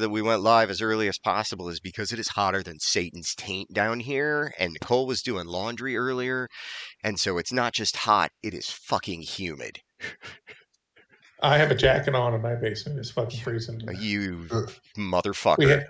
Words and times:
that 0.00 0.10
we 0.10 0.22
went 0.22 0.42
live 0.42 0.70
as 0.70 0.82
early 0.82 1.08
as 1.08 1.18
possible 1.18 1.68
is 1.68 1.80
because 1.80 2.12
it 2.12 2.18
is 2.18 2.28
hotter 2.28 2.62
than 2.62 2.78
Satan's 2.78 3.34
taint 3.34 3.72
down 3.72 4.00
here, 4.00 4.52
and 4.58 4.72
Nicole 4.72 5.06
was 5.06 5.22
doing 5.22 5.46
laundry 5.46 5.96
earlier, 5.96 6.48
and 7.02 7.18
so 7.18 7.38
it's 7.38 7.52
not 7.52 7.72
just 7.72 7.96
hot; 7.96 8.30
it 8.42 8.54
is 8.54 8.70
fucking 8.70 9.22
humid. 9.22 9.80
I 11.42 11.58
have 11.58 11.70
a 11.70 11.74
jacket 11.74 12.14
on 12.14 12.34
in 12.34 12.42
my 12.42 12.54
basement. 12.54 12.98
It's 12.98 13.10
fucking 13.10 13.40
freezing. 13.40 13.80
You 13.98 14.46
Ugh. 14.50 14.72
motherfucker. 14.96 15.58
We 15.58 15.68
have, 15.68 15.84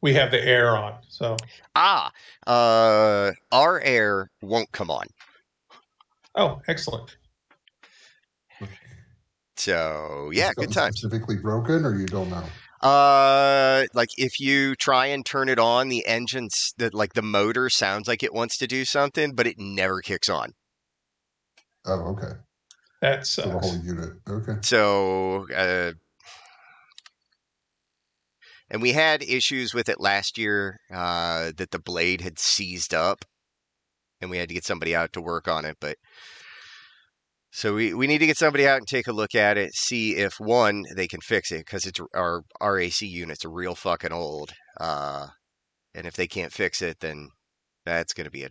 we 0.00 0.14
have 0.14 0.30
the 0.30 0.42
air 0.42 0.76
on, 0.76 0.98
so 1.08 1.36
Ah, 1.74 2.10
uh, 2.46 3.32
our 3.52 3.80
air 3.80 4.30
won't 4.42 4.70
come 4.72 4.90
on. 4.90 5.06
oh, 6.34 6.60
excellent. 6.68 7.16
So 9.56 10.30
yeah, 10.32 10.52
good 10.54 10.72
time. 10.72 10.92
Specifically 10.92 11.36
broken, 11.36 11.84
or 11.84 11.98
you 11.98 12.06
don't 12.06 12.30
know? 12.30 12.44
Uh, 12.80 13.86
like 13.94 14.10
if 14.16 14.40
you 14.40 14.74
try 14.76 15.06
and 15.06 15.24
turn 15.26 15.48
it 15.48 15.58
on, 15.58 15.88
the 15.88 16.06
engine's 16.06 16.72
that 16.78 16.94
like 16.94 17.14
the 17.14 17.22
motor 17.22 17.68
sounds 17.70 18.08
like 18.08 18.22
it 18.22 18.32
wants 18.34 18.56
to 18.58 18.66
do 18.66 18.84
something, 18.84 19.34
but 19.34 19.46
it 19.46 19.58
never 19.58 20.00
kicks 20.00 20.28
on. 20.28 20.54
Oh, 21.86 22.12
okay. 22.12 22.32
That 23.00 23.26
So 23.26 23.42
the 23.42 23.50
sucks. 23.50 23.66
whole 23.66 23.76
unit. 23.84 24.10
Okay. 24.28 24.56
So, 24.62 25.46
uh, 25.54 25.92
and 28.70 28.82
we 28.82 28.92
had 28.92 29.22
issues 29.22 29.74
with 29.74 29.88
it 29.88 30.00
last 30.00 30.38
year, 30.38 30.78
uh, 30.92 31.52
that 31.56 31.70
the 31.70 31.78
blade 31.78 32.20
had 32.20 32.38
seized 32.38 32.94
up 32.94 33.24
and 34.20 34.30
we 34.30 34.38
had 34.38 34.48
to 34.48 34.54
get 34.54 34.64
somebody 34.64 34.94
out 34.94 35.12
to 35.12 35.20
work 35.20 35.48
on 35.48 35.64
it. 35.64 35.76
But 35.80 35.96
so 37.50 37.74
we, 37.74 37.94
we 37.94 38.06
need 38.06 38.18
to 38.18 38.26
get 38.26 38.36
somebody 38.36 38.66
out 38.66 38.78
and 38.78 38.86
take 38.86 39.06
a 39.06 39.12
look 39.12 39.34
at 39.34 39.56
it, 39.56 39.74
see 39.74 40.16
if 40.16 40.34
one, 40.38 40.84
they 40.94 41.08
can 41.08 41.20
fix 41.20 41.50
it 41.50 41.64
because 41.64 41.86
it's 41.86 42.00
our, 42.14 42.42
our 42.60 42.78
AC 42.78 43.06
units 43.06 43.44
are 43.44 43.50
real 43.50 43.74
fucking 43.74 44.12
old. 44.12 44.52
Uh, 44.78 45.28
and 45.94 46.06
if 46.06 46.14
they 46.14 46.26
can't 46.26 46.52
fix 46.52 46.82
it, 46.82 47.00
then 47.00 47.28
that's 47.86 48.12
going 48.12 48.26
to 48.26 48.30
be 48.30 48.44
a, 48.44 48.50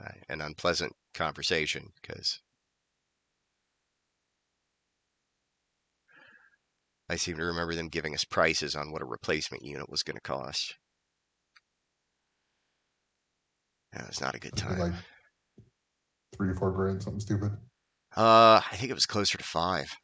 uh, 0.00 0.10
an 0.28 0.42
unpleasant 0.42 0.92
conversation 1.14 1.88
because 2.00 2.40
I 7.08 7.16
seem 7.16 7.36
to 7.36 7.44
remember 7.44 7.74
them 7.74 7.88
giving 7.88 8.14
us 8.14 8.24
prices 8.24 8.74
on 8.74 8.92
what 8.92 9.02
a 9.02 9.06
replacement 9.06 9.64
unit 9.64 9.88
was 9.88 10.02
going 10.02 10.16
to 10.16 10.20
cost. 10.20 10.76
That 13.92 14.08
was 14.08 14.20
not 14.20 14.34
a 14.34 14.40
good 14.40 14.56
time. 14.56 14.78
Like 14.78 14.92
three 16.36 16.48
to 16.48 16.54
four 16.54 16.72
grand, 16.72 17.02
something 17.02 17.20
stupid. 17.20 17.52
Uh, 18.16 18.60
I 18.72 18.76
think 18.76 18.90
it 18.90 18.94
was 18.94 19.06
closer 19.06 19.38
to 19.38 19.44
five. 19.44 19.96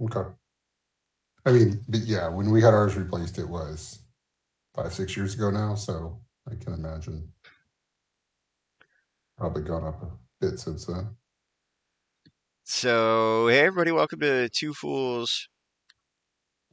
Okay. 0.00 0.32
I 1.44 1.52
mean, 1.52 1.84
but 1.88 2.00
yeah, 2.00 2.28
when 2.28 2.50
we 2.50 2.62
had 2.62 2.74
ours 2.74 2.96
replaced, 2.96 3.38
it 3.38 3.48
was 3.48 4.00
five, 4.74 4.92
six 4.94 5.16
years 5.16 5.34
ago 5.34 5.50
now. 5.50 5.74
So 5.74 6.22
I 6.50 6.56
can 6.56 6.74
imagine 6.74 7.32
probably 9.36 9.62
gone 9.62 9.84
up 9.84 10.02
a 10.02 10.10
bit 10.40 10.58
since 10.58 10.86
then. 10.86 11.16
So, 12.64 13.46
hey 13.48 13.60
everybody, 13.60 13.92
welcome 13.92 14.18
to 14.20 14.48
Two 14.48 14.74
Fools 14.74 15.48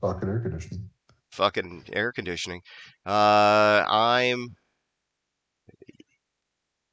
Fucking 0.01 0.27
air 0.27 0.41
conditioning. 0.41 0.89
fucking 1.31 1.85
air 1.93 2.11
conditioning. 2.11 2.61
Uh, 3.05 3.83
I'm 3.87 4.55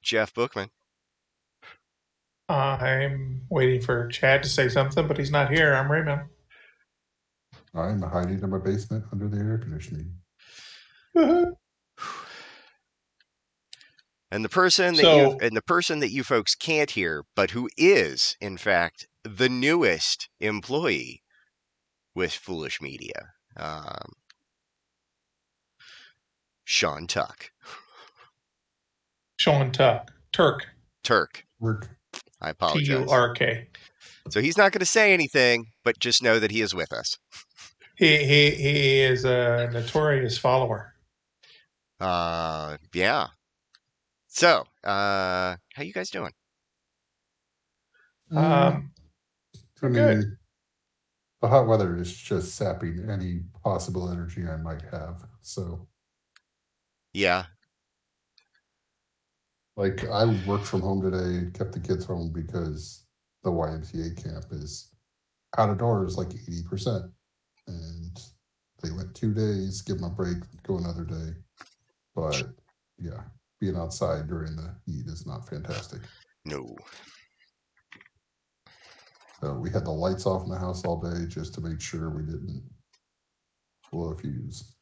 Jeff 0.02 0.32
Bookman. 0.32 0.70
I'm 2.48 3.42
waiting 3.50 3.80
for 3.80 4.06
Chad 4.08 4.42
to 4.44 4.48
say 4.48 4.68
something, 4.68 5.06
but 5.08 5.18
he's 5.18 5.30
not 5.30 5.52
here. 5.52 5.74
I'm 5.74 5.90
Raymond. 5.90 6.22
I'm 7.74 8.00
hiding 8.02 8.40
in 8.42 8.50
my 8.50 8.58
basement 8.58 9.04
under 9.12 9.28
the 9.28 9.38
air 9.38 9.58
conditioning. 9.58 10.12
And 14.32 14.44
the 14.44 14.48
person 14.48 14.96
that 14.96 15.02
So- 15.02 15.16
you 15.32 15.38
and 15.40 15.56
the 15.56 15.62
person 15.62 16.00
that 16.00 16.10
you 16.10 16.24
folks 16.24 16.56
can't 16.56 16.90
hear, 16.90 17.24
but 17.36 17.52
who 17.52 17.70
is 17.76 18.36
in 18.40 18.56
fact 18.56 19.06
the 19.22 19.48
newest 19.48 20.28
employee 20.40 21.22
with 22.14 22.32
Foolish 22.32 22.80
Media, 22.82 23.30
um, 23.56 24.12
Sean 26.64 27.06
Tuck, 27.06 27.50
Sean 29.36 29.70
Tuck. 29.70 30.10
Turk. 30.32 30.66
Turk. 31.04 31.44
Work. 31.60 31.88
I 32.46 32.50
T 32.50 32.52
apologize. 32.52 32.88
U 32.88 33.06
R 33.10 33.34
K. 33.34 33.66
So 34.30 34.40
he's 34.40 34.56
not 34.56 34.70
going 34.70 34.80
to 34.80 34.86
say 34.86 35.12
anything, 35.12 35.66
but 35.84 35.98
just 35.98 36.22
know 36.22 36.38
that 36.38 36.52
he 36.52 36.60
is 36.60 36.74
with 36.74 36.92
us. 36.92 37.18
He, 37.96 38.18
he, 38.18 38.50
he 38.50 39.00
is 39.00 39.24
a 39.24 39.68
notorious 39.72 40.38
follower. 40.38 40.94
Uh, 41.98 42.76
yeah. 42.92 43.26
So, 44.28 44.64
uh, 44.84 45.56
how 45.74 45.82
you 45.82 45.92
guys 45.92 46.10
doing? 46.10 46.32
Um, 48.30 48.92
I 49.82 49.86
mean, 49.86 49.92
good. 49.92 50.24
the 51.40 51.48
hot 51.48 51.66
weather 51.66 51.96
is 51.96 52.14
just 52.14 52.54
sapping 52.54 53.08
any 53.10 53.40
possible 53.64 54.10
energy 54.10 54.46
I 54.46 54.56
might 54.56 54.82
have. 54.92 55.24
So, 55.40 55.88
Yeah. 57.12 57.46
Like, 59.76 60.08
I 60.08 60.24
worked 60.46 60.66
from 60.66 60.80
home 60.80 61.02
today, 61.02 61.50
kept 61.56 61.72
the 61.72 61.80
kids 61.80 62.04
home 62.04 62.32
because 62.32 63.04
the 63.44 63.50
YMCA 63.50 64.22
camp 64.22 64.46
is 64.50 64.90
out 65.58 65.70
of 65.70 65.78
doors 65.78 66.16
like 66.16 66.28
80%. 66.28 67.10
And 67.68 68.20
they 68.82 68.90
went 68.90 69.14
two 69.14 69.34
days, 69.34 69.82
give 69.82 69.98
them 69.98 70.10
a 70.10 70.14
break, 70.14 70.38
go 70.66 70.78
another 70.78 71.04
day. 71.04 71.34
But 72.14 72.42
yeah, 72.98 73.22
being 73.60 73.76
outside 73.76 74.28
during 74.28 74.56
the 74.56 74.74
heat 74.86 75.06
is 75.06 75.26
not 75.26 75.48
fantastic. 75.48 76.00
No. 76.44 76.76
So 79.40 79.54
we 79.54 79.70
had 79.70 79.84
the 79.84 79.90
lights 79.90 80.26
off 80.26 80.44
in 80.44 80.50
the 80.50 80.58
house 80.58 80.84
all 80.84 81.00
day 81.00 81.26
just 81.26 81.54
to 81.54 81.60
make 81.60 81.80
sure 81.80 82.08
we 82.10 82.22
didn't 82.22 82.62
blow 83.92 84.12
a 84.12 84.16
fuse. 84.16 84.75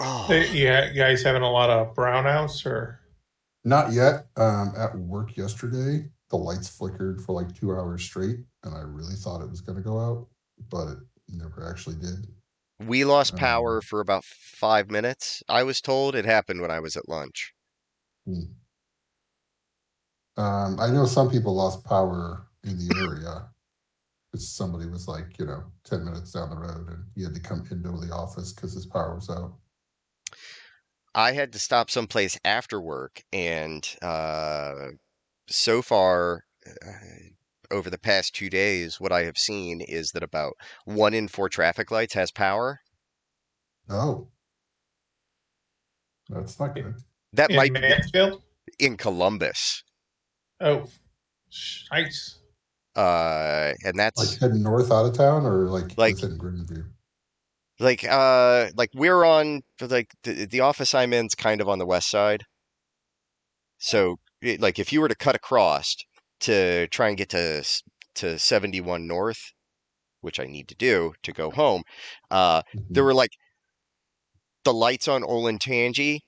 Oh, 0.00 0.26
Yeah, 0.52 0.90
you 0.90 0.94
guys 0.96 1.22
having 1.22 1.42
a 1.42 1.50
lot 1.50 1.70
of 1.70 1.94
brownouts 1.94 2.64
or? 2.66 3.00
Not 3.64 3.92
yet. 3.92 4.26
Um, 4.36 4.72
at 4.76 4.96
work 4.96 5.36
yesterday, 5.36 6.08
the 6.30 6.36
lights 6.36 6.68
flickered 6.68 7.20
for 7.20 7.32
like 7.32 7.54
two 7.54 7.72
hours 7.72 8.02
straight, 8.02 8.38
and 8.64 8.74
I 8.74 8.80
really 8.80 9.14
thought 9.16 9.42
it 9.42 9.50
was 9.50 9.60
going 9.60 9.76
to 9.76 9.84
go 9.84 10.00
out, 10.00 10.28
but 10.70 10.88
it 10.88 10.98
never 11.28 11.68
actually 11.68 11.96
did. 11.96 12.26
we 12.78 13.04
lost 13.04 13.34
Um, 13.34 13.38
power 13.40 13.80
for 13.82 14.00
about 14.00 14.24
five 14.24 14.90
minutes. 14.90 15.42
I 15.48 15.62
was 15.64 15.80
told 15.82 16.14
it 16.14 16.24
happened 16.24 16.62
when 16.62 16.70
I 16.70 16.80
was 16.80 16.96
at 16.96 17.08
lunch. 17.08 17.52
Hmm. 18.26 18.44
Um, 20.36 20.80
I 20.80 20.88
know 20.90 21.04
some 21.04 21.30
people 21.30 21.54
lost 21.54 21.84
power 21.84 22.46
in 22.64 22.78
the 22.78 22.94
area. 22.96 23.50
Because 24.30 24.48
somebody 24.48 24.86
was 24.86 25.08
like, 25.08 25.38
you 25.38 25.46
know, 25.46 25.64
10 25.84 26.04
minutes 26.04 26.32
down 26.32 26.50
the 26.50 26.56
road 26.56 26.88
and 26.88 27.04
he 27.14 27.22
had 27.24 27.34
to 27.34 27.40
come 27.40 27.66
into 27.70 27.90
the 27.90 28.14
office 28.14 28.52
because 28.52 28.72
his 28.74 28.86
power 28.86 29.14
was 29.14 29.28
out. 29.28 29.54
I 31.14 31.32
had 31.32 31.52
to 31.54 31.58
stop 31.58 31.90
someplace 31.90 32.38
after 32.44 32.80
work, 32.80 33.22
and 33.32 33.84
uh, 34.00 34.90
so 35.48 35.82
far, 35.82 36.44
uh, 36.64 36.92
over 37.72 37.90
the 37.90 37.98
past 37.98 38.34
two 38.34 38.48
days, 38.48 39.00
what 39.00 39.10
I 39.10 39.24
have 39.24 39.36
seen 39.36 39.80
is 39.80 40.12
that 40.12 40.22
about 40.22 40.54
one 40.84 41.12
in 41.14 41.26
four 41.26 41.48
traffic 41.48 41.90
lights 41.90 42.14
has 42.14 42.30
power. 42.30 42.80
Oh. 43.88 44.28
That's 46.28 46.60
not 46.60 46.74
good. 46.76 46.94
That 47.32 47.50
In 47.50 47.56
might 47.56 47.74
be 47.74 47.80
in 48.78 48.96
Columbus, 48.96 49.82
Oh, 50.60 50.86
nice. 51.90 52.39
Uh, 52.96 53.72
and 53.84 53.98
that's 53.98 54.18
Like 54.18 54.38
heading 54.40 54.62
north 54.62 54.90
out 54.90 55.06
of 55.06 55.12
town 55.14 55.46
or 55.46 55.66
like, 55.68 55.96
Like- 55.96 56.16
within 56.16 56.38
Greenview? 56.38 56.84
like 57.78 58.04
uh 58.04 58.68
like 58.76 58.90
we're 58.94 59.24
on 59.24 59.62
like 59.80 60.12
the, 60.24 60.44
the 60.44 60.60
office 60.60 60.92
i'm 60.94 61.14
in's 61.14 61.34
kind 61.34 61.62
of 61.62 61.68
on 61.70 61.78
the 61.78 61.86
west 61.86 62.10
side 62.10 62.42
so 63.78 64.16
it, 64.42 64.60
like 64.60 64.78
if 64.78 64.92
you 64.92 65.00
were 65.00 65.08
to 65.08 65.14
cut 65.14 65.34
across 65.34 65.96
to 66.40 66.86
try 66.88 67.08
and 67.08 67.16
get 67.16 67.30
to 67.30 67.64
to 68.16 68.38
71 68.38 69.06
north 69.06 69.52
which 70.20 70.38
i 70.38 70.44
need 70.44 70.68
to 70.68 70.74
do 70.74 71.14
to 71.22 71.32
go 71.32 71.50
home 71.50 71.82
uh 72.30 72.60
there 72.90 73.02
Mhm. 73.02 73.06
were 73.06 73.14
like 73.14 73.30
the 74.64 74.74
lights 74.74 75.08
on 75.08 75.22
olentangy 75.22 76.18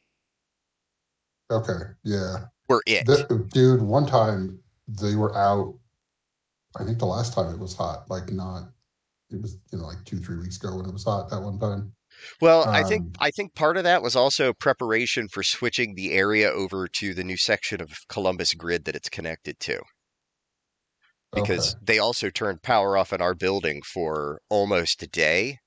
Okay. 1.51 1.81
Yeah. 2.03 2.47
were 2.71 2.83
it 2.87 3.05
The, 3.05 3.47
dude, 3.53 3.83
one 3.83 4.07
time 4.07 4.61
they 4.89 5.17
were 5.17 5.37
out. 5.37 5.75
I 6.79 6.85
think 6.85 6.99
the 6.99 7.07
last 7.07 7.35
time 7.35 7.53
it 7.55 7.59
was 7.61 7.75
hot, 7.77 8.11
like 8.11 8.31
not, 8.33 8.73
it 9.31 9.43
was, 9.43 9.59
you 9.73 9.79
know, 9.79 9.87
like 9.87 10.05
two, 10.05 10.19
three 10.21 10.39
weeks 10.39 10.59
ago 10.59 10.77
when 10.77 10.87
it 10.87 10.93
was 10.93 11.05
hot 11.05 11.31
that 11.31 11.43
one 11.43 11.59
time. 11.59 11.95
well 12.41 12.69
i 12.73 12.83
think 12.83 13.05
um, 13.05 13.19
i 13.21 13.31
think 13.31 13.55
part 13.55 13.77
of 13.77 13.85
that 13.85 14.03
was 14.03 14.15
also 14.17 14.53
preparation 14.53 15.29
for 15.29 15.43
switching 15.43 15.95
the 15.95 16.13
area 16.13 16.51
over 16.51 16.87
to 16.89 17.15
the 17.15 17.25
new 17.25 17.37
section 17.37 17.81
of 17.81 17.91
columbus 18.09 18.55
grid 18.55 18.85
that 18.85 18.97
it's 18.97 19.09
connected 19.09 19.59
to 19.61 19.81
because 21.35 21.75
Okay. 21.75 21.83
they 21.83 21.99
also 21.99 22.31
turned 22.31 22.63
power 22.63 22.97
off 22.97 23.13
in 23.13 23.21
our 23.21 23.35
building 23.35 23.83
for 23.83 24.41
almost 24.49 25.03
a 25.03 25.07
day 25.07 25.59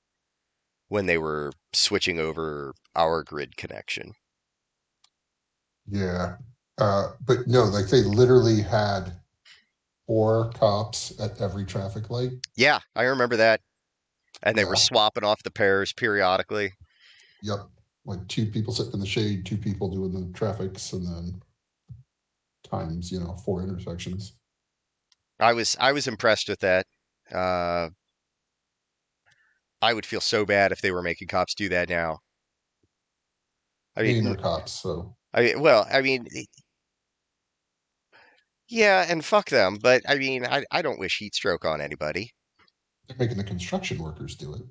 when 0.88 1.06
they 1.06 1.18
were 1.18 1.52
switching 1.74 2.18
over 2.20 2.74
our 2.96 3.22
grid 3.24 3.56
connection. 3.56 4.14
Yeah. 5.86 6.38
Uh, 6.78 7.12
but 7.20 7.46
no, 7.46 7.64
like 7.64 7.86
they 7.86 8.02
literally 8.02 8.60
had 8.60 9.20
four 10.06 10.50
cops 10.50 11.12
at 11.20 11.40
every 11.40 11.64
traffic 11.64 12.10
light. 12.10 12.30
Yeah, 12.56 12.78
I 12.94 13.04
remember 13.04 13.36
that. 13.36 13.60
And 14.42 14.56
they 14.56 14.64
were 14.64 14.76
swapping 14.76 15.24
off 15.24 15.42
the 15.42 15.50
pairs 15.50 15.92
periodically. 15.92 16.72
Yep. 17.42 17.60
Like 18.04 18.26
two 18.28 18.46
people 18.46 18.72
sitting 18.72 18.92
in 18.92 19.00
the 19.00 19.06
shade, 19.06 19.46
two 19.46 19.56
people 19.56 19.88
doing 19.90 20.12
the 20.12 20.32
traffics, 20.32 20.92
and 20.92 21.06
then 21.06 21.40
times, 22.62 23.10
you 23.10 23.18
know, 23.18 23.34
four 23.44 23.62
intersections. 23.62 24.34
I 25.40 25.52
was 25.52 25.76
I 25.80 25.92
was 25.92 26.06
impressed 26.06 26.48
with 26.48 26.60
that. 26.60 26.86
Uh, 27.32 27.88
I 29.82 29.92
would 29.92 30.06
feel 30.06 30.20
so 30.20 30.46
bad 30.46 30.72
if 30.72 30.80
they 30.80 30.92
were 30.92 31.02
making 31.02 31.28
cops 31.28 31.54
do 31.54 31.68
that 31.70 31.88
now. 31.88 32.18
I 33.96 34.02
mean, 34.02 34.24
they're 34.24 34.36
cops, 34.36 34.72
so 34.72 35.16
I 35.32 35.42
mean, 35.42 35.60
well, 35.60 35.86
I 35.90 36.02
mean, 36.02 36.26
yeah, 38.68 39.04
and 39.08 39.24
fuck 39.24 39.48
them. 39.50 39.78
But 39.80 40.02
I 40.08 40.16
mean, 40.16 40.44
I 40.46 40.64
I 40.70 40.82
don't 40.82 40.98
wish 40.98 41.18
heat 41.18 41.34
stroke 41.34 41.64
on 41.64 41.80
anybody. 41.80 42.32
they're 43.08 43.16
making 43.16 43.36
the 43.36 43.42
construction 43.44 43.98
workers 43.98 44.36
do 44.36 44.54
it. 44.54 44.62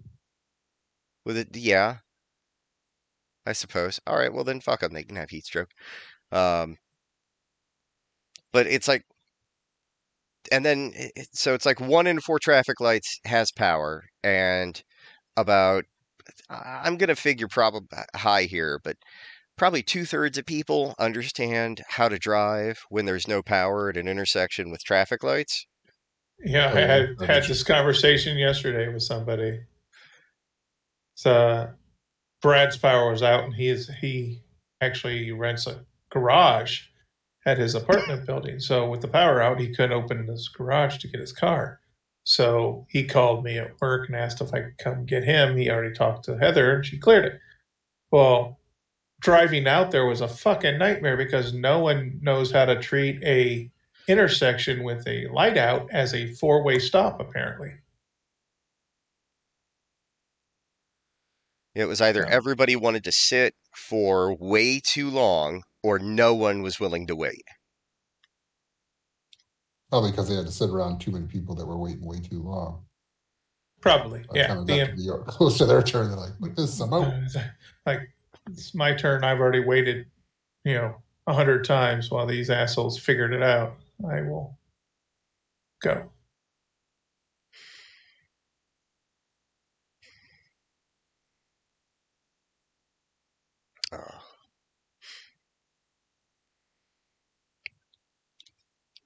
With 1.25 1.35
it, 1.37 1.53
yeah, 1.57 1.99
I 3.43 3.53
suppose. 3.53 3.99
All 4.05 4.17
right, 4.19 4.31
well 4.31 4.43
then, 4.43 4.61
fuck 4.61 4.81
them. 4.81 4.93
They 4.93 5.03
can 5.03 5.15
have 5.15 5.31
heat 5.31 5.45
stroke. 5.45 5.71
Um, 6.31 6.77
but 8.51 8.67
it's 8.67 8.87
like, 8.87 9.03
and 10.51 10.65
then 10.65 10.91
it- 10.95 11.27
so 11.33 11.53
it's 11.53 11.65
like 11.65 11.79
one 11.79 12.07
in 12.07 12.19
four 12.21 12.39
traffic 12.39 12.79
lights 12.79 13.19
has 13.25 13.51
power, 13.51 14.03
and 14.23 14.81
about 15.37 15.85
I'm 16.49 16.97
gonna 16.97 17.15
figure 17.17 17.47
probably 17.49 17.87
high 18.15 18.43
here, 18.45 18.79
but 18.83 18.97
probably 19.57 19.83
two 19.83 20.05
thirds 20.05 20.37
of 20.37 20.45
people 20.45 20.95
understand 20.99 21.81
how 21.87 22.09
to 22.09 22.19
drive 22.19 22.79
when 22.89 23.05
there's 23.05 23.27
no 23.27 23.41
power 23.41 23.89
at 23.89 23.97
an 23.97 24.07
intersection 24.07 24.69
with 24.69 24.83
traffic 24.83 25.23
lights. 25.23 25.65
Yeah, 26.43 26.71
I 26.73 26.79
had 26.81 27.21
had 27.21 27.43
this 27.43 27.63
conversation 27.63 28.37
yesterday 28.37 28.91
with 28.91 29.03
somebody. 29.03 29.61
So 31.15 31.31
uh, 31.31 31.71
Brad's 32.41 32.77
power 32.77 33.09
was 33.09 33.23
out, 33.23 33.45
and 33.45 33.53
he 33.53 33.69
is 33.69 33.89
he 34.01 34.43
actually 34.81 35.31
rents 35.31 35.65
a 35.65 35.85
garage 36.09 36.81
at 37.45 37.57
his 37.57 37.75
apartment 37.75 38.25
building. 38.25 38.59
So 38.59 38.89
with 38.89 39.01
the 39.01 39.07
power 39.07 39.41
out, 39.41 39.59
he 39.59 39.73
couldn't 39.73 39.93
open 39.93 40.27
his 40.27 40.49
garage 40.49 40.97
to 40.97 41.07
get 41.07 41.21
his 41.21 41.31
car. 41.31 41.79
So 42.25 42.85
he 42.89 43.05
called 43.05 43.43
me 43.43 43.57
at 43.59 43.79
work 43.79 44.07
and 44.07 44.15
asked 44.15 44.41
if 44.41 44.53
I 44.53 44.61
could 44.61 44.77
come 44.77 45.05
get 45.05 45.23
him. 45.23 45.55
He 45.55 45.69
already 45.69 45.93
talked 45.93 46.25
to 46.25 46.37
Heather, 46.37 46.75
and 46.75 46.85
she 46.85 46.97
cleared 46.97 47.25
it. 47.25 47.39
Well, 48.11 48.59
driving 49.25 49.67
out 49.67 49.89
there 49.89 50.05
was 50.05 50.21
a 50.21 50.27
fucking 50.27 50.77
nightmare 50.77 51.17
because 51.17 51.51
no 51.51 51.79
one 51.79 52.19
knows 52.21 52.51
how 52.51 52.63
to 52.63 52.79
treat 52.79 53.21
a 53.23 53.67
intersection 54.07 54.83
with 54.83 55.05
a 55.07 55.27
light 55.29 55.57
out 55.57 55.89
as 55.91 56.13
a 56.13 56.31
four 56.35 56.63
way 56.63 56.77
stop, 56.77 57.19
apparently. 57.19 57.71
It 61.73 61.85
was 61.85 62.01
either 62.01 62.23
everybody 62.23 62.75
wanted 62.75 63.03
to 63.05 63.11
sit 63.11 63.55
for 63.73 64.35
way 64.35 64.79
too 64.79 65.09
long 65.09 65.63
or 65.81 65.97
no 65.97 66.35
one 66.35 66.61
was 66.61 66.79
willing 66.79 67.07
to 67.07 67.15
wait. 67.15 67.43
Probably 69.89 70.11
because 70.11 70.29
they 70.29 70.35
had 70.35 70.45
to 70.45 70.51
sit 70.51 70.69
around 70.69 70.99
too 70.99 71.11
many 71.11 71.25
people 71.25 71.55
that 71.55 71.65
were 71.65 71.79
waiting 71.79 72.05
way 72.05 72.19
too 72.19 72.43
long. 72.43 72.83
Probably, 73.81 74.19
By 74.19 74.37
yeah. 74.39 74.47
time 74.47 74.65
The, 74.65 74.77
got 74.77 74.89
to 74.89 74.95
be 74.95 75.31
close 75.31 75.57
to 75.57 75.65
their 75.65 75.81
turn, 75.81 76.09
they're 76.09 76.17
like, 76.17 76.33
"Look, 76.39 76.55
this 76.55 76.73
is 76.73 76.79
I'm 76.79 76.93
out." 76.93 77.13
like 77.85 78.01
it's 78.49 78.73
my 78.75 78.93
turn. 78.93 79.23
I've 79.23 79.39
already 79.39 79.59
waited, 79.59 80.07
you 80.65 80.75
know, 80.75 81.01
a 81.27 81.33
hundred 81.33 81.65
times 81.65 82.11
while 82.11 82.27
these 82.27 82.49
assholes 82.49 82.99
figured 82.99 83.33
it 83.33 83.43
out. 83.43 83.77
I 84.09 84.21
will 84.21 84.57
go. 85.81 86.11
Uh, 93.91 94.19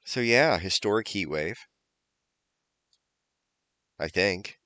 So 0.03 0.19
yeah, 0.19 0.59
historic 0.59 1.07
heat 1.07 1.27
wave. 1.27 1.65
I 3.99 4.07
think. 4.07 4.59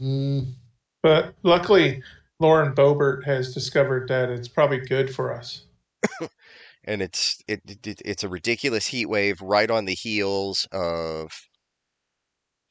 Mm, 0.00 0.54
But 1.02 1.34
luckily, 1.42 2.02
Lauren 2.40 2.74
Boebert 2.74 3.24
has 3.24 3.52
discovered 3.52 4.08
that 4.08 4.30
it's 4.30 4.48
probably 4.48 4.78
good 4.80 5.14
for 5.14 5.32
us. 5.32 5.66
And 6.84 7.02
it's 7.02 7.42
it, 7.46 7.60
it 7.68 7.86
it- 7.86 8.02
it's 8.04 8.24
a 8.24 8.28
ridiculous 8.28 8.86
heat 8.86 9.06
wave 9.06 9.40
right 9.40 9.70
on 9.70 9.84
the 9.84 9.94
heels 9.94 10.66
of 10.72 11.30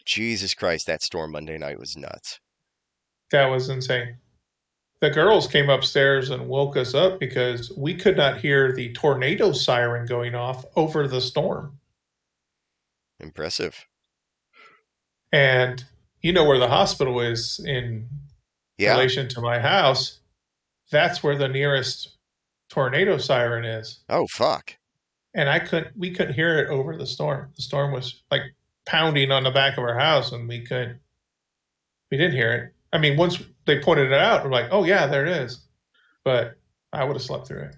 Jesus 0.05 0.53
Christ, 0.53 0.87
that 0.87 1.03
storm 1.03 1.31
Monday 1.33 1.57
night 1.57 1.79
was 1.79 1.95
nuts. 1.95 2.39
That 3.31 3.47
was 3.47 3.69
insane. 3.69 4.17
The 5.01 5.09
girls 5.11 5.47
came 5.47 5.69
upstairs 5.69 6.29
and 6.31 6.47
woke 6.47 6.75
us 6.77 6.95
up 6.95 7.19
because 7.19 7.71
we 7.77 7.93
could 7.93 8.17
not 8.17 8.39
hear 8.39 8.71
the 8.73 8.91
tornado 8.93 9.51
siren 9.51 10.07
going 10.07 10.33
off 10.33 10.65
over 10.75 11.07
the 11.07 11.21
storm. 11.21 11.79
Impressive. 13.19 13.85
And 15.31 15.83
you 16.21 16.33
know 16.33 16.45
where 16.45 16.57
the 16.59 16.67
hospital 16.69 17.19
is 17.19 17.59
in 17.59 18.09
Yeah. 18.77 18.93
relation 18.93 19.27
to 19.29 19.41
my 19.41 19.59
house. 19.59 20.19
That's 20.91 21.23
where 21.23 21.37
the 21.37 21.47
nearest 21.47 22.17
tornado 22.69 23.17
siren 23.17 23.65
is. 23.65 23.99
Oh 24.09 24.27
fuck. 24.27 24.75
And 25.33 25.49
I 25.49 25.59
couldn't 25.59 25.97
we 25.97 26.11
couldn't 26.11 26.33
hear 26.33 26.59
it 26.59 26.69
over 26.69 26.97
the 26.97 27.07
storm. 27.07 27.51
The 27.55 27.61
storm 27.61 27.91
was 27.91 28.23
like 28.31 28.41
pounding 28.85 29.31
on 29.31 29.43
the 29.43 29.51
back 29.51 29.77
of 29.77 29.83
our 29.83 29.97
house 29.97 30.31
and 30.31 30.47
we 30.47 30.65
couldn't 30.65 30.99
we 32.11 32.17
didn't 32.17 32.35
hear 32.35 32.53
it. 32.53 32.73
I 32.93 32.99
mean, 32.99 33.17
once 33.17 33.41
they 33.65 33.79
pointed 33.79 34.07
it 34.07 34.19
out, 34.19 34.43
we're 34.43 34.51
like, 34.51 34.67
oh 34.71 34.85
yeah, 34.85 35.07
there 35.07 35.25
it 35.25 35.31
is. 35.43 35.67
But 36.23 36.55
I 36.93 37.03
would 37.03 37.15
have 37.15 37.21
slept 37.21 37.47
through 37.47 37.63
it. 37.63 37.75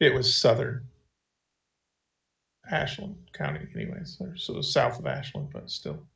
it 0.00 0.14
was 0.14 0.36
southern 0.36 0.86
Ashland 2.70 3.16
County, 3.32 3.66
anyways, 3.74 4.20
so 4.36 4.60
south 4.60 4.98
of 4.98 5.06
Ashland, 5.06 5.50
but 5.52 5.70
still. 5.70 6.06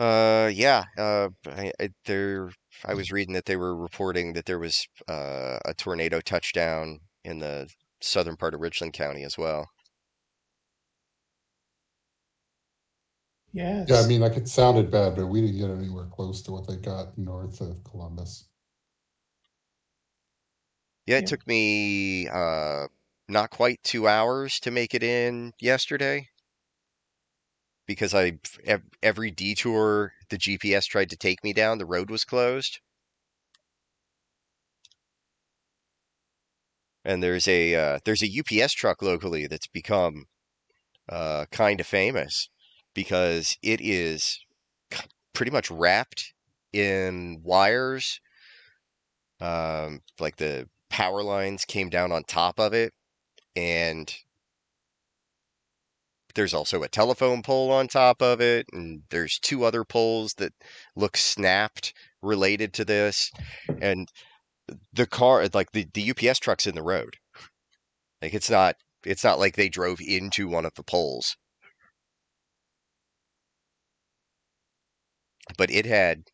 Uh, 0.00 0.50
yeah. 0.52 0.84
Uh, 0.98 1.28
I, 1.46 1.72
I, 1.80 1.90
there. 2.06 2.50
I 2.84 2.94
was 2.94 3.12
reading 3.12 3.34
that 3.34 3.44
they 3.44 3.56
were 3.56 3.76
reporting 3.76 4.32
that 4.32 4.46
there 4.46 4.58
was 4.58 4.86
uh, 5.08 5.58
a 5.64 5.74
tornado 5.74 6.20
touchdown 6.20 7.00
in 7.24 7.38
the 7.40 7.68
southern 8.00 8.36
part 8.36 8.54
of 8.54 8.60
Richland 8.60 8.94
County 8.94 9.22
as 9.24 9.36
well. 9.36 9.68
Yes. 13.52 13.88
yeah, 13.88 14.00
I 14.00 14.06
mean, 14.06 14.20
like 14.20 14.36
it 14.36 14.48
sounded 14.48 14.90
bad, 14.90 15.16
but 15.16 15.26
we 15.26 15.40
didn't 15.40 15.58
get 15.58 15.70
anywhere 15.70 16.06
close 16.06 16.42
to 16.42 16.52
what 16.52 16.66
they 16.66 16.76
got 16.76 17.16
north 17.18 17.60
of 17.60 17.82
Columbus. 17.84 18.48
Yeah, 21.06 21.18
it 21.18 21.26
Yeah. 21.26 21.26
took 21.26 21.46
me 21.46 22.26
uh, 22.28 22.88
not 23.28 23.50
quite 23.50 23.82
two 23.82 24.08
hours 24.08 24.58
to 24.60 24.70
make 24.70 24.94
it 24.94 25.02
in 25.02 25.52
yesterday 25.60 26.28
because 27.90 28.14
I 28.14 28.38
every 29.02 29.32
detour 29.32 30.12
the 30.28 30.38
GPS 30.38 30.84
tried 30.84 31.10
to 31.10 31.16
take 31.16 31.42
me 31.42 31.52
down, 31.52 31.78
the 31.78 31.84
road 31.84 32.08
was 32.08 32.24
closed. 32.24 32.78
And 37.04 37.20
there's 37.20 37.48
a 37.48 37.74
uh, 37.74 37.98
there's 38.04 38.22
a 38.22 38.30
UPS 38.62 38.74
truck 38.74 39.02
locally 39.02 39.48
that's 39.48 39.66
become 39.66 40.26
uh, 41.08 41.46
kind 41.50 41.80
of 41.80 41.86
famous 41.86 42.48
because 42.94 43.56
it 43.60 43.80
is 43.80 44.38
pretty 45.32 45.50
much 45.50 45.68
wrapped 45.68 46.32
in 46.72 47.40
wires. 47.42 48.20
Um, 49.40 50.02
like 50.20 50.36
the 50.36 50.68
power 50.90 51.24
lines 51.24 51.64
came 51.64 51.88
down 51.88 52.12
on 52.12 52.22
top 52.22 52.60
of 52.60 52.72
it, 52.72 52.92
and 53.56 54.14
there's 56.34 56.54
also 56.54 56.82
a 56.82 56.88
telephone 56.88 57.42
pole 57.42 57.70
on 57.72 57.88
top 57.88 58.22
of 58.22 58.40
it, 58.40 58.66
and 58.72 59.02
there's 59.10 59.38
two 59.38 59.64
other 59.64 59.84
poles 59.84 60.34
that 60.34 60.52
look 60.96 61.16
snapped 61.16 61.94
related 62.22 62.72
to 62.74 62.84
this, 62.84 63.30
and 63.80 64.08
the 64.92 65.06
car, 65.06 65.46
like 65.54 65.72
the, 65.72 65.86
the 65.94 66.10
UPS 66.10 66.38
truck's 66.40 66.66
in 66.66 66.74
the 66.74 66.82
road. 66.82 67.16
Like 68.22 68.34
it's 68.34 68.50
not 68.50 68.76
it's 69.04 69.24
not 69.24 69.38
like 69.38 69.56
they 69.56 69.68
drove 69.68 70.00
into 70.00 70.48
one 70.48 70.64
of 70.66 70.74
the 70.74 70.82
poles. 70.82 71.36
But 75.56 75.70
it 75.70 75.86
had 75.86 76.24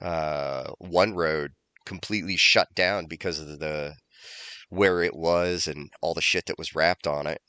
uh 0.00 0.72
one 0.78 1.14
road 1.14 1.52
completely 1.86 2.36
shut 2.36 2.74
down 2.74 3.06
because 3.06 3.38
of 3.40 3.58
the 3.60 3.96
where 4.70 5.02
it 5.02 5.14
was 5.16 5.66
and 5.66 5.90
all 6.02 6.14
the 6.14 6.20
shit 6.22 6.46
that 6.46 6.58
was 6.58 6.74
wrapped 6.74 7.06
on 7.06 7.26
it. 7.26 7.40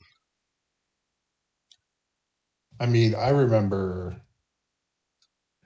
I 2.80 2.86
mean, 2.86 3.14
I 3.14 3.30
remember, 3.30 4.16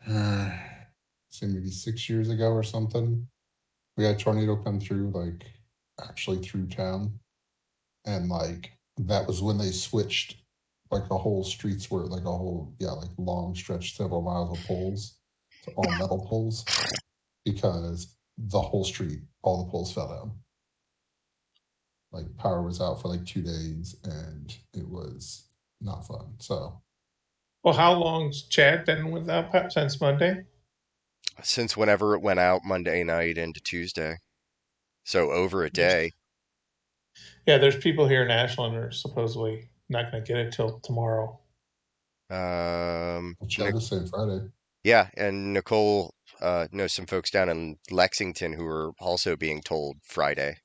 uh, 0.08 0.50
say 1.30 1.46
maybe 1.46 1.70
six 1.70 2.08
years 2.08 2.30
ago 2.30 2.50
or 2.50 2.62
something, 2.62 3.26
we 3.96 4.04
had 4.04 4.16
a 4.16 4.18
tornado 4.18 4.56
come 4.56 4.80
through, 4.80 5.10
like 5.10 5.44
actually 6.08 6.38
through 6.38 6.68
town, 6.68 7.18
and 8.06 8.28
like 8.28 8.72
that 8.96 9.26
was 9.26 9.42
when 9.42 9.58
they 9.58 9.70
switched, 9.70 10.36
like 10.90 11.08
the 11.08 11.18
whole 11.18 11.44
streets 11.44 11.90
were 11.90 12.06
like 12.06 12.24
a 12.24 12.36
whole 12.36 12.74
yeah, 12.78 12.92
like 12.92 13.10
long 13.18 13.54
stretch, 13.54 13.94
several 13.96 14.22
miles 14.22 14.58
of 14.58 14.64
poles 14.64 15.16
to 15.64 15.70
all 15.72 15.90
metal 15.98 16.26
poles, 16.26 16.64
because 17.44 18.16
the 18.38 18.60
whole 18.60 18.84
street, 18.84 19.20
all 19.42 19.64
the 19.64 19.70
poles 19.70 19.92
fell 19.92 20.08
down. 20.08 20.32
Like 22.10 22.34
power 22.38 22.62
was 22.62 22.80
out 22.80 23.02
for 23.02 23.08
like 23.08 23.26
two 23.26 23.42
days, 23.42 23.96
and 24.04 24.56
it 24.72 24.88
was 24.88 25.44
not 25.82 26.06
fun. 26.06 26.34
So 26.38 26.80
Well, 27.64 27.74
how 27.74 27.92
long's 27.94 28.42
Chad 28.42 28.84
been 28.84 29.10
without 29.10 29.52
power 29.52 29.70
since 29.70 30.00
Monday? 30.00 30.44
Since 31.42 31.76
whenever 31.76 32.14
it 32.14 32.22
went 32.22 32.40
out 32.40 32.62
Monday 32.64 33.04
night 33.04 33.38
into 33.38 33.60
Tuesday. 33.60 34.16
So 35.04 35.30
over 35.30 35.64
a 35.64 35.70
day. 35.70 36.12
Yeah, 37.46 37.58
there's 37.58 37.76
people 37.76 38.08
here 38.08 38.22
in 38.22 38.30
Ashland 38.30 38.74
that 38.74 38.82
are 38.82 38.90
supposedly 38.92 39.70
not 39.88 40.10
going 40.10 40.24
to 40.24 40.26
get 40.26 40.38
it 40.38 40.52
till 40.52 40.80
tomorrow. 40.80 41.38
Um, 42.30 43.36
Chad 43.48 43.66
Nic- 43.66 43.74
was 43.74 43.88
saying 43.88 44.08
Friday. 44.08 44.46
yeah, 44.84 45.08
and 45.16 45.52
Nicole 45.52 46.14
uh, 46.40 46.66
knows 46.72 46.92
some 46.92 47.06
folks 47.06 47.30
down 47.30 47.48
in 47.48 47.76
Lexington 47.90 48.52
who 48.52 48.66
are 48.66 48.92
also 48.98 49.36
being 49.36 49.60
told 49.60 49.96
Friday. 50.02 50.56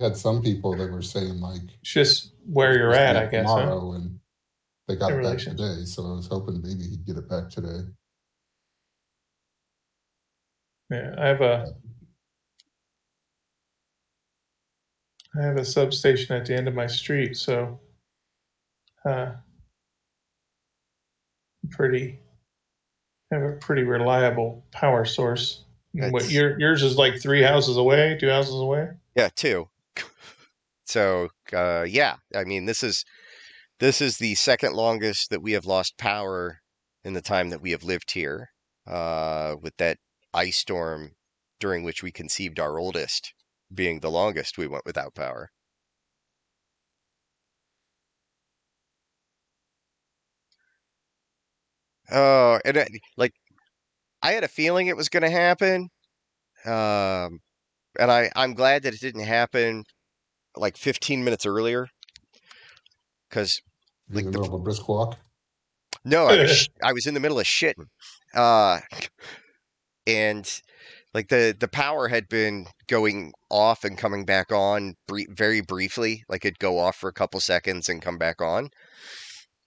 Had 0.00 0.16
some 0.16 0.42
people 0.42 0.74
that 0.76 0.90
were 0.90 1.02
saying 1.02 1.40
like 1.40 1.60
just 1.82 2.32
where 2.46 2.76
you're 2.76 2.94
at, 2.94 3.16
I 3.16 3.26
guess. 3.26 3.46
Huh? 3.46 3.90
and 3.90 4.18
they 4.94 4.96
got 4.98 5.12
it 5.12 5.16
back 5.16 5.24
relation. 5.24 5.56
today. 5.56 5.84
So 5.84 6.04
I 6.06 6.12
was 6.16 6.26
hoping 6.26 6.60
maybe 6.62 6.82
he'd 6.88 7.06
get 7.06 7.16
it 7.16 7.28
back 7.28 7.48
today. 7.50 7.80
Yeah, 10.90 11.14
I 11.18 11.26
have 11.28 11.40
a 11.40 11.72
I 15.38 15.42
have 15.42 15.56
a 15.56 15.64
substation 15.64 16.34
at 16.34 16.46
the 16.46 16.56
end 16.56 16.66
of 16.66 16.74
my 16.74 16.88
street, 16.88 17.36
so 17.36 17.78
uh, 19.08 19.30
pretty 21.70 22.18
have 23.30 23.42
a 23.42 23.52
pretty 23.52 23.82
reliable 23.84 24.64
power 24.72 25.04
source. 25.04 25.64
And 25.94 26.12
What 26.12 26.22
That's- 26.22 26.32
your 26.32 26.58
yours 26.58 26.82
is 26.82 26.96
like 26.96 27.20
three 27.20 27.42
houses 27.42 27.76
away, 27.76 28.16
two 28.20 28.28
houses 28.28 28.54
away. 28.54 28.88
Yeah, 29.16 29.28
two. 29.34 29.68
So 30.86 31.28
uh, 31.52 31.84
yeah, 31.88 32.16
I 32.34 32.42
mean 32.42 32.64
this 32.66 32.82
is 32.82 33.04
this 33.80 34.00
is 34.00 34.18
the 34.18 34.34
second 34.36 34.74
longest 34.74 35.30
that 35.30 35.42
we 35.42 35.52
have 35.52 35.66
lost 35.66 35.98
power 35.98 36.60
in 37.02 37.14
the 37.14 37.22
time 37.22 37.50
that 37.50 37.62
we 37.62 37.72
have 37.72 37.82
lived 37.82 38.12
here. 38.12 38.50
Uh, 38.86 39.56
with 39.60 39.76
that 39.78 39.98
ice 40.34 40.58
storm 40.58 41.12
during 41.60 41.84
which 41.84 42.02
we 42.02 42.12
conceived 42.12 42.58
our 42.60 42.78
oldest 42.78 43.32
being 43.74 44.00
the 44.00 44.10
longest 44.10 44.58
we 44.58 44.66
went 44.66 44.84
without 44.86 45.14
power. 45.14 45.50
Oh, 52.10 52.58
and 52.64 52.86
like 53.16 53.32
I 54.22 54.32
had 54.32 54.44
a 54.44 54.48
feeling 54.48 54.88
it 54.88 54.96
was 54.96 55.08
going 55.08 55.22
to 55.24 55.30
happen. 55.30 55.90
Um, 56.66 57.40
and 57.98 58.10
I 58.10 58.30
I'm 58.36 58.54
glad 58.54 58.84
that 58.84 58.94
it 58.94 59.00
didn't 59.00 59.24
happen 59.24 59.84
like 60.56 60.76
15 60.78 61.24
minutes 61.24 61.46
earlier 61.46 61.88
because 63.28 63.60
In 64.10 64.16
Like 64.16 64.24
the 64.26 64.30
the- 64.32 64.38
middle 64.38 64.54
of 64.54 64.60
a 64.60 64.62
brisk 64.64 64.88
walk. 64.88 65.16
no, 66.04 66.26
I 66.26 66.36
was 66.42 66.68
I 66.82 66.92
was 66.92 67.06
in 67.06 67.14
the 67.14 67.20
middle 67.20 67.38
of 67.40 67.46
shitting. 67.46 67.86
Uh, 68.34 68.80
and 70.06 70.48
like 71.14 71.28
the 71.28 71.56
the 71.58 71.68
power 71.68 72.08
had 72.08 72.28
been 72.28 72.66
going 72.88 73.32
off 73.50 73.84
and 73.84 73.98
coming 73.98 74.24
back 74.24 74.52
on 74.52 74.94
brie- 75.08 75.26
very 75.30 75.60
briefly, 75.60 76.24
like 76.28 76.44
it'd 76.44 76.58
go 76.58 76.78
off 76.78 76.96
for 76.96 77.08
a 77.08 77.12
couple 77.14 77.40
seconds 77.40 77.88
and 77.88 78.02
come 78.02 78.18
back 78.18 78.40
on. 78.40 78.70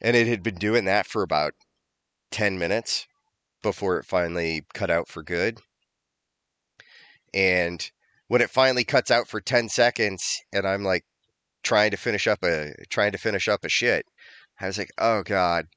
And 0.01 0.15
it 0.15 0.27
had 0.27 0.43
been 0.43 0.55
doing 0.55 0.85
that 0.85 1.07
for 1.07 1.23
about 1.23 1.53
10 2.31 2.57
minutes 2.59 3.07
before 3.61 3.97
it 3.99 4.05
finally 4.05 4.63
cut 4.73 4.89
out 4.91 5.07
for 5.07 5.23
good. 5.23 5.59
And 7.33 7.89
when 8.27 8.41
it 8.41 8.49
finally 8.49 8.83
cuts 8.83 9.11
out 9.11 9.27
for 9.27 9.39
10 9.41 9.69
seconds 9.69 10.41
and 10.51 10.67
I'm 10.67 10.83
like 10.83 11.03
trying 11.63 11.91
to 11.91 11.97
finish 11.97 12.27
up 12.27 12.39
a 12.43 12.73
trying 12.89 13.11
to 13.13 13.17
finish 13.17 13.47
up 13.47 13.63
a 13.63 13.69
shit, 13.69 14.05
I 14.59 14.67
was 14.67 14.77
like, 14.77 14.91
"Oh 14.97 15.23
god, 15.23 15.67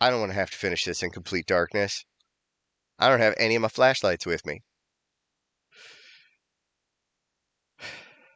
I 0.00 0.10
don't 0.10 0.20
want 0.20 0.30
to 0.30 0.34
have 0.34 0.50
to 0.50 0.56
finish 0.56 0.84
this 0.84 1.02
in 1.02 1.10
complete 1.10 1.46
darkness. 1.46 2.04
I 2.98 3.08
don't 3.08 3.20
have 3.20 3.34
any 3.38 3.54
of 3.54 3.62
my 3.62 3.68
flashlights 3.68 4.26
with 4.26 4.44
me. 4.44 4.62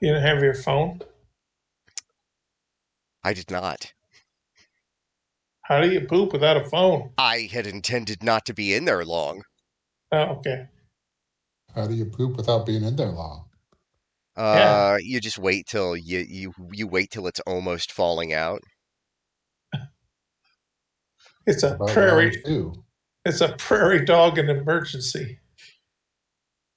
You 0.00 0.12
didn't 0.12 0.22
have 0.22 0.42
your 0.42 0.54
phone. 0.54 1.00
I 3.24 3.32
did 3.32 3.50
not. 3.50 3.92
How 5.62 5.80
do 5.80 5.90
you 5.90 6.02
poop 6.02 6.32
without 6.32 6.56
a 6.56 6.64
phone? 6.64 7.12
I 7.18 7.48
had 7.52 7.66
intended 7.66 8.22
not 8.22 8.46
to 8.46 8.54
be 8.54 8.74
in 8.74 8.84
there 8.84 9.04
long. 9.04 9.42
Oh, 10.12 10.36
okay. 10.36 10.68
How 11.74 11.86
do 11.86 11.94
you 11.94 12.06
poop 12.06 12.36
without 12.36 12.64
being 12.66 12.84
in 12.84 12.94
there 12.96 13.10
long? 13.10 13.46
Uh, 14.36 14.98
you 15.00 15.20
just 15.20 15.38
wait 15.38 15.66
till 15.66 15.96
you 15.96 16.18
you 16.28 16.52
you 16.72 16.86
wait 16.86 17.10
till 17.10 17.26
it's 17.26 17.40
almost 17.40 17.90
falling 17.90 18.32
out. 18.32 18.60
It's 21.46 21.62
a 21.62 21.74
About 21.74 21.88
prairie. 21.90 22.32
long, 22.32 22.42
too. 22.44 22.84
It's 23.24 23.40
a 23.40 23.54
prairie 23.56 24.04
dog 24.04 24.38
in 24.38 24.48
emergency. 24.50 25.38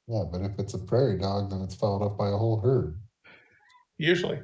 Yeah, 0.07 0.23
but 0.31 0.41
if 0.41 0.57
it's 0.57 0.73
a 0.73 0.79
prairie 0.79 1.17
dog, 1.19 1.51
then 1.51 1.61
it's 1.61 1.75
followed 1.75 2.03
up 2.05 2.17
by 2.17 2.29
a 2.29 2.37
whole 2.37 2.59
herd. 2.59 2.99
Usually, 3.97 4.39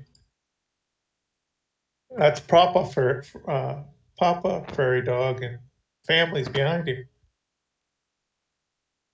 that's 2.17 2.39
Papa 2.39 2.85
for 2.91 3.23
uh, 3.47 3.81
Papa 4.19 4.63
prairie 4.73 5.03
dog 5.03 5.41
and 5.41 5.59
families 6.05 6.47
behind 6.47 6.87
him. 6.87 7.05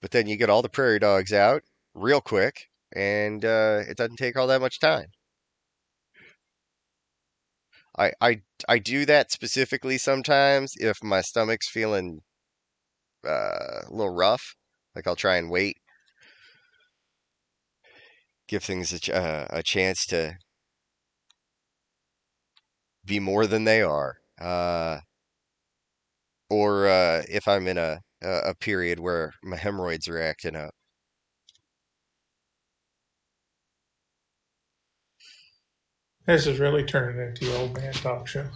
But 0.01 0.11
then 0.11 0.27
you 0.27 0.35
get 0.35 0.49
all 0.49 0.61
the 0.61 0.69
prairie 0.69 0.99
dogs 0.99 1.31
out 1.31 1.63
real 1.93 2.21
quick, 2.21 2.67
and 2.93 3.45
uh, 3.45 3.83
it 3.87 3.95
doesn't 3.97 4.17
take 4.17 4.35
all 4.35 4.47
that 4.47 4.61
much 4.61 4.79
time. 4.79 5.07
I 7.97 8.11
I 8.19 8.41
I 8.67 8.79
do 8.79 9.05
that 9.05 9.31
specifically 9.31 9.97
sometimes 9.97 10.73
if 10.75 11.01
my 11.01 11.21
stomach's 11.21 11.69
feeling 11.69 12.21
uh, 13.25 13.81
a 13.87 13.89
little 13.91 14.13
rough. 14.13 14.55
Like 14.95 15.07
I'll 15.07 15.15
try 15.15 15.37
and 15.37 15.49
wait, 15.49 15.77
give 18.47 18.63
things 18.63 18.93
a, 18.93 18.99
ch- 18.99 19.09
uh, 19.09 19.47
a 19.49 19.63
chance 19.63 20.05
to 20.05 20.37
be 23.05 23.19
more 23.19 23.45
than 23.45 23.63
they 23.63 23.81
are. 23.83 24.17
Uh, 24.39 25.01
or 26.49 26.87
uh, 26.87 27.23
if 27.29 27.47
I'm 27.47 27.67
in 27.67 27.77
a 27.77 28.01
a 28.21 28.49
a 28.51 28.55
period 28.55 28.99
where 28.99 29.33
my 29.43 29.57
hemorrhoids 29.57 30.07
are 30.07 30.21
acting 30.21 30.55
up. 30.55 30.75
This 36.25 36.47
is 36.47 36.59
really 36.59 36.83
turning 36.83 37.19
into 37.27 37.45
the 37.45 37.57
old 37.57 37.75
man 37.75 37.93
talk 37.93 38.27
show. 38.27 38.47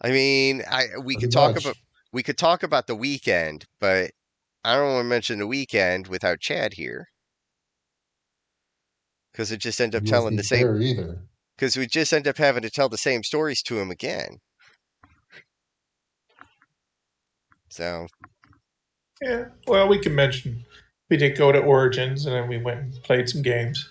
I 0.00 0.10
mean, 0.10 0.62
I 0.70 0.88
we 0.98 1.14
Pretty 1.14 1.20
could 1.20 1.32
talk 1.32 1.54
much. 1.54 1.64
about 1.64 1.76
we 2.12 2.22
could 2.22 2.38
talk 2.38 2.62
about 2.62 2.86
the 2.86 2.94
weekend, 2.94 3.64
but 3.80 4.10
I 4.64 4.74
don't 4.76 4.92
want 4.94 5.04
to 5.04 5.08
mention 5.08 5.38
the 5.38 5.46
weekend 5.46 6.08
without 6.08 6.40
Chad 6.40 6.74
here. 6.74 7.08
Because 9.32 9.50
it 9.50 9.58
just 9.58 9.80
end 9.80 9.94
up 9.94 10.02
He 10.02 10.10
telling 10.10 10.36
the 10.36 10.42
same. 10.42 10.62
there 10.62 10.80
either. 10.80 11.18
Because 11.56 11.76
we 11.76 11.86
just 11.86 12.12
end 12.12 12.28
up 12.28 12.36
having 12.36 12.62
to 12.62 12.70
tell 12.70 12.88
the 12.88 12.98
same 12.98 13.22
stories 13.22 13.62
to 13.62 13.78
him 13.78 13.90
again. 13.90 14.38
So 17.70 18.06
Yeah. 19.22 19.46
Well, 19.66 19.88
we 19.88 19.98
can 19.98 20.14
mention 20.14 20.64
we 21.08 21.16
did 21.16 21.36
go 21.36 21.52
to 21.52 21.58
Origins 21.60 22.26
and 22.26 22.34
then 22.34 22.48
we 22.48 22.58
went 22.58 22.80
and 22.80 23.02
played 23.02 23.28
some 23.28 23.42
games. 23.42 23.88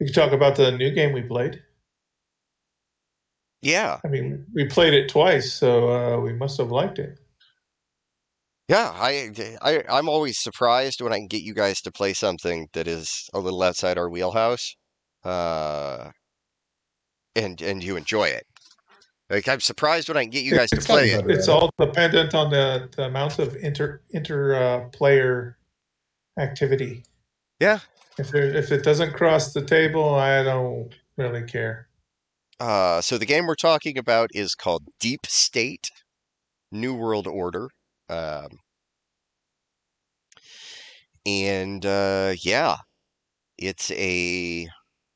We 0.00 0.06
could 0.06 0.14
talk 0.14 0.32
about 0.32 0.56
the 0.56 0.72
new 0.72 0.90
game 0.90 1.12
we 1.12 1.22
played. 1.22 1.62
yeah, 3.62 4.00
I 4.04 4.08
mean, 4.08 4.44
we 4.54 4.66
played 4.66 4.94
it 4.94 5.08
twice, 5.08 5.52
so 5.52 5.90
uh, 5.90 6.20
we 6.20 6.32
must 6.32 6.58
have 6.58 6.70
liked 6.70 6.98
it. 6.98 7.18
yeah. 8.68 8.92
I, 8.94 9.30
I 9.62 9.82
I'm 9.88 10.08
always 10.08 10.38
surprised 10.38 11.00
when 11.00 11.12
I 11.12 11.18
can 11.18 11.28
get 11.28 11.42
you 11.42 11.54
guys 11.54 11.80
to 11.82 11.92
play 11.92 12.12
something 12.12 12.68
that 12.74 12.86
is 12.86 13.28
a 13.32 13.38
little 13.38 13.62
outside 13.62 13.96
our 13.98 14.10
wheelhouse, 14.10 14.76
uh, 15.24 16.10
and 17.36 17.60
and 17.62 17.82
you 17.82 17.96
enjoy 17.96 18.24
it. 18.24 18.44
Like 19.30 19.48
I'm 19.48 19.60
surprised 19.60 20.08
when 20.08 20.16
I 20.16 20.22
can 20.22 20.30
get 20.30 20.44
you 20.44 20.54
guys 20.54 20.68
to 20.70 20.76
It's 20.76 20.86
gotten 20.86 21.08
play 21.08 21.18
it. 21.18 21.30
It's 21.30 21.48
all 21.48 21.70
dependent 21.78 22.34
on 22.34 22.50
the, 22.50 22.90
the 22.94 23.04
amount 23.04 23.38
of 23.38 23.56
inter 23.56 24.02
inter 24.10 24.54
uh, 24.54 24.88
player 24.90 25.56
activity. 26.38 27.04
Yeah. 27.60 27.78
If 28.18 28.30
there 28.30 28.44
if 28.54 28.70
it 28.70 28.84
doesn't 28.84 29.12
cross 29.14 29.52
the 29.52 29.64
table, 29.64 30.14
I 30.14 30.42
don't 30.42 30.94
really 31.16 31.42
care. 31.42 31.88
Uh, 32.60 33.00
so 33.00 33.18
the 33.18 33.26
game 33.26 33.46
we're 33.46 33.56
talking 33.56 33.98
about 33.98 34.30
is 34.32 34.54
called 34.54 34.84
Deep 35.00 35.26
State 35.26 35.90
New 36.70 36.94
World 36.94 37.26
Order. 37.26 37.68
Um, 38.08 38.60
and 41.26 41.84
uh, 41.84 42.34
yeah, 42.40 42.76
it's 43.58 43.90
a 43.92 44.68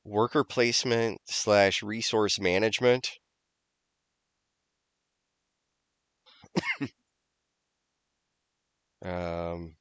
worker 0.04 0.44
placement 0.44 1.20
slash 1.26 1.82
resource 1.82 2.40
management. 2.40 3.10
um, 9.04 9.76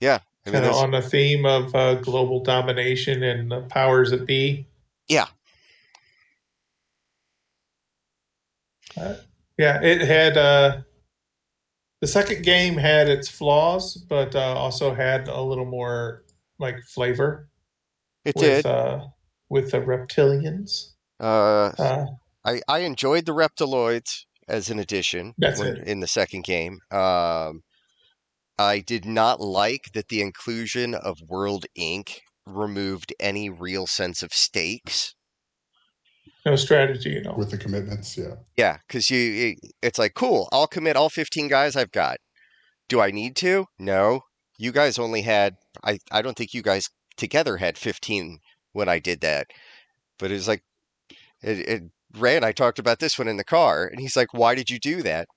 yeah, 0.00 0.18
I 0.46 0.50
mean, 0.50 0.54
kind 0.54 0.66
of 0.66 0.74
on 0.76 0.90
the 0.92 1.02
theme 1.02 1.44
of 1.46 1.74
uh, 1.74 1.94
global 1.96 2.42
domination 2.42 3.22
and 3.22 3.50
the 3.50 3.62
powers 3.62 4.10
that 4.10 4.26
be. 4.26 4.66
Yeah. 5.08 5.26
Uh, 8.96 9.14
yeah, 9.58 9.80
it 9.82 10.00
had 10.00 10.36
uh, 10.36 10.78
the 12.00 12.06
second 12.06 12.44
game 12.44 12.76
had 12.76 13.08
its 13.08 13.28
flaws, 13.28 13.96
but 13.96 14.34
uh, 14.34 14.54
also 14.54 14.94
had 14.94 15.28
a 15.28 15.40
little 15.40 15.64
more 15.64 16.24
like 16.58 16.76
flavor 16.84 17.48
it 18.24 18.34
with 18.34 18.44
did. 18.44 18.66
uh, 18.66 19.04
with 19.48 19.70
the 19.70 19.80
reptilians. 19.80 20.92
Uh, 21.20 21.72
Uh, 21.78 22.06
I, 22.44 22.60
I 22.68 22.78
enjoyed 22.80 23.26
the 23.26 23.32
Reptiloids 23.34 24.24
as 24.48 24.70
an 24.70 24.78
addition 24.78 25.34
That's 25.38 25.60
when- 25.60 25.76
it. 25.78 25.88
in 25.88 26.00
the 26.00 26.06
second 26.06 26.44
game. 26.44 26.80
Um, 26.90 27.62
I 28.58 28.80
did 28.80 29.04
not 29.04 29.40
like 29.40 29.90
that 29.94 30.08
the 30.08 30.20
inclusion 30.20 30.94
of 30.94 31.18
World 31.28 31.66
Inc. 31.78 32.18
removed 32.46 33.14
any 33.20 33.50
real 33.50 33.86
sense 33.86 34.22
of 34.22 34.32
stakes. 34.32 35.14
no 36.46 36.56
strategy, 36.56 37.10
you 37.10 37.22
know. 37.22 37.34
with 37.36 37.50
the 37.50 37.58
commitments. 37.58 38.16
Yeah, 38.16 38.34
Yeah, 38.56 38.78
because 38.88 39.10
you, 39.10 39.48
it- 39.62 39.72
it's 39.82 39.98
like, 39.98 40.14
cool, 40.14 40.48
I'll 40.52 40.66
commit 40.66 40.96
all 40.96 41.10
15 41.10 41.48
guys 41.48 41.76
I've 41.76 41.92
got. 41.92 42.18
Do 42.88 43.00
I 43.00 43.10
need 43.10 43.36
to? 43.36 43.66
No. 43.78 44.22
You 44.58 44.72
guys 44.72 44.98
only 44.98 45.22
had, 45.22 45.54
I, 45.84 45.98
I 46.10 46.22
don't 46.22 46.36
think 46.36 46.54
you 46.54 46.62
guys 46.62 46.88
together 47.16 47.58
had 47.58 47.76
15 47.78 48.38
when 48.72 48.88
I 48.88 48.98
did 48.98 49.20
that. 49.20 49.46
But 50.18 50.30
it 50.30 50.34
was 50.34 50.48
like, 50.48 50.62
it, 51.42 51.58
it, 51.68 51.82
Ray 52.16 52.34
and 52.36 52.44
I 52.44 52.52
talked 52.52 52.78
about 52.78 52.98
this 52.98 53.18
one 53.18 53.28
in 53.28 53.36
the 53.36 53.44
car, 53.44 53.86
and 53.86 54.00
he's 54.00 54.16
like, 54.16 54.32
why 54.32 54.54
did 54.54 54.70
you 54.70 54.78
do 54.80 55.02
that? 55.02 55.28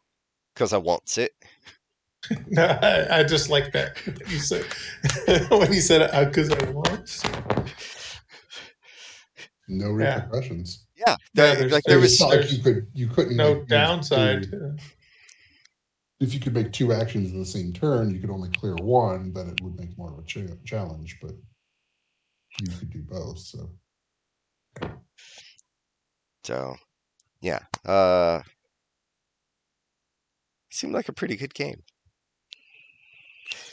Because 0.55 0.71
I 0.73 0.77
wants 0.77 1.17
it. 1.17 1.31
No, 2.47 2.63
I, 2.81 3.19
I 3.19 3.23
just 3.23 3.49
like 3.49 3.71
that. 3.73 3.97
He 4.27 4.37
said 4.37 4.63
when 5.49 5.71
he 5.73 5.79
said 5.81 6.09
because 6.27 6.51
I 6.51 6.69
want. 6.71 7.23
no 9.67 9.97
Yeah. 9.97 10.15
repercussions. 10.25 10.85
Yeah, 10.95 11.15
Yeah, 11.33 11.53
the- 11.53 11.59
there's- 11.59 11.71
like 11.71 11.83
there 11.85 11.99
was, 11.99 12.19
not 12.19 12.29
like 12.29 12.51
you 12.51 12.59
could 12.61 12.87
you 12.93 13.07
couldn't 13.07 13.35
No 13.37 13.63
downside. 13.65 14.43
two- 14.51 14.77
if 16.19 16.35
you 16.35 16.39
could 16.39 16.53
make 16.53 16.71
two 16.71 16.93
actions 16.93 17.31
in 17.31 17.39
the 17.39 17.45
same 17.45 17.73
turn, 17.73 18.11
you 18.11 18.19
could 18.19 18.29
only 18.29 18.49
clear 18.49 18.75
one. 18.75 19.33
Then 19.33 19.49
it 19.49 19.59
would 19.63 19.75
make 19.79 19.97
more 19.97 20.11
of 20.13 20.19
a 20.19 20.23
cha- 20.23 20.55
challenge. 20.65 21.17
But 21.19 21.31
you 22.61 22.67
could 22.77 22.91
do 22.91 23.01
both. 23.01 23.39
So 23.39 23.71
so 26.43 26.75
yeah. 27.41 27.59
Uh, 27.85 28.41
seemed 30.69 30.93
like 30.93 31.09
a 31.09 31.13
pretty 31.13 31.35
good 31.35 31.53
game. 31.55 31.81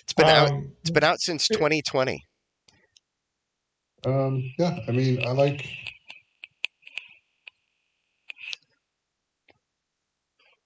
It's 0.08 0.14
been 0.14 0.26
out. 0.30 0.50
Um, 0.50 0.72
It's 0.80 0.90
been 0.90 1.04
out 1.04 1.20
since 1.20 1.50
2020. 1.50 2.24
um, 4.06 4.42
yeah, 4.58 4.78
I 4.88 4.92
mean, 4.92 5.22
I 5.26 5.32
like. 5.32 5.68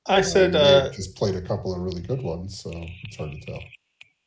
I 0.07 0.21
said 0.21 0.53
may 0.53 0.59
uh, 0.61 0.85
have 0.85 0.93
just 0.93 1.17
played 1.17 1.35
a 1.35 1.43
couple 1.43 1.75
of 1.75 1.81
really 1.81 2.03
good 2.03 2.23
ones, 2.23 2.61
so 2.61 2.71
it's 3.05 3.17
hard 3.17 3.33
to 3.33 3.41
tell. 3.41 3.61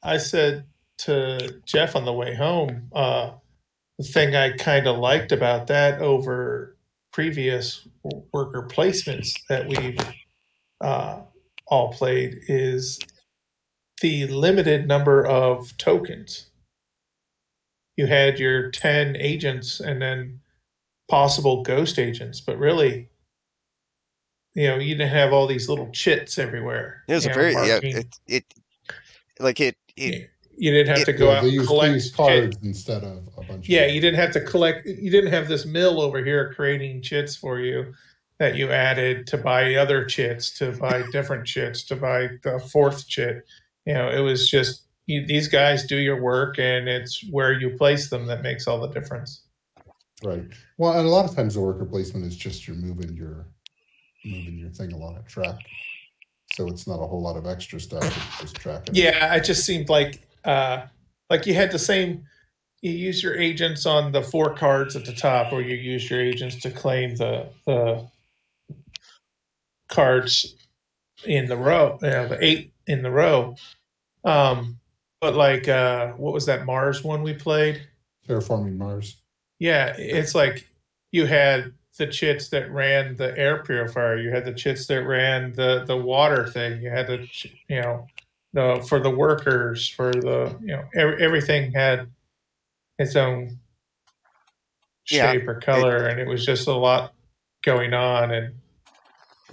I 0.03 0.17
said 0.17 0.65
to 0.99 1.61
Jeff 1.65 1.95
on 1.95 2.03
the 2.03 2.13
way 2.13 2.35
home, 2.35 2.89
uh, 2.93 3.31
the 3.97 4.03
thing 4.03 4.35
I 4.35 4.51
kind 4.57 4.85
of 4.85 4.97
liked 4.97 5.31
about 5.31 5.67
that 5.67 6.01
over 6.01 6.77
previous 7.13 7.87
worker 8.33 8.67
placements 8.69 9.31
that 9.47 9.67
we've 9.69 9.97
uh, 10.81 11.21
all 11.67 11.93
played 11.93 12.39
is 12.49 12.99
the 14.01 14.27
limited 14.27 14.87
number 14.87 15.25
of 15.25 15.75
tokens. 15.77 16.47
You 17.97 18.07
had 18.07 18.39
your 18.39 18.71
10 18.71 19.15
agents 19.17 19.79
and 19.79 20.01
then 20.01 20.39
possible 21.09 21.63
ghost 21.63 21.97
agents, 21.97 22.41
but 22.41 22.57
really, 22.57 23.07
you 24.53 24.67
know, 24.67 24.77
you 24.77 24.95
didn't 24.95 25.11
have 25.11 25.31
all 25.31 25.47
these 25.47 25.69
little 25.69 25.89
chits 25.91 26.37
everywhere. 26.37 27.03
It 27.07 27.13
was 27.13 27.25
a 27.25 27.29
know, 27.29 27.35
very 27.35 27.53
yeah. 27.53 27.79
It, 27.81 28.19
it 28.27 28.45
like 29.39 29.59
it 29.59 29.75
it 29.97 30.29
you 30.57 30.71
didn't 30.71 30.87
have 30.87 30.99
it- 30.99 31.05
to 31.05 31.13
go 31.13 31.29
Yeah, 31.31 31.37
out 31.37 31.41
they 31.41 31.47
and 31.49 31.53
use, 31.55 31.63
they 31.63 31.67
collect 31.67 31.93
use 31.93 32.05
shit. 32.07 32.15
cards 32.15 32.57
instead 32.63 33.03
of 33.03 33.29
a 33.37 33.43
bunch. 33.43 33.67
Yeah, 33.69 33.81
of 33.83 33.91
you 33.91 34.01
didn't 34.01 34.19
have 34.19 34.31
to 34.31 34.41
collect. 34.41 34.85
You 34.85 35.09
didn't 35.11 35.31
have 35.31 35.47
this 35.47 35.65
mill 35.65 36.01
over 36.01 36.23
here 36.23 36.53
creating 36.53 37.01
chits 37.01 37.35
for 37.35 37.59
you 37.59 37.93
that 38.39 38.55
you 38.55 38.69
added 38.71 39.25
to 39.27 39.37
buy 39.37 39.75
other 39.75 40.03
chits, 40.05 40.57
to 40.59 40.71
buy 40.73 41.03
different 41.11 41.45
chits, 41.47 41.83
to 41.85 41.95
buy 41.95 42.29
the 42.43 42.59
fourth 42.59 43.07
chit. 43.07 43.45
You 43.85 43.93
know, 43.93 44.09
it 44.09 44.19
was 44.19 44.49
just 44.49 44.83
you, 45.05 45.25
these 45.25 45.47
guys 45.47 45.85
do 45.85 45.97
your 45.97 46.21
work, 46.21 46.57
and 46.57 46.87
it's 46.87 47.23
where 47.29 47.53
you 47.53 47.71
place 47.71 48.09
them 48.09 48.25
that 48.27 48.41
makes 48.41 48.67
all 48.67 48.79
the 48.79 48.87
difference. 48.87 49.43
Right. 50.23 50.43
Well, 50.77 50.93
and 50.93 51.05
a 51.05 51.09
lot 51.09 51.25
of 51.25 51.35
times 51.35 51.53
the 51.53 51.61
worker 51.61 51.85
placement 51.85 52.25
is 52.25 52.35
just 52.35 52.67
you're 52.67 52.75
moving 52.75 53.15
your 53.15 53.45
moving 54.23 54.57
your 54.57 54.69
thing 54.69 54.91
along 54.91 55.17
a 55.17 55.23
track, 55.29 55.59
so 56.53 56.67
it's 56.67 56.87
not 56.87 56.95
a 56.95 57.05
whole 57.05 57.21
lot 57.21 57.37
of 57.37 57.45
extra 57.45 57.79
stuff. 57.79 58.03
It's 58.03 58.41
just 58.41 58.55
tracking. 58.55 58.95
Yeah, 58.95 59.35
it 59.35 59.43
just 59.43 59.65
seemed 59.65 59.89
like 59.89 60.27
uh, 60.45 60.85
like 61.29 61.45
you 61.45 61.53
had 61.53 61.71
the 61.71 61.79
same. 61.79 62.25
You 62.81 62.91
use 62.91 63.21
your 63.23 63.35
agents 63.35 63.85
on 63.85 64.11
the 64.11 64.21
four 64.21 64.53
cards 64.55 64.95
at 64.95 65.05
the 65.05 65.13
top, 65.13 65.51
or 65.51 65.61
you 65.61 65.75
use 65.75 66.09
your 66.09 66.21
agents 66.21 66.55
to 66.57 66.71
claim 66.71 67.15
the 67.15 67.49
the 67.65 68.07
cards 69.89 70.55
in 71.25 71.45
the 71.47 71.57
row. 71.57 71.99
You 72.01 72.09
know, 72.09 72.27
the 72.29 72.43
eight 72.43 72.73
in 72.87 73.01
the 73.01 73.11
row. 73.11 73.55
Um, 74.23 74.79
but 75.21 75.35
like, 75.35 75.67
uh, 75.67 76.11
what 76.13 76.33
was 76.33 76.45
that 76.45 76.65
Mars 76.65 77.03
one 77.03 77.23
we 77.23 77.33
played? 77.33 77.81
Terraforming 78.27 78.77
Mars. 78.77 79.17
Yeah, 79.59 79.95
it's 79.97 80.35
like 80.35 80.67
you 81.11 81.25
had 81.25 81.73
the 81.97 82.07
chits 82.07 82.49
that 82.49 82.69
ran 82.71 83.15
the 83.15 83.37
air 83.37 83.63
purifier. 83.63 84.17
You 84.17 84.29
had 84.31 84.45
the 84.45 84.53
chits 84.53 84.85
that 84.87 85.03
ran 85.05 85.53
the 85.53 85.85
the 85.85 85.95
water 85.95 86.47
thing. 86.47 86.81
You 86.81 86.89
had 86.89 87.07
the 87.07 87.27
you 87.69 87.81
know 87.81 88.07
the 88.53 88.85
for 88.89 88.99
the 88.99 89.09
workers 89.09 89.87
for 89.87 90.11
the 90.11 90.57
you 90.61 90.67
know 90.75 90.83
every, 90.95 91.23
everything 91.23 91.71
had 91.71 92.07
its 92.99 93.15
own 93.15 93.59
Yeah, 95.09 95.31
shape 95.31 95.47
or 95.47 95.55
color, 95.59 96.07
and 96.07 96.19
it 96.19 96.27
was 96.27 96.45
just 96.45 96.67
a 96.67 96.73
lot 96.73 97.13
going 97.63 97.93
on, 97.93 98.31
and 98.31 98.55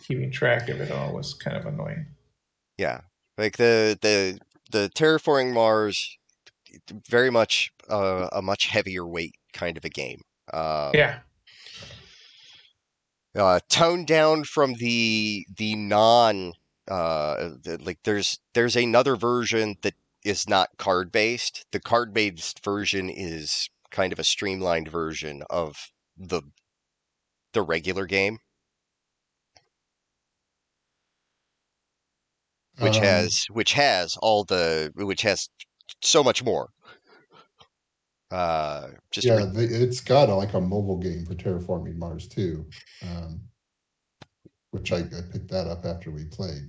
keeping 0.02 0.30
track 0.32 0.68
of 0.68 0.80
it 0.80 0.90
all 0.90 1.14
was 1.14 1.34
kind 1.34 1.56
of 1.56 1.66
annoying. 1.66 2.06
yeah 2.78 3.00
like 3.42 3.56
the 3.56 3.98
the 4.00 4.38
the 4.70 4.88
terraforming 4.94 5.52
Mars 5.52 6.16
very 7.08 7.30
much 7.30 7.72
uh, 7.90 8.28
a 8.32 8.40
much 8.40 8.66
heavier 8.68 9.06
weight 9.06 9.34
kind 9.52 9.76
of 9.76 9.84
a 9.84 9.90
game. 9.90 10.22
Um, 10.52 10.90
Yeah, 10.94 11.20
uh, 13.34 13.60
toned 13.68 14.06
down 14.06 14.44
from 14.44 14.74
the 14.74 15.44
the 15.56 15.74
non 15.74 16.52
uh 16.88 17.50
the, 17.62 17.78
like 17.82 17.98
there's 18.04 18.38
there's 18.54 18.76
another 18.76 19.16
version 19.16 19.76
that 19.82 19.94
is 20.24 20.48
not 20.48 20.68
card 20.78 21.12
based 21.12 21.64
the 21.70 21.80
card 21.80 22.12
based 22.12 22.64
version 22.64 23.08
is 23.08 23.68
kind 23.90 24.12
of 24.12 24.18
a 24.18 24.24
streamlined 24.24 24.88
version 24.88 25.42
of 25.48 25.76
the 26.16 26.42
the 27.52 27.62
regular 27.62 28.06
game 28.06 28.38
which 32.78 32.96
Um, 32.96 33.02
has 33.04 33.46
which 33.50 33.72
has 33.72 34.16
all 34.22 34.44
the 34.44 34.92
which 34.94 35.22
has 35.22 35.48
so 36.02 36.22
much 36.22 36.42
more 36.42 36.68
uh 38.30 38.88
just 39.10 39.26
yeah, 39.26 39.44
re- 39.54 39.64
it's 39.64 40.00
got 40.00 40.30
a, 40.30 40.34
like 40.34 40.54
a 40.54 40.60
mobile 40.60 40.98
game 40.98 41.26
for 41.26 41.34
Terraforming 41.34 41.96
Mars 41.96 42.26
too, 42.28 42.66
um, 43.02 43.42
which 44.70 44.90
I, 44.92 44.98
I 44.98 45.20
picked 45.30 45.50
that 45.50 45.66
up 45.66 45.84
after 45.84 46.10
we 46.10 46.24
played 46.24 46.62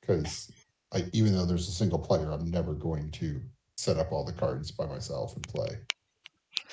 because 0.00 0.50
I 0.92 1.04
even 1.12 1.34
though 1.34 1.46
there's 1.46 1.68
a 1.68 1.72
single 1.72 1.98
player, 1.98 2.30
I'm 2.32 2.50
never 2.50 2.74
going 2.74 3.10
to 3.12 3.40
set 3.76 3.96
up 3.96 4.12
all 4.12 4.24
the 4.24 4.32
cards 4.32 4.70
by 4.72 4.86
myself 4.86 5.36
and 5.36 5.46
play. 5.48 5.78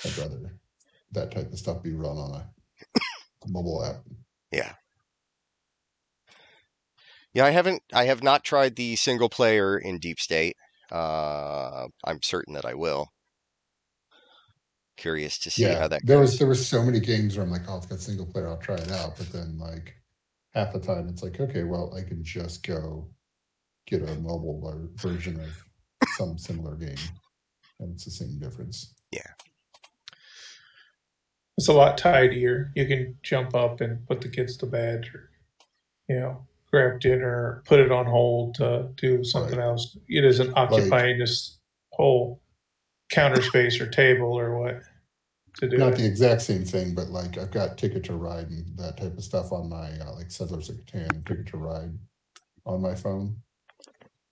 I'd 0.04 0.18
rather 0.18 0.58
that 1.12 1.30
type 1.30 1.52
of 1.52 1.58
stuff 1.58 1.82
be 1.82 1.92
run 1.92 2.16
on 2.16 2.34
a 2.40 2.50
mobile 3.48 3.84
app. 3.84 4.04
Yeah. 4.52 4.74
Yeah, 7.34 7.44
I 7.44 7.50
haven't 7.50 7.82
I 7.92 8.04
have 8.04 8.22
not 8.22 8.44
tried 8.44 8.76
the 8.76 8.96
single 8.96 9.28
player 9.28 9.78
in 9.78 9.98
Deep 9.98 10.20
State. 10.20 10.56
Uh 10.90 11.88
I'm 12.04 12.22
certain 12.22 12.54
that 12.54 12.64
I 12.64 12.74
will. 12.74 13.12
curious 14.96 15.38
to 15.38 15.50
see 15.50 15.62
yeah, 15.62 15.74
how 15.74 15.88
that 15.88 16.02
there 16.02 16.18
goes. 16.18 16.20
was 16.20 16.38
there 16.38 16.48
was 16.48 16.66
so 16.66 16.82
many 16.82 17.00
games 17.00 17.36
where 17.36 17.44
I'm 17.44 17.52
like, 17.52 17.62
oh, 17.68 17.78
it's 17.78 17.86
got 17.86 18.00
single 18.00 18.26
player, 18.26 18.48
I'll 18.48 18.58
try 18.58 18.76
it 18.76 18.90
out. 18.90 19.16
But 19.16 19.32
then 19.32 19.58
like 19.58 19.94
half 20.54 20.72
the 20.72 20.80
time, 20.80 21.08
it's 21.08 21.22
like, 21.22 21.40
okay, 21.40 21.64
well, 21.64 21.94
I 21.96 22.02
can 22.02 22.22
just 22.24 22.66
go 22.66 23.10
get 23.86 24.02
a 24.02 24.14
mobile 24.16 24.60
ver- 24.60 24.90
version 24.96 25.40
of 25.40 25.64
some 26.16 26.38
similar 26.38 26.76
game, 26.76 26.96
and 27.80 27.92
it's 27.94 28.04
the 28.04 28.10
same 28.10 28.38
difference. 28.38 28.94
Yeah. 29.12 29.32
It's 31.58 31.68
a 31.68 31.72
lot 31.72 31.98
tidier. 31.98 32.72
You 32.74 32.86
can 32.86 33.16
jump 33.22 33.54
up 33.54 33.80
and 33.80 34.06
put 34.06 34.20
the 34.20 34.28
kids 34.28 34.56
to 34.58 34.66
bed, 34.66 35.08
or 35.14 35.30
you 36.08 36.20
know, 36.20 36.46
grab 36.72 37.00
dinner, 37.00 37.62
put 37.66 37.80
it 37.80 37.90
on 37.90 38.06
hold 38.06 38.54
to 38.56 38.88
do 38.96 39.24
something 39.24 39.58
Right. 39.58 39.64
else. 39.66 39.96
It 40.08 40.24
isn't 40.24 40.52
occupying 40.56 41.18
this 41.18 41.58
whole 41.92 42.40
counter 43.10 43.42
space 43.42 43.80
or 43.80 43.88
table 43.88 44.38
or 44.38 44.58
what 44.60 44.82
to 45.56 45.68
do 45.68 45.76
Not 45.78 45.94
it. 45.94 45.98
the 45.98 46.06
exact 46.06 46.42
same 46.42 46.64
thing, 46.64 46.94
but 46.94 47.08
like 47.08 47.36
I've 47.38 47.50
got 47.50 47.76
Ticket 47.76 48.04
to 48.04 48.14
Ride 48.14 48.48
and 48.50 48.76
that 48.78 48.96
type 48.96 49.16
of 49.16 49.24
stuff 49.24 49.50
on 49.52 49.68
my 49.68 49.90
uh, 49.98 50.14
like 50.14 50.30
Settlers 50.30 50.68
of 50.70 50.76
Catan 50.86 51.26
Ticket 51.26 51.46
to 51.48 51.56
Ride 51.56 51.98
on 52.66 52.80
my 52.80 52.94
phone, 52.94 53.36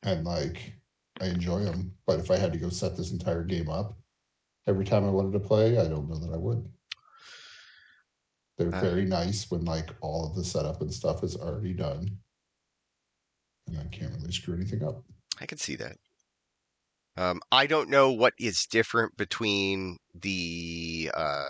and 0.05 0.25
like 0.25 0.75
I 1.21 1.27
enjoy 1.27 1.65
them. 1.65 1.93
But 2.07 2.21
if 2.21 2.31
I 2.31 2.37
had 2.37 2.53
to 2.53 2.59
go 2.59 2.69
set 2.69 2.97
this 2.97 3.11
entire 3.11 3.43
game 3.43 3.69
up 3.69 3.99
every 4.69 4.85
time 4.85 5.05
I 5.05 5.11
wanted 5.11 5.33
to 5.33 5.41
play, 5.41 5.77
I 5.79 5.89
don't 5.89 6.09
know 6.09 6.19
that 6.21 6.33
I 6.33 6.37
would. 6.39 6.71
They're 8.57 8.75
Uh. 8.75 8.81
very 8.81 9.05
nice 9.05 9.51
when 9.51 9.65
like 9.65 9.91
all 10.01 10.25
of 10.29 10.37
the 10.37 10.45
setup 10.45 10.81
and 10.83 10.93
stuff 10.95 11.25
is 11.25 11.37
already 11.37 11.75
done, 11.75 11.99
and 11.99 12.19
I 13.79 13.85
can't 13.89 14.13
really 14.15 14.33
screw 14.33 14.55
anything 14.55 14.83
up. 14.85 15.05
I 15.41 15.47
can 15.47 15.59
see 15.59 15.77
that. 15.77 15.97
Um, 17.17 17.41
I 17.51 17.67
don't 17.67 17.91
know 17.91 18.13
what 18.13 18.35
is 18.39 18.67
different 18.67 19.17
between 19.17 19.99
the 20.15 21.11
uh, 21.15 21.45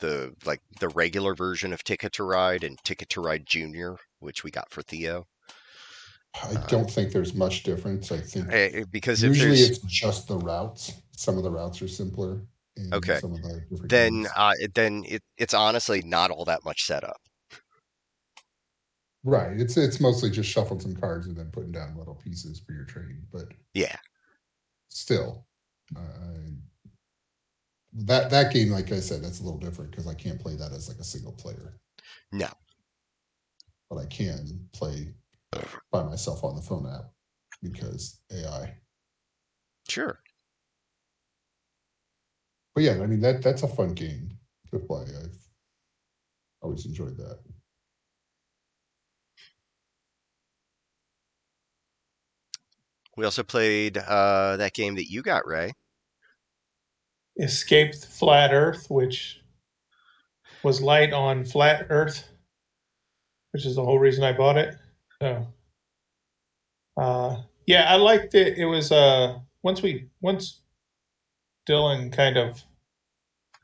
the 0.00 0.34
like 0.44 0.60
the 0.80 0.88
regular 0.88 1.34
version 1.34 1.72
of 1.72 1.82
Ticket 1.84 2.12
to 2.14 2.24
Ride 2.24 2.64
and 2.64 2.78
Ticket 2.84 3.08
to 3.10 3.20
Ride 3.20 3.46
Junior, 3.46 3.96
which 4.20 4.44
we 4.44 4.50
got 4.50 4.70
for 4.70 4.82
Theo. 4.82 5.26
I 6.34 6.54
Uh. 6.54 6.66
don't 6.66 6.90
think 6.90 7.12
there's 7.12 7.34
much 7.34 7.62
difference. 7.62 8.12
I 8.12 8.18
think 8.20 8.48
Eh, 8.50 8.84
because 8.90 9.22
usually 9.22 9.60
it's 9.60 9.78
just 9.80 10.28
the 10.28 10.38
routes. 10.38 10.92
Some 11.16 11.36
of 11.36 11.42
the 11.42 11.50
routes 11.50 11.82
are 11.82 11.88
simpler. 11.88 12.46
Okay. 12.92 13.18
Some 13.18 13.32
of 13.34 13.42
the 13.42 13.66
then 13.88 14.26
uh, 14.36 14.52
then 14.74 15.04
it, 15.06 15.22
it's 15.36 15.54
honestly 15.54 16.00
not 16.02 16.30
all 16.30 16.44
that 16.44 16.64
much 16.64 16.84
setup. 16.84 17.20
Right. 19.28 19.60
It's 19.60 19.76
it's 19.76 20.00
mostly 20.00 20.30
just 20.30 20.48
shuffling 20.48 20.80
some 20.80 20.96
cards 20.96 21.26
and 21.26 21.36
then 21.36 21.50
putting 21.50 21.70
down 21.70 21.98
little 21.98 22.14
pieces 22.14 22.60
for 22.60 22.72
your 22.72 22.84
trade, 22.86 23.26
but 23.30 23.52
Yeah, 23.74 23.96
still, 24.88 25.46
uh, 25.96 26.00
I- 26.00 26.56
that 27.92 28.30
that 28.30 28.52
game, 28.52 28.70
like 28.70 28.92
I 28.92 29.00
said, 29.00 29.22
that's 29.22 29.40
a 29.40 29.42
little 29.42 29.58
different 29.58 29.90
because 29.90 30.06
I 30.06 30.14
can't 30.14 30.40
play 30.40 30.56
that 30.56 30.72
as 30.72 30.88
like 30.88 30.98
a 30.98 31.04
single 31.04 31.32
player, 31.32 31.78
no, 32.32 32.48
but 33.90 33.98
I 33.98 34.06
can 34.06 34.68
play 34.72 35.14
by 35.92 36.02
myself 36.04 36.44
on 36.44 36.56
the 36.56 36.62
phone 36.62 36.86
app 36.86 37.12
because 37.62 38.20
AI. 38.32 38.76
sure. 39.88 40.20
But 42.74 42.84
yeah, 42.84 43.02
I 43.02 43.06
mean 43.06 43.20
that 43.20 43.42
that's 43.42 43.62
a 43.62 43.68
fun 43.68 43.92
game 43.94 44.38
to 44.70 44.78
play. 44.78 45.04
I've 45.04 45.36
always 46.62 46.86
enjoyed 46.86 47.16
that. 47.16 47.40
We 53.18 53.24
also 53.24 53.42
played 53.42 53.98
uh, 53.98 54.58
that 54.58 54.74
game 54.74 54.94
that 54.94 55.10
you 55.10 55.22
got, 55.22 55.44
Ray. 55.44 55.72
Escaped 57.36 58.06
flat 58.06 58.54
Earth, 58.54 58.86
which 58.90 59.40
was 60.62 60.80
light 60.80 61.12
on 61.12 61.44
flat 61.44 61.88
Earth, 61.90 62.28
which 63.50 63.66
is 63.66 63.74
the 63.74 63.84
whole 63.84 63.98
reason 63.98 64.22
I 64.22 64.34
bought 64.34 64.56
it. 64.56 64.76
So, 65.20 65.48
uh, 66.96 67.42
yeah, 67.66 67.92
I 67.92 67.96
liked 67.96 68.36
it. 68.36 68.56
It 68.56 68.66
was 68.66 68.92
uh, 68.92 69.40
once 69.64 69.82
we 69.82 70.10
once 70.20 70.60
Dylan 71.68 72.12
kind 72.12 72.36
of 72.36 72.62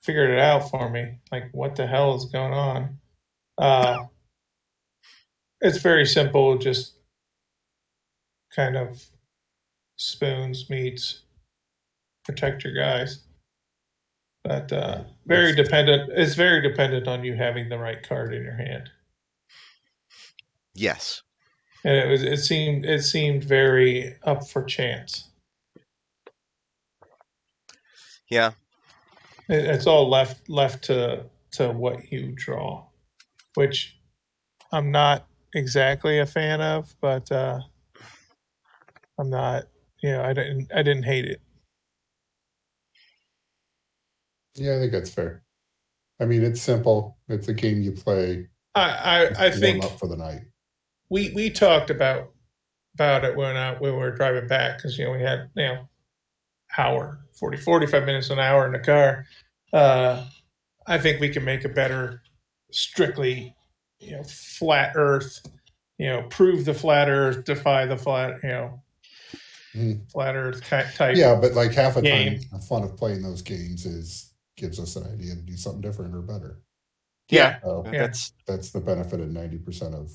figured 0.03 0.31
it 0.31 0.41
out 0.41 0.69
for 0.69 0.91
me, 0.91 1.21
like 1.31 1.45
what 1.53 1.77
the 1.77 1.87
hell 1.87 2.17
is 2.17 2.25
going 2.25 2.53
on. 2.53 2.99
Uh, 3.57 3.99
it's 5.61 5.79
very 5.79 6.07
simple, 6.07 6.59
just 6.59 6.95
kind 8.53 8.77
of 8.77 9.01
spoons 9.97 10.69
meets 10.71 11.23
protect 12.25 12.65
your 12.65 12.75
guys 12.75 13.21
but 14.45 14.71
uh, 14.73 15.05
very 15.27 15.53
That's- 15.53 15.65
dependent. 15.67 16.11
It's 16.15 16.35
very 16.35 16.61
dependent 16.61 17.09
on 17.09 17.25
you 17.25 17.35
having 17.35 17.71
the 17.71 17.79
right 17.79 18.07
card 18.07 18.35
in 18.35 18.43
your 18.43 18.55
hand, 18.57 18.91
Yes. 20.75 21.23
and 21.83 21.97
it 21.97 22.07
was. 22.11 22.23
It 22.23 22.37
seemed. 22.45 22.85
It 22.85 23.03
seemed 23.05 23.43
very 23.43 24.17
up 24.23 24.47
for 24.47 24.63
chance. 24.63 25.31
Yeah. 28.31 28.53
It, 29.49 29.65
it's 29.65 29.87
all 29.87 30.11
left 30.11 30.47
left 30.51 30.85
to 30.85 31.25
to 31.53 31.71
what 31.71 32.13
you 32.13 32.33
draw, 32.37 32.85
which 33.55 33.97
I'm 34.73 34.91
not 34.91 35.27
exactly 35.55 36.19
a 36.19 36.27
fan 36.27 36.61
of, 36.61 36.95
but 37.01 37.33
uh, 37.33 37.61
I'm 39.19 39.31
not. 39.31 39.65
Know, 40.13 40.23
I 40.23 40.33
didn't. 40.33 40.71
I 40.75 40.83
didn't 40.83 41.05
hate 41.05 41.25
it. 41.25 41.41
Yeah, 44.55 44.77
I 44.77 44.79
think 44.81 44.93
that's 44.93 45.11
fair. 45.11 45.43
I 46.21 46.27
mean, 46.27 46.45
it's 46.45 46.61
simple. 46.61 47.17
It's 47.29 47.49
a 47.49 47.55
game 47.55 47.83
you 47.83 47.93
play. 47.93 48.47
I 48.75 48.83
I, 48.83 49.47
I 49.47 49.51
think 49.51 49.83
up 49.83 49.99
for 49.99 50.09
the 50.09 50.17
night. 50.17 50.43
we 51.11 51.33
we 51.35 51.49
talked 51.51 51.91
about 51.91 52.33
about 52.95 53.25
it 53.25 53.37
when 53.37 53.57
uh, 53.57 53.77
when 53.79 53.93
we 53.93 53.99
were 53.99 54.15
driving 54.15 54.47
back 54.47 54.77
because 54.77 54.99
you 54.99 55.05
know 55.05 55.13
we 55.13 55.23
had 55.23 55.49
you 55.57 55.65
know 55.65 55.89
hour 56.77 57.21
40 57.39 57.57
45 57.57 58.05
minutes 58.05 58.31
an 58.31 58.39
hour 58.39 58.67
in 58.67 58.73
the 58.73 58.79
car 58.81 59.27
uh 59.73 60.25
i 60.87 60.99
think 60.99 61.21
we 61.21 61.29
can 61.29 61.45
make 61.45 61.65
a 61.65 61.69
better 61.69 62.21
strictly 62.73 63.55
you 64.01 64.13
know 64.13 64.23
flat 64.25 64.93
earth 64.97 65.41
you 65.99 66.07
know 66.09 66.23
prove 66.31 66.65
the 66.65 66.75
flat 66.75 67.09
earth 67.09 67.45
defy 67.45 67.87
the 67.87 67.97
flat 67.97 68.41
you 68.43 68.49
know 68.49 68.83
Mhm. 69.75 70.11
flat 70.11 70.37
earth 70.37 70.63
type 70.65 71.17
Yeah, 71.17 71.35
but 71.35 71.53
like 71.55 71.73
half 71.73 71.95
the 71.95 72.03
game. 72.03 72.39
time, 72.41 72.49
the 72.53 72.59
fun 72.61 72.83
of 72.85 72.97
playing 72.97 73.23
those 73.23 73.43
games 73.43 73.85
is 73.87 74.33
gives 74.57 74.79
us 74.79 74.95
an 74.97 75.05
idea 75.13 75.35
to 75.35 75.41
do 75.43 75.57
something 75.57 75.81
different 75.81 76.15
or 76.15 76.23
better. 76.23 76.61
Yeah. 77.29 77.61
So 77.63 77.83
Yeah. 77.93 78.07
That's 78.07 78.33
that's 78.47 78.71
the 78.71 78.81
benefit 78.81 79.21
of 79.21 79.31
ninety 79.31 79.59
percent 79.59 79.95
of 79.95 80.13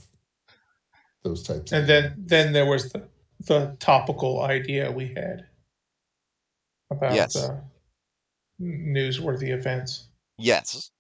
those 1.24 1.44
types. 1.44 1.72
and 1.74 1.82
of 1.82 1.88
then 1.88 2.04
games. 2.16 2.28
then 2.30 2.54
there 2.54 2.66
was 2.66 2.92
the 2.92 3.08
the 3.46 3.76
topical 3.80 4.42
idea 4.42 4.92
we 4.92 5.08
had 5.14 5.46
about 6.92 7.14
Yes. 7.14 7.36
uh, 7.36 7.60
newsworthy 8.62 9.50
events 9.50 10.08
yes. 10.38 10.92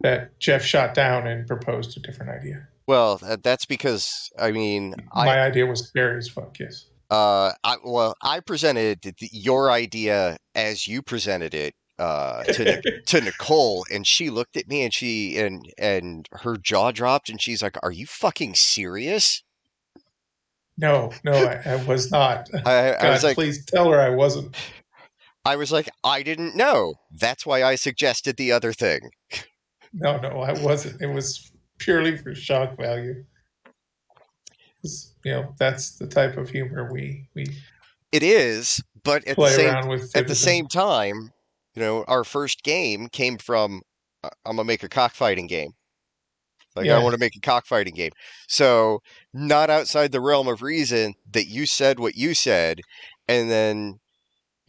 that 0.00 0.38
Jeff 0.38 0.62
shot 0.62 0.94
down 0.94 1.26
and 1.26 1.46
proposed 1.46 1.96
a 1.96 2.00
different 2.00 2.30
idea. 2.30 2.66
Well, 2.86 3.18
that's 3.42 3.66
because 3.66 4.30
I 4.38 4.52
mean, 4.52 4.94
I 5.12 5.24
My 5.26 5.40
idea 5.40 5.66
was 5.66 5.86
scary 5.86 6.18
as 6.18 6.28
fuck. 6.28 6.58
Yes. 6.58 6.86
Uh, 7.10 7.52
I 7.64 7.76
well, 7.84 8.14
I 8.22 8.40
presented 8.40 9.02
th- 9.02 9.16
your 9.32 9.70
idea 9.70 10.36
as 10.54 10.86
you 10.86 11.02
presented 11.02 11.54
it 11.54 11.74
uh 11.98 12.42
to 12.44 12.80
to 13.06 13.20
Nicole, 13.20 13.86
and 13.90 14.06
she 14.06 14.30
looked 14.30 14.56
at 14.56 14.68
me 14.68 14.82
and 14.82 14.92
she 14.92 15.38
and 15.38 15.64
and 15.78 16.28
her 16.32 16.56
jaw 16.56 16.90
dropped, 16.90 17.28
and 17.28 17.40
she's 17.40 17.62
like, 17.62 17.76
"Are 17.82 17.92
you 17.92 18.06
fucking 18.06 18.54
serious?" 18.54 19.42
no, 20.78 21.10
no, 21.24 21.32
I, 21.32 21.60
I 21.64 21.84
was 21.84 22.10
not. 22.10 22.48
I, 22.66 22.92
I 22.92 23.10
was 23.10 23.24
like, 23.24 23.34
please 23.34 23.64
tell 23.64 23.90
her 23.90 24.00
I 24.00 24.10
wasn't. 24.10 24.54
I 25.44 25.56
was 25.56 25.72
like, 25.72 25.88
I 26.04 26.22
didn't 26.22 26.56
know. 26.56 26.94
That's 27.10 27.46
why 27.46 27.62
I 27.62 27.76
suggested 27.76 28.36
the 28.36 28.52
other 28.52 28.72
thing. 28.72 29.10
No, 29.92 30.18
no, 30.18 30.40
I 30.40 30.52
wasn't. 30.60 31.00
It 31.00 31.06
was 31.06 31.50
purely 31.78 32.16
for 32.16 32.34
shock 32.34 32.76
value. 32.76 33.24
You 35.26 35.32
know, 35.32 35.54
that's 35.58 35.96
the 35.96 36.06
type 36.06 36.36
of 36.36 36.48
humor 36.48 36.88
we 36.92 37.28
we 37.34 37.46
It 38.12 38.22
is, 38.22 38.80
but 39.02 39.26
at 39.26 39.36
the 39.36 39.48
same 39.48 40.00
at 40.14 40.28
the 40.28 40.36
same 40.36 40.68
time, 40.68 41.32
you 41.74 41.82
know, 41.82 42.04
our 42.06 42.22
first 42.22 42.62
game 42.62 43.08
came 43.08 43.36
from 43.36 43.82
uh, 44.22 44.28
I'm 44.44 44.54
gonna 44.54 44.68
make 44.68 44.84
a 44.84 44.88
cockfighting 44.88 45.48
game. 45.48 45.70
Like 46.76 46.86
I 46.90 47.00
want 47.00 47.14
to 47.14 47.18
make 47.18 47.34
a 47.34 47.40
cockfighting 47.40 47.94
game. 47.94 48.12
So 48.46 49.00
not 49.34 49.68
outside 49.68 50.12
the 50.12 50.20
realm 50.20 50.46
of 50.46 50.62
reason 50.62 51.14
that 51.32 51.48
you 51.48 51.66
said 51.66 51.98
what 51.98 52.14
you 52.14 52.32
said, 52.32 52.82
and 53.26 53.50
then 53.50 53.98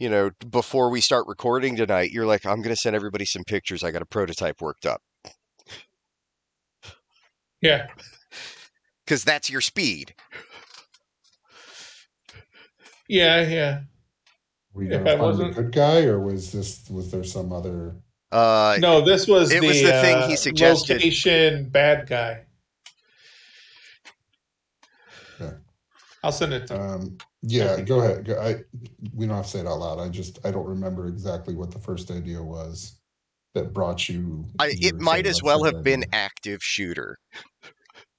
you 0.00 0.10
know 0.10 0.30
before 0.50 0.90
we 0.90 1.00
start 1.00 1.28
recording 1.28 1.76
tonight, 1.76 2.10
you're 2.10 2.26
like, 2.26 2.44
I'm 2.44 2.62
gonna 2.62 2.74
send 2.74 2.96
everybody 2.96 3.26
some 3.26 3.44
pictures. 3.44 3.84
I 3.84 3.92
got 3.92 4.02
a 4.02 4.06
prototype 4.06 4.60
worked 4.60 4.86
up 4.86 5.02
Yeah, 7.60 7.86
because 9.06 9.22
that's 9.22 9.48
your 9.48 9.60
speed. 9.60 10.16
Yeah, 13.08 13.42
yeah. 13.48 13.80
Were 14.72 14.82
you 14.84 14.90
If 14.90 14.98
gonna 14.98 15.10
I 15.10 15.12
find 15.14 15.22
wasn't- 15.22 15.50
a 15.58 15.62
good 15.62 15.72
guy, 15.72 16.02
or 16.04 16.20
was 16.20 16.52
this 16.52 16.88
was 16.90 17.10
there 17.10 17.24
some 17.24 17.52
other? 17.52 17.96
Uh, 18.30 18.76
no, 18.80 19.00
this 19.00 19.26
was 19.26 19.50
it 19.50 19.62
the, 19.62 19.66
was 19.68 19.80
the 19.82 19.90
thing 20.02 20.16
uh, 20.18 20.28
he 20.28 20.36
suggested. 20.36 20.94
Location 20.96 21.68
bad 21.70 22.06
guy. 22.06 22.44
Okay. 25.40 25.54
I'll 26.22 26.32
send 26.32 26.52
it 26.52 26.66
to. 26.68 26.78
Um, 26.80 27.16
yeah, 27.42 27.70
Okay. 27.72 27.82
go 27.84 28.00
ahead. 28.00 28.24
Go, 28.26 28.38
I 28.40 28.56
we 29.14 29.26
don't 29.26 29.36
have 29.36 29.44
to 29.46 29.50
say 29.50 29.60
it 29.60 29.66
out 29.66 29.78
loud. 29.78 29.98
I 30.00 30.08
just 30.08 30.44
I 30.44 30.50
don't 30.50 30.66
remember 30.66 31.06
exactly 31.06 31.54
what 31.54 31.70
the 31.70 31.78
first 31.78 32.10
idea 32.10 32.42
was 32.42 32.98
that 33.54 33.72
brought 33.72 34.08
you. 34.08 34.44
I, 34.58 34.72
it 34.80 34.96
might 35.00 35.26
as 35.26 35.42
well 35.42 35.64
a 35.64 35.68
good 35.70 35.74
have 35.76 35.84
been 35.84 36.04
active 36.12 36.62
shooter, 36.62 37.18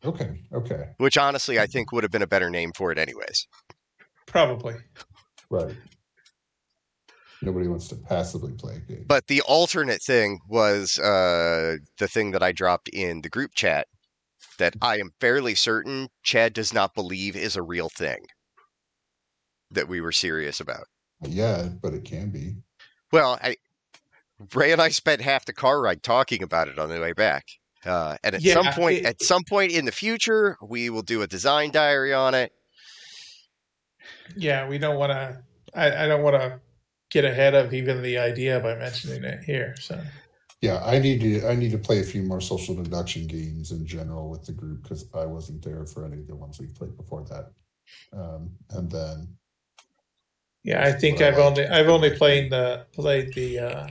Okay, 0.05 0.41
okay, 0.53 0.85
which 0.97 1.17
honestly 1.17 1.59
I 1.59 1.67
think 1.67 1.91
would 1.91 2.03
have 2.03 2.11
been 2.11 2.21
a 2.21 2.27
better 2.27 2.49
name 2.49 2.71
for 2.75 2.91
it 2.91 2.97
anyways. 2.97 3.47
Probably. 4.29 4.75
right. 5.49 5.75
Nobody 7.41 7.67
wants 7.69 7.87
to 7.87 7.95
passively 7.95 8.51
play 8.53 8.75
a 8.75 8.79
game. 8.79 9.05
But 9.07 9.27
the 9.27 9.41
alternate 9.41 10.01
thing 10.03 10.39
was 10.49 10.99
uh, 10.99 11.77
the 11.97 12.07
thing 12.07 12.31
that 12.31 12.43
I 12.43 12.51
dropped 12.51 12.89
in 12.89 13.21
the 13.21 13.29
group 13.29 13.51
chat 13.55 13.87
that 14.57 14.75
I 14.81 14.97
am 14.99 15.11
fairly 15.21 15.55
certain 15.55 16.09
Chad 16.23 16.53
does 16.53 16.73
not 16.73 16.93
believe 16.93 17.35
is 17.37 17.55
a 17.55 17.61
real 17.61 17.87
thing 17.89 18.25
that 19.71 19.87
we 19.87 20.01
were 20.01 20.11
serious 20.11 20.59
about. 20.59 20.83
yeah, 21.21 21.69
but 21.81 21.93
it 21.93 22.03
can 22.03 22.29
be. 22.29 22.55
Well, 23.13 23.39
I, 23.41 23.55
Ray 24.53 24.71
and 24.73 24.81
I 24.81 24.89
spent 24.89 25.21
half 25.21 25.45
the 25.45 25.53
car 25.53 25.81
ride 25.81 26.03
talking 26.03 26.43
about 26.43 26.67
it 26.67 26.77
on 26.77 26.89
the 26.89 26.99
way 26.99 27.13
back. 27.13 27.45
Uh, 27.85 28.17
and 28.23 28.35
at 28.35 28.41
some 28.41 28.65
point, 28.73 28.97
it- 28.99 29.05
at 29.05 29.21
some 29.23 29.43
point 29.47 29.71
in 29.71 29.85
the 29.85 29.91
future, 29.93 30.57
we 30.61 30.89
will 30.89 31.01
do 31.03 31.21
a 31.21 31.27
design 31.27 31.71
diary 31.71 32.13
on 32.13 32.33
it. 32.35 32.51
Yeah, 34.35 34.67
we 34.67 34.77
don't 34.77 34.97
want 34.97 35.11
to. 35.11 35.41
I, 35.73 36.05
I 36.05 36.07
don't 36.07 36.23
want 36.23 36.35
to 36.35 36.59
get 37.11 37.25
ahead 37.25 37.55
of 37.55 37.73
even 37.73 38.01
the 38.01 38.17
idea 38.17 38.59
by 38.59 38.75
mentioning 38.75 39.23
it 39.23 39.43
here. 39.43 39.75
So 39.79 39.99
Yeah, 40.61 40.81
I 40.83 40.99
need 40.99 41.21
to 41.21 41.47
I 41.47 41.55
need 41.55 41.71
to 41.71 41.77
play 41.77 41.99
a 41.99 42.03
few 42.03 42.23
more 42.23 42.41
social 42.41 42.75
deduction 42.75 43.27
games 43.27 43.71
in 43.71 43.85
general 43.85 44.29
with 44.29 44.45
the 44.45 44.53
group 44.53 44.83
because 44.83 45.05
I 45.13 45.25
wasn't 45.25 45.63
there 45.63 45.85
for 45.85 46.05
any 46.05 46.19
of 46.19 46.27
the 46.27 46.35
ones 46.35 46.59
we 46.59 46.67
played 46.67 46.95
before 46.97 47.23
that. 47.25 47.51
Um, 48.13 48.51
and 48.71 48.89
then 48.91 49.27
yeah, 50.63 50.83
I 50.83 50.91
think 50.91 51.21
I've 51.21 51.37
like- 51.37 51.45
only 51.45 51.67
I've 51.67 51.87
only 51.87 52.15
played 52.15 52.51
the 52.51 52.85
played 52.91 53.33
the 53.33 53.59
uh, 53.59 53.87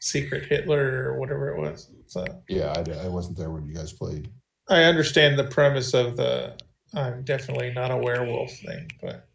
Secret 0.00 0.44
Hitler 0.46 1.10
or 1.10 1.18
whatever 1.18 1.48
it 1.48 1.60
was. 1.60 1.90
So 2.06 2.24
yeah, 2.48 2.72
I, 2.76 3.06
I 3.06 3.08
wasn't 3.08 3.36
there 3.38 3.50
when 3.50 3.64
you 3.64 3.74
guys 3.74 3.92
played. 3.92 4.28
I 4.68 4.84
understand 4.84 5.38
the 5.38 5.44
premise 5.44 5.94
of 5.94 6.16
the 6.16 6.56
I'm 6.94 7.24
definitely 7.24 7.72
not 7.72 7.90
a 7.90 7.96
werewolf 7.96 8.52
thing, 8.58 8.88
but 9.00 9.28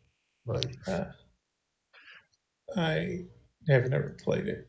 Right. 0.46 0.76
uh, 0.88 1.06
I 2.76 3.26
have 3.70 3.90
never 3.90 4.16
played 4.24 4.48
it. 4.48 4.68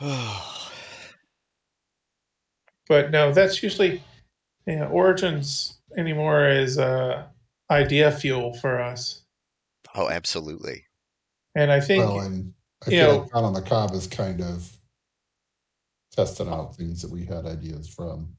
But 2.88 3.10
no, 3.10 3.32
that's 3.32 3.62
usually 3.62 4.02
yeah, 4.66 4.86
Origins 4.88 5.78
anymore 5.96 6.48
is 6.48 6.78
uh, 6.78 7.24
idea 7.70 8.10
fuel 8.12 8.52
for 8.54 8.78
us, 8.80 9.22
oh, 9.94 10.10
absolutely. 10.10 10.84
and 11.54 11.72
I 11.72 11.80
think 11.80 12.04
Well, 12.04 12.20
and 12.20 12.52
I 12.86 12.90
you 12.90 12.98
feel 12.98 13.08
know- 13.08 13.18
like 13.22 13.34
Out 13.34 13.44
on 13.44 13.54
the 13.54 13.62
Cob 13.62 13.92
is 13.94 14.06
kind 14.06 14.42
of 14.42 14.70
testing 16.12 16.48
out 16.48 16.76
things 16.76 17.00
that 17.02 17.10
we 17.10 17.24
had 17.24 17.46
ideas 17.46 17.88
from. 17.88 18.36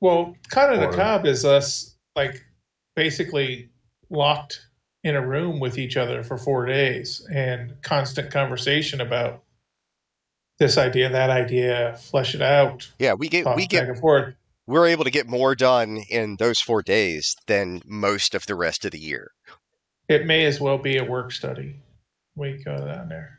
Well, 0.00 0.36
kind 0.48 0.72
of 0.72 0.80
the 0.80 0.96
cob 0.96 1.26
is 1.26 1.44
us 1.44 1.96
like 2.16 2.42
basically 2.96 3.70
locked 4.08 4.66
in 5.04 5.14
a 5.16 5.26
room 5.26 5.60
with 5.60 5.78
each 5.78 5.96
other 5.96 6.22
for 6.22 6.36
four 6.36 6.66
days 6.66 7.26
and 7.32 7.74
constant 7.82 8.30
conversation 8.30 9.00
about 9.00 9.42
this 10.58 10.76
idea, 10.76 11.08
that 11.08 11.30
idea, 11.30 11.96
flesh 11.98 12.34
it 12.34 12.42
out, 12.42 12.90
Yeah, 12.98 13.14
we 13.14 13.28
get 13.28 13.46
we 13.56 13.66
get 13.66 13.98
forth. 13.98 14.34
we're 14.66 14.86
able 14.88 15.04
to 15.04 15.10
get 15.10 15.26
more 15.26 15.54
done 15.54 15.98
in 16.10 16.36
those 16.36 16.60
four 16.60 16.82
days 16.82 17.34
than 17.46 17.80
most 17.86 18.34
of 18.34 18.46
the 18.46 18.54
rest 18.54 18.84
of 18.84 18.90
the 18.90 18.98
year. 18.98 19.32
It 20.08 20.26
may 20.26 20.44
as 20.44 20.60
well 20.60 20.76
be 20.76 20.98
a 20.98 21.04
work 21.04 21.32
study. 21.32 21.76
We 22.34 22.62
go 22.62 22.76
down 22.76 23.08
there 23.08 23.38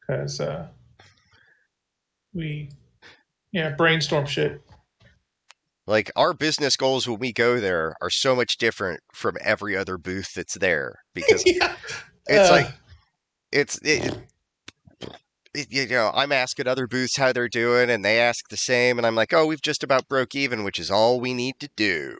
because 0.00 0.40
uh, 0.40 0.68
we, 2.34 2.70
yeah, 3.52 3.70
brainstorm 3.70 4.26
shit. 4.26 4.62
Like 5.86 6.10
our 6.16 6.34
business 6.34 6.76
goals 6.76 7.06
when 7.06 7.20
we 7.20 7.32
go 7.32 7.60
there 7.60 7.94
are 8.02 8.10
so 8.10 8.34
much 8.34 8.56
different 8.58 9.00
from 9.14 9.36
every 9.40 9.76
other 9.76 9.98
booth 9.98 10.34
that's 10.34 10.58
there 10.58 10.96
because 11.14 11.42
yeah, 11.46 11.76
it's 12.28 12.48
Uh, 12.48 12.52
like 12.52 12.68
it's 13.52 13.78
it, 13.82 14.16
it, 15.54 15.72
you 15.72 15.86
know 15.86 16.10
I'm 16.12 16.32
asking 16.32 16.66
other 16.66 16.88
booths 16.88 17.16
how 17.16 17.32
they're 17.32 17.48
doing 17.48 17.88
and 17.88 18.04
they 18.04 18.18
ask 18.18 18.48
the 18.48 18.56
same 18.56 18.98
and 18.98 19.06
I'm 19.06 19.14
like 19.14 19.32
oh 19.32 19.46
we've 19.46 19.62
just 19.62 19.84
about 19.84 20.08
broke 20.08 20.34
even 20.34 20.64
which 20.64 20.80
is 20.80 20.90
all 20.90 21.20
we 21.20 21.32
need 21.34 21.54
to 21.60 21.68
do 21.76 22.16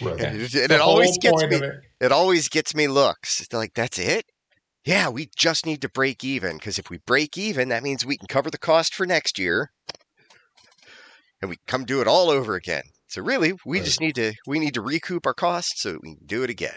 Right. 0.00 0.18
Yeah. 0.18 0.28
and 0.62 0.72
it 0.72 0.80
always 0.80 1.16
gets 1.18 1.44
me 1.46 1.56
it. 1.56 1.74
it 2.00 2.12
always 2.12 2.48
gets 2.48 2.74
me 2.74 2.88
looks 2.88 3.40
It's 3.40 3.52
like 3.52 3.74
that's 3.74 3.98
it 3.98 4.24
yeah 4.86 5.08
we 5.08 5.28
just 5.36 5.66
need 5.66 5.82
to 5.82 5.90
break 5.90 6.24
even 6.24 6.56
because 6.56 6.78
if 6.78 6.90
we 6.90 6.98
break 7.06 7.36
even 7.38 7.68
that 7.68 7.82
means 7.84 8.06
we 8.06 8.16
can 8.18 8.28
cover 8.28 8.50
the 8.50 8.58
cost 8.58 8.94
for 8.94 9.06
next 9.06 9.38
year 9.38 9.70
and 11.42 11.50
we 11.50 11.56
come 11.66 11.84
do 11.84 12.00
it 12.00 12.08
all 12.08 12.30
over 12.30 12.54
again 12.54 12.84
so 13.08 13.22
really 13.22 13.52
we 13.66 13.80
Right. 13.80 13.86
just 13.86 14.00
need 14.00 14.14
to 14.14 14.32
we 14.46 14.58
need 14.58 14.74
to 14.74 14.82
recoup 14.82 15.26
our 15.26 15.34
costs 15.34 15.82
so 15.82 15.98
we 16.02 16.14
can 16.16 16.26
do 16.26 16.42
it 16.44 16.50
again 16.50 16.76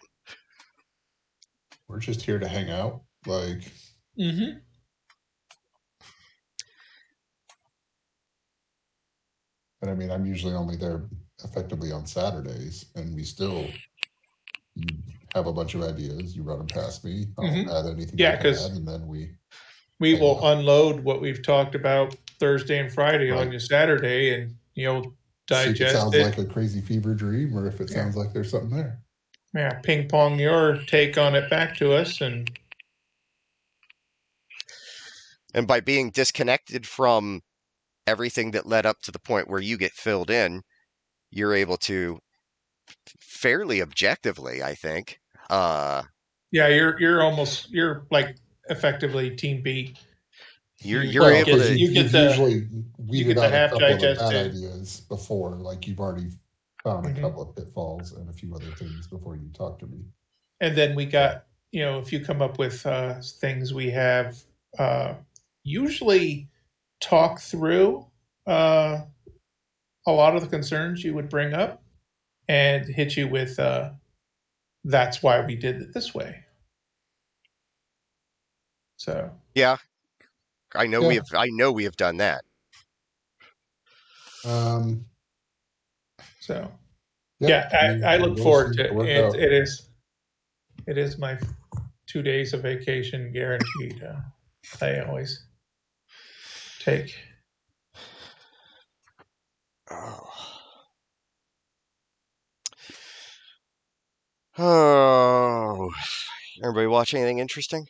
We're 1.88 2.00
just 2.00 2.22
here 2.22 2.40
to 2.40 2.48
hang 2.48 2.72
out. 2.72 3.04
Like 3.26 3.64
Mm-hmm. 4.20 4.60
And 9.82 9.92
I 9.92 9.96
mean, 9.96 10.12
I'm 10.12 10.26
usually 10.26 10.56
only 10.56 10.76
there 10.76 11.10
effectively 11.44 11.92
on 11.92 12.06
Saturdays, 12.06 12.86
and 12.96 13.16
we 13.16 13.24
still 13.24 13.82
you 14.76 15.19
have 15.36 15.48
a 15.48 15.54
bunch 15.54 15.76
of 15.76 15.84
ideas. 15.84 16.36
You 16.36 16.44
run 16.44 16.58
them 16.60 16.68
past 16.68 17.04
me. 17.06 17.28
I'll 17.38 17.46
Mhm. 17.46 17.68
add 17.70 17.92
anything. 17.92 18.18
Yeah, 18.18 18.34
I 18.34 18.36
can 18.38 18.44
'cause- 18.54 18.66
add, 18.70 18.78
and 18.78 18.88
then 18.88 19.08
we 19.08 19.36
We 20.00 20.14
will 20.14 20.38
on. 20.40 20.60
unload 20.60 21.02
what 21.02 21.20
we've 21.22 21.44
talked 21.44 21.76
about 21.76 22.16
Thursday 22.40 22.80
and 22.80 22.92
Friday 22.92 23.32
on 23.32 23.38
Right. 23.38 23.52
your 23.52 23.60
Saturday, 23.60 24.34
and 24.34 24.56
you'll 24.74 25.04
see 25.04 25.10
if 25.10 25.12
it 25.12 25.48
digest 25.48 25.96
sounds 25.96 26.16
it. 26.16 26.24
like 26.24 26.38
a 26.38 26.46
crazy 26.46 26.80
fever 26.82 27.14
dream, 27.14 27.58
or 27.58 27.68
if 27.68 27.82
it 27.82 27.90
Yeah. 27.90 27.98
sounds 27.98 28.16
like 28.16 28.32
there's 28.34 28.50
something 28.52 28.70
there. 28.76 29.02
yeah, 29.54 29.74
ping 29.82 30.08
pong 30.08 30.40
your 30.40 30.78
take 30.86 31.18
on 31.18 31.36
it 31.36 31.50
back 31.50 31.76
to 31.78 31.92
us, 31.94 32.22
and 32.22 32.50
and 35.56 35.68
by 35.68 35.80
being 35.80 36.12
disconnected 36.12 36.86
from 36.88 37.42
everything 38.06 38.52
that 38.52 38.68
led 38.68 38.86
up 38.86 39.02
to 39.02 39.12
the 39.12 39.20
point 39.20 39.48
where 39.48 39.60
you 39.60 39.78
get 39.78 39.92
filled 39.94 40.30
in 40.30 40.62
you're 41.32 41.54
able 41.56 41.78
to 41.78 42.20
fairly 43.20 43.82
objectively 43.82 44.62
i 44.64 44.74
think 44.76 45.20
uh 45.50 46.02
yeah, 46.52 46.68
you're 46.68 47.00
you're 47.00 47.22
almost 47.22 47.70
you're 47.70 48.08
like 48.10 48.36
effectively 48.70 49.30
team 49.36 49.62
B. 49.62 49.96
you're 50.82 51.04
You- 51.04 51.10
you're 51.12 51.22
well, 51.24 51.34
able 51.36 51.46
because 51.46 51.68
to 51.68 51.78
you 51.80 51.86
you've 51.90 51.94
get 51.94 52.12
the- 52.12 52.24
usually 52.30 52.60
get 52.62 52.70
weeded 52.98 53.38
the 53.38 53.44
out 53.44 53.52
half 53.52 53.70
a 53.70 53.74
couple 53.74 53.86
of 53.86 53.92
bad 53.92 54.02
digested- 54.02 54.48
ideas 54.56 55.02
before. 55.02 55.52
Like 55.58 55.86
you've 55.88 56.00
already 56.00 56.30
found 56.84 57.06
a 57.06 57.22
couple 57.22 57.44
of 57.44 57.56
pitfalls 57.56 58.14
and 58.14 58.28
a 58.30 58.34
few 58.34 58.56
other 58.56 58.66
things 58.72 59.06
before 59.08 59.36
you 59.36 59.48
talk 59.54 59.78
to 59.80 59.86
me. 59.86 60.00
And 60.60 60.76
then 60.76 60.96
we 60.96 61.06
got, 61.06 61.46
you 61.72 61.82
know, 61.86 62.00
if 62.00 62.12
you 62.12 62.20
come 62.26 62.42
up 62.42 62.58
with 62.58 62.84
uh, 62.88 63.22
things 63.22 63.72
we 63.72 63.92
have 63.92 64.36
uh, 64.80 65.14
usually 65.64 66.50
talk 67.00 67.40
through 67.40 68.08
uh, 68.48 69.02
a 70.08 70.12
lot 70.12 70.36
of 70.36 70.42
the 70.42 70.48
concerns 70.48 71.04
you 71.04 71.14
would 71.14 71.30
bring 71.30 71.54
up 71.54 71.84
and 72.50 72.86
hit 72.86 73.16
you 73.16 73.30
with 73.30 73.58
uh, 73.60 73.92
that's 74.84 75.24
why 75.24 75.40
we 75.46 75.56
did 75.56 75.82
it 75.82 75.94
this 75.94 76.14
way. 76.14 76.44
So, 78.98 79.32
yeah 79.56 79.78
i 80.76 80.86
know 80.86 81.02
we 81.02 81.16
have 81.16 81.28
i 81.34 81.48
know 81.52 81.72
we 81.72 81.86
have 81.86 81.96
done 81.96 82.18
that 82.18 82.44
Um, 84.46 85.06
so 86.40 86.72
yeah, 87.40 87.70
mean, 87.94 88.04
I, 88.04 88.14
I 88.14 88.16
it 88.16 88.22
look 88.22 88.38
all 88.38 88.44
forward 88.44 88.74
to 88.76 88.86
it. 88.86 89.08
It, 89.08 89.36
it 89.36 89.54
is, 89.54 89.90
it 90.88 90.98
is 90.98 91.18
my 91.18 91.38
two 92.08 92.22
days 92.22 92.54
of 92.54 92.62
vacation 92.62 93.32
guaranteed. 93.32 94.04
Uh, 94.04 94.20
I 94.82 95.00
always 95.02 95.46
take. 96.80 97.16
oh 99.92 100.29
oh 104.60 105.90
everybody 106.62 106.88
watch 106.88 107.14
anything 107.14 107.40
interesting 107.40 107.88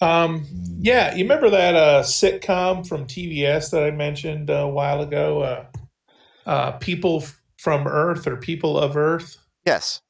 Um, 0.00 0.44
yeah, 0.80 1.14
you 1.14 1.24
remember 1.24 1.48
that 1.50 1.74
uh, 1.74 2.02
sitcom 2.02 2.86
from 2.86 3.06
TBS 3.06 3.70
that 3.70 3.84
I 3.84 3.90
mentioned 3.90 4.50
a 4.50 4.68
while 4.68 5.00
ago? 5.00 5.42
Uh, 5.42 5.64
uh, 6.46 6.72
People 6.72 7.24
from 7.56 7.86
Earth 7.86 8.26
or 8.26 8.36
People 8.36 8.76
of 8.78 8.96
Earth, 8.96 9.38
Yes. 9.64 10.02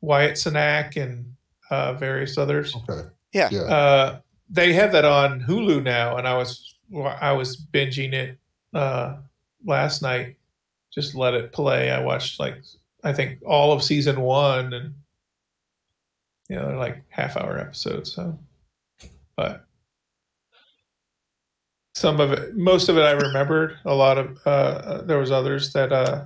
Wyatt 0.00 0.32
Cenac 0.36 0.96
and 1.00 1.32
uh, 1.70 1.92
various 1.94 2.36
others. 2.38 2.74
Okay. 2.74 3.08
Yeah. 3.32 3.50
Yeah. 3.52 3.60
Uh, 3.62 4.20
they 4.50 4.72
have 4.72 4.90
that 4.92 5.04
on 5.04 5.40
Hulu 5.40 5.82
now, 5.84 6.16
and 6.16 6.26
I 6.26 6.36
was 6.36 6.74
I 7.20 7.32
was 7.32 7.56
binging 7.72 8.14
it 8.14 8.38
uh, 8.72 9.16
last 9.64 10.02
night. 10.02 10.36
Just 10.92 11.14
let 11.14 11.34
it 11.34 11.52
play. 11.52 11.90
I 11.92 12.00
watched 12.00 12.40
like 12.40 12.56
I 13.04 13.12
think 13.12 13.38
all 13.46 13.72
of 13.72 13.82
season 13.82 14.20
one, 14.20 14.72
and 14.72 14.94
you 16.48 16.56
know 16.56 16.66
they're 16.66 16.78
like 16.78 17.04
half 17.10 17.36
hour 17.36 17.58
episodes. 17.58 18.14
So, 18.14 18.38
but 19.36 19.66
some 21.94 22.18
of 22.18 22.32
it, 22.32 22.56
most 22.56 22.88
of 22.88 22.96
it, 22.96 23.02
I 23.02 23.12
remembered. 23.12 23.76
A 23.84 23.94
lot 23.94 24.16
of 24.16 24.38
uh, 24.46 24.50
uh, 24.50 25.02
there 25.02 25.18
was 25.18 25.30
others 25.30 25.72
that 25.74 25.92
uh, 25.92 26.24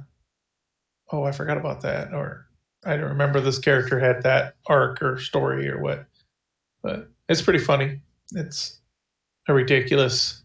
oh 1.12 1.24
I 1.24 1.32
forgot 1.32 1.58
about 1.58 1.80
that, 1.82 2.14
or 2.14 2.46
I 2.84 2.96
don't 2.96 3.10
remember 3.10 3.40
this 3.40 3.58
character 3.58 3.98
had 3.98 4.22
that 4.22 4.54
arc 4.68 5.02
or 5.02 5.18
story 5.18 5.68
or 5.68 5.82
what. 5.82 6.06
But 6.82 7.10
it's 7.28 7.42
pretty 7.42 7.58
funny. 7.58 8.00
It's 8.34 8.78
a 9.48 9.54
ridiculous 9.54 10.42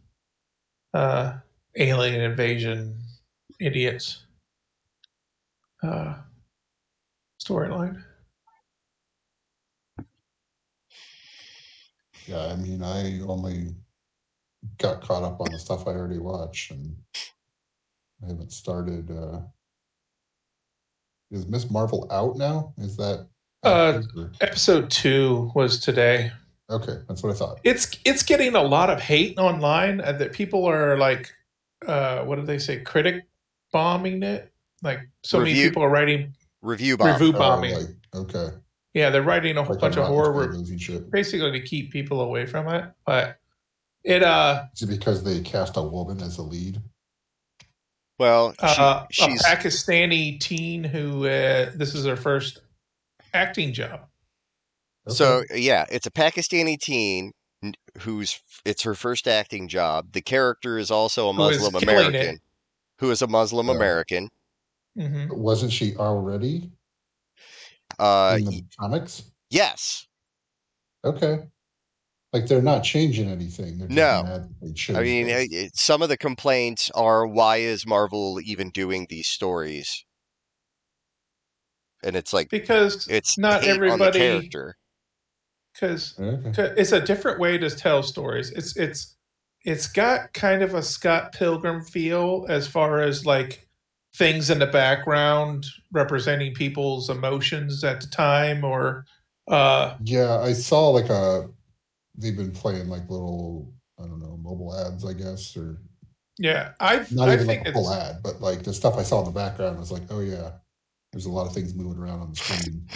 uh, 0.96 1.34
alien 1.76 2.22
invasion 2.22 2.98
idiots 3.60 4.26
uh, 5.84 6.15
storyline. 7.41 8.02
Yeah, 12.28 12.46
I 12.48 12.56
mean, 12.56 12.82
I 12.82 13.19
only 13.28 13.76
got 14.78 15.02
caught 15.02 15.24
up 15.24 15.41
on 15.41 15.52
the 15.52 15.60
stuff 15.60 15.88
I 15.88 15.91
already 15.91 16.19
watched, 16.19 16.72
and 16.72 16.96
I 18.24 18.28
haven't 18.28 18.54
started. 18.54 19.12
uh 19.12 19.41
Is 21.32 21.48
Ms. 21.48 21.69
Marvel 21.69 22.08
out 22.12 22.38
now? 22.38 22.74
Is 22.78 22.96
that? 22.98 23.28
Uh, 23.63 24.02
Episode 24.41 24.89
two 24.89 25.52
was 25.56 25.80
today. 25.80 26.32
okay, 26.69 26.98
that's 27.08 27.24
what 27.24 27.34
I 27.34 27.38
thought. 27.38 27.60
It's 27.63 27.98
it's 28.06 28.24
getting 28.24 28.56
a 28.56 28.63
lot 28.63 28.89
of 28.89 29.02
hate 29.02 29.38
online 29.38 30.00
uh, 30.00 30.13
that 30.13 30.32
people 30.32 30.65
are 30.65 30.98
like, 30.98 31.34
uh, 31.88 32.24
what 32.24 32.38
do 32.38 32.46
they 32.46 32.60
say? 32.60 32.80
Critic 32.80 33.26
bombing 33.74 34.24
it. 34.24 34.52
Like 34.84 35.00
so 35.24 35.39
many 35.39 35.54
people 35.54 35.84
are 35.84 35.89
writing 35.89 36.34
Review 36.62 36.98
bomb. 36.98 37.13
review 37.13 37.30
Oh, 37.36 37.39
bombing. 37.39 37.74
like, 37.76 37.88
okay, 38.13 38.50
yeah, 38.93 39.10
they're 39.10 39.24
writing 39.24 39.58
a 39.58 39.63
whole 39.63 39.74
like 39.76 39.82
bunch 39.82 39.98
of 39.98 40.06
horror 40.08 40.52
Tomatoes 40.52 41.02
basically 41.12 41.52
to 41.52 41.62
keep 41.62 41.91
people 41.91 42.22
away 42.22 42.46
from 42.46 42.67
it. 42.67 42.86
But 43.06 43.38
it 44.04 44.24
uh 44.24 44.65
Is 44.76 44.82
it 44.84 44.88
because 44.88 45.24
they 45.24 45.41
cast 45.41 45.78
a 45.78 45.82
woman 45.82 46.22
as 46.22 46.36
the 46.36 46.43
lead? 46.43 46.82
Well, 48.19 48.54
she, 48.60 48.65
uh, 48.82 49.06
she's 49.12 49.41
a 49.41 49.48
Pakistani 49.56 50.39
teen 50.39 50.84
who 50.84 51.26
uh, 51.26 51.72
this 51.76 51.96
is 51.96 52.06
her 52.06 52.15
first 52.15 52.62
acting 53.34 53.74
job. 53.74 54.02
Okay. 55.08 55.15
so 55.15 55.43
yeah, 55.54 55.86
it's 55.89 56.06
a 56.06 56.12
Pakistani 56.12 56.80
teen 56.80 57.34
who's 58.00 58.39
it's 58.65 58.84
her 58.84 58.93
first 58.93 59.28
acting 59.28 59.67
job. 59.67 60.12
The 60.13 60.22
character 60.22 60.78
is 60.78 60.91
also 60.91 61.30
a 61.30 61.34
Muslim 61.34 61.74
killing. 61.74 62.08
American, 62.08 62.39
who 63.00 63.10
is 63.12 63.22
a 63.22 63.28
Muslim 63.28 63.67
Yeah. 63.67 63.76
American. 63.76 64.30
Hmm 64.95 65.34
wasn't 65.36 65.71
she 65.71 65.95
already 65.97 66.71
Uh, 67.99 68.38
in 68.38 68.45
y- 68.45 68.62
the 68.62 68.65
comics? 68.79 69.32
yes, 69.49 70.08
Okay, 71.06 71.47
like 72.34 72.47
they're 72.47 72.62
not 72.62 72.84
changing 72.84 73.29
anything. 73.29 73.79
No. 73.88 74.23
mad 74.23 74.43
that 74.43 74.60
they 74.62 74.73
I 74.95 75.03
mean, 75.03 75.27
it, 75.29 75.51
it- 75.53 75.77
some 75.77 76.01
of 76.01 76.10
the 76.10 76.17
complaints 76.17 76.91
are 76.91 77.27
why 77.27 77.58
is 77.58 77.86
Marvel 77.86 78.39
even 78.41 78.71
doing 78.71 79.08
these 79.10 79.27
stories? 79.27 80.06
And 82.03 82.15
it's 82.15 82.34
like 82.34 82.49
Because 82.49 83.08
it's 83.08 83.38
not 83.38 83.63
hate 83.63 83.82
on 83.88 84.01
the 84.01 84.10
everybody 84.10 84.12
character. 84.12 84.77
because 85.73 86.19
okay. 86.19 86.73
it's 86.77 86.91
a 86.91 87.01
different 87.01 87.39
way 87.39 87.58
to 87.58 87.69
tell 87.69 88.03
stories. 88.03 88.51
It's 88.51 88.77
it's 88.77 89.15
it's 89.65 89.88
got 89.88 90.34
kind 90.34 90.62
of 90.62 90.73
a 90.73 90.84
Scott 90.84 91.34
Pilgrim 91.34 91.84
feel 91.84 92.45
as 92.49 92.67
far 92.67 93.01
as 93.01 93.25
like 93.25 93.67
things 94.15 94.49
in 94.49 94.60
the 94.60 94.67
background 94.67 95.65
representing 95.91 96.54
people's 96.54 97.10
emotions 97.10 97.84
at 97.84 98.02
the 98.02 98.08
time 98.08 98.63
or 98.63 99.06
uh 99.47 99.95
Yeah, 100.04 100.39
I 100.39 100.54
saw 100.54 100.89
like 100.89 101.10
a. 101.10 101.49
They've 102.15 102.38
been 102.38 102.52
playing 102.52 102.89
like 102.89 103.10
little, 103.10 103.73
I 103.99 104.04
don't 104.04 104.21
know, 104.21 104.38
mobile 104.38 104.76
ads, 104.76 105.04
I 105.04 105.13
guess, 105.13 105.58
or 105.58 105.78
yeah 106.39 106.71
i 106.80 107.06
not 107.12 107.30
i 107.30 107.36
even 107.36 107.45
think 107.45 107.60
like 107.63 107.69
a 107.69 107.73
full 107.73 107.93
ad, 107.93 108.17
but 108.23 108.41
like 108.41 108.63
the 108.63 108.73
stuff 108.73 108.97
I 108.97 109.04
saw 109.04 109.19
in 109.19 109.26
the 109.26 109.32
background 109.32 109.78
was 109.78 109.91
like, 109.91 110.04
oh 110.10 110.19
yeah, 110.19 110.52
there's 111.12 111.26
a 111.26 111.32
lot 111.32 111.45
of 111.47 111.54
things 111.54 111.76
moving 111.76 112.02
around 112.02 112.21
on 112.21 112.30
the 112.32 112.36
screen. 112.36 112.88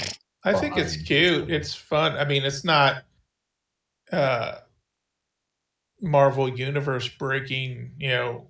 I 0.43 0.53
think 0.53 0.77
it's 0.77 0.95
cute. 0.97 1.49
It's 1.49 1.73
fun. 1.73 2.15
I 2.15 2.25
mean, 2.25 2.43
it's 2.43 2.63
not 2.63 3.03
uh 4.11 4.59
Marvel 6.01 6.47
universe 6.47 7.07
breaking, 7.07 7.91
you 7.97 8.09
know, 8.09 8.47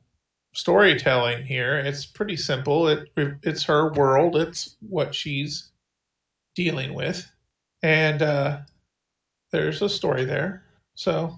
storytelling 0.58 1.46
here. 1.46 1.78
It's 1.78 2.06
pretty 2.06 2.36
simple. 2.36 2.88
It 2.88 3.10
it's 3.44 3.64
her 3.64 3.94
world. 3.94 4.36
It's 4.36 4.76
what 4.82 5.14
she's 5.14 5.72
dealing 6.56 6.96
with. 6.96 7.32
And 7.84 8.24
uh 8.24 8.60
there's 9.52 9.82
a 9.84 9.88
story 9.88 10.26
there. 10.26 10.64
So 10.96 11.38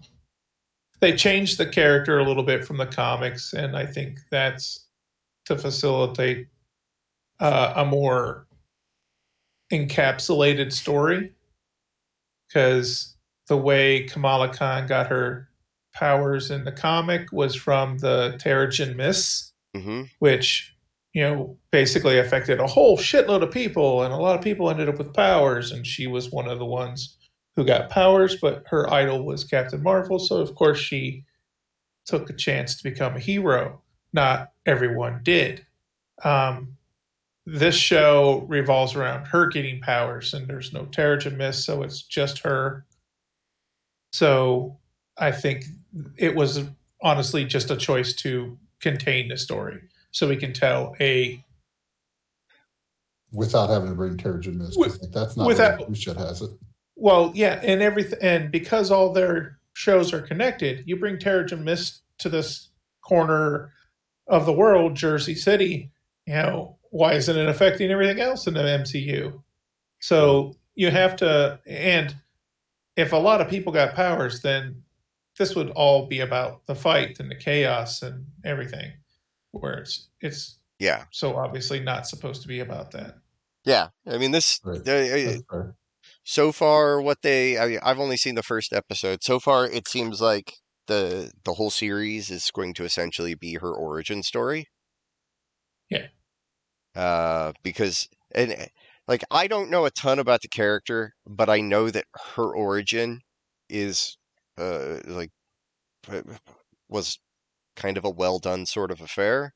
they 1.01 1.15
changed 1.15 1.57
the 1.57 1.65
character 1.65 2.19
a 2.19 2.23
little 2.23 2.43
bit 2.43 2.63
from 2.63 2.77
the 2.77 2.85
comics 2.85 3.51
and 3.53 3.75
I 3.75 3.85
think 3.85 4.19
that's 4.31 4.85
to 5.45 5.57
facilitate 5.57 6.47
uh, 7.41 7.73
a 7.75 7.85
more 7.85 8.47
encapsulated 9.71 10.71
story 10.71 11.33
because 12.47 13.15
the 13.49 13.57
way 13.57 14.03
Kamala 14.03 14.53
Khan 14.53 14.87
got 14.87 15.07
her 15.07 15.48
powers 15.99 16.49
in 16.49 16.63
the 16.63 16.71
comic 16.71 17.31
was 17.33 17.55
from 17.55 17.97
the 17.97 18.39
Terrigen 18.43 18.95
Mists, 18.95 19.53
hmm 19.75 20.03
which 20.19 20.73
you 21.13 21.21
know 21.21 21.57
basically 21.71 22.17
affected 22.19 22.59
a 22.59 22.67
whole 22.67 22.97
shitload 22.97 23.43
of 23.43 23.51
people, 23.51 24.03
and 24.03 24.13
a 24.13 24.17
lot 24.17 24.37
of 24.37 24.43
people 24.43 24.69
ended 24.69 24.87
up 24.87 24.97
with 24.97 25.13
powers, 25.13 25.71
and 25.71 25.85
she 25.85 26.07
was 26.07 26.31
one 26.31 26.47
of 26.47 26.59
the 26.59 26.65
ones 26.65 27.17
who 27.55 27.65
got 27.65 27.89
powers, 27.89 28.37
but 28.41 28.63
her 28.67 28.91
idol 28.93 29.25
was 29.25 29.43
Captain 29.43 29.83
Marvel, 29.83 30.17
so 30.17 30.37
of 30.37 30.55
course 30.55 30.79
she 30.79 31.25
took 32.05 32.29
a 32.29 32.33
chance 32.33 32.75
to 32.77 32.83
become 32.83 33.15
a 33.15 33.19
hero. 33.19 33.81
Not 34.13 34.51
everyone 34.65 35.19
did. 35.23 35.65
Um, 36.23 36.77
this 37.45 37.75
show 37.75 38.45
revolves 38.47 38.95
around 38.95 39.25
her 39.25 39.47
getting 39.47 39.81
powers, 39.81 40.33
and 40.33 40.47
there's 40.47 40.71
no 40.71 40.85
Terrigen 40.85 41.35
Mist, 41.35 41.65
so 41.65 41.83
it's 41.83 42.03
just 42.03 42.39
her. 42.39 42.85
So 44.13 44.79
I 45.17 45.31
think 45.31 45.65
it 46.17 46.35
was 46.35 46.61
honestly 47.01 47.45
just 47.45 47.71
a 47.71 47.75
choice 47.77 48.13
to 48.13 48.57
contain 48.81 49.27
the 49.29 49.37
story, 49.37 49.81
so 50.11 50.27
we 50.27 50.37
can 50.37 50.53
tell 50.53 50.95
a 50.99 51.43
Without 53.31 53.69
having 53.69 53.89
to 53.89 53.95
bring 53.95 54.17
Terrigen 54.17 54.55
Mist, 54.55 54.79
With- 54.79 55.11
that's 55.11 55.37
not 55.37 55.45
without- 55.45 55.79
without, 55.79 55.97
shit 55.97 56.17
has 56.17 56.41
it. 56.41 56.49
well, 56.95 57.31
yeah, 57.35 57.59
and 57.63 57.81
everything, 57.81 58.17
and 58.21 58.51
because 58.51 58.89
all 58.89 59.13
their 59.13 59.59
shows 59.73 60.11
are 60.13 60.21
connected, 60.21 60.83
you 60.87 60.97
bring 60.97 61.17
Terrigen 61.17 61.61
Mist 61.63 62.01
to 62.19 62.29
this 62.29 62.69
corner 63.01 63.71
of 64.27 64.45
the 64.45 64.53
world, 64.53 64.95
Jersey 64.95 65.35
City. 65.35 65.91
You 66.25 66.33
know, 66.33 66.77
why 66.91 67.13
isn't 67.13 67.37
it 67.37 67.47
affecting 67.47 67.91
everything 67.91 68.19
else 68.19 68.47
in 68.47 68.55
the 68.55 68.61
MCU? 68.67 69.41
So 69.99 70.55
you 70.75 70.89
have 70.91 71.15
to, 71.17 71.59
and 71.67 72.15
if 72.95 73.13
a 73.13 73.17
lot 73.17 73.41
of 73.41 73.47
people 73.49 73.71
got 73.71 73.93
powers, 73.95 74.41
then 74.41 74.83
this 75.39 75.55
would 75.55 75.71
all 75.71 76.07
be 76.07 76.19
about 76.19 76.65
the 76.67 76.75
fight 76.75 77.19
and 77.19 77.31
the 77.31 77.35
chaos 77.35 78.03
and 78.03 78.27
everything. 78.45 78.93
Where 79.51 79.79
it's 79.79 80.09
it's 80.21 80.59
Yeah, 80.79 81.05
so 81.11 81.35
obviously 81.37 81.79
not 81.79 82.07
supposed 82.07 82.41
to 82.43 82.47
be 82.47 82.59
about 82.59 82.91
that. 82.91 83.15
yeah. 83.65 83.89
I 84.07 84.17
mean, 84.19 84.31
this 84.31 84.59
Right. 84.63 84.83
they- 84.83 85.41
That's 85.49 85.73
so 86.23 86.51
far 86.51 87.01
what 87.01 87.21
they 87.23 87.57
I 87.59 87.67
mean, 87.67 87.79
I've 87.83 87.99
only 87.99 88.17
seen 88.17 88.35
the 88.35 88.43
first 88.43 88.73
episode. 88.73 89.23
So 89.23 89.39
far, 89.39 89.65
it 89.67 89.87
seems 89.87 90.21
like 90.21 90.53
the 90.87 91.31
the 91.45 91.53
whole 91.55 91.71
series 91.71 92.29
is 92.31 92.51
going 92.51 92.73
to 92.75 92.85
essentially 92.85 93.35
be 93.35 93.55
her 93.55 93.73
origin 93.73 94.23
story. 94.23 94.67
Yeah. 95.89 96.07
Uh, 96.95 97.53
because 97.63 98.07
and 98.35 98.51
eh, 98.51 98.67
like 99.07 99.23
I 99.31 99.47
don't 99.47 99.69
know 99.69 99.85
a 99.85 99.91
ton 99.91 100.19
about 100.19 100.41
the 100.41 100.47
character, 100.49 101.13
but 101.25 101.49
I 101.49 101.61
know 101.61 101.89
that 101.89 102.05
her 102.35 102.53
origin 102.55 103.21
is 103.69 104.17
uh 104.59 104.99
like 105.07 105.31
was 106.89 107.19
kind 107.75 107.97
of 107.97 108.05
a 108.05 108.09
well 108.09 108.39
done 108.39 108.65
sort 108.65 108.91
of 108.91 109.01
affair 109.01 109.53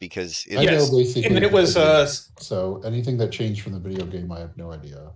because 0.00 0.44
it, 0.48 0.58
I 0.58 0.64
Yes, 0.64 0.90
know 0.90 0.98
basically. 0.98 1.36
And 1.36 1.44
it 1.44 1.52
was 1.52 1.76
uh 1.76 2.12
so 2.40 2.80
anything 2.84 3.16
that 3.18 3.32
changed 3.32 3.62
from 3.62 3.72
the 3.72 3.80
video 3.80 4.06
game, 4.06 4.30
I 4.32 4.40
have 4.40 4.56
no 4.56 4.72
idea. 4.72 5.12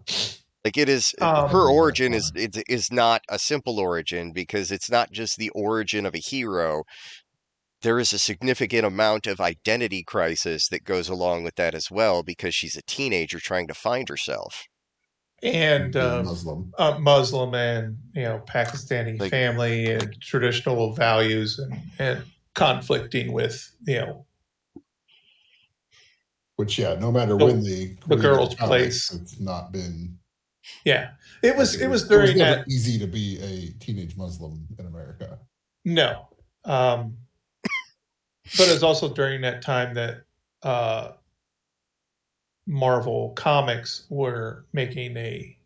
Like 0.64 0.76
it 0.76 0.88
is 0.88 1.16
Um, 1.20 1.48
her 1.50 1.68
origin 1.68 2.14
is 2.14 2.30
fine. 2.30 2.42
is 2.52 2.62
is 2.68 2.92
not 2.92 3.22
a 3.28 3.40
simple 3.40 3.80
origin 3.80 4.32
because 4.32 4.70
it's 4.70 4.88
not 4.88 5.10
just 5.10 5.36
the 5.36 5.50
origin 5.50 6.06
of 6.06 6.14
a 6.14 6.18
hero. 6.18 6.84
there 7.82 7.98
is 7.98 8.12
a 8.12 8.20
significant 8.20 8.84
amount 8.86 9.26
of 9.26 9.40
identity 9.40 10.04
crisis 10.04 10.68
that 10.68 10.84
goes 10.84 11.08
along 11.08 11.42
with 11.42 11.56
that 11.56 11.74
as 11.74 11.90
well 11.90 12.22
because 12.22 12.54
she's 12.54 12.76
a 12.76 12.82
teenager 12.82 13.40
trying 13.40 13.66
to 13.66 13.74
find 13.74 14.08
herself. 14.08 14.68
And 15.42 15.94
uh, 15.96 16.22
Muslim. 16.24 16.72
uh, 16.78 16.98
Muslim 16.98 17.54
and 17.54 17.96
you 18.14 18.22
know 18.22 18.42
Pakistani 18.46 19.18
Like- 19.20 19.30
family 19.30 19.92
and 19.92 20.20
traditional 20.20 20.92
values 20.94 21.58
and, 21.58 21.80
and 21.98 22.24
conflicting 22.54 23.32
with 23.32 23.70
you 23.86 23.96
know 24.00 24.26
Which 26.56 26.78
yeah, 26.78 26.94
no 26.94 27.12
matter 27.12 27.36
the- 27.36 27.44
when 27.46 27.62
they 27.62 27.96
the 28.08 28.16
girl's 28.16 28.54
comics, 28.54 29.10
place. 29.10 29.20
it's 29.22 29.40
not 29.40 29.70
been. 29.72 30.18
yeah 30.84 31.10
it 31.42 31.56
was 31.56 31.80
it 31.80 31.86
was 31.88 32.02
it 32.04 32.08
during 32.08 32.38
never 32.38 32.56
that 32.56 32.68
easy 32.68 32.98
to 32.98 33.06
be 33.06 33.38
a 33.40 33.70
teenage 33.82 34.16
Muslim 34.16 34.66
in 34.78 34.86
America. 34.86 35.38
no 35.84 36.26
um 36.64 37.16
but 38.56 38.66
it's 38.68 38.82
also 38.82 39.12
during 39.14 39.40
that 39.42 39.62
time 39.62 39.94
that 39.94 40.22
uh 40.62 41.12
Marvel 42.68 43.30
comics 43.30 44.06
were 44.10 44.66
making 44.74 45.16
a 45.16 45.56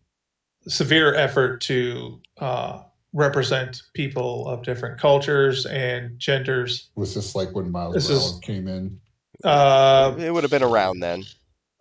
severe 0.69 1.13
effort 1.15 1.61
to 1.63 2.21
uh 2.39 2.83
represent 3.13 3.83
people 3.93 4.47
of 4.49 4.63
different 4.63 4.99
cultures 4.99 5.67
and 5.67 6.17
genders 6.19 6.91
Was 6.95 7.15
this 7.15 7.35
like 7.35 7.55
when 7.55 7.71
Miles 7.71 7.95
This 7.95 8.09
Morales 8.09 8.35
is- 8.35 8.39
came 8.41 8.69
in? 8.69 9.01
uh 9.45 10.15
it 10.19 10.31
would 10.33 10.45
have 10.45 10.51
been 10.53 10.63
around 10.63 11.01
then. 11.01 11.25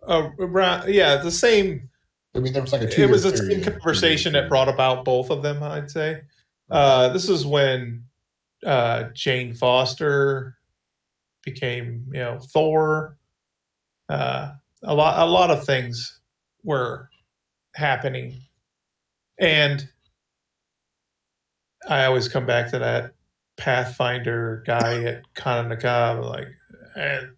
uh, 0.08 0.30
around 0.40 0.92
yeah 0.92 1.16
the 1.16 1.30
same 1.30 1.88
I 2.34 2.40
mean, 2.40 2.52
there 2.52 2.60
was 2.62 2.72
like 2.72 2.82
a 2.82 2.90
two. 2.90 3.02
it 3.02 3.10
was 3.10 3.22
the 3.22 3.36
same 3.36 3.62
conversation 3.62 4.32
that 4.32 4.48
brought 4.48 4.68
about 4.68 5.04
both 5.04 5.30
of 5.30 5.42
them 5.44 5.62
i'd 5.62 5.90
say 5.90 6.22
uh, 6.70 7.10
this 7.10 7.28
is 7.28 7.46
when 7.46 8.04
uh, 8.66 9.04
jane 9.14 9.54
foster 9.54 10.56
became 11.44 12.04
you 12.12 12.18
know 12.20 12.40
thor 12.52 13.16
uh, 14.08 14.52
a 14.84 14.94
lot 14.94 15.26
a 15.26 15.30
lot 15.30 15.50
of 15.50 15.64
things 15.64 16.20
were 16.64 17.08
happening. 17.74 18.40
And 19.38 19.88
i 21.88 22.04
always 22.04 22.28
come 22.28 22.46
back 22.46 22.70
to 22.70 22.78
that 22.78 23.12
pathfinder 23.56 24.62
guy 24.66 25.02
at 25.04 25.22
kananaka 25.34 26.24
like 26.24 26.48
and 26.96 27.30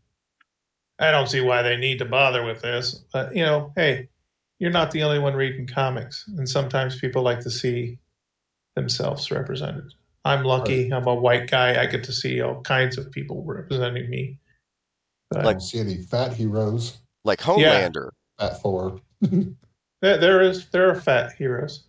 i 0.99 1.11
don't 1.11 1.29
see 1.29 1.41
why 1.41 1.63
they 1.63 1.77
need 1.77 1.99
to 1.99 2.05
bother 2.05 2.45
with 2.45 2.63
this 2.63 3.05
but 3.13 3.35
you 3.35 3.45
know 3.45 3.73
hey 3.77 4.09
you're 4.59 4.71
not 4.71 4.91
the 4.91 5.03
only 5.03 5.19
one 5.19 5.35
reading 5.35 5.67
comics 5.67 6.25
and 6.37 6.49
sometimes 6.49 6.99
people 6.99 7.23
like 7.23 7.41
to 7.41 7.51
see 7.51 7.99
themselves 8.77 9.31
represented. 9.31 9.93
I'm 10.25 10.45
lucky 10.45 10.93
i'm 10.93 11.07
a 11.07 11.15
white 11.15 11.51
guy 11.51 11.81
i 11.81 11.87
get 11.87 12.05
to 12.05 12.13
see 12.13 12.41
all 12.41 12.63
kinds 12.63 12.97
of 12.99 13.11
people 13.11 13.45
representing 13.45 14.09
me. 14.09 14.39
But 15.31 15.41
I 15.41 15.53
don't 15.53 15.61
see 15.61 15.81
any 15.81 15.99
fat 15.99 16.33
heroes. 16.33 16.99
Like 17.25 17.41
Homelander. 17.41 18.11
Fat 18.39 18.61
four. 18.61 19.01
there, 19.21 19.55
there 20.19 20.43
is 20.43 20.69
there 20.71 20.91
are 20.91 20.95
fat 20.95 21.33
heroes 21.39 21.85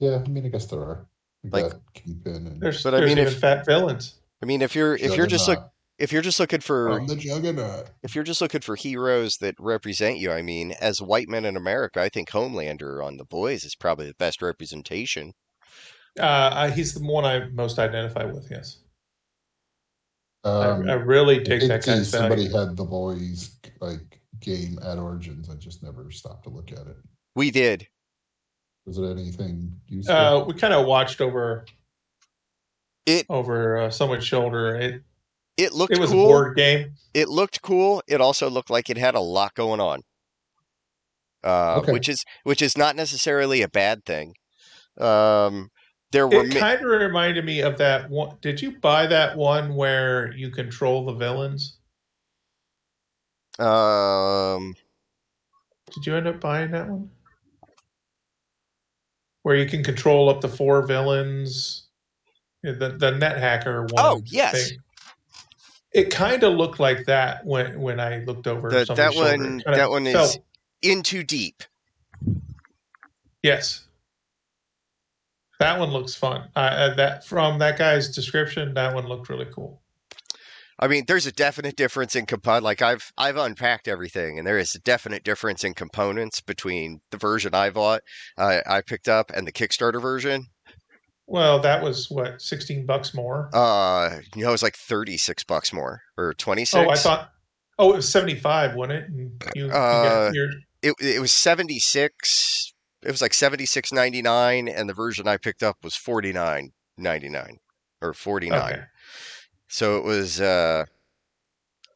Yeah, 0.00 0.22
I 0.24 0.28
mean, 0.28 0.46
I 0.46 0.48
guess 0.48 0.66
there 0.66 0.80
are. 0.80 1.06
We 1.42 1.50
Like- 1.50 1.72
got 1.72 1.94
Kingpin 1.94 2.46
and 2.46 2.60
there's, 2.60 2.82
But 2.82 2.94
I 2.94 2.98
there's 2.98 3.10
mean, 3.10 3.18
even 3.18 3.32
if- 3.32 3.40
fat 3.40 3.66
villains 3.66 4.14
I 4.42 4.46
mean, 4.46 4.62
if 4.62 4.74
you're 4.74 4.96
if 4.96 5.16
you're 5.16 5.26
just 5.26 5.46
look 5.48 5.68
if 5.98 6.10
you're 6.12 6.22
just 6.22 6.40
looking 6.40 6.60
for 6.60 6.90
I'm 6.98 7.06
the 7.06 7.14
Juggernaut. 7.14 7.90
if 8.02 8.14
you're 8.16 8.24
just 8.24 8.40
looking 8.40 8.60
for 8.62 8.74
heroes 8.74 9.36
that 9.36 9.54
represent 9.60 10.18
you, 10.18 10.32
I 10.32 10.42
mean, 10.42 10.72
as 10.80 11.00
white 11.00 11.28
men 11.28 11.44
in 11.44 11.56
America, 11.56 12.00
I 12.00 12.08
think 12.08 12.28
Homelander 12.30 13.04
on 13.04 13.18
The 13.18 13.24
Boys 13.24 13.62
is 13.64 13.76
probably 13.76 14.06
the 14.08 14.14
best 14.14 14.42
representation. 14.42 15.32
uh, 16.18 16.50
I, 16.52 16.70
he's 16.70 16.92
the 16.94 17.06
one 17.06 17.24
i 17.24 17.44
most 17.50 17.78
identify 17.78 18.24
with 18.24 18.48
yes 18.50 18.78
Um, 20.44 20.88
I, 20.88 20.92
I 20.92 20.94
really 20.94 21.36
I 21.40 21.42
dig 21.44 21.60
did 21.60 21.70
that 21.70 21.84
see 21.84 21.92
guy's 21.92 22.10
somebody 22.10 22.48
value. 22.48 22.66
had 22.68 22.76
the 22.76 22.84
boys 22.84 23.50
like 23.80 24.20
game 24.40 24.78
at 24.84 24.98
Origins. 24.98 25.48
I 25.48 25.54
just 25.54 25.82
never 25.82 26.10
stopped 26.10 26.44
to 26.44 26.50
look 26.50 26.72
at 26.72 26.86
it. 26.86 26.96
We 27.36 27.50
did. 27.50 27.86
Was 28.86 28.98
it 28.98 29.04
anything 29.04 29.72
useful? 29.86 30.14
uh, 30.16 30.44
we 30.44 30.54
kind 30.54 30.74
of 30.74 30.86
watched 30.86 31.20
over 31.20 31.64
It- 33.06 33.26
over 33.28 33.78
uh, 33.78 33.90
someone's 33.90 34.26
shoulder 34.26 34.74
it 34.74 35.02
It 35.56 35.72
looked 35.72 35.92
it 35.92 36.00
was 36.00 36.10
cool. 36.10 36.24
a 36.24 36.28
board 36.28 36.56
game 36.56 36.94
It 37.14 37.28
looked 37.28 37.62
cool. 37.62 38.02
It 38.08 38.20
also 38.20 38.50
looked 38.50 38.70
like 38.70 38.90
it 38.90 38.96
had 38.98 39.14
a 39.14 39.20
lot 39.20 39.54
going 39.54 39.80
on. 39.80 40.00
Uh, 41.44 41.76
Okay. 41.78 41.92
which 41.92 42.08
is 42.08 42.24
which 42.44 42.62
is 42.62 42.76
not 42.76 42.96
necessarily 42.96 43.62
a 43.62 43.68
bad 43.68 44.04
thing. 44.04 44.34
Um, 44.98 45.70
there 46.12 46.28
were 46.28 46.44
It 46.44 46.48
mi- 46.48 46.60
kind 46.60 46.78
of 46.80 46.86
reminded 46.86 47.44
me 47.44 47.60
of 47.60 47.76
that 47.78 48.08
one. 48.08 48.36
Did 48.40 48.60
you 48.62 48.78
buy 48.80 49.06
that 49.08 49.36
one 49.36 49.74
where 49.74 50.32
you 50.34 50.50
control 50.50 51.04
the 51.06 51.12
villains? 51.14 51.78
um, 53.58 54.74
Did 55.94 56.06
you 56.06 56.16
end 56.16 56.26
up 56.26 56.40
buying 56.40 56.70
that 56.72 56.88
one? 56.88 57.10
Where 59.42 59.56
you 59.56 59.66
can 59.66 59.82
control 59.82 60.28
up 60.28 60.40
to 60.42 60.48
four 60.48 60.86
villains? 60.86 61.88
The 62.62 62.94
the 62.98 63.10
net 63.12 63.38
hacker 63.38 63.82
one. 63.82 63.90
Oh, 63.98 64.22
yes. 64.26 64.70
thing. 64.70 64.78
It 65.92 66.10
kind 66.10 66.42
of 66.44 66.54
looked 66.54 66.78
like 66.80 67.04
that 67.06 67.44
when 67.44 67.80
when 67.80 67.98
I 68.00 68.18
looked 68.24 68.46
over 68.46 68.70
That- 68.70 68.94
that 68.96 69.14
one- 69.14 69.60
kinda 69.60 69.76
that 69.76 69.90
one 69.90 70.06
is- 70.06 70.38
in 70.80 71.02
too 71.02 71.22
deep. 71.24 71.62
yes. 73.42 73.84
That 75.62 75.78
one 75.78 75.90
looks 75.90 76.14
fun. 76.14 76.48
Uh, 76.56 76.58
uh, 76.58 76.94
that 76.94 77.24
from 77.24 77.58
that 77.60 77.78
guy's 77.78 78.14
description, 78.14 78.74
that 78.74 78.94
one 78.94 79.06
looked 79.06 79.28
really 79.28 79.46
cool. 79.54 79.80
I 80.78 80.88
mean, 80.88 81.04
there's 81.06 81.26
a 81.26 81.32
definite 81.32 81.76
difference 81.76 82.16
in 82.16 82.26
component. 82.26 82.64
Like 82.64 82.82
I've 82.82 83.12
I've 83.16 83.36
unpacked 83.36 83.86
everything, 83.86 84.38
and 84.38 84.46
there 84.46 84.58
is 84.58 84.74
a 84.74 84.80
definite 84.80 85.22
difference 85.22 85.62
in 85.62 85.74
components 85.74 86.40
between 86.40 87.00
the 87.10 87.16
version 87.16 87.54
I 87.54 87.70
bought, 87.70 88.02
I 88.36 88.62
I 88.66 88.80
picked 88.80 89.08
up, 89.08 89.30
and 89.30 89.46
the 89.46 89.52
Kickstarter 89.52 90.02
version. 90.02 90.46
Well, 91.28 91.60
that 91.60 91.80
was 91.82 92.10
what 92.10 92.42
sixteen 92.42 92.84
bucks 92.84 93.14
more. 93.14 93.48
Uh, 93.54 94.18
you 94.34 94.42
know, 94.42 94.48
it 94.48 94.52
was 94.52 94.62
like 94.64 94.76
thirty 94.76 95.16
six 95.16 95.44
bucks 95.44 95.72
more 95.72 96.02
or 96.18 96.34
twenty 96.34 96.64
six. 96.64 96.84
Oh, 96.84 96.90
I 96.90 96.96
thought. 96.96 97.30
Oh, 97.78 97.92
it 97.92 97.96
was 97.96 98.08
seventy-five, 98.08 98.74
wasn't 98.74 98.98
it? 98.98 99.08
And 99.08 99.16
you, 99.16 99.30
you 99.54 99.70
Uh, 99.70 100.02
got 100.02 100.34
your, 100.34 100.48
it 100.82 100.94
it 101.00 101.20
was 101.20 101.32
76 101.32 102.71
it 103.02 103.10
was 103.10 103.22
like 103.22 103.32
76.99 103.32 104.72
and 104.74 104.88
the 104.88 104.94
version 104.94 105.28
i 105.28 105.36
picked 105.36 105.62
up 105.62 105.76
was 105.82 105.94
49.99 105.94 107.56
or 108.00 108.14
49 108.14 108.60
okay. 108.60 108.82
so 109.68 109.96
it 109.96 110.04
was 110.04 110.40
uh 110.40 110.84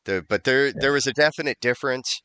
the 0.04 0.24
but 0.28 0.44
there 0.44 0.72
there 0.72 0.92
was 0.92 1.06
a 1.06 1.12
definite 1.12 1.58
difference 1.60 2.20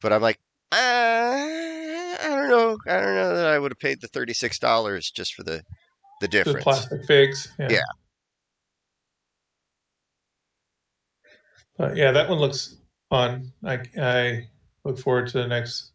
but 0.00 0.12
i'm 0.12 0.22
like 0.22 0.38
uh, 0.72 0.76
i 0.76 2.18
don't 2.22 2.48
know 2.48 2.76
i 2.86 3.00
don't 3.00 3.14
know 3.14 3.34
that 3.34 3.46
i 3.46 3.58
would 3.58 3.72
have 3.72 3.78
paid 3.78 4.00
the 4.00 4.08
$36 4.08 5.12
just 5.12 5.34
for 5.34 5.42
the 5.42 5.62
the 6.20 6.28
difference. 6.28 6.58
The 6.58 6.62
plastic 6.62 7.04
figs. 7.06 7.52
Yeah. 7.58 7.68
Yeah. 7.70 7.80
But 11.76 11.96
yeah, 11.96 12.12
that 12.12 12.28
one 12.28 12.38
looks 12.38 12.76
fun. 13.08 13.52
I 13.64 13.80
I 13.98 14.48
look 14.84 14.98
forward 14.98 15.28
to 15.28 15.38
the 15.38 15.48
next 15.48 15.92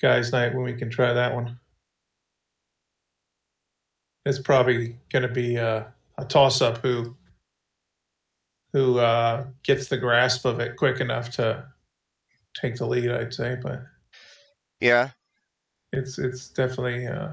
guys' 0.00 0.32
night 0.32 0.54
when 0.54 0.64
we 0.64 0.74
can 0.74 0.90
try 0.90 1.12
that 1.12 1.34
one. 1.34 1.58
It's 4.26 4.38
probably 4.38 4.96
going 5.12 5.22
to 5.22 5.28
be 5.28 5.56
a, 5.56 5.92
a 6.18 6.24
toss-up 6.24 6.78
who 6.78 7.16
who 8.72 8.98
uh, 8.98 9.46
gets 9.64 9.88
the 9.88 9.96
grasp 9.96 10.44
of 10.44 10.60
it 10.60 10.76
quick 10.76 11.00
enough 11.00 11.30
to 11.30 11.64
take 12.54 12.76
the 12.76 12.86
lead. 12.86 13.10
I'd 13.10 13.34
say, 13.34 13.56
but 13.60 13.82
yeah 14.80 15.10
it's 15.92 16.18
it's 16.18 16.48
definitely 16.48 17.06
uh, 17.06 17.30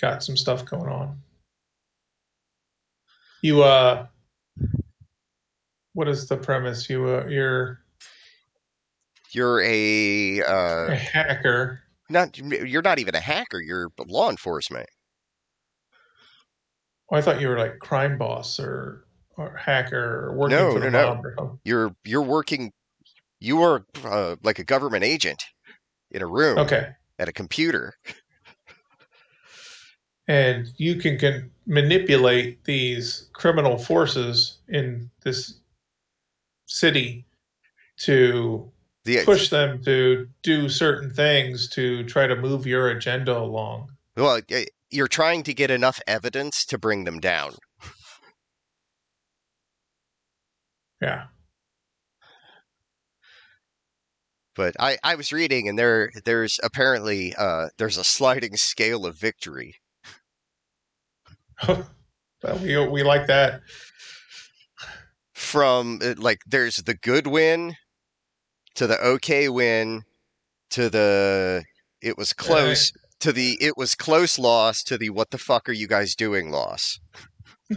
got 0.00 0.22
some 0.22 0.36
stuff 0.36 0.64
going 0.64 0.90
on. 0.90 1.20
You 3.42 3.62
uh, 3.62 4.06
what 5.94 6.08
is 6.08 6.28
the 6.28 6.36
premise? 6.36 6.88
You 6.88 7.06
uh, 7.06 7.26
you're 7.28 7.81
you're 9.34 9.60
a 9.62 10.40
a 10.40 10.46
uh 10.46 10.96
hacker. 10.96 11.82
not 12.08 12.36
you're 12.38 12.82
not 12.82 12.98
even 12.98 13.14
a 13.14 13.20
hacker 13.20 13.60
you're 13.60 13.90
law 14.06 14.30
enforcement 14.30 14.88
Oh, 17.10 17.16
I 17.16 17.22
thought 17.22 17.40
you 17.40 17.48
were 17.48 17.58
like 17.58 17.78
crime 17.78 18.18
boss 18.18 18.58
or 18.58 19.06
or 19.36 19.56
hacker 19.56 20.26
or 20.28 20.36
working 20.36 20.56
No, 20.58 20.72
for 20.72 20.80
the 20.80 20.90
no, 20.90 21.14
no. 21.14 21.20
or 21.24 21.34
something. 21.38 21.58
you're 21.64 21.94
you're 22.04 22.22
working 22.22 22.72
you 23.40 23.62
are 23.62 23.84
uh, 24.04 24.36
like 24.42 24.58
a 24.58 24.64
government 24.64 25.04
agent 25.04 25.44
in 26.10 26.22
a 26.22 26.26
room 26.26 26.58
Okay, 26.58 26.90
at 27.18 27.28
a 27.28 27.32
computer 27.32 27.94
and 30.28 30.68
you 30.76 30.96
can, 30.96 31.18
can 31.18 31.50
manipulate 31.66 32.64
these 32.64 33.28
criminal 33.32 33.76
forces 33.78 34.58
in 34.68 35.10
this 35.24 35.58
city 36.66 37.26
to 37.98 38.70
the 39.04 39.24
push 39.24 39.48
them 39.48 39.82
to 39.84 40.28
do 40.42 40.68
certain 40.68 41.10
things 41.10 41.68
to 41.68 42.04
try 42.04 42.26
to 42.26 42.36
move 42.36 42.66
your 42.66 42.88
agenda 42.88 43.36
along. 43.36 43.90
well 44.16 44.40
you're 44.90 45.08
trying 45.08 45.42
to 45.42 45.54
get 45.54 45.70
enough 45.70 46.00
evidence 46.06 46.64
to 46.64 46.78
bring 46.78 47.04
them 47.04 47.18
down 47.18 47.54
Yeah. 51.02 51.24
But 54.54 54.76
I, 54.78 54.98
I 55.02 55.16
was 55.16 55.32
reading, 55.32 55.68
and 55.68 55.78
there 55.78 56.12
there's 56.24 56.60
apparently 56.62 57.34
uh, 57.34 57.68
there's 57.76 57.96
a 57.96 58.04
sliding 58.04 58.56
scale 58.56 59.04
of 59.04 59.16
victory. 59.16 59.76
well, 61.66 61.84
we 62.62 62.86
we 62.86 63.02
like 63.02 63.26
that. 63.26 63.62
From 65.32 65.98
uh, 66.04 66.14
like 66.18 66.40
there's 66.46 66.76
the 66.76 66.94
good 66.94 67.26
win 67.26 67.74
to 68.74 68.86
the 68.86 68.98
okay 69.04 69.48
win 69.48 70.02
to 70.70 70.88
the 70.88 71.64
it 72.00 72.16
was 72.16 72.32
close 72.32 72.92
to 73.20 73.32
the 73.32 73.56
it 73.60 73.76
was 73.76 73.94
close 73.94 74.38
loss 74.38 74.82
to 74.82 74.98
the 74.98 75.10
what 75.10 75.30
the 75.30 75.38
fuck 75.38 75.68
are 75.68 75.72
you 75.72 75.86
guys 75.86 76.14
doing 76.14 76.50
loss. 76.50 76.98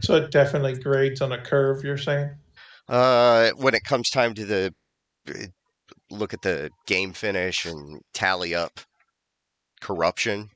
so 0.00 0.16
it 0.16 0.30
definitely 0.30 0.74
grades 0.74 1.20
on 1.20 1.32
a 1.32 1.40
curve. 1.40 1.84
You're 1.84 1.98
saying? 1.98 2.30
Uh, 2.88 3.50
when 3.56 3.74
it 3.74 3.84
comes 3.84 4.10
time 4.10 4.34
to 4.34 4.44
the 4.44 4.74
look 6.10 6.34
at 6.34 6.42
the 6.42 6.70
game 6.86 7.12
finish 7.12 7.64
and 7.66 8.00
tally 8.12 8.54
up 8.54 8.80
corruption. 9.80 10.50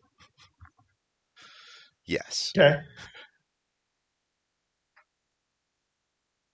Yes, 2.05 2.55
Okay. 2.57 2.81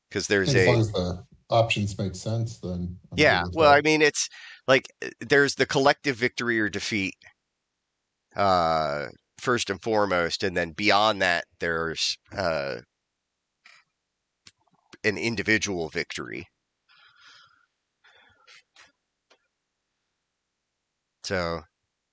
because 0.09 0.27
there's 0.27 0.55
As 0.55 0.67
long 0.67 0.77
a 0.77 0.81
as 0.81 0.93
the 0.93 1.25
options 1.51 1.99
make 1.99 2.15
sense, 2.15 2.59
then 2.59 2.99
I'm 3.13 3.19
yeah. 3.23 3.45
Well, 3.53 3.71
that. 3.71 3.79
I 3.79 3.81
mean, 3.83 4.03
it's 4.03 4.29
like 4.69 4.89
uh, 5.05 5.09
there's 5.21 5.55
the 5.55 5.67
collective 5.67 6.17
victory 6.17 6.61
or 6.61 6.69
defeat. 6.69 7.15
Uh, 8.35 9.09
first 9.39 9.71
and 9.71 9.83
foremost, 9.83 10.43
and 10.43 10.57
then 10.57 10.73
beyond 10.73 11.23
that, 11.23 11.45
there's 11.61 12.17
uh 12.33 12.81
an 15.05 15.17
individual 15.17 15.89
victory. 15.89 16.49
So 21.27 21.63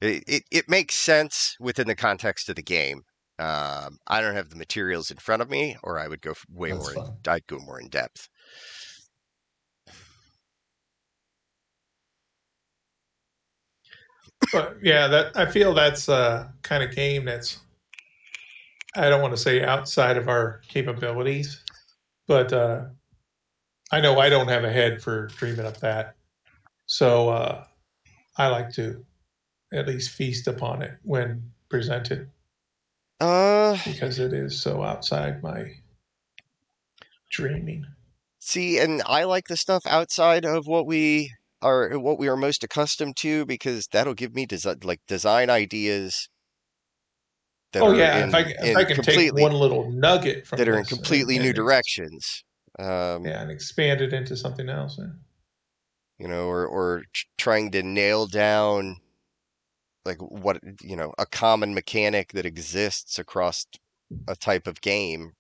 it, 0.02 0.24
it, 0.28 0.44
it 0.52 0.70
makes 0.70 0.96
sense 0.96 1.56
within 1.60 1.88
the 1.88 1.96
context 1.96 2.50
of 2.50 2.56
the 2.56 2.64
game. 2.64 3.04
Um, 3.40 3.98
I 4.08 4.22
don't 4.22 4.36
have 4.36 4.50
the 4.50 4.56
materials 4.56 5.12
in 5.12 5.18
front 5.18 5.42
of 5.42 5.50
me, 5.50 5.78
or 5.84 6.00
I 6.00 6.08
would 6.08 6.22
go 6.22 6.34
way 6.50 6.72
That's 6.72 6.80
more. 6.80 6.94
In. 6.94 7.06
I'd 7.28 7.48
go 7.48 7.60
more 7.60 7.80
in 7.80 7.90
depth. 7.90 8.30
But 14.52 14.78
yeah, 14.82 15.08
that 15.08 15.36
I 15.36 15.46
feel 15.52 15.74
that's 15.74 16.08
a 16.10 16.54
kind 16.62 16.84
of 16.84 16.96
game 16.96 17.26
that's 17.26 17.60
I 18.96 19.10
don't 19.10 19.22
want 19.22 19.34
to 19.34 19.42
say 19.42 19.64
outside 19.64 20.18
of 20.18 20.28
our 20.28 20.62
capabilities, 20.68 21.64
but 22.28 22.54
uh, 22.54 22.86
I 23.92 24.02
know 24.02 24.20
I 24.20 24.30
don't 24.30 24.48
have 24.48 24.64
a 24.64 24.72
head 24.72 25.02
for 25.02 25.28
dreaming 25.28 25.66
up 25.66 25.78
that. 25.78 26.16
So 26.88 27.30
uh, 27.30 27.66
I 28.38 28.48
like 28.48 28.72
to 28.74 29.06
at 29.72 29.88
least 29.88 30.12
feast 30.12 30.48
upon 30.48 30.82
it 30.82 30.94
when 31.04 31.52
presented 31.70 32.30
Uh, 33.20 33.78
because 33.86 34.20
it 34.20 34.34
is 34.34 34.60
so 34.62 34.84
outside 34.84 35.42
my 35.44 35.66
dreaming. 37.32 37.86
see, 38.40 38.80
and 38.80 39.02
I 39.06 39.24
like 39.24 39.46
the 39.48 39.58
stuff 39.58 39.84
outside 39.88 40.46
of 40.46 40.66
what 40.68 40.86
we 40.86 41.32
are, 41.62 41.98
what 42.00 42.20
we 42.20 42.28
are 42.28 42.36
most 42.36 42.64
accustomed 42.64 43.16
to, 43.18 43.46
because 43.46 43.88
that'll 43.92 44.14
give 44.14 44.34
me 44.36 44.46
desi- 44.46 44.84
like 44.84 45.00
design 45.08 45.50
ideas. 45.50 46.28
That 47.72 47.82
oh 47.84 47.88
are 47.92 47.96
yeah, 47.96 48.24
in- 48.24 48.30
if 48.30 48.36
I, 48.36 48.40
if 48.42 48.78
I 48.78 48.84
can 48.84 49.02
take 49.02 49.34
one 49.34 49.54
little 49.54 49.90
nugget 49.92 50.46
from 50.46 50.58
that 50.58 50.68
are 50.68 50.74
in 50.74 50.80
and- 50.80 50.88
completely 50.88 51.40
new 51.40 51.54
directions. 51.54 52.44
Um, 52.80 53.26
yeah, 53.26 53.42
and 53.42 53.50
expand 53.52 54.02
it 54.02 54.14
into 54.14 54.36
something 54.36 54.68
else. 54.70 54.98
yeah. 55.00 55.06
You 56.24 56.30
know, 56.30 56.48
or 56.48 56.68
or 56.68 57.04
trying 57.38 57.72
to 57.74 57.84
nail 57.84 58.28
down 58.28 59.02
like 60.06 60.20
what 60.20 60.60
you 60.82 60.96
know 60.96 61.14
a 61.18 61.26
common 61.26 61.74
mechanic 61.74 62.32
that 62.34 62.46
exists 62.46 63.20
across 63.20 63.66
a 64.28 64.36
type 64.36 64.68
of 64.68 64.82
game 64.82 65.34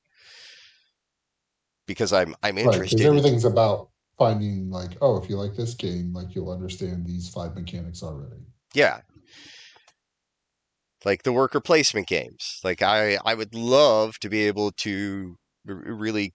because 1.87 2.13
I'm 2.13 2.35
I'm 2.43 2.57
Right, 2.63 2.83
because 2.83 3.03
interested. 3.03 3.05
in- 3.05 3.07
everything's 3.09 3.45
about 3.45 3.89
finding 4.17 4.69
like, 4.71 4.97
oh, 5.01 5.17
if 5.17 5.29
you 5.29 5.37
like 5.37 5.55
this 5.55 5.73
game, 5.75 6.13
like 6.13 6.33
you'll 6.35 6.51
understand 6.51 7.05
these 7.05 7.29
five 7.29 7.55
mechanics 7.55 8.01
already. 8.03 8.43
Yeah. 8.73 9.01
Like 11.05 11.23
the 11.23 11.33
worker 11.33 11.59
placement 11.61 12.07
games. 12.07 12.59
Like 12.63 12.81
I 12.81 13.17
I 13.25 13.33
would 13.35 13.53
love 13.55 14.19
to 14.19 14.29
be 14.29 14.47
able 14.47 14.71
to 14.73 15.37
really 15.65 16.33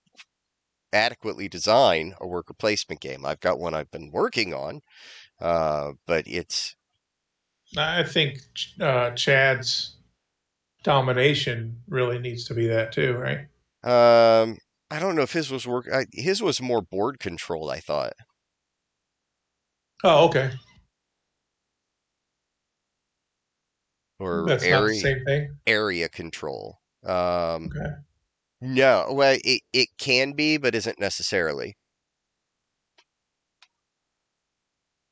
adequately 0.93 1.49
design 1.49 2.15
a 2.21 2.27
worker 2.27 2.55
placement 2.55 3.01
game. 3.01 3.25
I've 3.27 3.41
got 3.41 3.59
one 3.61 3.75
I've 3.75 3.91
been 3.91 4.11
working 4.13 4.55
on. 4.55 4.81
Uh, 5.41 5.95
but 6.07 6.27
it's 6.29 6.77
I 7.77 8.03
think 8.03 8.41
uh, 8.81 9.11
Chad's 9.13 9.97
domination 10.85 11.83
really 11.89 12.19
needs 12.19 12.45
to 12.47 12.55
be 12.55 12.67
that 12.69 12.93
too, 12.93 13.15
right? 13.17 13.49
um 13.83 14.59
I 14.91 14.99
don't 15.01 15.15
know 15.17 15.23
if 15.23 15.33
his 15.33 15.51
was 15.51 15.67
work 15.67 15.87
I, 15.93 16.07
his 16.13 16.43
was 16.43 16.61
more 16.63 16.81
board 16.83 17.19
controlled, 17.21 17.71
I 17.71 17.81
thought. 17.81 18.15
Oh, 20.05 20.27
okay. 20.29 20.51
Or 24.21 24.47
That's 24.47 24.65
area 24.65 24.89
same 25.01 25.25
thing. 25.25 25.59
area 25.67 26.09
control. 26.09 26.81
Um 27.05 27.77
Okay. 27.77 28.08
No, 28.61 29.07
well 29.11 29.37
it, 29.45 29.63
it 29.73 29.89
can 29.99 30.33
be, 30.33 30.57
but 30.57 30.75
isn't 30.75 31.01
necessarily. 31.01 31.77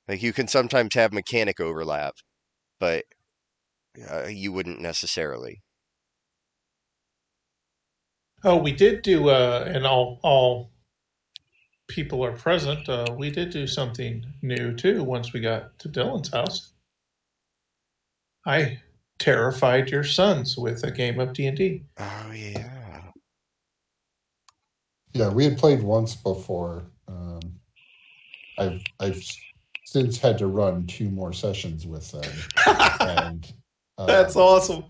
Like 0.09 0.23
you 0.23 0.33
can 0.33 0.49
sometimes 0.49 0.95
have 0.95 1.13
mechanic 1.13 1.61
overlap, 1.61 2.15
but 2.79 3.05
uh, 4.11 4.27
you 4.27 4.53
wouldn't 4.53 4.81
necessarily. 4.81 5.63
Oh, 8.45 8.57
we 8.57 8.73
did 8.73 9.03
do, 9.03 9.31
uh, 9.31 9.65
and 9.67 9.87
all 9.87 10.21
all 10.23 10.71
people 11.89 12.25
are 12.25 12.33
present. 12.33 12.89
Uh, 12.89 13.07
we 13.17 13.31
did 13.31 13.51
do 13.51 13.67
something 13.67 14.25
new 14.43 14.75
too. 14.75 15.03
Once 15.03 15.33
we 15.33 15.41
got 15.41 15.79
to 15.81 15.89
Dylan's 15.89 16.33
house, 16.33 16.73
I 18.47 18.81
terrified 19.19 19.91
your 19.91 20.05
sons 20.05 20.57
with 20.57 20.85
a 20.85 20.91
game 20.91 21.19
of 21.19 21.33
D 21.33 21.47
and 21.47 21.57
D. 21.57 21.85
Oh 21.99 22.33
yeah. 22.33 22.86
Yeah, 25.17 25.31
we 25.31 25.45
had 25.45 25.59
played 25.59 25.83
once 25.83 26.15
before. 26.15 26.91
Um, 27.09 27.41
I've 28.59 28.83
I've 29.01 29.23
since 29.85 30.19
had 30.19 30.39
to 30.39 30.47
run 30.47 30.87
two 30.87 31.11
more 31.11 31.33
sessions 31.33 31.87
with 31.87 32.11
them, 32.13 32.33
and 33.01 33.53
uh, 33.99 34.07
That's 34.07 34.37
awesome. 34.37 34.85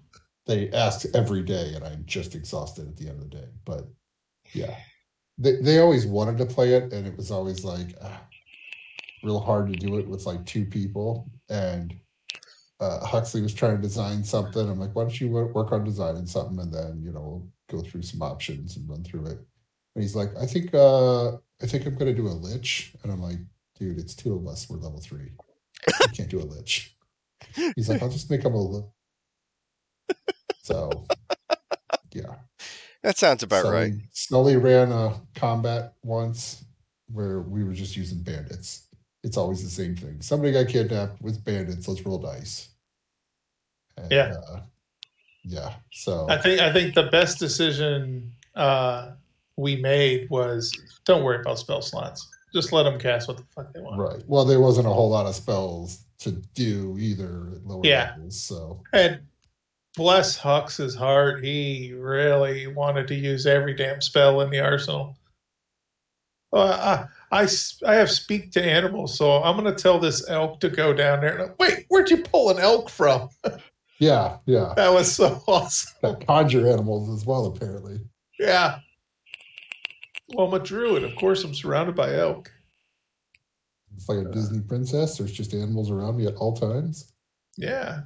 they 0.46 0.70
ask 0.70 1.06
every 1.14 1.42
day, 1.42 1.74
and 1.74 1.84
I'm 1.84 2.04
just 2.06 2.34
exhausted 2.34 2.88
at 2.88 2.96
the 2.96 3.08
end 3.08 3.22
of 3.22 3.30
the 3.30 3.36
day. 3.36 3.48
But 3.64 3.86
yeah, 4.52 4.76
they 5.38 5.56
they 5.56 5.78
always 5.78 6.06
wanted 6.06 6.38
to 6.38 6.46
play 6.46 6.74
it, 6.74 6.92
and 6.92 7.06
it 7.06 7.16
was 7.16 7.30
always 7.30 7.64
like 7.64 7.94
ah, 8.02 8.22
real 9.22 9.40
hard 9.40 9.68
to 9.68 9.74
do 9.74 9.98
it 9.98 10.08
with 10.08 10.26
like 10.26 10.44
two 10.46 10.64
people. 10.64 11.30
And 11.48 11.94
uh, 12.80 13.04
Huxley 13.04 13.42
was 13.42 13.54
trying 13.54 13.76
to 13.76 13.82
design 13.82 14.24
something. 14.24 14.68
I'm 14.68 14.80
like, 14.80 14.94
why 14.94 15.02
don't 15.02 15.20
you 15.20 15.30
work 15.30 15.72
on 15.72 15.84
designing 15.84 16.26
something, 16.26 16.58
and 16.58 16.72
then 16.72 17.00
you 17.02 17.12
know 17.12 17.46
go 17.68 17.80
through 17.80 18.02
some 18.02 18.22
options 18.22 18.76
and 18.76 18.88
run 18.88 19.04
through 19.04 19.26
it. 19.26 19.38
And 19.96 20.02
he's 20.02 20.14
like, 20.14 20.28
I 20.38 20.44
think 20.44 20.74
uh 20.74 21.32
I 21.32 21.66
think 21.66 21.86
I'm 21.86 21.96
gonna 21.96 22.12
do 22.12 22.28
a 22.28 22.36
lich, 22.36 22.92
and 23.02 23.10
I'm 23.10 23.22
like, 23.22 23.38
dude, 23.78 23.98
it's 23.98 24.14
two 24.14 24.36
of 24.36 24.46
us. 24.46 24.68
We're 24.68 24.76
level 24.76 25.00
three. 25.00 25.30
You 25.88 26.08
can't 26.12 26.28
do 26.28 26.38
a 26.38 26.44
lich. 26.44 26.94
He's 27.74 27.88
like, 27.88 28.02
I'll 28.02 28.10
just 28.10 28.30
make 28.30 28.44
him 28.44 28.52
a. 28.52 28.60
Li-. 28.62 28.84
So, 30.62 31.06
yeah. 32.12 32.34
That 33.02 33.16
sounds 33.16 33.42
about 33.42 33.62
Sully, 33.62 33.74
right. 33.74 33.92
Sully 34.12 34.56
ran 34.56 34.92
a 34.92 35.14
combat 35.34 35.94
once 36.02 36.64
where 37.10 37.40
we 37.40 37.64
were 37.64 37.72
just 37.72 37.96
using 37.96 38.22
bandits. 38.22 38.88
It's 39.22 39.38
always 39.38 39.64
the 39.64 39.70
same 39.70 39.96
thing. 39.96 40.20
Somebody 40.20 40.52
got 40.52 40.68
kidnapped 40.68 41.22
with 41.22 41.42
bandits. 41.42 41.88
Let's 41.88 42.04
roll 42.04 42.18
dice. 42.18 42.68
And, 43.96 44.10
Yeah. 44.12 44.34
uh, 44.48 44.60
yeah. 45.44 45.74
So 45.92 46.26
I 46.28 46.36
think 46.36 46.60
I 46.60 46.70
think 46.72 46.94
the 46.94 47.04
best 47.04 47.38
decision 47.38 48.32
uh, 48.54 49.12
we 49.56 49.76
made 49.76 50.28
was 50.30 50.72
don't 51.04 51.22
worry 51.24 51.40
about 51.40 51.58
spell 51.58 51.82
slots. 51.82 52.28
Just 52.54 52.72
let 52.72 52.84
them 52.84 52.98
cast 52.98 53.28
what 53.28 53.36
the 53.38 53.44
fuck 53.54 53.72
they 53.74 53.80
want. 53.80 53.98
right. 53.98 54.22
Well, 54.26 54.44
there 54.44 54.60
wasn't 54.60 54.86
a 54.86 54.90
whole 54.90 55.10
lot 55.10 55.26
of 55.26 55.34
spells 55.34 56.04
to 56.20 56.32
do 56.54 56.96
either 56.98 57.52
at 57.56 57.66
lower 57.66 57.82
Yeah. 57.84 58.12
levels. 58.16 58.40
So 58.40 58.82
And 58.92 59.20
bless 59.96 60.36
Hux's 60.36 60.94
heart, 60.94 61.44
he 61.44 61.92
really 61.92 62.66
wanted 62.66 63.08
to 63.08 63.14
use 63.14 63.46
every 63.46 63.74
damn 63.74 64.00
spell 64.00 64.40
in 64.40 64.50
the 64.50 64.60
arsenal. 64.60 65.16
Uh, 66.52 67.06
i 67.32 67.40
I, 67.40 67.42
I, 67.42 67.48
I 67.86 67.94
have 67.96 68.10
speak 68.10 68.52
to 68.52 68.62
animals, 68.64 69.18
so 69.18 69.42
I'm 69.42 69.56
going 69.60 69.74
to 69.74 69.82
tell 69.82 69.98
this 69.98 70.28
elk 70.30 70.60
to 70.60 70.68
go 70.70 70.94
down 70.94 71.20
there. 71.20 71.38
And, 71.38 71.54
Wait, 71.58 71.86
where'd 71.88 72.08
you 72.10 72.18
pull 72.22 72.50
an 72.50 72.58
elk 72.58 72.88
from? 72.88 73.28
Yeah, 73.98 74.38
yeah. 74.46 74.72
That 74.76 74.94
was 74.94 75.12
so 75.12 75.42
awesome. 75.48 75.92
Got 76.02 76.26
conjure 76.26 76.68
animals 76.70 77.10
as 77.10 77.26
well, 77.26 77.46
apparently. 77.46 77.98
Yeah. 78.38 78.78
Well, 80.34 80.46
I'm 80.48 80.54
a 80.54 80.64
druid. 80.64 81.04
Of 81.04 81.14
course, 81.16 81.44
I'm 81.44 81.54
surrounded 81.54 81.94
by 81.94 82.14
elk. 82.16 82.50
It's 83.94 84.08
like 84.08 84.18
a 84.26 84.30
Disney 84.30 84.60
princess. 84.60 85.16
There's 85.18 85.32
just 85.32 85.54
animals 85.54 85.90
around 85.90 86.16
me 86.16 86.26
at 86.26 86.34
all 86.34 86.54
times. 86.54 87.12
Yeah. 87.56 88.00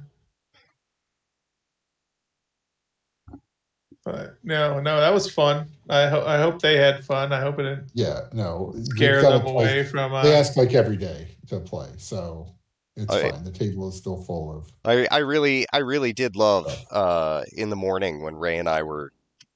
But 4.03 4.37
no, 4.43 4.79
no, 4.79 4.99
that 4.99 5.13
was 5.13 5.29
fun. 5.31 5.67
I 5.89 6.07
hope 6.07 6.25
I 6.25 6.39
hope 6.39 6.59
they 6.61 6.75
had 6.77 7.05
fun. 7.05 7.31
I 7.31 7.39
hope 7.39 7.59
it 7.59 7.63
didn't 7.63 7.91
Yeah, 7.93 8.21
no. 8.33 8.71
you've 8.75 8.87
scare 8.87 9.21
them 9.21 9.41
play- 9.41 9.51
away 9.51 9.83
from. 9.83 10.13
Uh, 10.13 10.23
They 10.23 10.33
ask 10.35 10.55
like 10.57 10.73
every 10.73 10.97
day 10.97 11.35
to 11.49 11.59
play, 11.59 11.89
so 11.97 12.47
it's 12.95 13.13
I- 13.13 13.29
fine. 13.29 13.43
The 13.43 13.51
table 13.51 13.89
is 13.89 13.97
still 13.97 14.23
full 14.23 14.57
of. 14.57 14.71
I, 14.85 15.07
I 15.11 15.19
really 15.19 15.67
I 15.71 15.79
really 15.79 16.13
did 16.13 16.35
love 16.35 16.65
uh, 16.89 17.43
in 17.53 17.69
the 17.69 17.75
morning 17.75 18.23
when 18.23 18.35
Ray 18.35 18.57
and 18.57 18.67
I 18.67 18.81
were 18.81 19.11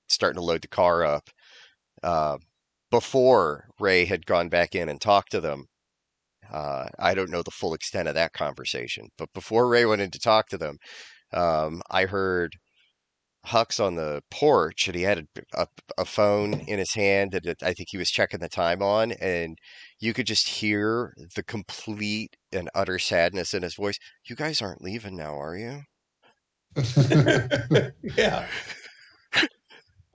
starting 0.09 0.37
to 0.39 0.45
load 0.45 0.61
the 0.61 0.67
car 0.67 1.03
up. 1.03 1.29
Uh, 2.03 2.37
before 2.91 3.67
Ray 3.79 4.05
had 4.05 4.25
gone 4.25 4.49
back 4.49 4.75
in 4.75 4.89
and 4.89 5.01
talked 5.01 5.31
to 5.31 5.41
them, 5.41 5.65
uh, 6.51 6.87
I 6.99 7.13
don't 7.15 7.31
know 7.31 7.43
the 7.43 7.51
full 7.51 7.73
extent 7.73 8.07
of 8.07 8.15
that 8.15 8.33
conversation, 8.33 9.09
but 9.17 9.33
before 9.33 9.67
Ray 9.67 9.85
went 9.85 10.01
in 10.01 10.11
to 10.11 10.19
talk 10.19 10.47
to 10.49 10.57
them, 10.57 10.77
um, 11.33 11.81
I 11.89 12.05
heard 12.05 12.55
Hux 13.45 13.83
on 13.83 13.95
the 13.95 14.21
porch 14.31 14.87
and 14.87 14.95
he 14.95 15.03
had 15.03 15.19
a, 15.19 15.25
a, 15.61 15.67
a 15.99 16.05
phone 16.05 16.53
in 16.67 16.79
his 16.79 16.93
hand 16.93 17.31
that 17.33 17.61
I 17.63 17.73
think 17.73 17.89
he 17.91 17.97
was 17.97 18.09
checking 18.09 18.39
the 18.39 18.49
time 18.49 18.81
on, 18.81 19.11
and 19.13 19.57
you 19.99 20.13
could 20.13 20.27
just 20.27 20.47
hear 20.47 21.13
the 21.35 21.43
complete 21.43 22.35
and 22.51 22.69
utter 22.75 22.99
sadness 22.99 23.53
in 23.53 23.63
his 23.63 23.75
voice. 23.75 23.97
You 24.25 24.35
guys 24.35 24.61
aren't 24.61 24.81
leaving 24.81 25.15
now, 25.15 25.39
are 25.39 25.57
you? 25.57 25.81
yeah. 28.17 28.47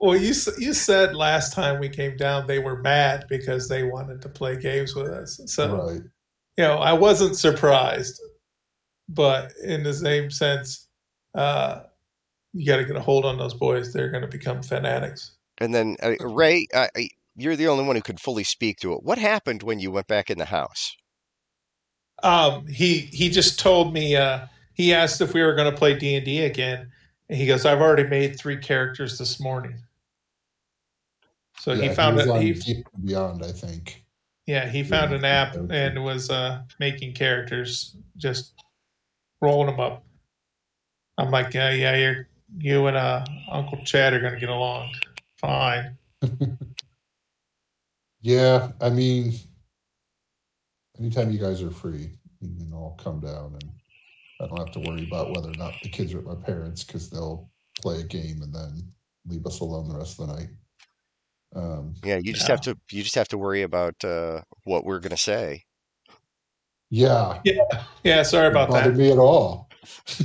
Well, 0.01 0.15
you 0.15 0.33
you 0.57 0.73
said 0.73 1.15
last 1.15 1.53
time 1.53 1.79
we 1.79 1.87
came 1.87 2.17
down 2.17 2.47
they 2.47 2.57
were 2.57 2.81
mad 2.81 3.25
because 3.29 3.69
they 3.69 3.83
wanted 3.83 4.19
to 4.23 4.29
play 4.29 4.57
games 4.57 4.95
with 4.95 5.07
us. 5.07 5.39
So 5.45 5.85
right. 5.85 6.01
you 6.57 6.63
know, 6.63 6.77
I 6.77 6.93
wasn't 6.93 7.37
surprised, 7.37 8.19
but 9.07 9.53
in 9.63 9.83
the 9.83 9.93
same 9.93 10.31
sense, 10.31 10.87
uh, 11.35 11.81
you 12.51 12.65
got 12.65 12.77
to 12.77 12.85
get 12.85 12.95
a 12.95 13.01
hold 13.01 13.25
on 13.25 13.37
those 13.37 13.53
boys. 13.53 13.93
They're 13.93 14.09
going 14.09 14.23
to 14.23 14.27
become 14.27 14.63
fanatics. 14.63 15.33
And 15.59 15.73
then 15.73 15.97
uh, 16.01 16.15
Ray, 16.19 16.65
uh, 16.73 16.87
you're 17.35 17.55
the 17.55 17.67
only 17.67 17.83
one 17.83 17.95
who 17.95 18.01
could 18.01 18.19
fully 18.19 18.43
speak 18.43 18.79
to 18.79 18.93
it. 18.93 19.03
What 19.03 19.19
happened 19.19 19.61
when 19.61 19.79
you 19.79 19.91
went 19.91 20.07
back 20.07 20.31
in 20.31 20.39
the 20.39 20.45
house? 20.45 20.95
Um, 22.23 22.65
he 22.65 22.99
he 22.99 23.29
just 23.29 23.59
told 23.59 23.93
me. 23.93 24.15
Uh, 24.15 24.47
he 24.73 24.95
asked 24.95 25.21
if 25.21 25.35
we 25.35 25.43
were 25.43 25.53
going 25.53 25.69
to 25.69 25.77
play 25.77 25.93
D 25.93 26.15
and 26.15 26.25
D 26.25 26.43
again, 26.43 26.89
and 27.29 27.37
he 27.37 27.45
goes, 27.45 27.67
"I've 27.67 27.81
already 27.81 28.07
made 28.07 28.39
three 28.39 28.57
characters 28.57 29.19
this 29.19 29.39
morning." 29.39 29.75
So 31.61 31.73
Yeah, 31.73 31.89
he 31.89 31.95
found 31.95 32.19
it. 32.19 32.27
on 32.27 32.41
He, 32.41 32.53
D 32.53 32.71
and 32.71 32.83
D 32.83 32.83
Beyond, 33.05 33.45
I 33.45 33.51
think. 33.51 34.03
yeah, 34.47 34.67
he 34.67 34.83
found 34.83 35.11
Yeah, 35.11 35.17
an 35.17 35.25
app 35.25 35.55
okay. 35.55 35.85
and 35.85 36.03
was 36.03 36.31
uh, 36.31 36.63
making 36.79 37.13
characters, 37.13 37.95
just 38.17 38.55
rolling 39.41 39.67
them 39.67 39.79
up. 39.79 40.03
I'm 41.19 41.29
like, 41.29 41.53
yeah, 41.53 41.69
yeah, 41.71 41.95
you're 41.95 42.27
you 42.57 42.87
and 42.87 42.97
uh, 42.97 43.23
Uncle 43.51 43.77
Chad 43.85 44.11
are 44.11 44.19
going 44.19 44.33
to 44.33 44.39
get 44.39 44.49
along 44.49 44.91
fine. 45.37 45.95
Yeah, 48.23 48.71
I 48.79 48.89
mean, 48.91 49.33
anytime 50.99 51.31
you 51.31 51.39
guys 51.39 51.63
are 51.63 51.71
free, 51.71 52.11
you 52.39 52.55
can 52.55 52.71
all 52.71 52.95
come 53.01 53.19
down, 53.19 53.55
and 53.59 53.69
I 54.39 54.45
don't 54.45 54.59
have 54.59 54.71
to 54.73 54.79
worry 54.79 55.01
about 55.03 55.31
whether 55.31 55.49
or 55.49 55.55
not 55.55 55.81
the 55.81 55.89
kids 55.89 56.13
are 56.13 56.19
at 56.19 56.25
my 56.25 56.35
parents 56.35 56.83
because 56.83 57.09
they'll 57.09 57.49
play 57.81 57.99
a 57.99 58.03
game 58.03 58.43
and 58.43 58.53
then 58.53 58.91
leave 59.25 59.47
us 59.47 59.59
alone 59.61 59.89
the 59.89 59.97
rest 59.97 60.19
of 60.19 60.27
the 60.27 60.35
night. 60.35 60.49
Um, 61.55 61.95
Yeah, 62.03 62.17
you 62.17 62.33
just 62.33 62.47
have 62.47 62.61
to 62.61 62.77
you 62.91 63.03
just 63.03 63.15
have 63.15 63.27
to 63.29 63.37
worry 63.37 63.61
about 63.63 64.03
uh, 64.03 64.41
what 64.63 64.85
we're 64.85 64.99
gonna 64.99 65.17
say. 65.17 65.63
yeah, 66.89 67.41
Yeah, 67.43 67.53
Yeah. 68.03 68.23
sorry 68.23 68.47
about 68.47 68.69
Didn't 68.71 68.83
bother 68.83 68.91
that. 68.91 68.97
me 68.97 69.11
at 69.11 69.17
all. 69.17 69.69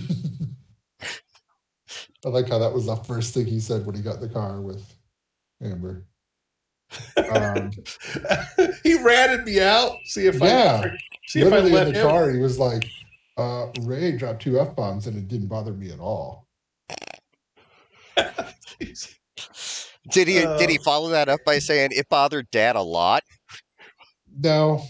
I 2.25 2.29
like 2.29 2.49
how 2.49 2.59
that 2.59 2.73
was 2.73 2.87
the 2.87 2.97
first 2.97 3.35
thing 3.35 3.47
he 3.47 3.61
said 3.61 3.87
when 3.87 3.95
he 3.95 4.03
got 4.03 4.17
in 4.17 4.21
the 4.23 4.29
car 4.29 4.61
with 4.61 4.85
Amber. 5.63 6.05
Um, 7.31 7.71
he 8.83 8.95
ratted 9.03 9.45
me 9.45 9.61
out. 9.61 9.99
See 10.07 10.27
if 10.27 10.43
Yeah, 10.43 10.83
I 10.83 10.91
see 11.27 11.41
if 11.41 11.47
I 11.47 11.51
Literally 11.51 11.73
let 11.73 11.87
in 11.89 11.93
the 11.95 12.01
him. 12.01 12.09
car, 12.09 12.31
he 12.31 12.39
was 12.39 12.59
like, 12.59 12.83
uh, 13.37 13.67
"Ray 13.75 14.13
dropped 14.17 14.43
two 14.43 14.59
f 14.59 14.75
bombs 14.75 15.07
and 15.07 15.17
it 15.17 15.29
didn't 15.29 15.49
bother 15.49 15.73
me 15.73 15.91
at 15.91 16.01
all." 16.01 16.47
Did 20.13 20.29
he 20.29 20.35
did 20.59 20.71
he 20.71 20.79
Uh. 20.79 20.83
follow 20.83 21.09
that 21.11 21.29
up 21.29 21.41
by 21.45 21.59
saying 21.59 21.91
it 21.93 22.09
bothered 22.09 22.51
Dad 22.51 22.77
a 22.77 22.83
lot? 22.83 23.23
No, 24.39 24.83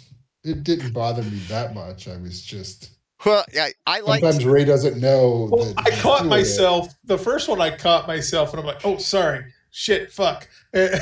it 0.45 0.65
didn't 0.65 0.93
bother 0.93 1.23
me 1.23 1.39
that 1.49 1.75
much. 1.75 2.09
I 2.09 2.17
was 2.17 2.43
just 2.43 2.91
Well, 3.25 3.45
I, 3.59 3.73
I 3.87 4.01
like 4.01 4.21
sometimes 4.23 4.45
Ray 4.45 4.65
doesn't 4.65 5.01
know. 5.01 5.49
Well, 5.51 5.65
that 5.75 5.79
I 5.87 5.91
caught 6.01 6.19
doing 6.21 6.31
myself. 6.31 6.93
The 7.05 7.19
first 7.19 7.49
one, 7.49 7.61
I 7.61 7.77
caught 7.77 8.07
myself, 8.07 8.51
and 8.53 8.61
I'm 8.61 8.67
like, 8.67 8.85
"Oh, 8.85 8.99
sorry, 8.99 9.45
shit, 9.71 10.13
fuck." 10.13 10.49
then, 10.73 11.01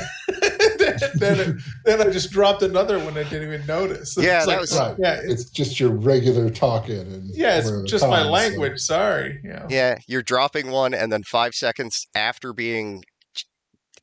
then, 1.15 1.39
it- 1.39 1.55
then 1.83 2.01
I 2.01 2.09
just 2.09 2.31
dropped 2.31 2.61
another 2.61 2.97
one. 2.99 3.17
I 3.17 3.23
didn't 3.23 3.43
even 3.53 3.65
notice. 3.67 4.15
Yeah, 4.19 4.37
It's 4.37 4.45
that 4.45 4.51
like, 4.53 4.61
was- 4.61 4.77
Right. 4.79 4.95
yeah, 4.99 5.19
It's 5.23 5.41
it's 5.43 5.49
just 5.49 5.79
your 5.79 5.89
regular 5.89 6.49
talking, 6.49 6.99
and 6.99 7.29
yeah, 7.35 7.57
it's 7.57 7.69
just 7.91 8.07
my 8.07 8.17
time, 8.17 8.25
so- 8.27 8.31
language. 8.31 8.79
Sorry. 8.79 9.39
Yeah. 9.43 9.65
yeah, 9.69 9.97
you're 10.07 10.23
dropping 10.23 10.71
one, 10.71 10.93
and 10.93 11.11
then 11.11 11.23
five 11.23 11.53
seconds 11.53 12.07
after 12.15 12.53
being 12.53 13.03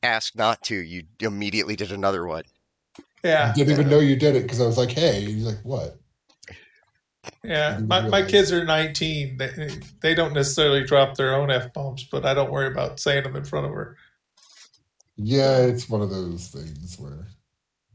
asked 0.03 0.35
not 0.35 0.61
to, 0.63 0.75
you 0.75 1.03
immediately 1.19 1.75
did 1.75 1.91
another 1.91 2.27
one. 2.27 2.43
Yeah. 3.23 3.51
I 3.51 3.57
didn't 3.57 3.71
even 3.73 3.89
know 3.89 3.99
you 3.99 4.15
did 4.15 4.35
it 4.35 4.43
because 4.43 4.61
I 4.61 4.65
was 4.65 4.77
like, 4.77 4.91
"Hey," 4.91 5.19
and 5.19 5.27
he's 5.29 5.45
like, 5.45 5.61
"What?" 5.63 5.97
Yeah, 7.43 7.75
didn't 7.75 7.87
my, 7.87 8.07
my 8.09 8.21
kids 8.23 8.51
are 8.51 8.65
19. 8.65 9.37
They, 9.37 9.69
they 10.01 10.13
don't 10.13 10.33
necessarily 10.33 10.83
drop 10.83 11.15
their 11.15 11.33
own 11.33 11.49
f 11.49 11.71
bombs, 11.73 12.05
but 12.11 12.25
I 12.25 12.33
don't 12.33 12.51
worry 12.51 12.67
about 12.67 12.99
saying 12.99 13.23
them 13.23 13.35
in 13.35 13.45
front 13.45 13.65
of 13.65 13.71
her. 13.71 13.97
Yeah, 15.15 15.59
it's 15.59 15.89
one 15.89 16.01
of 16.01 16.09
those 16.09 16.49
things 16.49 16.97
where. 16.99 17.27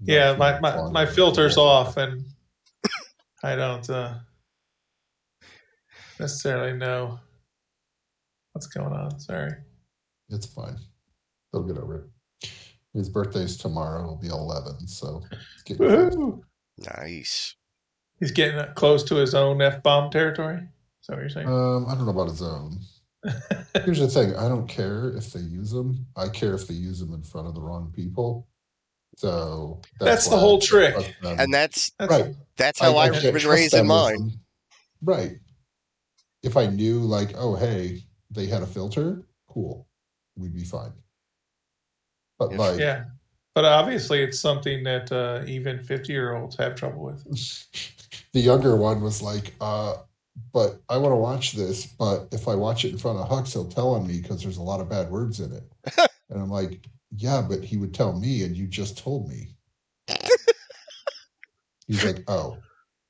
Yeah, 0.00 0.36
my 0.36 0.60
my, 0.60 0.90
my 0.90 1.02
of 1.02 1.10
it. 1.10 1.14
filter's 1.14 1.56
off, 1.56 1.96
and 1.96 2.24
I 3.42 3.56
don't 3.56 3.88
uh, 3.90 4.14
necessarily 6.18 6.76
know 6.76 7.18
what's 8.52 8.68
going 8.68 8.92
on. 8.92 9.18
Sorry. 9.18 9.52
It's 10.30 10.46
fine. 10.46 10.76
They'll 11.52 11.62
get 11.62 11.78
over 11.78 12.10
it. 12.42 12.50
His 12.94 13.08
birthday's 13.08 13.56
tomorrow. 13.56 14.02
It'll 14.02 14.16
be 14.16 14.28
11, 14.28 14.88
so 14.88 15.22
it's 15.54 15.62
getting 15.62 16.42
Nice. 16.96 17.56
He's 18.18 18.30
getting 18.30 18.64
close 18.74 19.04
to 19.04 19.16
his 19.16 19.34
own 19.34 19.60
f 19.62 19.82
bomb 19.82 20.10
territory. 20.10 20.56
Is 20.56 21.06
that 21.08 21.14
what 21.14 21.20
you're 21.20 21.30
saying? 21.30 21.48
Um, 21.48 21.86
I 21.86 21.94
don't 21.94 22.04
know 22.04 22.10
about 22.10 22.28
his 22.28 22.42
own. 22.42 22.78
Here's 23.84 24.00
the 24.00 24.08
thing: 24.08 24.34
I 24.36 24.48
don't 24.48 24.68
care 24.68 25.10
if 25.10 25.32
they 25.32 25.40
use 25.40 25.70
them. 25.70 26.06
I 26.16 26.28
care 26.28 26.54
if 26.54 26.66
they 26.66 26.74
use 26.74 27.00
them 27.00 27.14
in 27.14 27.22
front 27.22 27.48
of 27.48 27.54
the 27.54 27.60
wrong 27.60 27.92
people. 27.94 28.48
So 29.16 29.80
That's 29.98 30.26
the 30.26 30.32
why 30.32 30.36
I 30.36 30.40
whole 30.40 30.60
trick. 30.60 31.16
And 31.22 31.52
that's 31.52 31.90
That's, 31.98 32.10
right. 32.10 32.34
that's 32.56 32.78
how 32.78 32.96
I, 32.96 33.10
can't 33.10 33.34
was 33.34 33.46
raised 33.46 33.74
in 33.74 33.80
them 33.80 33.88
mine. 33.88 34.32
Right. 35.02 35.38
If 36.44 36.56
I 36.56 36.66
knew, 36.66 37.00
like, 37.00 37.32
oh, 37.36 37.56
hey, 37.56 38.04
they 38.30 38.46
had 38.46 38.62
a 38.62 38.66
filter, 38.66 39.24
cool, 39.48 39.88
we'd 40.36 40.54
be 40.54 40.62
fine. 40.62 40.92
But 42.38 42.52
If- 42.52 42.58
like, 42.58 42.78
Yeah. 42.80 43.04
But 43.54 43.64
obviously, 43.64 44.22
it's 44.22 44.38
something 44.38 44.84
that 44.84 45.10
uh, 45.10 45.42
even 45.48 45.82
50 45.82 46.12
year 46.12 46.36
olds 46.36 46.56
have 46.58 46.76
trouble 46.76 47.02
with. 47.02 47.24
the 48.32 48.40
younger 48.40 48.76
one 48.76 49.00
was 49.00 49.20
like, 49.20 49.52
uh, 49.60 49.94
but 50.52 50.80
I 50.88 50.96
want 50.96 51.12
to 51.12 51.16
watch 51.16 51.52
this, 51.52 51.86
but 51.86 52.28
if 52.30 52.46
I 52.46 52.54
watch 52.54 52.84
it 52.84 52.92
in 52.92 52.98
front 52.98 53.18
of 53.18 53.28
Hux, 53.28 53.52
he'll 53.52 53.68
tell 53.68 53.94
on 53.94 54.06
me 54.06 54.20
because 54.20 54.42
there's 54.42 54.58
a 54.58 54.62
lot 54.62 54.80
of 54.80 54.88
bad 54.88 55.10
words 55.10 55.40
in 55.40 55.52
it. 55.52 55.64
and 56.30 56.40
I'm 56.40 56.50
like, 56.50 56.86
yeah, 57.16 57.42
but 57.42 57.64
he 57.64 57.76
would 57.76 57.92
tell 57.94 58.18
me, 58.18 58.44
and 58.44 58.56
you 58.56 58.68
just 58.68 58.96
told 58.98 59.28
me. 59.28 59.48
He's 61.86 62.04
like, 62.04 62.22
oh, 62.28 62.58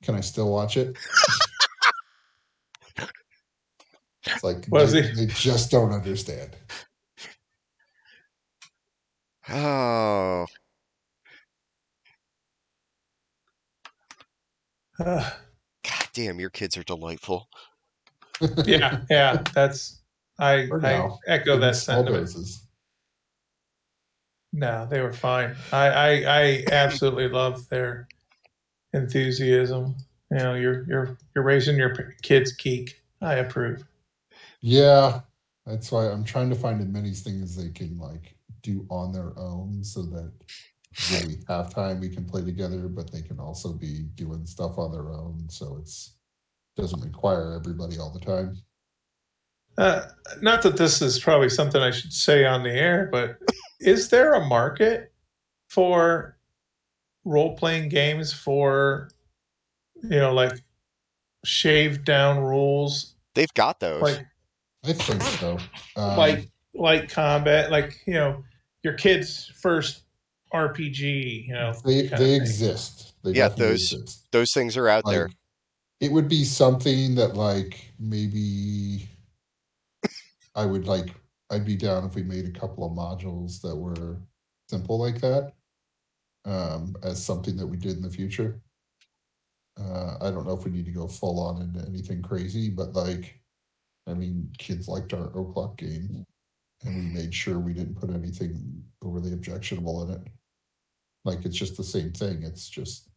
can 0.03 0.15
I 0.15 0.21
still 0.21 0.51
watch 0.51 0.77
it? 0.77 0.97
it's 4.25 4.43
like 4.43 4.65
they, 4.65 5.01
they 5.01 5.25
just 5.27 5.69
don't 5.69 5.91
understand. 5.91 6.55
Oh, 9.51 10.45
Uh, 14.99 15.29
god 15.83 16.07
damn, 16.13 16.39
your 16.39 16.49
kids 16.49 16.77
are 16.77 16.83
delightful. 16.83 17.47
yeah, 18.65 19.01
yeah. 19.09 19.43
That's 19.53 20.01
I, 20.39 20.67
For 20.67 20.79
I 20.79 20.81
now. 20.81 21.19
echo 21.27 21.55
In 21.55 21.61
that 21.61 21.75
sentiment. 21.75 22.33
No, 24.51 24.87
they 24.89 25.01
were 25.01 25.13
fine. 25.13 25.55
I, 25.71 25.87
I, 25.89 26.09
I 26.41 26.63
absolutely 26.71 27.27
love 27.27 27.67
their 27.69 28.07
enthusiasm. 28.93 29.95
You 30.31 30.37
know, 30.37 30.53
you're 30.55 30.83
you're 30.87 31.17
you're 31.35 31.43
raising 31.43 31.77
your 31.77 32.15
kids 32.21 32.51
geek. 32.53 33.01
I 33.21 33.35
approve. 33.35 33.83
Yeah, 34.61 35.21
that's 35.65 35.91
why 35.91 36.07
I'm 36.09 36.23
trying 36.23 36.49
to 36.49 36.55
find 36.55 36.81
as 36.81 36.87
many 36.87 37.11
things 37.11 37.55
they 37.55 37.69
can 37.69 37.97
like 37.99 38.35
do 38.61 38.85
on 38.89 39.11
their 39.11 39.37
own, 39.37 39.83
so 39.83 40.03
that 40.03 40.31
when 41.11 41.27
we 41.27 41.37
have 41.47 41.73
time, 41.73 41.99
we 41.99 42.09
can 42.09 42.25
play 42.25 42.43
together. 42.43 42.87
But 42.87 43.11
they 43.11 43.21
can 43.21 43.39
also 43.39 43.73
be 43.73 44.03
doing 44.15 44.45
stuff 44.45 44.77
on 44.77 44.91
their 44.91 45.11
own, 45.11 45.45
so 45.49 45.77
it's 45.79 46.15
doesn't 46.77 47.01
require 47.01 47.53
everybody 47.59 47.97
all 47.97 48.11
the 48.11 48.19
time. 48.19 48.57
Uh, 49.77 50.07
not 50.41 50.61
that 50.61 50.77
this 50.77 51.01
is 51.01 51.19
probably 51.19 51.49
something 51.49 51.81
I 51.81 51.91
should 51.91 52.13
say 52.13 52.45
on 52.45 52.63
the 52.63 52.71
air, 52.71 53.09
but 53.11 53.37
is 53.79 54.09
there 54.09 54.33
a 54.33 54.45
market 54.45 55.11
for 55.69 56.37
role 57.25 57.55
playing 57.55 57.89
games 57.89 58.33
for 58.33 59.09
you 60.01 60.17
know 60.17 60.33
like 60.33 60.61
shaved 61.43 62.05
down 62.05 62.39
rules 62.39 63.15
They've 63.35 63.53
got 63.53 63.79
those. 63.79 64.01
like 64.01 64.25
I 64.83 64.93
think 64.93 65.21
so. 65.21 65.57
Um, 65.95 66.17
like 66.17 66.49
like 66.73 67.09
combat 67.09 67.71
like 67.71 68.01
you 68.05 68.13
know 68.13 68.43
your 68.83 68.93
kid's 68.93 69.51
first 69.61 70.03
RPG 70.53 71.47
you 71.47 71.53
know 71.53 71.73
they 71.85 72.07
they 72.07 72.35
exist. 72.35 73.13
They 73.23 73.31
Yeah, 73.31 73.49
those- 73.49 73.93
exist. 73.93 74.27
those 74.31 74.51
things 74.53 74.77
are 74.77 74.87
out 74.87 75.03
there. 75.05 75.29
It 75.99 76.11
would 76.11 76.29
be 76.29 76.43
something 76.45 77.15
that 77.15 77.35
like 77.35 77.91
maybe 77.99 79.09
I 80.55 80.65
would 80.65 80.87
like 80.87 81.13
I'd 81.51 81.65
be 81.65 81.75
down 81.75 82.05
if 82.05 82.15
we 82.15 82.23
made 82.23 82.45
a 82.45 82.51
couple 82.59 82.85
of 82.85 82.91
modules 82.93 83.59
that 83.61 83.75
were 83.75 84.17
simple 84.69 84.97
like 84.99 85.19
that. 85.21 85.53
Um, 86.45 86.95
as 87.03 87.23
something 87.23 87.57
that 87.57 87.67
we 87.67 87.75
did 87.77 87.97
in 87.97 88.01
the 88.01 88.09
future. 88.09 88.61
Uh, 89.79 90.15
I 90.21 90.31
don't 90.31 90.47
know 90.47 90.53
if 90.53 90.63
we 90.65 90.71
need 90.71 90.85
to 90.85 90.91
go 90.91 91.07
full 91.07 91.39
on 91.39 91.61
into 91.61 91.85
anything 91.87 92.21
crazy, 92.21 92.69
but 92.69 92.93
like 92.93 93.39
I 94.07 94.13
mean 94.13 94.49
kids 94.57 94.87
liked 94.87 95.13
our 95.13 95.27
O'clock 95.27 95.77
game 95.77 96.25
and 96.85 96.95
we 96.95 97.01
made 97.21 97.33
sure 97.33 97.59
we 97.59 97.73
didn't 97.73 97.95
put 97.99 98.09
anything 98.09 98.83
overly 99.01 99.33
objectionable 99.33 100.03
in 100.03 100.11
it. 100.11 100.21
Like 101.25 101.45
it's 101.45 101.57
just 101.57 101.75
the 101.77 101.83
same 101.83 102.11
thing. 102.11 102.43
It's 102.43 102.69
just 102.69 103.09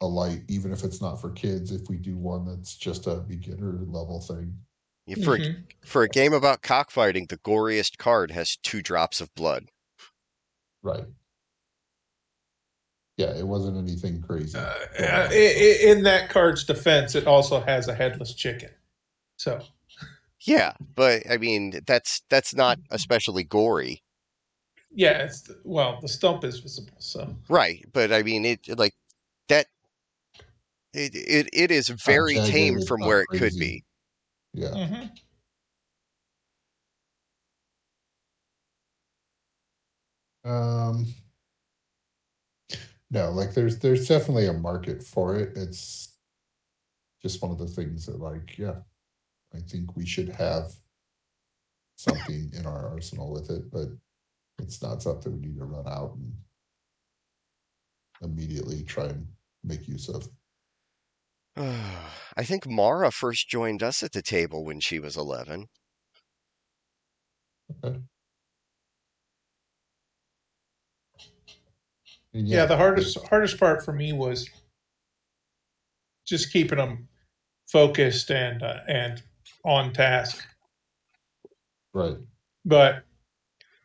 a 0.00 0.06
light, 0.06 0.42
even 0.48 0.72
if 0.72 0.84
it's 0.84 1.00
not 1.00 1.20
for 1.20 1.30
kids, 1.30 1.70
if 1.72 1.88
we 1.88 1.96
do 1.96 2.16
one 2.16 2.44
that's 2.44 2.76
just 2.76 3.06
a 3.06 3.16
beginner 3.16 3.80
level 3.86 4.20
thing. 4.20 4.54
Yeah, 5.06 5.24
For 5.24 5.34
a, 5.36 5.38
Mhm. 5.38 5.64
for 5.84 6.02
a 6.02 6.08
game 6.08 6.32
about 6.32 6.62
cockfighting, 6.62 7.26
the 7.26 7.38
goriest 7.38 7.98
card 7.98 8.30
has 8.30 8.56
two 8.56 8.82
drops 8.82 9.20
of 9.20 9.34
blood. 9.34 9.70
Right. 10.82 11.06
Yeah, 13.16 13.34
it 13.36 13.46
wasn't 13.46 13.76
anything 13.78 14.22
crazy. 14.22 14.56
Uh, 14.56 14.72
going 14.96 15.10
uh, 15.10 15.14
on, 15.24 15.32
i- 15.32 15.34
i- 15.34 15.90
in 15.90 16.02
that 16.04 16.30
card's 16.30 16.62
defense 16.64 17.14
it 17.16 17.26
also 17.26 17.60
has 17.60 17.88
a 17.88 17.94
headless 17.94 18.32
chicken 18.34 18.70
so 19.36 19.60
Yeah, 20.40 20.72
but 20.96 21.30
I 21.30 21.36
mean 21.36 21.80
that's 21.86 22.22
that's 22.28 22.52
not 22.54 22.80
especially 22.90 23.44
gory, 23.44 24.02
yeah 24.90 25.22
it's 25.24 25.50
well 25.64 25.98
the 26.00 26.08
stump 26.08 26.44
is 26.44 26.60
visible 26.60 26.96
so 26.98 27.36
right? 27.48 27.84
But 27.92 28.12
I 28.12 28.22
mean 28.22 28.44
it 28.44 28.60
like 28.78 28.94
that. 29.48 29.66
It 30.92 31.14
it, 31.14 31.48
it 31.54 31.70
is 31.70 31.88
very 31.88 32.40
jagged, 32.40 32.42
tame 32.42 32.78
from 32.80 33.00
not 33.00 33.02
where 33.02 33.22
it 33.22 33.32
could 33.32 33.56
be. 33.56 33.84
yeah. 34.54 34.78
Mhm. 34.78 35.18
Um 40.44 41.06
no, 43.10 43.30
like 43.30 43.54
there's 43.54 43.78
there's 43.78 44.08
definitely 44.08 44.46
a 44.46 44.52
market 44.52 45.02
for 45.02 45.36
it. 45.36 45.56
It's 45.56 46.14
just 47.22 47.42
one 47.42 47.50
of 47.50 47.58
the 47.58 47.66
things 47.66 48.06
that 48.06 48.18
like, 48.20 48.58
yeah, 48.58 48.80
I 49.54 49.60
think 49.60 49.96
we 49.96 50.06
should 50.06 50.28
have 50.28 50.72
something 51.96 52.50
in 52.54 52.66
our 52.66 52.88
arsenal 52.88 53.32
with 53.32 53.50
it, 53.50 53.70
but 53.70 53.88
it's 54.58 54.82
not 54.82 55.02
something 55.02 55.32
we 55.32 55.40
need 55.40 55.58
to 55.58 55.64
run 55.64 55.86
out 55.88 56.14
and 56.16 56.32
immediately 58.22 58.82
try 58.82 59.06
and 59.06 59.26
make 59.64 59.88
use 59.88 60.08
of. 60.08 60.28
I 61.56 62.44
think 62.44 62.68
Mara 62.68 63.10
first 63.10 63.48
joined 63.48 63.82
us 63.82 64.02
at 64.02 64.12
the 64.12 64.22
table 64.22 64.64
when 64.64 64.80
she 64.80 65.00
was 65.00 65.16
eleven. 65.16 65.66
And 67.82 68.06
yeah, 72.32 72.66
the 72.66 72.76
hardest 72.76 73.18
hardest 73.28 73.58
part 73.58 73.84
for 73.84 73.92
me 73.92 74.12
was 74.12 74.48
just 76.26 76.52
keeping 76.52 76.78
them 76.78 77.08
focused 77.68 78.30
and 78.30 78.62
uh, 78.62 78.80
and 78.86 79.22
on 79.64 79.92
task 79.92 80.44
right. 81.94 82.16
but 82.64 83.04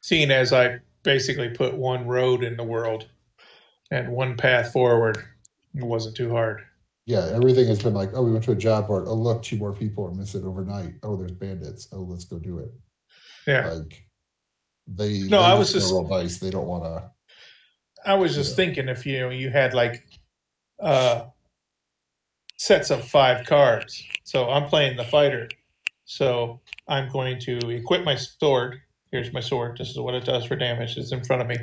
seeing 0.02 0.32
as 0.32 0.54
i 0.54 0.80
basically 1.04 1.50
put 1.50 1.74
one 1.74 2.08
road 2.08 2.44
in 2.44 2.56
the 2.56 2.64
world 2.64 3.08
and 3.92 4.10
one 4.10 4.38
path 4.38 4.72
forward 4.72 5.18
it 5.76 5.84
wasn't 5.84 6.16
too 6.16 6.30
hard 6.32 6.62
Yeah, 7.06 7.30
everything 7.34 7.68
has 7.68 7.84
been 7.84 7.94
like, 7.94 8.12
oh, 8.14 8.24
we 8.24 8.32
went 8.32 8.46
to 8.46 8.54
a 8.54 8.56
job 8.56 8.88
board. 8.88 9.06
Oh, 9.08 9.14
look, 9.14 9.44
two 9.44 9.58
more 9.58 9.74
people 9.74 10.06
are 10.06 10.14
missing 10.14 10.46
overnight. 10.46 10.94
Oh, 11.04 11.18
there's 11.18 11.34
bandits. 11.34 11.90
Oh, 11.92 12.04
let's 12.04 12.24
go 12.24 12.40
do 12.40 12.60
it. 12.60 12.72
yeah 13.46 13.68
Like 13.68 14.06
they 14.88 15.20
No, 15.24 15.40
they 15.42 15.52
I 15.52 15.54
was 15.56 15.74
just 15.74 15.92
roll. 15.92 16.08
They 16.08 16.50
don't 16.50 16.68
want 16.68 16.84
to. 16.86 17.12
i 18.06 18.14
was 18.14 18.36
just 18.36 18.56
thinking 18.56 18.88
if 18.88 19.06
you 19.06 19.20
know 19.20 19.30
you 19.32 19.50
had 19.50 19.74
like 19.74 20.08
uh 20.80 21.26
sets 22.58 22.90
of 22.92 23.04
five 23.04 23.46
cards 23.46 24.02
so 24.24 24.50
i'm 24.50 24.68
playing 24.70 24.96
the 24.96 25.04
fighter 25.04 25.50
so 26.18 26.60
i'm 26.88 27.10
going 27.12 27.40
to 27.40 27.58
equip 27.70 28.04
my 28.04 28.16
sword. 28.16 28.80
Here's 29.12 29.32
my 29.32 29.42
sword. 29.42 29.78
This 29.78 29.92
is 29.92 30.00
what 30.00 30.16
it 30.16 30.26
does 30.26 30.46
for 30.46 30.56
damage. 30.56 30.98
It's 30.98 31.12
in 31.12 31.24
front 31.24 31.42
of 31.42 31.48
me. 31.48 31.58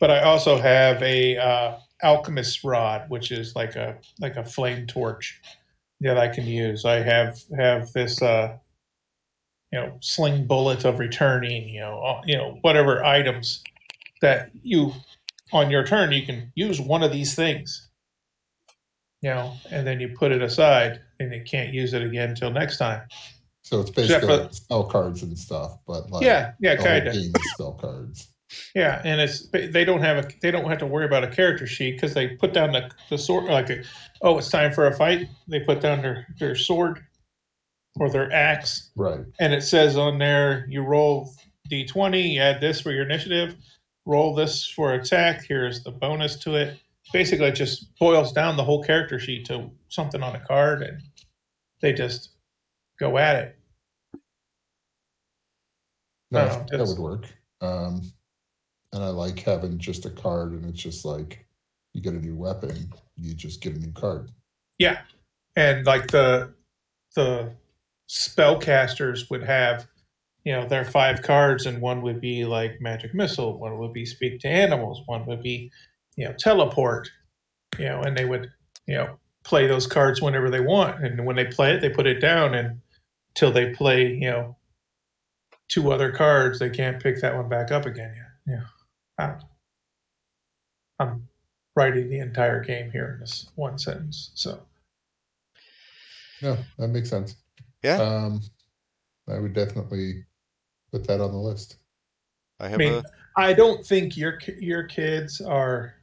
But 0.00 0.10
i 0.10 0.22
also 0.22 0.58
have 0.58 1.02
a 1.02 1.36
uh, 1.36 1.78
alchemist 2.02 2.62
rod 2.62 3.08
which 3.08 3.32
is 3.32 3.56
like 3.56 3.74
a 3.74 3.96
like 4.20 4.36
a 4.36 4.44
flame 4.44 4.86
torch 4.86 5.40
that 6.00 6.18
i 6.18 6.28
can 6.28 6.46
use. 6.46 6.84
I 6.84 6.96
have 6.96 7.38
have 7.58 7.92
this 7.92 8.20
uh 8.22 8.56
you 9.72 9.80
know 9.80 9.96
sling 10.00 10.46
bullet 10.46 10.84
of 10.84 10.98
returning 10.98 11.68
you 11.68 11.80
know 11.80 12.20
you 12.26 12.36
know 12.36 12.58
whatever 12.62 13.04
items 13.04 13.62
that 14.22 14.50
you 14.62 14.92
on 15.52 15.70
your 15.70 15.84
turn 15.84 16.12
you 16.12 16.24
can 16.24 16.52
use 16.54 16.80
one 16.80 17.02
of 17.02 17.12
these 17.12 17.34
things 17.34 17.88
you 19.22 19.30
know 19.30 19.52
and 19.70 19.86
then 19.86 20.00
you 20.00 20.08
put 20.08 20.32
it 20.32 20.42
aside 20.42 21.00
and 21.20 21.32
you 21.32 21.42
can't 21.42 21.72
use 21.74 21.92
it 21.94 22.02
again 22.02 22.30
until 22.30 22.50
next 22.50 22.78
time 22.78 23.02
So 23.66 23.80
it's 23.80 23.90
basically 23.90 24.28
for- 24.28 24.36
like 24.44 24.54
spell 24.54 24.84
cards 24.84 25.24
and 25.24 25.36
stuff, 25.36 25.78
but 25.88 26.08
like 26.08 26.22
yeah 26.22 26.52
yeah 26.60 26.76
kind 26.76 27.08
of 27.08 27.16
spell 27.54 27.72
cards. 27.72 28.28
yeah 28.76 29.02
and 29.04 29.20
it's 29.20 29.48
they 29.50 29.84
don't 29.84 30.00
have 30.02 30.24
a 30.24 30.28
they 30.40 30.52
don't 30.52 30.68
have 30.68 30.78
to 30.78 30.86
worry 30.86 31.04
about 31.04 31.24
a 31.24 31.28
character 31.28 31.66
sheet 31.66 31.96
because 31.96 32.14
they 32.14 32.28
put 32.28 32.52
down 32.52 32.70
the, 32.70 32.88
the 33.10 33.18
sword 33.18 33.46
like 33.46 33.68
a, 33.70 33.82
oh 34.22 34.38
it's 34.38 34.50
time 34.50 34.72
for 34.72 34.86
a 34.86 34.94
fight. 34.96 35.26
They 35.48 35.58
put 35.58 35.80
down 35.80 36.00
their 36.00 36.28
their 36.38 36.54
sword 36.54 37.00
or 37.98 38.08
their 38.08 38.32
axe. 38.32 38.92
Right. 38.94 39.24
and 39.40 39.52
it 39.52 39.62
says 39.62 39.96
on 39.96 40.18
there 40.18 40.64
you 40.68 40.82
roll 40.82 41.34
d20 41.68 42.34
you 42.34 42.40
add 42.40 42.60
this 42.60 42.80
for 42.80 42.92
your 42.92 43.02
initiative. 43.04 43.56
Roll 44.04 44.32
this 44.32 44.64
for 44.64 44.94
attack. 44.94 45.42
Here's 45.42 45.82
the 45.82 45.90
bonus 45.90 46.36
to 46.44 46.54
it. 46.54 46.78
Basically 47.12 47.46
it 47.46 47.56
just 47.56 47.98
boils 47.98 48.32
down 48.32 48.56
the 48.56 48.62
whole 48.62 48.84
character 48.84 49.18
sheet 49.18 49.44
to 49.46 49.72
something 49.88 50.22
on 50.22 50.36
a 50.36 50.46
card 50.46 50.82
and 50.84 51.02
they 51.80 51.92
just 51.92 52.30
go 52.98 53.18
at 53.18 53.36
it 53.36 53.58
No, 56.30 56.40
Oh, 56.40 56.76
that 56.76 56.86
would 56.86 56.98
work. 56.98 57.26
Um, 57.60 58.02
and 58.92 59.02
I 59.02 59.08
like 59.08 59.38
having 59.40 59.78
just 59.78 60.06
a 60.06 60.10
card, 60.10 60.52
and 60.52 60.64
it's 60.66 60.82
just 60.82 61.04
like 61.04 61.46
you 61.94 62.00
get 62.02 62.14
a 62.14 62.18
new 62.20 62.34
weapon, 62.36 62.92
you 63.16 63.32
just 63.34 63.60
get 63.62 63.74
a 63.74 63.78
new 63.78 63.92
card. 63.92 64.30
yeah 64.78 65.00
and 65.56 65.86
like 65.86 66.08
the 66.08 66.52
the 67.14 67.50
spellcasters 68.10 69.30
would 69.30 69.42
have 69.42 69.86
you 70.44 70.52
know 70.52 70.66
their 70.68 70.84
five 70.84 71.22
cards 71.22 71.64
and 71.66 71.80
one 71.80 72.02
would 72.02 72.20
be 72.20 72.44
like 72.44 72.78
magic 72.80 73.14
missile 73.14 73.58
one 73.58 73.78
would 73.78 73.92
be 73.94 74.04
speak 74.04 74.38
to 74.40 74.48
animals 74.48 75.00
one 75.06 75.24
would 75.26 75.42
be 75.42 75.70
you 76.16 76.24
know 76.26 76.32
teleport 76.34 77.08
you 77.78 77.86
know 77.86 78.02
and 78.02 78.16
they 78.16 78.26
would 78.26 78.50
you 78.86 78.94
know 78.96 79.18
play 79.44 79.66
those 79.66 79.86
cards 79.86 80.20
whenever 80.20 80.50
they 80.50 80.60
want 80.60 81.02
and 81.04 81.24
when 81.24 81.36
they 81.36 81.46
play 81.46 81.72
it 81.72 81.80
they 81.80 81.88
put 81.90 82.06
it 82.06 82.20
down 82.20 82.54
and 82.54 82.78
till 83.36 83.52
they 83.52 83.72
play 83.72 84.12
you 84.14 84.30
know 84.30 84.56
two 85.68 85.92
other 85.92 86.10
cards 86.12 86.58
they 86.58 86.70
can't 86.70 87.02
pick 87.02 87.20
that 87.20 87.34
one 87.36 87.48
back 87.48 87.70
up 87.70 87.86
again 87.86 88.12
yet 88.16 88.56
yeah 88.56 88.66
I 89.18 89.26
don't, 89.28 89.44
i'm 90.98 91.28
writing 91.76 92.08
the 92.10 92.18
entire 92.20 92.62
game 92.64 92.90
here 92.90 93.12
in 93.14 93.20
this 93.20 93.50
one 93.54 93.78
sentence 93.78 94.30
so 94.34 94.60
No, 96.42 96.56
that 96.78 96.88
makes 96.88 97.08
sense. 97.10 97.36
Yeah. 97.82 97.96
Um, 98.00 98.40
I 99.28 99.38
would 99.38 99.54
definitely 99.54 100.24
put 100.92 101.06
that 101.06 101.20
on 101.20 101.32
the 101.32 101.38
list. 101.38 101.76
I 102.60 102.66
I 102.66 102.68
have 102.68 102.78
mean, 102.78 102.92
a 102.94 103.02
I 103.36 103.52
don't 103.52 103.84
think 103.86 104.16
your 104.16 104.38
your 104.58 104.84
kids 104.84 105.40
are 105.40 105.94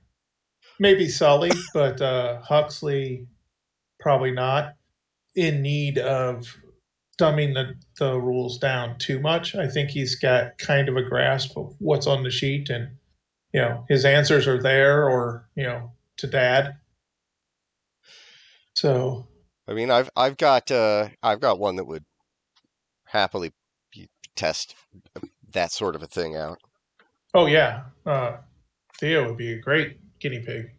maybe 0.79 1.07
Sully, 1.07 1.51
but 1.73 2.01
uh, 2.01 2.41
Huxley 2.41 3.27
probably 3.99 4.31
not 4.31 4.75
in 5.35 5.61
need 5.61 5.97
of 5.99 6.55
dumbing 7.19 7.53
the, 7.53 7.75
the 7.99 8.19
rules 8.19 8.57
down 8.57 8.97
too 8.97 9.19
much. 9.19 9.55
I 9.55 9.67
think 9.67 9.89
he's 9.89 10.15
got 10.15 10.57
kind 10.57 10.89
of 10.89 10.97
a 10.97 11.03
grasp 11.03 11.57
of 11.57 11.75
what's 11.79 12.07
on 12.07 12.23
the 12.23 12.31
sheet 12.31 12.69
and 12.69 12.89
you 13.53 13.61
know, 13.61 13.85
his 13.87 14.03
answers 14.03 14.47
are 14.47 14.61
there 14.61 15.07
or, 15.07 15.47
you 15.55 15.63
know, 15.63 15.91
to 16.17 16.27
dad. 16.27 16.75
So 18.75 19.27
I 19.67 19.73
mean, 19.73 19.91
I've 19.91 20.09
I've 20.15 20.37
got 20.37 20.71
uh, 20.71 21.09
I've 21.21 21.39
got 21.39 21.59
one 21.59 21.75
that 21.77 21.85
would 21.85 22.03
happily 23.05 23.51
test 24.35 24.75
that 25.51 25.71
sort 25.71 25.95
of 25.95 26.01
a 26.01 26.07
thing 26.07 26.35
out. 26.35 26.59
Oh 27.35 27.45
yeah, 27.45 27.83
uh, 28.05 28.37
Theo 28.99 29.27
would 29.27 29.37
be 29.37 29.53
a 29.53 29.59
great 29.59 29.99
guinea 30.19 30.39
pig. 30.39 30.71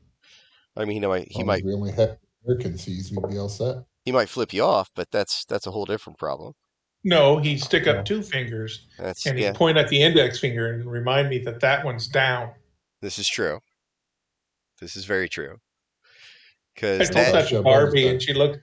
I 0.77 0.85
mean, 0.85 1.01
he 1.01 1.09
might 1.09 1.29
he 1.29 1.35
As 1.35 1.37
long 1.39 1.47
might 1.47 1.59
as 1.59 1.65
we 1.65 1.73
only 1.75 1.93
have 1.93 2.19
American 2.45 2.77
seas, 2.77 3.13
we'd 3.13 3.31
be 3.31 3.39
all 3.39 3.49
set. 3.49 3.85
He 4.05 4.13
might 4.13 4.29
flip 4.29 4.53
you 4.53 4.63
off, 4.63 4.91
but 4.95 5.11
that's 5.11 5.45
that's 5.47 5.67
a 5.67 5.71
whole 5.71 5.85
different 5.85 6.19
problem. 6.19 6.53
No, 7.05 7.39
he'd 7.39 7.59
stick 7.61 7.85
Yeah. 7.87 7.93
up 7.93 8.05
two 8.05 8.23
fingers 8.23 8.87
That's 8.99 9.27
and 9.27 9.37
he'd 9.39 9.45
yeah, 9.45 9.53
point 9.53 9.77
at 9.77 9.89
the 9.89 10.01
index 10.03 10.39
finger 10.39 10.73
and 10.73 10.85
remind 10.91 11.29
me 11.29 11.39
that 11.41 11.61
that 11.61 11.85
one's 11.85 12.09
down. 12.09 12.53
this 13.03 13.19
is 13.19 13.29
true. 13.29 13.61
This 14.81 14.97
is 14.97 15.05
very 15.05 15.29
true. 15.29 15.57
Because 16.75 17.01
I 17.01 17.05
told 17.13 17.27
that- 17.27 17.33
that 17.33 17.43
to 17.43 17.49
Shove 17.49 17.65
Darby, 17.65 18.09
and 18.09 18.23
she 18.23 18.33
looked. 18.33 18.59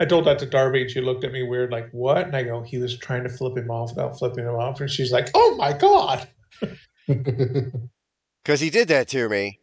I 0.00 0.04
told 0.04 0.26
that 0.26 0.38
to 0.40 0.46
Darby, 0.46 0.82
and 0.82 0.90
she 0.90 1.00
looked 1.00 1.24
at 1.24 1.32
me 1.32 1.42
weird, 1.42 1.72
like 1.72 1.90
"What?" 1.90 2.26
And 2.26 2.36
I 2.36 2.44
go, 2.44 2.62
"He 2.62 2.78
was 2.78 2.96
trying 2.98 3.24
to 3.24 3.28
flip 3.28 3.56
him 3.56 3.70
off 3.70 3.90
without 3.90 4.16
flipping 4.18 4.44
him 4.44 4.54
off," 4.54 4.80
and 4.80 4.88
she's 4.90 5.10
like, 5.10 5.28
"Oh 5.34 5.56
my 5.56 5.72
god!" 5.72 6.28
because 8.44 8.60
he 8.60 8.70
did 8.70 8.88
that 8.88 9.08
to 9.08 9.28
me, 9.28 9.58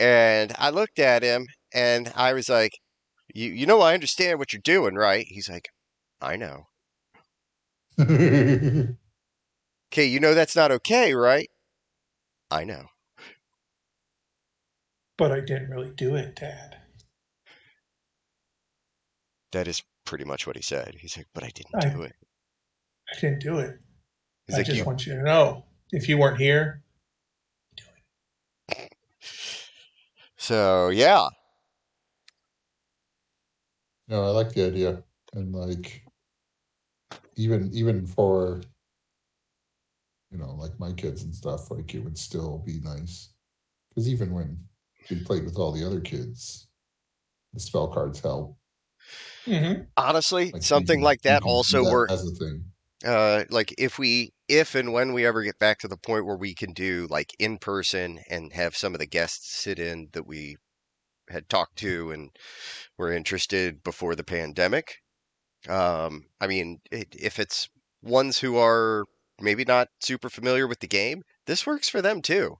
and 0.00 0.52
I 0.58 0.70
looked 0.70 0.98
at 0.98 1.22
him 1.22 1.46
and 1.74 2.10
I 2.14 2.32
was 2.32 2.48
like, 2.48 2.72
"You 3.34 3.50
you 3.50 3.66
know 3.66 3.80
I 3.80 3.94
understand 3.94 4.38
what 4.38 4.52
you're 4.52 4.62
doing, 4.62 4.94
right?" 4.94 5.26
He's 5.28 5.48
like, 5.48 5.68
"I 6.20 6.36
know." 6.36 6.68
Okay, 9.90 10.04
you 10.04 10.20
know 10.20 10.34
that's 10.34 10.54
not 10.54 10.70
okay, 10.70 11.14
right? 11.14 11.48
I 12.50 12.64
know. 12.64 12.88
But 15.16 15.32
I 15.32 15.40
didn't 15.40 15.70
really 15.70 15.90
do 15.90 16.14
it, 16.14 16.36
Dad. 16.36 16.76
That 19.52 19.66
is 19.66 19.82
pretty 20.04 20.24
much 20.24 20.46
what 20.46 20.56
he 20.56 20.62
said. 20.62 20.94
He's 21.00 21.16
like, 21.16 21.26
"But 21.32 21.42
I 21.42 21.48
didn't 21.48 21.74
I- 21.74 21.88
do 21.88 22.02
it." 22.02 22.12
I 23.10 23.18
didn't 23.18 23.38
do 23.40 23.58
it. 23.60 23.78
He's 24.46 24.56
I 24.56 24.58
like, 24.58 24.66
just 24.66 24.78
"You." 24.78 24.84
want 24.84 25.06
you 25.06 25.14
to 25.14 25.22
know, 25.22 25.64
if 25.90 26.06
you 26.08 26.18
weren't 26.18 26.38
here, 26.38 26.82
So 30.36 30.88
yeah, 30.90 31.26
no, 34.08 34.24
I 34.24 34.28
like 34.30 34.52
the 34.52 34.66
idea, 34.66 35.04
and 35.34 35.54
like 35.54 36.02
even 37.36 37.70
even 37.72 38.06
for 38.06 38.60
you 40.30 40.38
know 40.38 40.54
like 40.54 40.78
my 40.78 40.92
kids 40.92 41.22
and 41.22 41.34
stuff, 41.34 41.70
like 41.70 41.94
it 41.94 42.00
would 42.00 42.18
still 42.18 42.58
be 42.58 42.80
nice 42.80 43.34
because 43.88 44.08
even 44.08 44.32
when 44.32 44.66
we 45.10 45.18
played 45.20 45.44
with 45.44 45.58
all 45.58 45.72
the 45.72 45.84
other 45.86 46.00
kids, 46.00 46.68
the 47.54 47.60
spell 47.60 47.88
cards 47.88 48.20
help. 48.20 48.58
mm-hmm. 49.46 49.82
honestly, 49.96 50.54
Like, 50.54 50.62
something 50.62 51.00
can- 51.00 51.02
like 51.02 51.22
that 51.22 51.42
also 51.42 51.84
that 51.84 51.84
work. 51.84 52.10
as 52.10 52.26
a 52.26 52.34
thing. 52.34 52.72
uh 53.06 53.44
like 53.50 53.74
if 53.78 53.98
we 53.98 54.32
if 54.48 54.74
and 54.74 54.92
when 54.92 55.12
we 55.14 55.26
ever 55.26 55.42
get 55.42 55.58
back 55.58 55.78
to 55.80 55.88
the 55.88 55.96
point 55.98 56.26
where 56.26 56.36
we 56.36 56.54
can 56.54 56.72
do 56.72 57.06
like 57.10 57.32
in 57.38 57.58
person 57.58 58.20
and 58.30 58.52
have 58.52 58.76
some 58.76 58.94
of 58.94 59.00
the 59.00 59.06
guests 59.06 59.52
sit 59.56 59.78
in 59.78 60.08
that 60.12 60.26
we 60.26 60.56
had 61.30 61.48
talked 61.48 61.76
to 61.78 62.10
and 62.12 62.30
were 62.98 63.12
interested 63.12 63.82
before 63.82 64.14
the 64.16 64.24
pandemic 64.24 64.96
um 65.68 66.28
i 66.40 66.46
mean 66.46 66.80
it, 66.92 67.14
if 67.18 67.38
it's 67.38 67.68
ones 68.02 68.38
who 68.38 68.56
are 68.56 69.06
maybe 69.40 69.64
not 69.64 69.88
super 70.00 70.30
familiar 70.30 70.66
with 70.68 70.80
the 70.80 70.88
game 70.88 71.22
this 71.46 71.66
works 71.66 71.88
for 71.88 72.02
them 72.02 72.22
too 72.22 72.56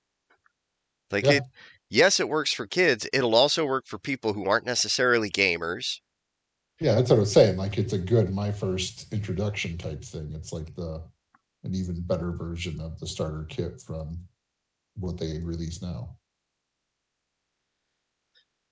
like 1.11 1.29
Yeah. 1.29 1.31
it 1.31 1.45
yes 1.91 2.19
it 2.19 2.29
works 2.31 2.53
for 2.53 2.67
kids 2.67 3.07
it'll 3.13 3.35
also 3.35 3.65
work 3.67 3.87
for 3.87 3.99
people 3.99 4.33
who 4.33 4.47
aren't 4.47 4.65
necessarily 4.67 5.31
gamers 5.31 6.01
Yeah, 6.81 6.95
that's 6.95 7.11
what 7.11 7.17
I 7.17 7.21
was 7.21 7.33
saying. 7.33 7.57
Like 7.57 7.77
it's 7.79 7.93
a 7.93 7.99
good 7.99 8.31
my 8.31 8.53
first 8.53 9.13
introduction 9.13 9.79
type 9.79 10.05
thing. 10.05 10.33
It's 10.33 10.53
like 10.53 10.75
the 10.75 11.09
an 11.65 11.75
even 11.75 12.03
better 12.03 12.33
version 12.33 12.81
of 12.81 12.99
the 13.01 13.07
starter 13.07 13.45
kit 13.45 13.81
from 13.81 14.29
what 14.97 15.19
they 15.19 15.41
release 15.41 15.83
now. 15.83 16.18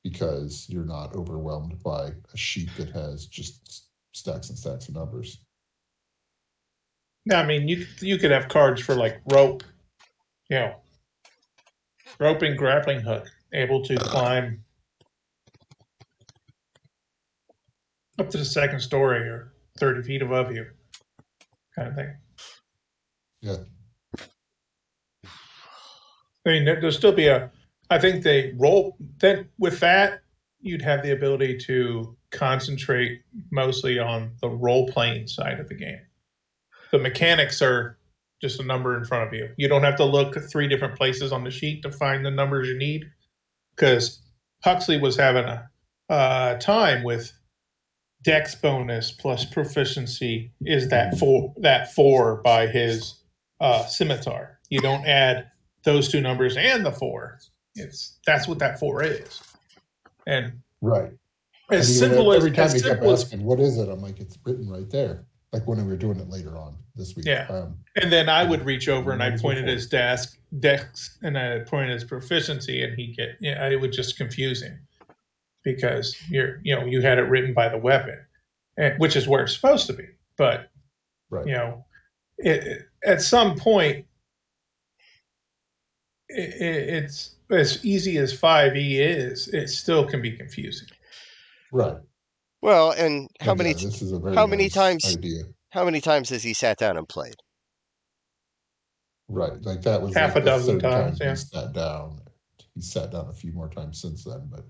Because 0.09 0.67
you're 0.69 0.85
not 0.85 1.17
overwhelmed 1.17 1.83
by 1.83 2.13
a 2.33 2.37
sheet 2.37 2.71
that 2.77 2.91
has 2.91 3.27
just 3.27 3.89
stacks 4.13 4.51
and 4.51 4.57
stacks 4.57 4.89
of 4.89 4.95
numbers. 4.95 5.41
Yeah, 7.25 7.41
I 7.41 7.47
mean, 7.47 7.67
you 7.67 7.85
you 7.99 8.17
could 8.17 8.31
have 8.31 8.47
cards 8.47 8.81
for 8.81 8.95
like 8.95 9.21
rope, 9.33 9.65
you 10.49 10.61
know, 10.61 10.77
rope 12.21 12.43
and 12.43 12.57
grappling 12.57 13.01
hook, 13.01 13.27
able 13.53 13.83
to 13.83 13.97
climb 13.97 14.63
up 18.21 18.31
to 18.31 18.39
the 18.39 18.45
second 18.45 18.79
story 18.79 19.29
or 19.29 19.55
thirty 19.81 20.05
feet 20.05 20.23
above 20.23 20.55
you, 20.55 20.67
kind 21.75 21.89
of 21.89 21.97
thing. 21.97 22.17
Yeah. 23.41 23.57
I 26.47 26.51
mean, 26.51 26.65
there'll 26.65 26.93
still 26.93 27.11
be 27.11 27.27
a. 27.27 27.51
I 27.91 27.99
think 27.99 28.22
they 28.22 28.53
roll. 28.57 28.97
Then 29.18 29.49
with 29.59 29.80
that, 29.80 30.20
you'd 30.61 30.82
have 30.82 31.03
the 31.03 31.12
ability 31.12 31.59
to 31.66 32.16
concentrate 32.30 33.22
mostly 33.51 33.99
on 33.99 34.32
the 34.41 34.49
role 34.49 34.89
playing 34.89 35.28
side 35.28 35.61
of 35.61 35.68
the 35.68 35.74
game. 35.74 36.01
The 36.91 36.99
mechanics 36.99 37.62
are 37.62 37.99
just 38.41 38.61
a 38.61 38.64
number 38.64 38.97
in 38.97 39.05
front 39.05 39.28
of 39.28 39.32
you. 39.32 39.49
You 39.57 39.68
don't 39.68 39.82
have 39.82 39.97
to 39.97 40.05
look 40.05 40.37
three 40.51 40.68
different 40.68 40.97
places 40.97 41.32
on 41.32 41.45
the 41.45 41.51
sheet 41.51 41.82
to 41.82 41.91
find 41.91 42.24
the 42.24 42.30
numbers 42.30 42.68
you 42.68 42.76
need. 42.76 43.05
Because 43.74 44.22
Huxley 44.64 44.99
was 44.99 45.16
having 45.16 45.45
a 45.45 45.68
uh, 46.09 46.55
time 46.59 47.03
with 47.03 47.32
Dex 48.22 48.55
bonus 48.55 49.12
plus 49.12 49.45
proficiency 49.45 50.51
is 50.62 50.89
that 50.89 51.16
four 51.18 51.55
that 51.59 51.93
four 51.95 52.41
by 52.43 52.66
his 52.66 53.22
uh, 53.61 53.84
scimitar. 53.87 54.59
You 54.68 54.80
don't 54.80 55.07
add 55.07 55.51
those 55.84 56.11
two 56.11 56.20
numbers 56.20 56.57
and 56.57 56.84
the 56.84 56.91
four. 56.91 57.39
It's 57.77 58.18
that's 58.27 58.49
what 58.49 58.59
that 58.59 58.79
four 58.81 59.03
is. 59.03 59.41
And 60.27 60.53
Right. 60.81 61.12
as 61.70 61.89
And 61.89 61.99
simple 61.99 62.33
as 62.33 62.39
every 62.39 62.51
time 62.57 62.72
he 62.72 62.81
kept 62.81 63.03
asking, 63.05 63.45
what 63.45 63.61
is 63.61 63.79
it? 63.79 63.89
I'm 63.89 64.01
like, 64.01 64.18
it's 64.20 64.39
written 64.45 64.68
right 64.68 64.89
there. 64.91 65.24
Like 65.53 65.66
when 65.66 65.79
we 65.79 65.85
were 65.85 65.97
doing 65.97 66.18
it 66.18 66.29
later 66.29 66.57
on 66.57 66.77
this 66.97 67.14
week. 67.14 67.24
Yeah. 67.27 67.47
Um, 67.49 67.79
And 68.01 68.12
then 68.12 68.29
I 68.29 68.45
would 68.45 68.64
reach 68.66 68.89
over 68.89 69.12
and 69.12 69.22
I'd 69.22 69.27
Numbers 69.29 69.43
point 69.43 69.59
at 69.59 69.64
before. 69.64 69.74
his 69.77 69.87
desk, 69.89 70.39
dex, 70.59 71.18
and 71.22 71.39
I 71.39 71.61
pointed 71.61 71.91
his 71.95 72.05
proficiency, 72.05 72.83
and 72.83 72.95
he'd 72.99 73.16
get, 73.16 73.37
yeah, 73.41 73.66
it 73.68 73.81
would 73.81 73.93
just 73.93 74.16
confuse 74.16 74.62
him 74.62 74.79
because 75.62 76.16
you're, 76.29 76.61
you 76.64 76.74
know, 76.74 76.85
you 76.85 77.01
had 77.01 77.18
it 77.18 77.22
written 77.22 77.55
by 77.55 77.68
the 77.68 77.79
weapon, 77.79 78.18
and, 78.77 78.99
which 78.99 79.16
is 79.16 79.27
where 79.29 79.43
it's 79.45 79.55
supposed 79.55 79.87
to 79.87 79.93
be. 79.93 80.07
But, 80.37 80.68
right. 81.31 81.47
you 81.47 81.53
know, 81.55 81.85
it, 82.39 82.64
it- 82.66 82.83
at 83.05 83.22
some 83.22 83.57
point, 83.57 84.05
it, 86.29 86.61
it, 86.61 86.89
it's 87.05 87.36
as 87.51 87.84
easy 87.84 88.18
as 88.18 88.32
5e 88.38 88.99
is, 88.99 89.49
it 89.49 89.68
still 89.68 90.07
can 90.07 90.20
be 90.22 90.32
confusing. 90.36 90.88
Right. 91.72 91.97
well 92.62 92.92
and 92.92 93.28
how 93.40 93.51
And 93.53 93.59
many 93.59 93.70
yeah, 93.70 93.76
this 93.86 94.01
is 94.03 94.12
a 94.12 94.18
very 94.18 94.34
how 94.34 94.47
many 94.47 94.64
nice 94.64 94.72
times- 94.74 95.16
idea. 95.16 95.42
how 95.70 95.84
many 95.84 96.01
times 96.01 96.30
has 96.30 96.42
he 96.42 96.55
sat 96.55 96.78
down 96.78 96.97
and 96.97 97.09
played 97.09 97.36
Right, 99.28 99.61
like 99.62 99.82
that 99.82 100.01
was 100.01 100.14
Half 100.14 100.30
like 100.30 100.36
a 100.36 100.40
the 100.40 100.47
dozen 100.47 100.78
times, 100.78 101.18
time 101.18 101.26
yeah. 101.26 101.30
He 101.34 101.36
sat 101.36 101.72
down. 101.72 102.20
He 102.76 102.80
sat 102.80 103.11
down 103.11 103.28
a 103.28 103.32
few 103.32 103.53
more 103.53 103.68
times 103.68 104.01
since 104.01 104.22
then, 104.22 104.49
but 104.49 104.64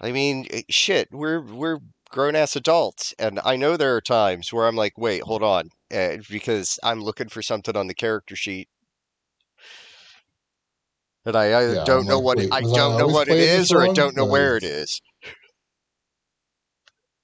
I 0.00 0.12
mean, 0.12 0.46
eh, 0.50 0.62
shit, 0.68 1.08
we're 1.10 1.40
we're 1.40 1.78
grown 2.10 2.36
ass 2.36 2.54
adults, 2.56 3.14
and 3.18 3.40
I 3.44 3.56
know 3.56 3.76
there 3.76 3.96
are 3.96 4.00
times 4.02 4.52
where 4.52 4.66
I'm 4.66 4.76
like, 4.76 4.98
wait, 4.98 5.22
hold 5.22 5.42
on, 5.42 5.70
uh, 5.92 6.18
because 6.28 6.78
I'm 6.82 7.00
looking 7.02 7.28
for 7.30 7.40
something 7.42 7.76
on 7.76 7.86
the 7.86 7.94
character 7.94 8.36
sheet, 8.36 8.68
and 11.26 11.36
I 11.36 11.54
either 11.62 11.74
Yeah, 11.74 11.84
don't 11.84 12.00
I'm 12.02 12.06
know 12.06 12.16
like, 12.18 12.24
what 12.24 12.38
it, 12.38 12.50
wait, 12.50 12.52
I 12.52 12.56
I 12.56 12.60
don't 12.62 12.98
know 12.98 13.06
what 13.08 13.28
it 13.28 13.32
playing 13.32 13.40
this 13.46 13.60
is, 13.66 13.72
or 13.72 13.82
I 13.82 13.92
don't 13.92 14.16
know 14.16 14.24
where 14.24 14.56
it 14.56 14.62
is. 14.64 15.00
Because- 15.20 15.32
is. 15.32 15.32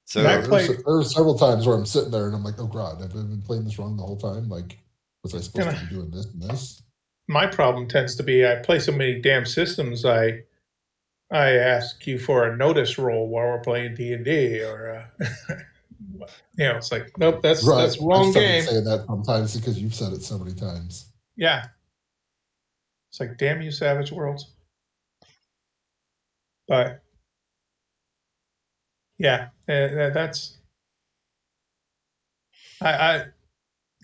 So 0.04 0.22
there, 0.22 0.42
played- 0.42 0.68
was, 0.68 0.82
there 0.84 0.94
were 0.94 1.04
several 1.04 1.38
times 1.38 1.66
where 1.66 1.74
I'm 1.74 1.86
sitting 1.86 2.10
there 2.10 2.26
and 2.26 2.34
I'm 2.34 2.44
like, 2.44 2.58
oh 2.58 2.66
god, 2.66 3.02
I've 3.02 3.12
been 3.14 3.40
playing 3.40 3.64
this 3.64 3.78
wrong 3.78 3.96
the 3.96 4.02
whole 4.02 4.18
time? 4.18 4.46
Like, 4.48 4.78
was 5.22 5.34
I 5.34 5.40
supposed 5.40 5.68
And 5.68 5.78
to 5.78 5.84
be 5.86 5.94
doing 5.94 6.10
this 6.10 6.26
and 6.26 6.42
this? 6.42 6.82
my 7.28 7.46
problem 7.46 7.88
tends 7.88 8.14
to 8.16 8.22
be 8.22 8.44
I 8.46 8.56
play 8.56 8.78
so 8.78 8.92
many 8.92 9.20
damn 9.22 9.46
systems. 9.46 10.04
I 10.04 10.40
I 11.30 11.52
ask 11.52 12.06
you 12.06 12.18
for 12.18 12.46
a 12.46 12.54
notice 12.56 12.98
roll 12.98 13.26
while 13.28 13.46
we're 13.46 13.60
playing 13.60 13.94
D 13.94 14.12
and 14.12 14.22
D, 14.24 14.60
or 14.62 15.06
uh, 15.20 15.24
you 16.58 16.68
know, 16.68 16.76
it's 16.76 16.92
like 16.92 17.16
nope, 17.16 17.40
that's 17.40 17.64
Right. 17.64 17.80
that's 17.80 17.98
I 17.98 18.04
wrong 18.04 18.32
started 18.32 18.48
game. 18.48 18.62
saying 18.64 18.84
that 18.84 19.06
sometimes 19.06 19.56
because 19.56 19.80
you've 19.80 19.94
said 19.94 20.12
it 20.12 20.22
so 20.22 20.36
many 20.36 20.52
times. 20.54 21.06
Yeah, 21.36 21.64
It's 23.12 23.20
like, 23.20 23.36
damn 23.36 23.60
you, 23.60 23.70
Savage 23.70 24.10
Worlds. 24.10 24.46
But 26.66 27.02
yeah, 29.18 29.48
uh, 29.68 30.10
that's 30.10 30.56
I, 32.80 32.92
I 32.92 33.24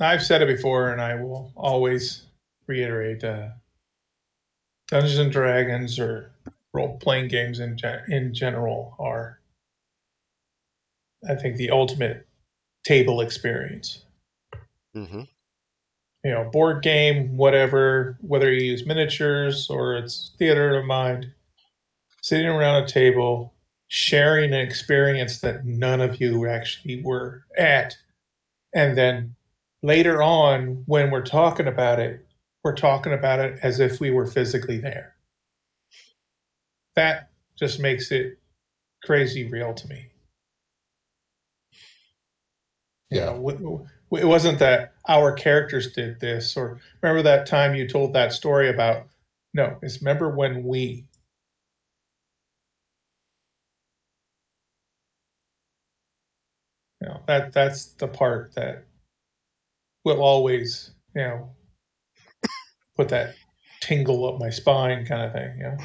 I've 0.01 0.23
said 0.23 0.43
it 0.43 0.47
before, 0.47 0.91
and 0.91 1.01
I 1.01 1.15
will 1.15 1.53
always 1.57 2.27
reiterate: 2.67 3.25
uh, 3.25 3.49
Dungeons 4.89 5.19
and 5.19 5.33
Dragons 5.33 5.99
or 5.99 6.33
role 6.75 6.99
playing 6.99 7.29
games 7.29 7.61
in 7.61 7.79
in 8.09 8.35
general 8.35 8.95
are, 8.99 9.41
I 11.27 11.35
think, 11.35 11.57
the 11.57 11.71
ultimate 11.71 12.27
table 12.85 13.23
experience. 13.23 14.05
hmm 14.95 15.23
You 16.25 16.33
know, 16.33 16.45
board 16.51 16.83
game, 16.83 17.37
whatever, 17.37 18.19
whether 18.21 18.53
you 18.53 18.73
use 18.73 18.87
miniatures 18.87 19.71
or 19.71 19.97
it's 19.97 20.33
theater 20.39 20.77
of 20.79 20.85
mind, 20.85 21.33
sitting 22.23 22.47
around 22.49 22.83
a 22.83 22.89
table, 22.89 23.55
sharing 23.89 24.53
an 24.53 24.61
experience 24.61 25.41
that 25.41 25.65
none 25.65 26.01
of 26.01 26.21
you 26.21 26.47
actually 26.47 27.03
were 27.03 27.45
at. 27.57 27.97
And 28.75 28.99
then 28.99 29.37
later 29.83 30.23
on, 30.23 30.83
when 30.87 31.11
we're 31.11 31.25
talking 31.25 31.69
about 31.69 32.01
it, 32.01 32.27
we're 32.65 32.75
talking 32.77 33.13
about 33.13 33.39
it 33.39 33.59
as 33.63 33.81
if 33.81 34.01
we 34.01 34.11
were 34.11 34.27
physically 34.27 34.79
there. 34.79 35.15
That 36.97 37.31
just 37.57 37.79
makes 37.81 38.11
it 38.11 38.39
crazy 39.05 39.49
real 39.49 39.73
to 39.75 39.89
me. 39.89 40.11
You 43.11 43.21
Yeah. 43.21 43.25
know, 43.27 43.35
w- 43.35 43.59
w- 43.59 43.89
it 44.13 44.25
wasn't 44.25 44.59
that 44.61 44.95
our 45.09 45.33
characters 45.33 45.93
did 45.93 46.21
this, 46.21 46.57
or 46.57 46.81
remember 47.03 47.23
that 47.23 47.47
time 47.47 47.75
you 47.75 47.89
told 47.89 48.13
that 48.15 48.33
story 48.33 48.69
about. 48.69 49.07
No, 49.55 49.79
it's 49.83 50.01
remember 50.01 50.31
when 50.31 50.65
we. 50.65 51.07
You 57.01 57.09
know, 57.09 57.21
that 57.27 57.53
that's 57.53 57.87
the 57.95 58.09
part 58.09 58.55
that 58.55 58.85
will 60.05 60.23
always, 60.23 60.91
you 61.15 61.23
know, 61.23 61.51
put 62.97 63.09
that 63.11 63.35
tingle 63.81 64.27
up 64.27 64.41
my 64.41 64.51
spine 64.51 65.07
kind 65.07 65.23
of 65.23 65.33
thing. 65.33 65.59
Know? 65.59 65.77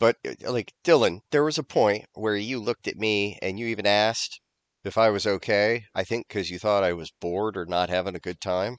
But 0.00 0.16
uh, 0.26 0.50
like 0.50 0.72
Dylan, 0.82 1.20
there 1.30 1.44
was 1.44 1.58
a 1.58 1.62
point 1.62 2.06
where 2.14 2.36
you 2.36 2.58
looked 2.58 2.88
at 2.88 2.96
me 2.96 3.38
and 3.42 3.58
you 3.58 3.66
even 3.66 3.86
asked 3.86 4.40
if 4.84 4.98
I 4.98 5.10
was 5.10 5.26
okay. 5.26 5.86
I 5.94 6.04
think 6.04 6.28
because 6.28 6.50
you 6.50 6.58
thought 6.58 6.84
I 6.84 6.92
was 6.92 7.10
bored 7.20 7.56
or 7.56 7.66
not 7.66 7.88
having 7.90 8.14
a 8.16 8.20
good 8.20 8.40
time. 8.40 8.76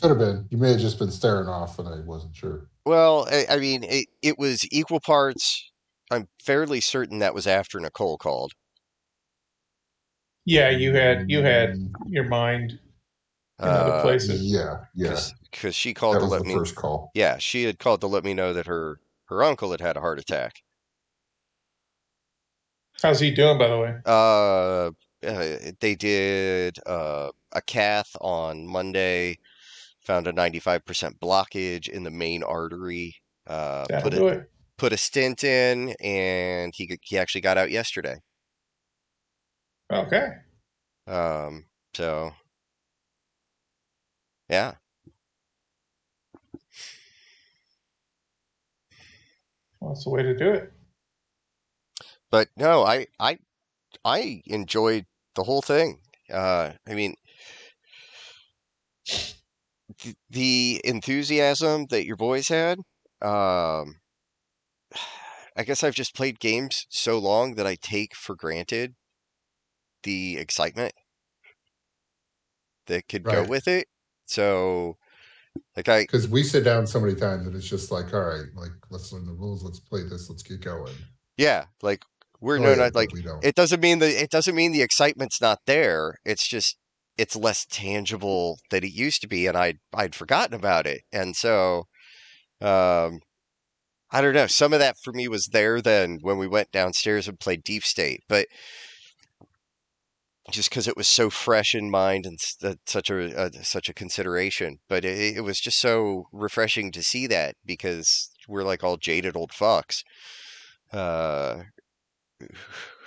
Could 0.00 0.10
have 0.10 0.18
been. 0.18 0.46
You 0.50 0.58
may 0.58 0.70
have 0.72 0.80
just 0.80 0.98
been 0.98 1.10
staring 1.10 1.48
off, 1.48 1.78
and 1.78 1.88
I 1.88 2.00
wasn't 2.00 2.34
sure. 2.36 2.68
Well, 2.86 3.26
I, 3.30 3.46
I 3.50 3.56
mean, 3.58 3.84
it, 3.84 4.06
it 4.22 4.38
was 4.38 4.66
equal 4.72 5.00
parts. 5.00 5.70
I'm 6.10 6.28
fairly 6.42 6.80
certain 6.80 7.18
that 7.18 7.34
was 7.34 7.46
after 7.46 7.80
Nicole 7.80 8.16
called. 8.16 8.52
Yeah, 10.44 10.70
you 10.70 10.94
had 10.94 11.30
you 11.30 11.42
had 11.42 11.70
Mm, 11.74 11.92
your 12.06 12.24
mind 12.24 12.78
in 13.64 13.76
other 13.76 13.92
Uh, 13.92 14.00
places. 14.00 14.42
Yeah, 14.52 14.84
yeah. 14.94 15.30
because 15.50 15.74
she 15.74 15.94
called 15.94 16.14
That 16.14 16.20
to 16.20 16.24
was 16.24 16.32
let 16.32 16.42
the 16.42 16.44
me. 16.44 16.54
first 16.54 16.74
call. 16.76 17.10
Yeah, 17.14 17.38
she 17.38 17.64
had 17.64 17.78
called 17.78 18.00
to 18.02 18.06
let 18.06 18.24
me 18.24 18.34
know 18.34 18.52
that 18.52 18.66
her 18.66 19.00
her 19.26 19.42
uncle 19.42 19.70
had 19.72 19.80
had 19.80 19.96
a 19.96 20.00
heart 20.00 20.18
attack. 20.18 20.62
How's 23.06 23.20
he 23.20 23.30
doing, 23.30 23.56
by 23.56 23.68
the 23.68 23.78
way? 23.78 23.94
Uh, 24.04 24.90
uh, 25.24 25.70
they 25.78 25.94
did 25.94 26.76
uh, 26.86 27.30
a 27.52 27.62
cath 27.62 28.10
on 28.20 28.66
Monday, 28.66 29.38
found 30.00 30.26
a 30.26 30.32
95% 30.32 31.16
blockage 31.20 31.88
in 31.88 32.02
the 32.02 32.10
main 32.10 32.42
artery. 32.42 33.14
Uh, 33.46 33.86
That'll 33.88 34.10
put 34.10 34.18
do 34.18 34.26
a 34.26 34.32
it. 34.32 34.50
put 34.76 34.92
a 34.92 34.96
stent 34.96 35.44
in, 35.44 35.94
and 36.00 36.72
he 36.74 36.98
he 37.00 37.16
actually 37.16 37.42
got 37.42 37.56
out 37.56 37.70
yesterday. 37.70 38.16
Okay. 39.92 40.26
Um, 41.06 41.66
so 41.94 42.32
yeah, 44.48 44.74
Well, 49.78 49.92
that's 49.92 50.02
the 50.02 50.10
way 50.10 50.24
to 50.24 50.36
do 50.36 50.50
it. 50.50 50.72
But 52.30 52.48
no, 52.56 52.82
I 52.84 53.06
I 53.18 53.38
I 54.04 54.42
enjoyed 54.46 55.06
the 55.36 55.44
whole 55.44 55.62
thing. 55.62 56.02
Uh, 56.30 56.74
I 56.88 56.94
mean, 56.94 57.16
th- 59.98 60.16
the 60.30 60.80
enthusiasm 60.84 61.86
that 61.90 62.04
your 62.06 62.16
boys 62.16 62.48
had. 62.48 62.78
Um, 63.20 64.00
I 65.56 65.64
guess 65.64 65.82
I've 65.82 65.94
just 65.94 66.14
played 66.14 66.38
games 66.38 66.86
so 66.88 67.18
long 67.18 67.56
that 67.56 67.66
I 67.66 67.74
take 67.74 68.14
for 68.14 68.36
granted 68.36 68.94
the 70.04 70.38
excitement 70.38 70.94
that 72.86 73.08
could 73.08 73.26
go 73.28 73.44
with 73.44 73.68
it. 73.68 73.88
So, 74.26 74.96
like 75.76 75.88
I 75.88 76.06
Because 76.06 76.28
we 76.28 76.42
sit 76.42 76.64
down 76.64 76.86
so 76.86 77.00
many 77.00 77.14
times, 77.14 77.46
and 77.46 77.54
it's 77.56 77.68
just 77.68 77.90
like, 77.90 78.12
all 78.14 78.20
right, 78.22 78.46
like 78.54 78.72
let's 78.90 79.12
learn 79.12 79.26
the 79.26 79.32
rules, 79.32 79.62
let's 79.62 79.80
play 79.80 80.02
this, 80.02 80.28
let's 80.30 80.42
get 80.42 80.60
going. 80.60 80.94
yeah, 81.36 81.66
like 81.82 82.02
we're 82.40 82.58
Oh, 82.58 82.62
no 82.62 82.70
yeah, 82.70 82.76
not 82.76 82.94
like 82.94 83.12
we 83.12 83.22
it 83.42 83.54
doesn't 83.54 83.80
mean 83.80 83.98
that 84.00 84.22
it 84.22 84.30
doesn't 84.30 84.54
mean 84.54 84.72
the 84.72 84.82
excitement's 84.82 85.40
not 85.40 85.60
there. 85.66 86.16
It's 86.24 86.46
just 86.46 86.76
it's 87.18 87.36
less 87.36 87.66
tangible 87.70 88.58
than 88.70 88.84
it 88.84 88.92
used 88.92 89.22
to 89.22 89.28
be, 89.28 89.46
and 89.46 89.56
I'd 89.56 89.78
I'd 89.94 90.14
forgotten 90.14 90.54
about 90.54 90.86
it, 90.86 91.02
and 91.12 91.34
so 91.36 91.84
um, 92.60 93.20
I 94.10 94.20
don't 94.20 94.34
know. 94.34 94.46
Some 94.46 94.72
of 94.72 94.80
that 94.80 94.96
for 95.02 95.12
me 95.12 95.28
was 95.28 95.46
there 95.46 95.80
then 95.80 96.18
when 96.22 96.38
we 96.38 96.46
went 96.48 96.72
downstairs 96.72 97.28
and 97.28 97.38
played 97.40 97.64
Deep 97.64 97.84
State, 97.84 98.22
but 98.28 98.46
just 100.50 100.70
because 100.70 100.86
it 100.86 100.96
was 100.96 101.08
so 101.08 101.28
fresh 101.28 101.74
in 101.74 101.90
mind 101.90 102.24
and 102.24 102.38
such 102.86 103.10
a 103.10 103.36
uh, 103.36 103.50
such 103.62 103.88
a 103.88 103.94
consideration. 103.94 104.78
But 104.88 105.04
it, 105.04 105.36
it 105.38 105.40
was 105.42 105.60
just 105.60 105.80
so 105.80 106.28
refreshing 106.32 106.92
to 106.92 107.02
see 107.02 107.26
that 107.28 107.56
because 107.64 108.30
we're 108.48 108.62
like 108.62 108.84
all 108.84 108.96
jaded 108.96 109.36
old 109.36 109.50
fucks. 109.50 110.02
Uh, 110.92 111.64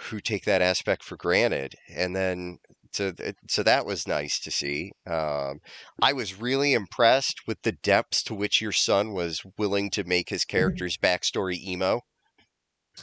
who 0.09 0.19
take 0.19 0.45
that 0.45 0.61
aspect 0.61 1.03
for 1.03 1.17
granted 1.17 1.75
and 1.93 2.15
then 2.15 2.57
so 2.91 3.13
so 3.47 3.61
that 3.61 3.85
was 3.85 4.07
nice 4.07 4.39
to 4.39 4.49
see 4.49 4.91
um, 5.07 5.59
i 6.01 6.13
was 6.13 6.39
really 6.39 6.73
impressed 6.73 7.41
with 7.47 7.61
the 7.63 7.71
depths 7.71 8.23
to 8.23 8.33
which 8.33 8.61
your 8.61 8.71
son 8.71 9.13
was 9.13 9.41
willing 9.57 9.89
to 9.89 10.03
make 10.03 10.29
his 10.29 10.43
mm-hmm. 10.43 10.57
character's 10.57 10.97
backstory 10.97 11.61
emo 11.63 12.01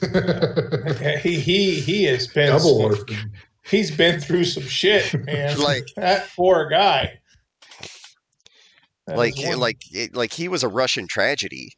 he 1.21 1.39
he 1.39 1.79
he 1.79 2.03
has 2.03 2.27
been 2.33 2.49
Double 2.49 2.81
orphan. 2.81 3.31
he's 3.69 3.89
been 3.89 4.19
through 4.19 4.43
some 4.43 4.63
shit, 4.63 5.11
man. 5.25 5.57
Like- 5.59 5.87
that 5.95 6.29
poor 6.35 6.69
guy. 6.69 7.19
That 9.07 9.17
like 9.17 9.39
eh, 9.43 9.55
like 9.55 9.79
it, 9.91 10.13
like 10.13 10.33
he 10.33 10.49
was 10.49 10.63
a 10.63 10.67
russian 10.67 11.07
tragedy 11.07 11.71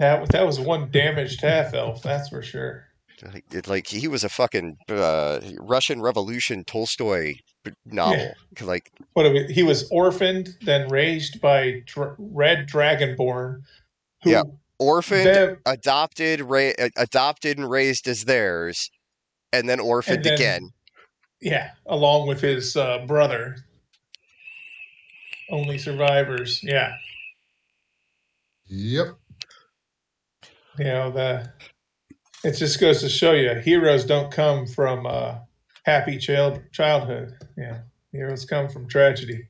that 0.00 0.26
that 0.30 0.46
was 0.46 0.58
one 0.58 0.90
damaged 0.90 1.42
half 1.42 1.74
elf, 1.74 2.02
that's 2.02 2.30
for 2.30 2.42
sure. 2.42 2.86
Like, 3.22 3.44
it, 3.52 3.68
like 3.68 3.86
he 3.86 4.08
was 4.08 4.24
a 4.24 4.28
fucking 4.28 4.76
uh, 4.88 5.40
russian 5.58 6.00
revolution 6.00 6.64
tolstoy 6.64 7.34
b- 7.64 7.72
novel 7.86 8.32
like 8.62 8.90
What 9.14 9.26
it 9.26 9.50
he 9.50 9.62
was 9.62 9.88
orphaned, 9.90 10.50
then 10.62 10.88
raised 10.88 11.40
by 11.40 11.82
dr- 11.86 12.16
Red 12.18 12.68
Dragonborn, 12.68 13.62
who 14.22 14.30
Yeah. 14.30 14.42
orphaned 14.78 15.26
then- 15.26 15.56
adopted 15.66 16.40
ra- 16.40 16.72
adopted 16.96 17.58
and 17.58 17.70
raised 17.70 18.08
as 18.08 18.24
theirs 18.24 18.90
and 19.52 19.68
then 19.68 19.80
orphaned 19.80 20.24
then- 20.24 20.34
again 20.34 20.70
yeah, 21.42 21.70
along 21.86 22.28
with 22.28 22.42
his 22.42 22.76
uh, 22.76 22.98
brother. 23.06 23.56
Only 25.50 25.78
survivors. 25.78 26.60
Yeah. 26.62 26.92
Yep. 28.66 29.16
You 30.78 30.84
know, 30.84 31.10
the 31.10 31.50
it 32.44 32.52
just 32.56 32.80
goes 32.80 33.00
to 33.00 33.08
show 33.08 33.32
you 33.32 33.54
heroes 33.60 34.04
don't 34.04 34.32
come 34.32 34.66
from 34.66 35.06
uh, 35.06 35.38
happy 35.84 36.18
child 36.18 36.62
childhood. 36.72 37.32
Yeah. 37.56 37.80
Heroes 38.12 38.44
come 38.44 38.68
from 38.68 38.88
tragedy. 38.88 39.48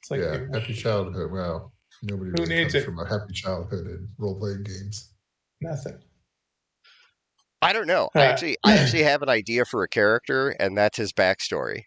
It's 0.00 0.10
like 0.10 0.20
yeah. 0.20 0.46
Happy 0.52 0.74
childhood. 0.74 1.30
Wow. 1.32 1.72
Nobody 2.02 2.30
Who 2.30 2.44
really 2.44 2.56
needs 2.56 2.74
comes 2.74 2.82
it? 2.82 2.84
from 2.86 2.98
a 2.98 3.08
happy 3.08 3.32
childhood 3.32 3.86
in 3.86 4.08
role 4.18 4.38
playing 4.38 4.64
games. 4.64 5.10
nothing. 5.60 5.98
I 7.62 7.72
don't 7.72 7.86
know. 7.86 8.10
I 8.14 8.24
actually, 8.26 8.58
I 8.64 8.74
actually 8.78 9.04
have 9.04 9.22
an 9.22 9.30
idea 9.30 9.64
for 9.64 9.82
a 9.82 9.88
character, 9.88 10.50
and 10.50 10.76
that's 10.76 10.98
his 10.98 11.12
backstory. 11.14 11.84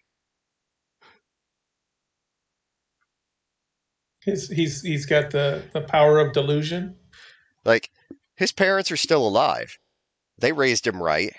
He's 4.24 4.48
he's 4.48 4.82
he's 4.82 5.06
got 5.06 5.30
the 5.30 5.62
the 5.72 5.82
power 5.82 6.18
of 6.18 6.32
delusion. 6.32 6.96
Like, 7.64 7.90
his 8.38 8.52
parents 8.52 8.90
are 8.90 8.96
still 8.96 9.26
alive. 9.26 9.76
They 10.38 10.52
raised 10.52 10.86
him 10.86 11.02
right. 11.02 11.34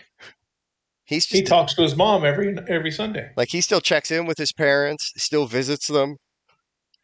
He's 1.05 1.25
He 1.25 1.41
talks 1.41 1.73
to 1.73 1.81
his 1.81 1.95
mom 1.95 2.23
every 2.23 2.55
every 2.67 2.91
Sunday. 2.91 3.31
like 3.35 3.49
he 3.49 3.61
still 3.61 3.81
checks 3.81 4.11
in 4.11 4.27
with 4.27 4.37
his 4.37 4.53
parents, 4.53 5.11
still 5.17 5.47
visits 5.47 5.87
them. 5.87 6.17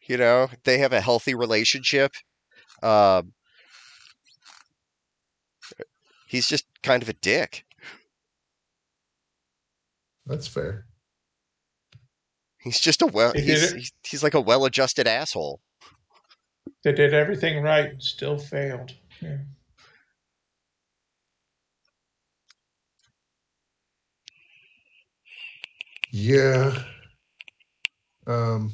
You 0.06 0.18
know, 0.18 0.48
they 0.64 0.78
have 0.78 0.92
a 0.92 1.00
healthy 1.00 1.34
relationship. 1.34 2.12
Um, 2.82 3.32
he's 6.28 6.46
just 6.46 6.66
kind 6.84 7.02
of 7.02 7.08
a 7.08 7.14
dick. 7.14 7.64
That's 10.26 10.46
fair. 10.46 10.84
He's 12.58 12.78
just 12.78 13.02
a 13.02 13.06
well. 13.06 13.32
They 13.32 13.42
He's, 13.42 13.72
he's 13.72 13.92
he's 14.04 14.22
like 14.22 14.34
a 14.34 14.40
well-adjusted 14.40 15.08
asshole. 15.08 15.60
They 16.84 16.92
did 16.92 17.14
everything 17.14 17.62
right 17.62 17.90
and 17.90 18.02
still 18.02 18.38
failed. 18.38 18.92
Yeah. 19.20 19.38
Yeah. 26.10 26.72
Um, 28.26 28.72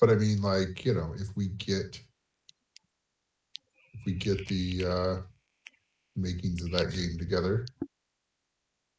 but 0.00 0.10
I 0.10 0.14
mean, 0.14 0.40
like 0.42 0.84
you 0.84 0.94
know, 0.94 1.14
if 1.18 1.28
we 1.36 1.48
get 1.48 2.00
if 3.94 4.00
we 4.06 4.14
get 4.14 4.46
the 4.48 4.84
uh, 4.86 5.22
makings 6.16 6.62
of 6.62 6.70
that 6.72 6.92
game 6.92 7.18
together, 7.18 7.66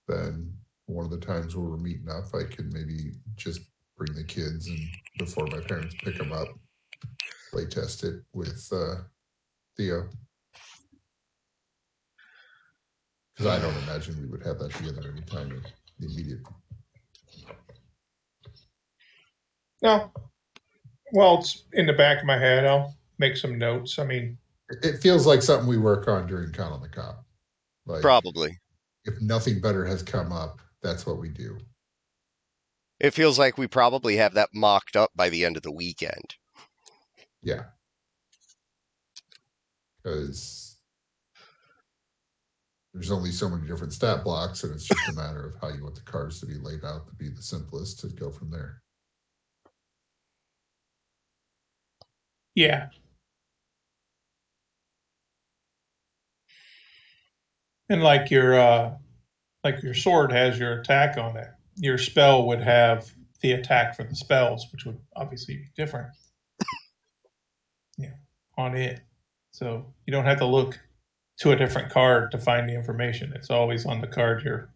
then 0.07 0.53
one 0.87 1.05
of 1.05 1.11
the 1.11 1.17
times 1.17 1.55
where 1.55 1.69
we're 1.69 1.77
meeting 1.77 2.09
up, 2.09 2.33
I 2.33 2.43
can 2.43 2.69
maybe 2.73 3.13
just 3.35 3.61
bring 3.97 4.13
the 4.13 4.23
kids 4.23 4.67
and 4.67 4.79
before 5.17 5.45
my 5.47 5.59
parents 5.59 5.95
pick 6.03 6.17
them 6.17 6.31
up, 6.31 6.47
play 7.51 7.65
test 7.65 8.03
it 8.03 8.15
with 8.33 8.67
uh, 8.71 8.95
Theo. 9.77 10.09
Because 13.35 13.57
I 13.57 13.61
don't 13.61 13.83
imagine 13.83 14.19
we 14.19 14.27
would 14.27 14.45
have 14.45 14.59
that 14.59 14.71
together 14.71 15.09
anytime 15.09 15.51
in 15.51 15.61
the 15.99 16.07
immediate 16.07 16.43
No. 19.81 20.11
Well, 21.13 21.39
it's 21.39 21.63
in 21.73 21.85
the 21.87 21.93
back 21.93 22.19
of 22.19 22.25
my 22.25 22.37
head. 22.37 22.65
I'll 22.65 22.95
make 23.17 23.37
some 23.37 23.57
notes. 23.57 23.97
I 23.99 24.05
mean, 24.05 24.37
It- 24.69 24.85
It 24.85 24.97
feels 25.01 25.25
like 25.25 25.41
something 25.41 25.67
we 25.67 25.77
work 25.79 26.07
on 26.07 26.27
during 26.27 26.51
Con 26.51 26.71
on 26.71 26.81
the 26.81 26.89
Cob. 26.89 27.23
Like 27.87 28.01
Probably. 28.01 28.59
if 29.05 29.19
nothing 29.19 29.59
better 29.59 29.83
has 29.85 30.03
come 30.03 30.31
up, 30.31 30.61
that's 30.83 31.05
what 31.07 31.17
we 31.17 31.29
do. 31.29 31.57
It 32.99 33.11
feels 33.15 33.39
like 33.39 33.57
we 33.57 33.65
probably 33.67 34.15
have 34.17 34.35
that 34.35 34.49
mocked 34.53 34.95
up 34.95 35.09
by 35.15 35.29
the 35.29 35.43
end 35.43 35.57
of 35.57 35.63
the 35.63 35.71
weekend. 35.71 36.35
Yeah. 37.41 37.63
Because 40.03 40.77
there's 42.93 43.11
only 43.11 43.31
so 43.31 43.49
many 43.49 43.65
different 43.67 43.93
stat 43.93 44.23
blocks, 44.23 44.63
and 44.63 44.73
it's 44.75 44.87
just 44.87 45.09
a 45.09 45.13
matter 45.13 45.47
of 45.47 45.55
how 45.61 45.69
you 45.69 45.81
want 45.83 45.95
the 45.95 46.01
cards 46.01 46.39
to 46.41 46.45
be 46.45 46.55
laid 46.55 46.83
out 46.83 47.07
to 47.07 47.13
be 47.15 47.29
the 47.29 47.41
simplest 47.41 47.99
to 48.01 48.09
go 48.09 48.29
from 48.29 48.51
there. 48.51 48.81
Yeah. 52.59 52.89
And 57.89 58.03
like 58.03 58.29
your 58.29 58.59
uh 58.59 58.95
like 59.63 59.81
your 59.81 59.93
sword 59.93 60.31
has 60.31 60.59
your 60.59 60.79
attack 60.81 61.17
on 61.17 61.37
it. 61.37 61.47
Your 61.77 61.97
spell 61.97 62.45
would 62.47 62.61
have 62.61 63.09
the 63.41 63.53
attack 63.53 63.95
for 63.95 64.03
the 64.03 64.15
spells, 64.15 64.67
which 64.73 64.85
would 64.85 64.99
obviously 65.15 65.55
be 65.55 65.65
different. 65.75 66.09
Yeah, 67.97 68.13
on 68.57 68.75
it. 68.75 68.99
So 69.51 69.85
you 70.05 70.11
don't 70.11 70.25
have 70.25 70.39
to 70.39 70.45
look 70.45 70.77
to 71.39 71.51
a 71.51 71.55
different 71.55 71.89
card 71.91 72.31
to 72.31 72.37
find 72.37 72.67
the 72.69 72.75
information. 72.75 73.31
It's 73.33 73.49
always 73.49 73.85
on 73.85 74.01
the 74.01 74.07
card 74.07 74.43
you're 74.43 74.69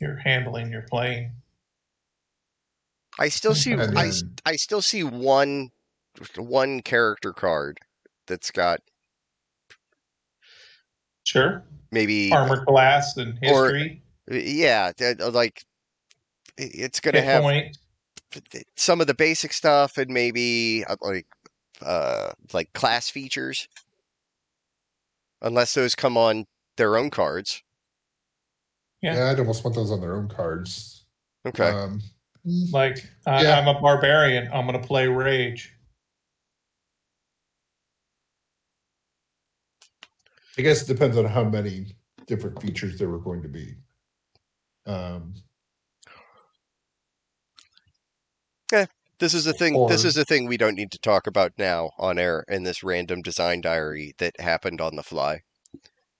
you're 0.00 0.16
handling, 0.16 0.70
you're 0.70 0.82
playing. 0.82 1.32
I 3.18 3.28
still 3.28 3.54
see. 3.54 3.72
And 3.72 3.98
I, 3.98 4.06
s- 4.08 4.20
then- 4.22 4.34
I 4.44 4.56
still 4.56 4.82
see 4.82 5.02
one 5.04 5.70
one 6.36 6.80
character 6.82 7.32
card 7.32 7.78
that's 8.26 8.50
got 8.50 8.80
Sure. 11.24 11.64
maybe 11.90 12.32
Armored 12.32 12.66
class 12.66 13.16
and 13.16 13.38
Or- 13.44 13.72
history. 13.72 14.02
yeah, 14.30 14.92
uh, 15.00 15.30
like 15.30 15.64
it's 16.58 17.00
gonna 17.00 17.18
hit 17.20 17.24
have 17.24 17.42
point. 17.42 17.78
some 18.76 19.00
of 19.00 19.06
the 19.06 19.14
basic 19.14 19.52
stuff 19.52 19.98
and 19.98 20.10
maybe 20.10 20.84
uh, 20.88 20.96
like 21.00 21.26
uh 21.80 22.32
like 22.52 22.72
class 22.72 23.08
features 23.10 23.68
unless 25.42 25.74
those 25.74 25.94
come 25.94 26.16
on 26.16 26.46
their 26.76 26.96
own 26.96 27.10
cards 27.10 27.62
Yeah. 29.02 29.14
Yeah, 29.16 29.30
I'd 29.32 29.38
almost 29.40 29.64
want 29.64 29.74
those 29.76 29.90
on 29.90 30.00
their 30.00 30.14
own 30.16 30.28
cards. 30.28 31.04
okay 31.46 31.68
Um, 31.70 32.00
Like 32.44 33.04
I, 33.26 33.42
Yeah. 33.42 33.58
I'm 33.58 33.68
a 33.68 33.80
barbarian. 33.80 34.48
I'm 34.52 34.66
going 34.66 34.80
to 34.80 34.86
play 34.86 35.06
rage. 35.08 35.72
I 40.58 40.62
guess 40.62 40.82
it 40.82 40.92
depends 40.92 41.16
on 41.16 41.24
how 41.24 41.44
many 41.44 41.86
different 42.26 42.60
features 42.60 42.98
there 42.98 43.08
were 43.08 43.18
going 43.18 43.42
to 43.42 43.48
be. 43.48 43.74
Um, 44.86 45.34
this 49.22 49.34
is 49.34 49.46
a 49.46 49.52
thing 49.52 49.86
this 49.86 50.04
is 50.04 50.16
a 50.16 50.24
thing 50.24 50.46
we 50.46 50.56
don't 50.56 50.74
need 50.74 50.90
to 50.90 50.98
talk 50.98 51.28
about 51.28 51.52
now 51.56 51.90
on 51.96 52.18
air 52.18 52.44
in 52.48 52.64
this 52.64 52.82
random 52.82 53.22
design 53.22 53.60
diary 53.60 54.14
that 54.18 54.38
happened 54.40 54.80
on 54.80 54.96
the 54.96 55.02
fly 55.02 55.40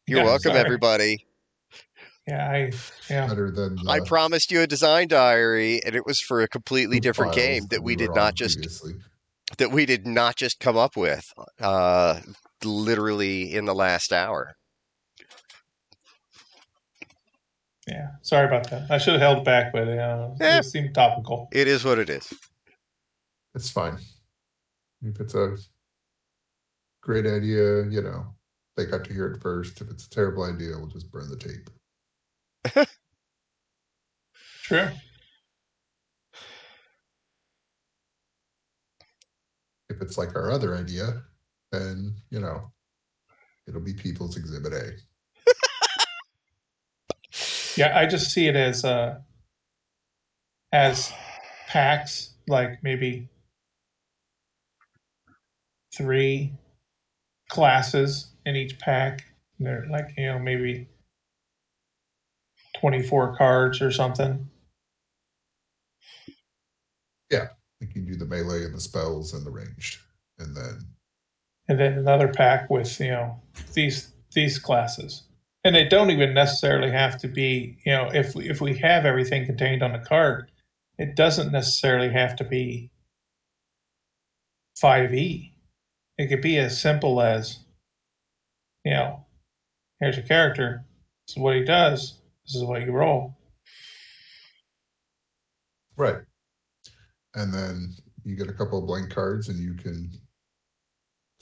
you're 0.07 0.21
Yeah, 0.21 0.25
welcome 0.25 0.53
sorry. 0.53 0.61
everybody 0.61 1.27
Yeah, 2.29 2.49
I 2.49 2.73
yeah. 3.11 3.27
better 3.27 3.51
than 3.51 3.77
i 3.89 3.99
uh, 3.99 4.05
promised 4.05 4.53
you 4.53 4.61
a 4.61 4.69
design 4.69 5.09
diary 5.09 5.81
and 5.85 5.97
it 5.97 6.07
was 6.07 6.21
for 6.21 6.43
a 6.43 6.49
completely 6.49 7.01
different 7.01 7.35
game 7.35 7.67
that 7.71 7.83
we 7.83 7.95
were 7.95 7.99
did 7.99 8.15
not 8.15 8.37
just 8.37 8.59
previously. 8.59 8.95
that 9.59 9.73
we 9.73 9.85
did 9.85 10.07
not 10.07 10.37
just 10.37 10.61
come 10.61 10.77
up 10.77 10.97
with 10.97 11.25
uh 11.61 12.21
literally 12.65 13.53
in 13.55 13.65
the 13.65 13.75
last 13.75 14.13
hour 14.13 14.55
Yeah. 17.89 18.11
Sorry 18.23 18.47
about 18.47 18.71
that. 18.71 18.89
I 18.93 18.99
should 18.99 19.15
have 19.15 19.21
held 19.21 19.45
back, 19.45 19.73
but 19.73 19.89
uh, 19.89 20.31
Eh. 20.41 20.59
it 20.59 20.65
seemed 20.65 20.95
topical. 20.95 21.49
it 21.53 21.67
is 21.67 21.85
what 21.85 21.99
it 21.99 22.09
is 22.09 22.33
It's 23.57 23.71
fine. 23.71 23.99
If 25.03 25.19
it's 25.21 25.35
a 25.35 25.57
great 27.03 27.27
idea, 27.27 27.85
you 27.89 28.01
know, 28.03 28.25
they 28.77 28.87
got 28.87 29.03
to 29.05 29.13
hear 29.13 29.27
it 29.27 29.43
first. 29.43 29.81
If 29.81 29.91
it's 29.91 30.07
a 30.07 30.11
terrible 30.11 30.45
idea, 30.45 30.79
we'll 30.79 30.87
just 30.87 31.11
burn 31.11 31.29
the 31.29 31.37
tape. 31.37 31.69
True. 34.63 34.89
If 39.91 40.01
it's 40.01 40.17
like 40.17 40.37
our 40.37 40.51
other 40.53 40.77
idea, 40.77 41.23
then, 41.73 42.15
you 42.31 42.41
know, 42.41 42.71
it'll 43.67 43.81
be 43.81 43.95
People's 43.95 44.37
Exhibit 44.37 44.73
A. 44.75 44.93
Yeah, 47.77 47.99
I 47.99 48.07
just 48.07 48.31
see 48.31 48.49
it 48.49 48.57
as 48.57 48.85
uh 48.85 49.19
as 50.73 51.13
packs, 51.69 52.35
like 52.49 52.83
maybe 52.83 53.29
three 55.95 56.53
classes 57.49 58.29
in 58.47 58.57
each 58.57 58.79
pack. 58.79 59.25
They're 59.59 59.87
like, 59.91 60.11
you 60.19 60.27
know, 60.27 60.39
maybe 60.39 60.89
twenty 62.79 63.03
four 63.03 63.37
cards 63.37 63.81
or 63.81 63.91
something. 63.91 64.51
yeah 67.31 67.49
You 67.81 67.89
can 67.89 68.05
do 68.05 68.17
the 68.17 68.27
melee 68.27 68.65
and 68.65 68.75
the 68.75 68.81
spells 68.81 69.35
and 69.35 69.47
the 69.47 69.51
ranged. 69.51 70.01
And 70.39 70.57
then, 70.57 70.81
and 71.73 71.81
then 71.81 71.99
another 71.99 72.29
pack 72.29 72.69
with 72.71 73.01
you 73.01 73.11
know 73.11 73.41
these 73.73 74.13
these 74.35 74.59
classes 74.59 75.23
and 75.65 75.75
they 75.75 75.89
don't 75.89 76.11
even 76.11 76.35
necessarily 76.35 76.91
have 76.91 77.19
to 77.19 77.29
be 77.29 77.77
you 77.85 77.93
know 77.93 78.11
if 78.13 78.35
we, 78.35 78.49
if 78.49 78.61
we 78.61 78.77
have 78.77 79.05
everything 79.07 79.47
contained 79.47 79.83
on 79.83 79.93
the 79.93 79.99
card 79.99 80.51
it 80.99 81.17
doesn't 81.17 81.53
necessarily 81.53 82.11
have 82.11 82.37
to 82.37 82.45
be 82.45 82.91
5e 84.83 85.53
it 86.19 86.27
could 86.27 86.43
be 86.43 86.59
as 86.59 86.81
simple 86.81 87.23
as 87.23 87.61
you 88.85 88.93
know 88.93 89.25
here's 90.03 90.19
a 90.19 90.23
character. 90.23 90.85
This 91.27 91.37
is 91.37 91.43
what 91.43 91.57
he 91.57 91.65
does. 91.65 92.19
This 92.45 92.57
is 92.57 92.65
what 92.65 92.83
you 92.83 92.91
roll. 92.91 93.37
Right. 95.97 96.19
And 97.35 97.55
then 97.55 97.95
you 98.25 98.37
get 98.37 98.49
a 98.49 98.53
couple 98.53 98.79
of 98.79 98.87
blank 98.87 99.11
cards 99.11 99.49
and 99.49 99.59
you 99.59 99.75
can 99.75 100.11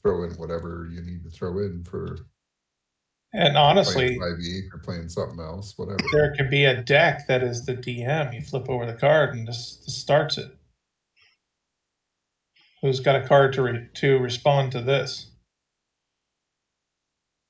throw 0.03 0.25
in 0.25 0.31
whatever 0.33 0.89
you 0.91 1.03
need 1.03 1.23
to 1.25 1.31
throw 1.31 1.59
in 1.59 1.85
for 1.85 2.19
and 3.33 3.57
honestly 3.57 4.19
playing 4.19 4.39
5e 4.39 4.75
or 4.75 4.79
playing 4.79 5.09
something 5.09 5.41
else, 5.41 5.75
whatever. 5.77 5.99
there 6.13 6.35
could 6.37 6.51
be 6.51 6.65
a 6.65 6.83
deck 6.83 7.27
that 7.29 7.43
is 7.43 7.65
the 7.65 7.75
DM. 7.75 8.35
You 8.35 8.43
flip 8.43 8.69
over 8.69 8.87
the 8.87 8.95
card 8.95 9.35
and 9.35 9.47
just, 9.47 9.85
just 9.85 10.01
starts 10.01 10.37
it. 10.37 10.51
Who's 12.83 13.01
got 13.01 13.23
a 13.23 13.29
card 13.29 13.53
to 13.55 13.63
re- 13.63 13.89
to 13.95 14.19
respond 14.19 14.73
to 14.73 14.81
this? 14.81 15.31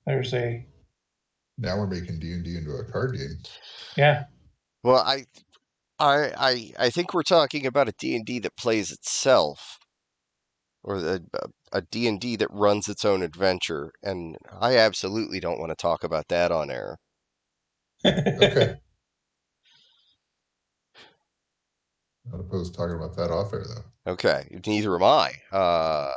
There's 0.04 0.34
a 0.34 0.66
Now 1.56 1.78
we're 1.78 1.86
making 1.86 2.18
D 2.18 2.32
and 2.32 2.44
D 2.44 2.56
into 2.56 2.72
a 2.72 2.84
card 2.84 3.16
game. 3.16 3.38
yeah. 3.96 4.24
Well, 4.82 4.96
I, 4.96 5.24
I, 5.98 6.32
I, 6.36 6.72
I 6.78 6.90
think 6.90 7.14
we're 7.14 7.22
talking 7.22 7.66
about 7.66 7.88
a 7.88 7.94
D 7.98 8.16
and 8.16 8.24
D 8.26 8.38
that 8.40 8.56
plays 8.56 8.90
itself, 8.90 9.78
or 10.82 11.00
the, 11.00 11.22
uh, 11.34 11.46
a 11.72 11.82
D 11.82 12.06
and 12.08 12.20
D 12.20 12.36
that 12.36 12.50
runs 12.50 12.88
its 12.88 13.04
own 13.04 13.22
adventure, 13.22 13.92
and 14.02 14.36
I 14.60 14.76
absolutely 14.76 15.40
don't 15.40 15.58
want 15.60 15.70
to 15.70 15.76
talk 15.76 16.04
about 16.04 16.28
that 16.28 16.50
on 16.52 16.70
air. 16.70 16.96
Okay. 18.04 18.74
Not 22.30 22.40
opposed 22.40 22.72
to 22.74 22.78
talking 22.78 22.96
about 22.96 23.16
that 23.16 23.30
off 23.30 23.52
air 23.52 23.64
though. 23.66 24.12
Okay, 24.12 24.58
neither 24.66 24.94
am 24.94 25.02
I. 25.02 25.32
Uh, 25.52 26.12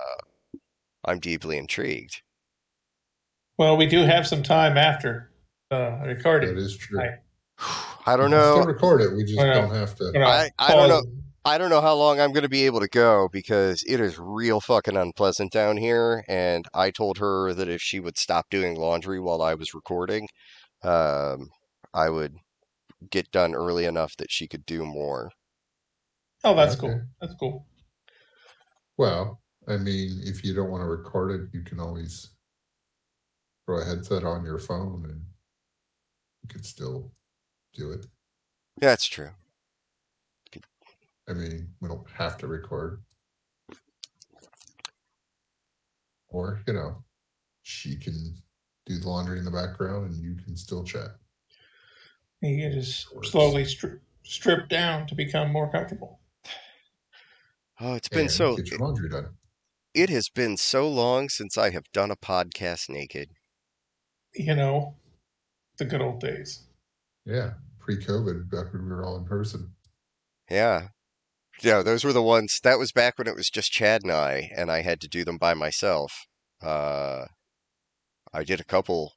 I'm 1.05 1.19
deeply 1.19 1.57
intrigued. 1.57 2.21
well, 3.57 3.75
we 3.77 3.85
do 3.85 3.99
have 4.01 4.25
some 4.27 4.43
time 4.43 4.77
after 4.77 5.31
uh, 5.71 5.99
recording. 6.05 6.57
is 6.57 6.77
true. 6.77 6.99
Right. 6.99 7.11
I 8.05 8.17
don't 8.17 8.31
We 8.31 8.37
can 8.37 8.51
Still 8.53 8.65
record 8.65 9.01
it. 9.01 9.15
We 9.15 9.23
just 9.23 9.39
I 9.39 9.53
don't 9.53 9.73
have 9.73 9.95
to. 9.95 10.11
Know, 10.11 10.21
I- 10.25 10.49
I 10.59 10.73
don't 10.73 10.89
know. 10.89 11.03
Pause. 11.43 11.53
I 11.53 11.57
don't 11.57 11.69
know 11.69 11.81
how 11.81 11.95
long 11.95 12.19
I'm 12.19 12.31
going 12.33 12.43
to 12.43 12.49
be 12.49 12.65
able 12.65 12.79
to 12.81 12.87
go 12.87 13.29
because 13.31 13.83
it 13.87 13.99
is 13.99 14.19
real 14.19 14.59
fucking 14.61 14.97
unpleasant 14.97 15.51
down 15.51 15.77
here. 15.77 16.23
And 16.27 16.65
I 16.73 16.91
told 16.91 17.17
her 17.19 17.53
that 17.53 17.69
if 17.69 17.81
she 17.81 17.99
would 17.99 18.17
stop 18.17 18.49
doing 18.49 18.75
laundry 18.75 19.19
while 19.19 19.41
I 19.41 19.53
was 19.55 19.73
recording, 19.73 20.27
um, 20.83 21.49
I 21.93 22.09
would 22.09 22.37
get 23.11 23.31
done 23.31 23.55
early 23.55 23.85
enough 23.85 24.17
that 24.17 24.31
she 24.31 24.47
could 24.47 24.65
do 24.65 24.85
more. 24.85 25.31
Oh, 26.45 26.55
that's 26.55 26.75
Okay. 26.75 26.77
cool. 26.77 27.07
That's 27.19 27.33
cool. 27.35 27.67
Well, 28.97 29.43
I 29.67 29.77
mean, 29.77 30.21
if 30.23 30.43
you 30.43 30.53
don't 30.55 30.71
want 30.71 30.81
to 30.81 30.87
record 30.87 31.29
it, 31.39 31.53
you 31.53 31.61
can 31.63 31.79
always 31.79 32.31
throw 33.65 33.79
a 33.81 33.83
headset 33.85 34.23
on 34.23 34.45
your 34.45 34.57
phone 34.57 35.03
and 35.09 35.25
you 36.41 36.47
could 36.49 36.65
still 36.65 37.11
do 37.73 37.91
it. 37.91 38.07
Yeah, 38.81 38.89
that's 38.89 39.05
true. 39.07 39.31
I 41.29 41.33
mean, 41.33 41.69
we 41.79 41.87
don't 41.87 42.09
have 42.11 42.37
to 42.39 42.47
record. 42.47 43.01
Or, 46.29 46.61
you 46.67 46.73
know, 46.73 47.03
she 47.61 47.95
can 47.95 48.35
do 48.85 48.97
the 48.97 49.07
laundry 49.07 49.39
in 49.39 49.45
the 49.45 49.51
background 49.51 50.11
and 50.11 50.21
you 50.21 50.35
can 50.43 50.57
still 50.57 50.83
chat. 50.83 51.11
You 52.41 52.57
can 52.57 52.71
just 52.73 53.07
slowly 53.23 53.63
stri- 53.63 53.99
strip 54.23 54.67
down 54.67 55.07
to 55.07 55.15
become 55.15 55.51
more 55.51 55.71
comfortable. 55.71 56.19
Oh, 57.79 57.93
it's 57.93 58.09
been 58.09 58.21
and 58.21 58.31
so. 58.31 58.55
get 58.55 58.69
your 58.69 58.79
laundry 58.79 59.09
done. 59.09 59.29
It 59.93 60.09
has 60.09 60.27
been 60.27 60.57
so 60.57 60.89
long 60.89 61.29
since 61.29 61.57
I 61.57 61.69
have 61.69 61.91
done 61.93 62.11
a 62.11 62.15
podcast 62.15 62.89
naked. 62.89 63.29
You 64.35 64.55
know, 64.55 64.95
the 65.77 65.85
good 65.85 66.01
old 66.01 66.19
days. 66.19 66.63
Yeah. 67.25 67.51
Pre 67.79 67.97
COVID, 67.97 68.49
back 68.49 68.73
when 68.73 68.83
we 68.83 68.89
were 68.89 69.03
all 69.05 69.17
in 69.17 69.25
person. 69.25 69.71
Yeah. 70.49 70.87
Yeah, 71.63 71.81
those 71.81 72.03
were 72.03 72.11
the 72.11 72.21
ones. 72.21 72.59
That 72.63 72.77
was 72.77 72.91
back 72.91 73.17
when 73.17 73.27
it 73.27 73.35
was 73.35 73.49
just 73.49 73.71
Chad 73.71 74.03
and 74.03 74.11
I, 74.11 74.51
and 74.53 74.69
I 74.69 74.81
had 74.81 74.99
to 75.01 75.07
do 75.07 75.23
them 75.23 75.37
by 75.37 75.53
myself. 75.53 76.25
Uh, 76.61 77.25
I 78.33 78.43
did 78.43 78.59
a 78.59 78.65
couple. 78.65 79.13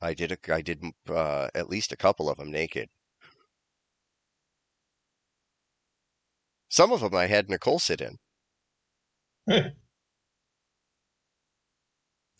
I 0.00 0.14
did 0.14 0.32
a, 0.32 0.38
I 0.52 0.62
did 0.62 0.82
uh, 1.08 1.48
at 1.54 1.68
least 1.68 1.92
a 1.92 1.96
couple 1.96 2.30
of 2.30 2.38
them 2.38 2.50
naked. 2.50 2.88
Some 6.70 6.92
of 6.92 7.00
them 7.00 7.14
I 7.14 7.26
had 7.26 7.50
Nicole 7.50 7.78
sit 7.78 8.00
in. 8.00 8.16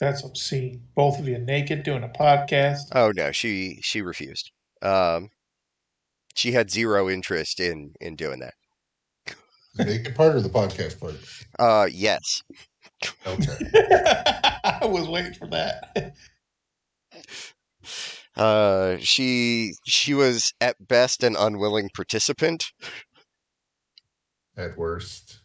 That's 0.01 0.24
obscene. 0.24 0.88
Both 0.94 1.18
of 1.18 1.28
you 1.28 1.38
naked 1.38 1.82
doing 1.82 2.02
a 2.02 2.09
podcast. 2.09 2.84
Oh 2.92 3.12
no, 3.14 3.32
she 3.32 3.80
she 3.82 4.01
refused. 4.01 4.51
Um, 4.80 5.28
she 6.35 6.52
had 6.52 6.70
zero 6.70 7.09
interest 7.09 7.61
in 7.61 7.94
in 8.01 8.16
doing 8.16 8.40
that. 8.40 8.55
The 9.77 9.85
naked 9.85 10.15
part 10.15 10.36
of 10.36 10.43
the 10.43 10.48
podcast 10.51 11.01
part? 11.01 11.16
Uh, 11.59 11.89
yes. 11.90 12.43
Okay. 13.27 13.56
I 14.65 14.81
was 14.86 15.09
waiting 15.09 15.35
for 15.35 15.47
that. 15.48 16.15
Uh, 18.36 18.97
she 18.98 19.74
she 19.86 20.12
was 20.12 20.52
at 20.61 20.74
best 20.89 21.23
an 21.23 21.36
unwilling 21.39 21.89
participant. 21.94 22.65
At 24.56 24.77
worst. 24.77 25.39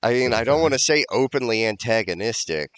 I 0.00 0.12
mean, 0.12 0.32
I 0.32 0.44
don't 0.44 0.60
want 0.60 0.74
to 0.74 0.78
say 0.78 1.04
openly 1.10 1.64
antagonistic, 1.64 2.70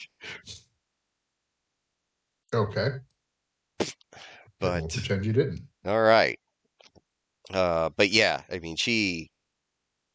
Okay. 2.55 2.89
But 4.59 4.81
we'll 4.81 4.89
pretend 4.89 5.27
you 5.27 5.33
didn't. 5.35 5.63
all 5.85 6.01
right. 6.03 6.39
Uh, 7.53 7.91
but 7.97 8.11
yeah, 8.11 8.43
I 8.51 8.59
mean, 8.61 8.77
she 8.77 9.31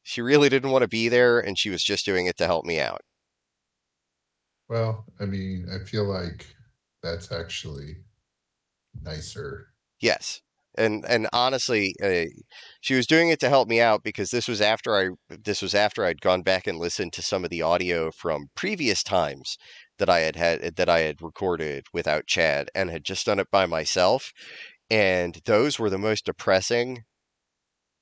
she 0.03 0.21
really 0.21 0.49
didn't 0.49 0.71
want 0.71 0.83
to 0.83 0.89
be 0.89 1.09
there, 1.09 1.39
and 1.39 1.57
she 1.59 1.69
was 1.71 1.83
just 1.83 2.05
doing 2.05 2.27
it 2.27 2.37
to 2.37 2.47
help 2.47 2.65
me 2.65 2.79
out. 2.79 3.01
Well, 4.67 5.05
I 5.19 5.25
mean, 5.25 5.69
I 5.69 5.85
feel 5.85 6.05
like 6.05 6.47
that's 7.03 7.31
actually 7.31 8.03
nicer. 9.01 9.73
Yes. 10.01 10.41
And 10.77 11.05
and 11.05 11.27
honestly, 11.33 11.95
uh, 12.03 12.25
she 12.81 12.93
was 12.95 13.05
doing 13.07 13.29
it 13.29 13.39
to 13.41 13.49
help 13.49 13.67
me 13.67 13.81
out 13.81 14.03
because 14.03 14.31
this 14.31 14.47
was 14.47 14.61
after 14.61 14.95
I 14.97 15.09
this 15.29 15.61
was 15.61 15.75
after 15.75 16.05
I'd 16.05 16.21
gone 16.21 16.43
back 16.43 16.65
and 16.67 16.77
listened 16.77 17.13
to 17.13 17.21
some 17.21 17.43
of 17.43 17.49
the 17.49 17.61
audio 17.61 18.11
from 18.11 18.47
previous 18.55 19.03
times 19.03 19.57
that 19.97 20.09
I 20.09 20.19
had 20.21 20.35
had 20.37 20.75
that 20.77 20.89
I 20.89 20.99
had 21.01 21.21
recorded 21.21 21.85
without 21.93 22.27
Chad 22.27 22.69
and 22.73 22.89
had 22.89 23.03
just 23.03 23.25
done 23.25 23.39
it 23.39 23.51
by 23.51 23.65
myself, 23.65 24.31
and 24.89 25.39
those 25.45 25.79
were 25.79 25.89
the 25.89 25.97
most 25.97 26.25
depressing 26.25 27.03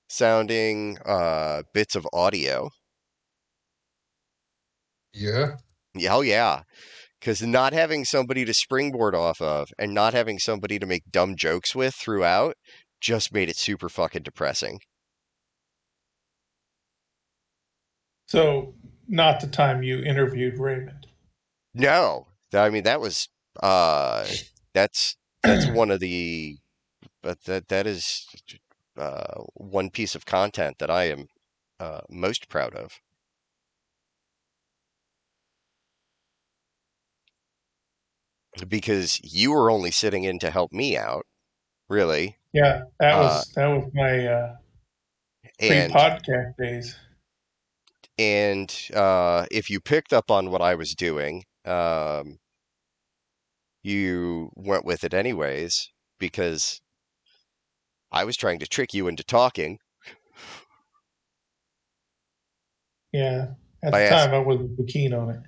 sounding 0.10 0.98
uh, 1.06 1.64
bits 1.74 1.96
of 1.96 2.08
audio. 2.14 2.70
Yeah. 5.14 5.58
Yeah, 5.96 6.16
Oh 6.16 6.22
yeah, 6.22 6.64
because 7.20 7.42
not 7.42 7.74
having 7.74 8.06
somebody 8.06 8.46
to 8.46 8.54
springboard 8.54 9.16
off 9.16 9.42
of 9.42 9.70
and 9.80 9.94
not 9.94 10.14
having 10.14 10.40
somebody 10.40 10.80
to 10.80 10.86
make 10.86 11.04
dumb 11.12 11.36
jokes 11.36 11.76
with 11.76 11.96
throughout 11.96 12.56
just 13.02 13.34
made 13.34 13.50
it 13.50 13.58
super 13.58 13.90
fucking 13.90 14.24
depressing. 14.24 14.80
So, 18.28 18.76
not 19.08 19.40
the 19.40 19.48
time 19.48 19.82
you 19.84 20.04
interviewed 20.04 20.60
Raymond. 20.60 21.08
No, 21.74 22.28
I 22.54 22.70
mean 22.70 22.84
that 22.84 23.02
was 23.02 23.28
uh 23.62 24.26
that's 24.74 25.18
that's 25.44 25.68
one 25.68 25.92
of 25.92 26.00
the 26.00 26.58
but 27.22 27.44
that 27.46 27.68
that 27.70 27.88
is 27.88 28.28
uh 29.00 29.44
one 29.56 29.90
piece 29.92 30.16
of 30.16 30.26
content 30.26 30.80
that 30.80 30.92
I 30.92 31.06
am 31.06 31.28
uh 31.80 32.02
most 32.10 32.50
proud 32.50 32.76
of. 32.76 33.00
Because 38.68 39.20
you 39.24 39.52
were 39.52 39.72
only 39.72 39.92
sitting 39.92 40.24
in 40.24 40.40
to 40.40 40.52
help 40.52 40.72
me 40.72 40.96
out, 40.98 41.26
really. 41.90 42.38
Yeah, 42.54 42.84
that 43.00 43.16
Uh, 43.16 43.20
was 43.20 43.52
that 43.56 43.68
was 43.68 43.92
my 43.94 44.26
uh, 44.28 44.56
And 45.60 45.92
pre-podcast 45.92 46.58
days. 46.58 46.96
and 48.18 48.74
uh, 48.94 49.46
if 49.52 49.70
you 49.70 49.80
picked 49.80 50.14
up 50.14 50.30
on 50.30 50.52
what 50.52 50.62
I 50.62 50.76
was 50.76 50.94
doing, 50.94 51.46
um, 51.66 52.40
you 53.84 54.52
went 54.56 54.86
with 54.86 55.04
it 55.04 55.14
anyways 55.14 55.90
because 56.20 56.82
I 58.12 58.24
was 58.26 58.36
trying 58.38 58.60
to 58.60 58.68
trick 58.68 58.94
you 58.94 59.08
into 59.08 59.24
talking. 59.24 59.78
Yeah, 63.12 63.48
at 63.84 63.94
I 63.94 64.00
the 64.00 64.06
asked- 64.06 64.26
time 64.26 64.34
I 64.34 64.40
wasn't 64.40 64.88
keen 64.88 65.14
on 65.14 65.30
it. 65.32 65.40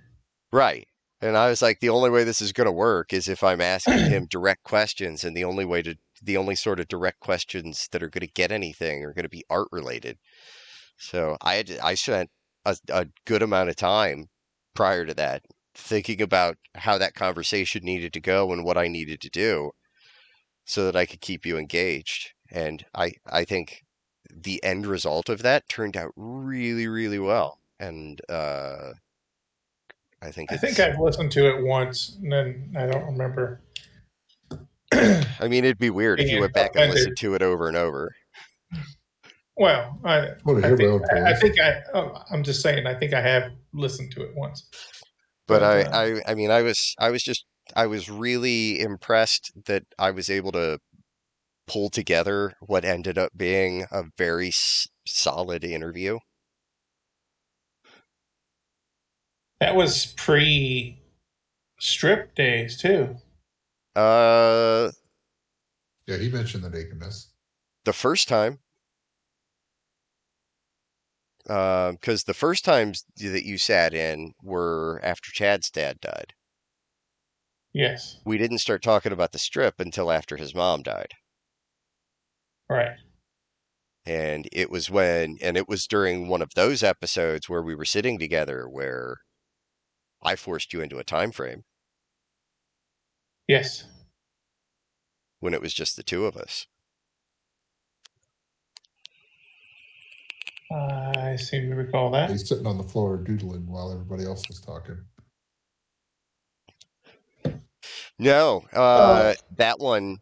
Right. 0.52 0.88
And 1.22 1.38
I 1.38 1.50
was 1.50 1.62
like, 1.62 1.80
the 1.80 1.90
only 1.90 2.10
way 2.10 2.24
this 2.24 2.42
is 2.42 2.52
going 2.52 2.66
to 2.66 2.72
work 2.72 3.14
is 3.14 3.28
if 3.28 3.44
I'm 3.44 3.62
asking 3.62 3.94
him 4.10 4.26
direct 4.30 4.64
questions, 4.64 5.24
and 5.24 5.38
the 5.38 5.44
only 5.44 5.66
way 5.66 5.82
to, 5.84 5.96
the 6.24 6.38
only 6.38 6.56
sort 6.56 6.80
of 6.80 6.88
direct 6.88 7.20
questions 7.20 7.88
that 7.92 8.02
are 8.02 8.10
going 8.10 8.26
to 8.26 8.34
get 8.34 8.52
anything 8.52 9.04
are 9.06 9.14
going 9.14 9.24
to 9.24 9.30
be 9.30 9.46
art 9.50 9.68
related. 9.72 10.18
So 10.98 11.38
I 11.42 11.56
had, 11.56 11.72
I 11.84 11.94
spent 11.96 12.30
a, 12.66 12.76
a 12.90 13.06
good 13.26 13.44
amount 13.44 13.70
of 13.70 13.76
time 13.76 14.26
prior 14.76 15.06
to 15.06 15.14
that 15.16 15.44
thinking 15.76 16.22
about 16.22 16.58
how 16.76 16.98
that 16.98 17.14
conversation 17.14 17.84
needed 17.84 18.14
to 18.14 18.20
go 18.20 18.52
and 18.52 18.66
what 18.66 18.78
I 18.78 18.88
needed 18.88 19.22
to 19.22 19.30
do 19.30 19.72
so 20.66 20.86
that 20.86 20.96
I 20.96 21.06
could 21.06 21.22
keep 21.22 21.46
you 21.46 21.58
engaged. 21.58 22.32
And 22.52 22.86
I, 22.94 23.14
I 23.32 23.46
think 23.46 23.84
the 24.30 24.64
end 24.64 24.86
result 24.86 25.30
of 25.30 25.42
that 25.44 25.68
turned 25.70 25.98
out 25.98 26.12
really, 26.16 26.88
really 26.88 27.20
well. 27.20 27.60
And, 27.80 28.22
uh, 28.30 28.94
I 30.24 30.30
think 30.30 30.52
I 30.52 30.58
think 30.58 30.80
I've 30.80 31.00
listened 31.00 31.32
to 31.32 31.50
it 31.50 31.64
once, 31.64 32.18
and 32.22 32.32
then 32.32 32.76
I 32.78 32.86
don't 32.86 33.06
remember. 33.06 33.62
I 34.94 35.48
mean, 35.48 35.66
it'd 35.66 35.80
be 35.80 35.90
weird 35.90 36.20
if 36.20 36.30
you 36.30 36.40
went 36.40 36.54
back 36.54 36.76
and 36.76 36.92
listened 36.92 37.18
to 37.18 37.34
it 37.34 37.42
over 37.42 37.68
and 37.68 37.76
over. 37.76 38.14
Well, 39.58 40.00
I, 40.04 40.30
want 40.46 40.64
I 40.64 40.76
think, 40.76 41.02
I, 41.12 41.32
I 41.32 41.36
think 41.36 41.60
I 41.60 41.82
oh, 41.94 42.24
I'm 42.32 42.44
just 42.44 42.62
saying, 42.62 42.86
I 42.86 42.94
think 42.94 43.14
I 43.14 43.22
have 43.22 43.52
listened 43.74 44.12
to 44.12 44.22
it 44.22 44.36
once. 44.36 44.68
But 45.48 45.64
I, 45.64 45.82
uh, 45.84 46.22
I, 46.26 46.32
I 46.32 46.36
mean, 46.36 46.52
I 46.52 46.62
was, 46.62 46.96
I 47.00 47.10
was 47.10 47.24
just, 47.24 47.46
I 47.76 47.88
was 47.88 48.10
really 48.10 48.80
impressed 48.80 49.52
that 49.66 49.84
I 49.98 50.12
was 50.12 50.30
able 50.30 50.52
to 50.54 50.80
pull 51.72 51.90
together 51.90 52.56
what 52.60 52.84
ended 52.86 53.18
up 53.18 53.32
being 53.38 53.86
a 53.92 54.04
very 54.18 54.50
s- 54.50 54.88
solid 55.08 55.64
interview. 55.64 56.20
That 59.62 59.76
was 59.76 60.08
pre 60.08 61.00
strip 61.80 62.36
days 62.36 62.78
too. 62.82 63.18
Uh, 63.96 64.92
Yeah, 66.06 66.18
he 66.18 66.30
mentioned 66.30 66.64
the 66.64 66.70
nakedness. 66.70 67.30
the 67.84 67.94
first 67.94 68.28
time, 68.28 68.60
because 71.46 72.24
the 72.24 72.34
first 72.34 72.66
times 72.66 73.06
that 73.18 73.46
you 73.46 73.60
sat 73.60 73.94
in 73.94 74.34
were 74.42 75.00
after 75.04 75.32
Chad's 75.32 75.70
dad 75.70 76.00
died. 76.00 76.34
Yes. 77.74 78.22
We 78.26 78.40
didn't 78.40 78.58
start 78.58 78.82
talking 78.82 79.12
about 79.12 79.32
the 79.32 79.38
strip 79.38 79.80
until 79.80 80.12
after 80.12 80.36
his 80.38 80.56
mom 80.56 80.82
died. 80.82 81.14
Right. 82.72 82.96
And 84.06 84.48
it 84.52 84.72
was 84.72 84.90
when, 84.90 85.38
and 85.42 85.58
it 85.58 85.68
was 85.70 85.88
during 85.88 86.28
one 86.30 86.42
of 86.42 86.52
those 86.56 86.84
episodes 86.84 87.50
where 87.50 87.62
we 87.62 87.76
were 87.76 87.86
sitting 87.86 88.18
together 88.18 88.68
where 88.70 89.18
I 90.24 90.36
forced 90.36 90.74
you 90.74 90.82
into 90.82 91.00
a 91.00 91.04
time 91.04 91.32
frame 91.32 91.64
Yes. 93.48 93.86
when 95.42 95.54
it 95.54 95.62
was 95.62 95.74
just 95.74 95.98
the 95.98 96.04
two 96.04 96.26
of 96.26 96.38
us. 96.38 96.68
I 100.72 101.36
seem 101.36 101.70
to 101.70 101.76
recall 101.76 102.12
that. 102.12 102.30
He's 102.30 102.48
sitting 102.48 102.66
on 102.68 102.78
the 102.78 102.84
floor 102.84 103.18
doodling 103.18 103.68
while 103.68 103.92
everybody 103.92 104.26
else 104.26 104.48
was 104.48 104.62
talking. 104.62 104.98
No, 108.20 108.64
uh, 108.74 109.34
that 109.58 109.80
one 109.80 110.20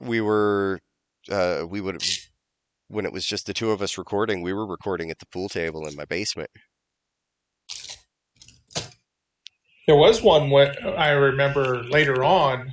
we 0.00 0.20
were 0.20 0.80
uh, 1.30 1.64
we 1.68 1.80
would 1.80 2.02
when 2.88 3.04
it 3.04 3.12
was 3.12 3.24
just 3.24 3.46
the 3.46 3.54
two 3.54 3.70
of 3.70 3.82
us 3.82 3.98
recording, 3.98 4.42
we 4.42 4.52
were 4.52 4.66
recording 4.66 5.10
at 5.10 5.18
the 5.18 5.26
pool 5.26 5.48
table 5.48 5.86
in 5.86 5.94
my 5.94 6.04
basement. 6.06 6.50
There 9.86 9.96
was 9.96 10.22
one 10.22 10.50
what 10.50 10.82
I 10.84 11.10
remember 11.10 11.82
later 11.84 12.24
on. 12.24 12.72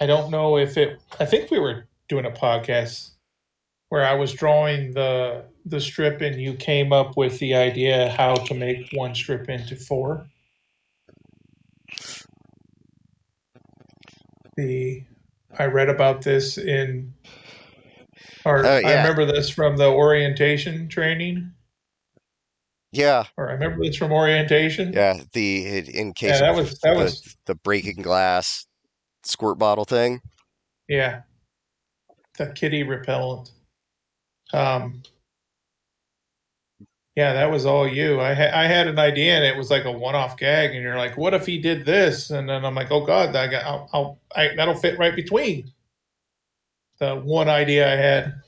I 0.00 0.06
don't 0.06 0.30
know 0.30 0.56
if 0.56 0.76
it. 0.76 1.00
I 1.20 1.24
think 1.24 1.50
we 1.50 1.60
were 1.60 1.86
doing 2.08 2.26
a 2.26 2.30
podcast 2.30 3.10
where 3.88 4.04
I 4.04 4.14
was 4.14 4.32
drawing 4.32 4.92
the 4.92 5.44
the 5.64 5.80
strip, 5.80 6.20
and 6.20 6.40
you 6.40 6.54
came 6.54 6.92
up 6.92 7.16
with 7.16 7.38
the 7.38 7.54
idea 7.54 8.10
how 8.10 8.34
to 8.34 8.54
make 8.54 8.90
one 8.94 9.14
strip 9.14 9.48
into 9.48 9.76
four. 9.76 10.26
The 14.56 15.02
I 15.58 15.66
read 15.66 15.88
about 15.88 16.22
this 16.22 16.58
in, 16.58 17.12
or 18.44 18.64
Oh, 18.64 18.68
I 18.68 18.80
remember 18.96 19.24
this 19.24 19.48
from 19.50 19.76
the 19.76 19.88
orientation 19.88 20.88
training, 20.88 21.52
Yeah, 22.92 23.24
or 23.36 23.48
I 23.50 23.52
remember 23.54 23.84
this 23.84 23.96
from 23.96 24.12
orientation. 24.12 24.92
yeah. 24.92 25.20
The 25.32 25.66
in- 25.78 25.90
in 25.90 26.12
case 26.14 26.30
Yeah, 26.40 26.40
that 26.40 26.54
was- 26.54 26.78
that 26.80 26.94
the, 26.94 27.00
was- 27.00 27.36
the 27.46 27.54
breaking 27.56 28.02
glass 28.02 28.66
squirt 29.24 29.58
bottle 29.58 29.84
thing. 29.84 30.20
Yeah. 30.88 31.22
The 32.38 32.48
kitty 32.48 32.82
repellent. 32.82 33.50
Um 34.52 35.02
Yeah, 37.16 37.32
that 37.32 37.50
was 37.50 37.64
all 37.64 37.86
you. 37.86 38.20
I 38.20 38.34
ha- 38.34 38.50
I 38.58 38.66
had 38.66 38.88
an 38.88 38.98
idea 38.98 39.34
and 39.36 39.44
it 39.44 39.56
was 39.56 39.70
like 39.70 39.84
a 39.84 39.92
one-off 39.92 40.36
gag 40.36 40.72
and 40.74 40.82
you're 40.82 40.96
like, 40.98 41.16
"What 41.16 41.32
if 41.34 41.46
he 41.46 41.58
did 41.58 41.84
this?" 41.84 42.30
And 42.30 42.48
then 42.48 42.64
I'm 42.64 42.74
like, 42.74 42.90
"Oh 42.90 43.04
god, 43.04 43.32
got 43.32 43.52
I'll, 43.64 43.88
I'll 43.92 44.20
I, 44.34 44.54
that'll 44.56 44.74
fit 44.74 44.98
right 44.98 45.14
between 45.14 45.72
the 46.98 47.14
one 47.16 47.48
idea 47.48 47.86
I 47.92 47.96
had 47.96 48.42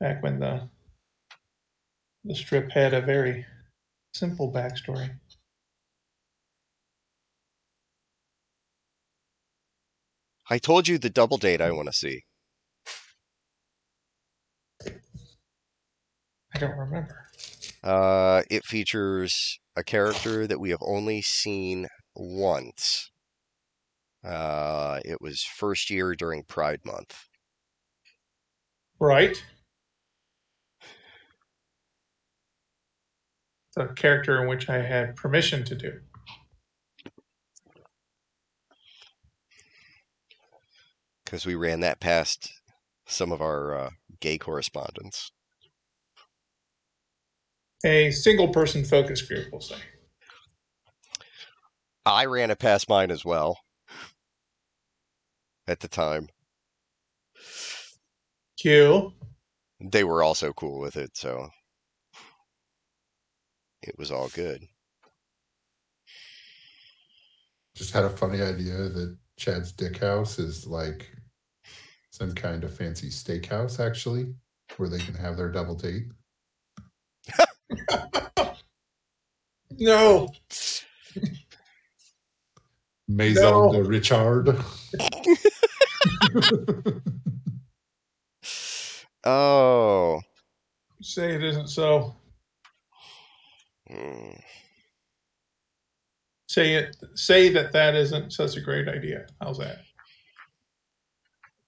back 0.00 0.22
when 0.22 0.38
the 0.40 0.68
the 2.24 2.34
strip 2.34 2.70
had 2.70 2.94
a 2.94 3.00
very 3.00 3.44
simple 4.14 4.52
backstory. 4.52 5.18
I 10.50 10.58
told 10.58 10.88
you 10.88 10.98
the 10.98 11.10
double 11.10 11.38
date 11.38 11.60
I 11.60 11.70
want 11.70 11.86
to 11.86 11.92
see. 11.92 12.24
I 16.58 16.60
don't 16.60 16.76
remember. 16.76 17.24
Uh, 17.84 18.42
it 18.50 18.64
features 18.64 19.60
a 19.76 19.84
character 19.84 20.44
that 20.48 20.58
we 20.58 20.70
have 20.70 20.82
only 20.82 21.22
seen 21.22 21.86
once. 22.16 23.12
Uh, 24.24 24.98
it 25.04 25.20
was 25.20 25.44
first 25.44 25.88
year 25.88 26.16
during 26.16 26.42
Pride 26.42 26.80
Month. 26.84 27.28
Right. 28.98 29.40
The 33.76 33.86
character 33.94 34.42
in 34.42 34.48
which 34.48 34.68
I 34.68 34.82
had 34.82 35.14
permission 35.14 35.64
to 35.66 35.76
do. 35.76 36.00
because 41.24 41.46
we 41.46 41.54
ran 41.54 41.80
that 41.80 42.00
past 42.00 42.50
some 43.06 43.30
of 43.30 43.42
our 43.42 43.78
uh, 43.78 43.90
gay 44.18 44.38
correspondents. 44.38 45.30
A 47.84 48.10
single 48.10 48.48
person 48.48 48.84
focus 48.84 49.22
group, 49.22 49.46
we'll 49.52 49.60
say. 49.60 49.76
I 52.04 52.24
ran 52.24 52.50
it 52.50 52.58
past 52.58 52.88
mine 52.88 53.10
as 53.10 53.24
well 53.24 53.58
at 55.68 55.80
the 55.80 55.88
time. 55.88 56.28
Q. 58.58 59.12
They 59.80 60.02
were 60.02 60.22
also 60.22 60.52
cool 60.52 60.80
with 60.80 60.96
it, 60.96 61.16
so 61.16 61.48
it 63.82 63.96
was 63.96 64.10
all 64.10 64.28
good. 64.30 64.66
Just 67.76 67.92
had 67.92 68.04
a 68.04 68.10
funny 68.10 68.42
idea 68.42 68.88
that 68.88 69.16
Chad's 69.36 69.70
Dick 69.70 69.98
House 69.98 70.40
is 70.40 70.66
like 70.66 71.08
some 72.10 72.34
kind 72.34 72.64
of 72.64 72.76
fancy 72.76 73.08
steakhouse, 73.08 73.78
actually, 73.78 74.34
where 74.78 74.88
they 74.88 74.98
can 74.98 75.14
have 75.14 75.36
their 75.36 75.52
double 75.52 75.76
date. 75.76 76.06
No. 79.80 80.28
Maison 83.06 83.42
No. 83.42 83.72
de 83.72 83.84
Richard. 83.84 84.56
Oh, 89.24 90.20
Say 91.02 91.34
it 91.34 91.44
isn't 91.44 91.68
so. 91.68 92.14
mm, 93.90 94.40
Say 96.48 96.74
it. 96.74 96.96
Say 97.14 97.48
that 97.50 97.72
that 97.72 97.94
isn't 97.94 98.32
such 98.32 98.56
a 98.56 98.60
great 98.60 98.88
idea. 98.88 99.26
How's 99.40 99.58
that? 99.58 99.78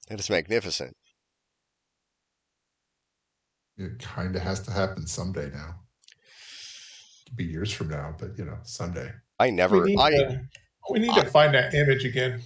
that 0.08 0.18
is 0.20 0.30
magnificent. 0.30 0.96
it 3.76 3.98
kind 3.98 4.36
of 4.36 4.42
has 4.42 4.60
to 4.60 4.70
happen 4.70 5.06
someday 5.06 5.50
now. 5.50 5.74
Could 7.30 7.36
be 7.36 7.44
years 7.44 7.72
from 7.72 7.88
now, 7.88 8.12
but 8.18 8.36
you 8.36 8.44
know, 8.44 8.58
someday. 8.64 9.08
I 9.38 9.50
never, 9.50 9.80
we 9.80 9.90
need, 9.94 9.98
I 10.00 10.10
to, 10.10 10.40
we 10.90 10.98
need 10.98 11.14
to 11.14 11.24
find 11.26 11.54
that 11.54 11.72
image 11.74 12.04
again. 12.04 12.42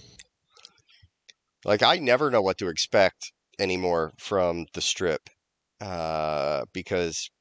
like, 1.65 1.81
I 1.81 1.97
never 1.97 2.29
know 2.29 2.43
what 2.43 2.59
to 2.59 2.67
expect 2.67 3.31
anymore 3.57 4.13
from 4.19 4.67
the 4.75 4.81
strip, 4.81 5.27
uh, 5.81 6.65
because 6.71 7.31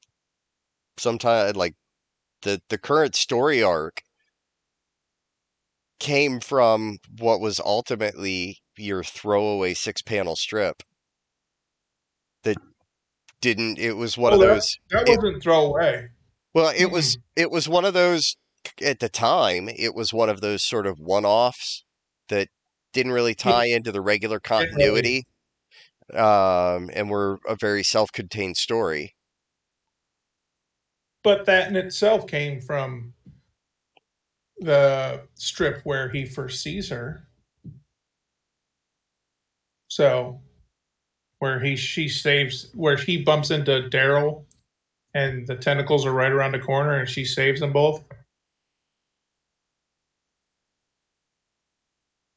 sometimes, 0.96 1.54
like, 1.56 1.74
the 2.42 2.62
the 2.70 2.78
current 2.78 3.14
story 3.14 3.62
arc 3.62 4.00
came 6.00 6.40
from 6.40 6.96
what 7.18 7.40
was 7.40 7.60
ultimately 7.60 8.56
your 8.78 9.04
throwaway 9.04 9.74
six 9.74 10.00
panel 10.02 10.34
strip 10.34 10.82
that 12.42 12.56
didn't 13.40 13.78
it 13.78 13.92
was 13.96 14.16
one 14.18 14.32
Oh, 14.32 14.36
of 14.36 14.40
that- 14.40 14.46
those 14.54 14.78
That 14.90 15.08
It- 15.08 15.16
wasn't 15.18 15.42
throwaway. 15.42 16.08
Well 16.54 16.72
it 16.76 16.86
was 16.86 17.18
it 17.36 17.50
was 17.50 17.68
one 17.68 17.84
of 17.84 17.94
those 17.94 18.36
at 18.80 19.00
the 19.00 19.08
time 19.08 19.68
it 19.68 19.94
was 19.94 20.12
one 20.12 20.28
of 20.28 20.40
those 20.40 20.64
sort 20.64 20.86
of 20.86 20.98
one-offs 20.98 21.84
that 22.28 22.48
didn't 22.92 23.12
really 23.12 23.34
tie 23.34 23.66
into 23.66 23.92
the 23.92 24.00
regular 24.00 24.40
continuity 24.40 25.24
um 26.12 26.90
and 26.92 27.08
were 27.08 27.38
a 27.48 27.56
very 27.56 27.82
self-contained 27.82 28.56
story. 28.56 29.14
But 31.22 31.46
that 31.46 31.68
in 31.68 31.76
itself 31.76 32.26
came 32.26 32.60
from 32.60 33.14
the 34.58 35.22
strip 35.34 35.80
where 35.84 36.10
he 36.10 36.26
first 36.26 36.62
sees 36.62 36.90
her. 36.90 37.26
So, 39.88 40.40
where 41.38 41.60
he 41.60 41.76
she 41.76 42.08
saves, 42.08 42.70
where 42.74 42.96
he 42.96 43.22
bumps 43.22 43.50
into 43.50 43.88
Daryl, 43.88 44.44
and 45.14 45.46
the 45.46 45.56
tentacles 45.56 46.04
are 46.04 46.12
right 46.12 46.32
around 46.32 46.52
the 46.52 46.58
corner, 46.58 46.94
and 46.98 47.08
she 47.08 47.24
saves 47.24 47.60
them 47.60 47.72
both. 47.72 48.04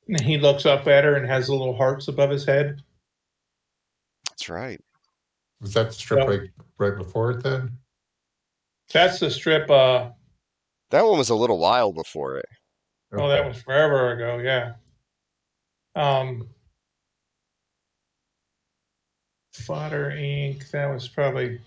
And 0.07 0.21
he 0.21 0.37
looks 0.37 0.65
up 0.65 0.87
at 0.87 1.03
her 1.03 1.15
and 1.15 1.27
has 1.27 1.49
little 1.49 1.75
hearts 1.75 2.07
above 2.07 2.29
his 2.29 2.45
head. 2.45 2.81
That's 4.29 4.47
right. 4.49 4.79
Was 5.59 5.73
that 5.73 5.93
strip 5.93 6.19
Yeah. 6.19 6.25
right 6.25 6.49
right 6.77 6.97
before 6.97 7.31
it 7.31 7.43
then? 7.43 7.77
That's 8.93 9.19
the 9.19 9.29
strip. 9.29 9.69
Uh, 9.69 10.11
That 10.91 11.03
one 11.03 11.17
was 11.17 11.29
a 11.29 11.35
little 11.35 11.57
while 11.59 11.91
before 11.91 12.37
it. 12.37 12.45
Oh, 13.11 13.27
that 13.27 13.45
was 13.45 13.61
forever 13.61 14.11
ago. 14.13 14.37
Yeah. 14.37 14.75
Um, 15.95 16.47
Fodder 19.53 20.11
Inc. 20.11 20.69
That 20.71 20.85
was 20.93 21.07
probably 21.09 21.59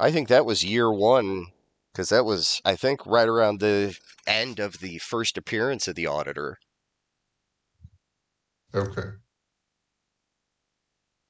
I 0.00 0.10
think 0.10 0.28
that 0.28 0.46
was 0.46 0.64
year 0.64 0.90
one 0.92 1.46
because 1.92 2.08
that 2.08 2.24
was, 2.24 2.60
I 2.64 2.74
think, 2.76 3.04
right 3.06 3.28
around 3.28 3.60
the 3.60 3.96
end 4.26 4.58
of 4.58 4.78
the 4.80 4.98
first 4.98 5.36
appearance 5.38 5.86
of 5.88 5.94
the 5.94 6.06
auditor. 6.06 6.58
okay. 8.74 9.10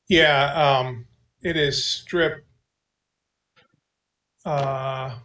yeah. 0.09 0.79
Um, 0.79 1.07
it 1.43 1.57
is 1.57 1.85
strip. 1.85 2.45
Uh, 4.45 5.17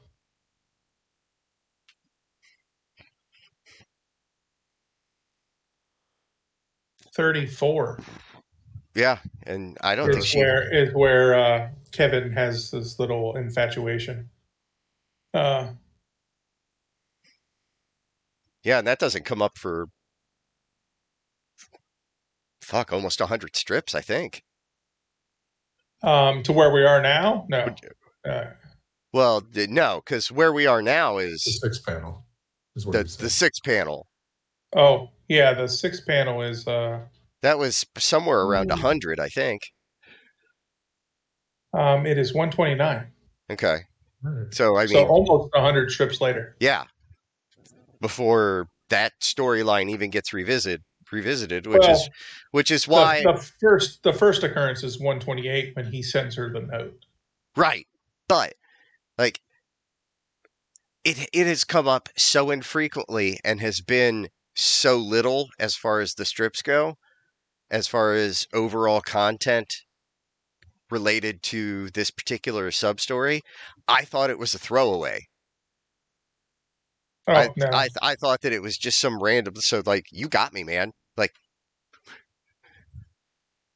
thirty-four 7.15 7.99
Yeah, 8.95 9.19
and 9.43 9.77
I 9.81 9.95
don't 9.95 10.11
think 10.11 10.19
is 10.19 10.25
she. 10.25 10.39
where 10.39 10.73
is 10.73 10.93
where 10.93 11.35
uh, 11.35 11.69
Kevin 11.95 12.31
has 12.33 12.71
this 12.71 12.99
little 12.99 13.35
infatuation. 13.37 14.29
Uh, 15.33 15.67
Yeah, 18.63 18.79
and 18.79 18.87
that 18.87 18.99
doesn't 18.99 19.25
come 19.25 19.41
up 19.41 19.57
for 19.57 19.87
fuck 22.61 22.91
almost 22.91 23.19
hundred 23.21 23.55
strips, 23.55 23.93
I 23.95 24.01
think. 24.01 24.41
um, 26.03 26.43
to 26.43 26.51
where 26.51 26.71
we 26.71 26.83
are 26.83 27.01
now. 27.01 27.45
No, 27.49 27.73
uh, 28.27 28.45
Well, 29.13 29.41
th- 29.41 29.69
no, 29.69 30.01
because 30.03 30.31
where 30.31 30.51
we 30.51 30.65
are 30.67 30.81
now 30.81 31.17
is 31.19 31.43
The 31.43 31.51
is 31.51 31.59
six 31.61 31.79
panel 31.79 32.25
is 32.75 32.85
what 32.85 32.93
the 32.93 33.03
he 33.03 33.23
the 33.23 33.29
six 33.29 33.59
panel. 33.59 34.07
oh 34.75 35.09
yeah, 35.29 35.53
the 35.53 35.67
six 35.67 36.01
panel 36.01 36.41
is 36.41 36.67
uh, 36.67 37.01
That 37.41 37.57
was 37.59 37.85
somewhere 37.97 38.41
around 38.41 38.71
a 38.71 38.75
hundred, 38.75 39.19
I 39.19 39.29
think. 39.29 39.61
Um, 41.77 42.05
it 42.05 42.17
is 42.17 42.33
one 42.33 42.49
twenty 42.51 42.75
nine. 42.75 43.07
Okay, 43.51 43.79
so 44.51 44.75
I 44.75 44.85
so 44.85 44.93
mean, 44.95 45.07
almost 45.07 45.49
hundred 45.55 45.91
strips 45.91 46.21
later. 46.21 46.55
yeah, 46.59 46.83
before 48.01 48.67
that 48.89 49.13
storyline 49.21 49.89
even 49.89 50.09
gets 50.09 50.33
revisited, 50.33 50.83
revisited, 51.11 51.67
which 51.67 51.81
Well, 51.81 51.91
is 51.91 52.09
which 52.51 52.71
is 52.71 52.85
The- 52.85 52.91
why 52.91 53.23
the, 53.23 53.37
first 53.59 54.03
the 54.03 54.13
first 54.13 54.43
occurrence 54.43 54.83
is 54.83 54.99
one 54.99 55.19
twenty 55.19 55.47
eight 55.47 55.75
when 55.75 55.91
he 55.91 56.01
sends 56.01 56.35
her 56.35 56.51
the 56.51 56.61
note. 56.61 57.05
Right. 57.55 57.87
But 58.27 58.53
like 59.17 59.39
it 61.03 61.29
it 61.33 61.47
has 61.47 61.63
come 61.63 61.87
up 61.87 62.09
so 62.17 62.51
infrequently 62.51 63.39
and 63.43 63.59
has 63.61 63.81
been 63.81 64.29
so 64.55 64.97
little 64.97 65.49
as 65.59 65.75
far 65.75 65.99
as 65.99 66.13
the 66.15 66.25
strips 66.25 66.61
go, 66.61 66.97
as 67.69 67.87
far 67.87 68.13
as 68.13 68.47
overall 68.53 69.01
content 69.01 69.73
related 70.91 71.41
to 71.43 71.89
this 71.91 72.11
particular 72.11 72.71
sub 72.71 72.99
story. 72.99 73.41
I 73.87 74.03
thought 74.05 74.29
it 74.29 74.39
was 74.39 74.53
a 74.53 74.59
throwaway. 74.59 75.27
Oh 77.27 77.33
I, 77.33 77.49
no. 77.57 77.65
I 77.71 77.89
I 78.01 78.15
thought 78.15 78.41
that 78.41 78.53
it 78.53 78.61
was 78.61 78.77
just 78.77 78.99
some 78.99 79.21
random 79.21 79.55
so 79.57 79.81
like 79.85 80.05
you 80.11 80.27
got 80.27 80.53
me, 80.53 80.63
man. 80.63 80.91
Like 81.17 81.33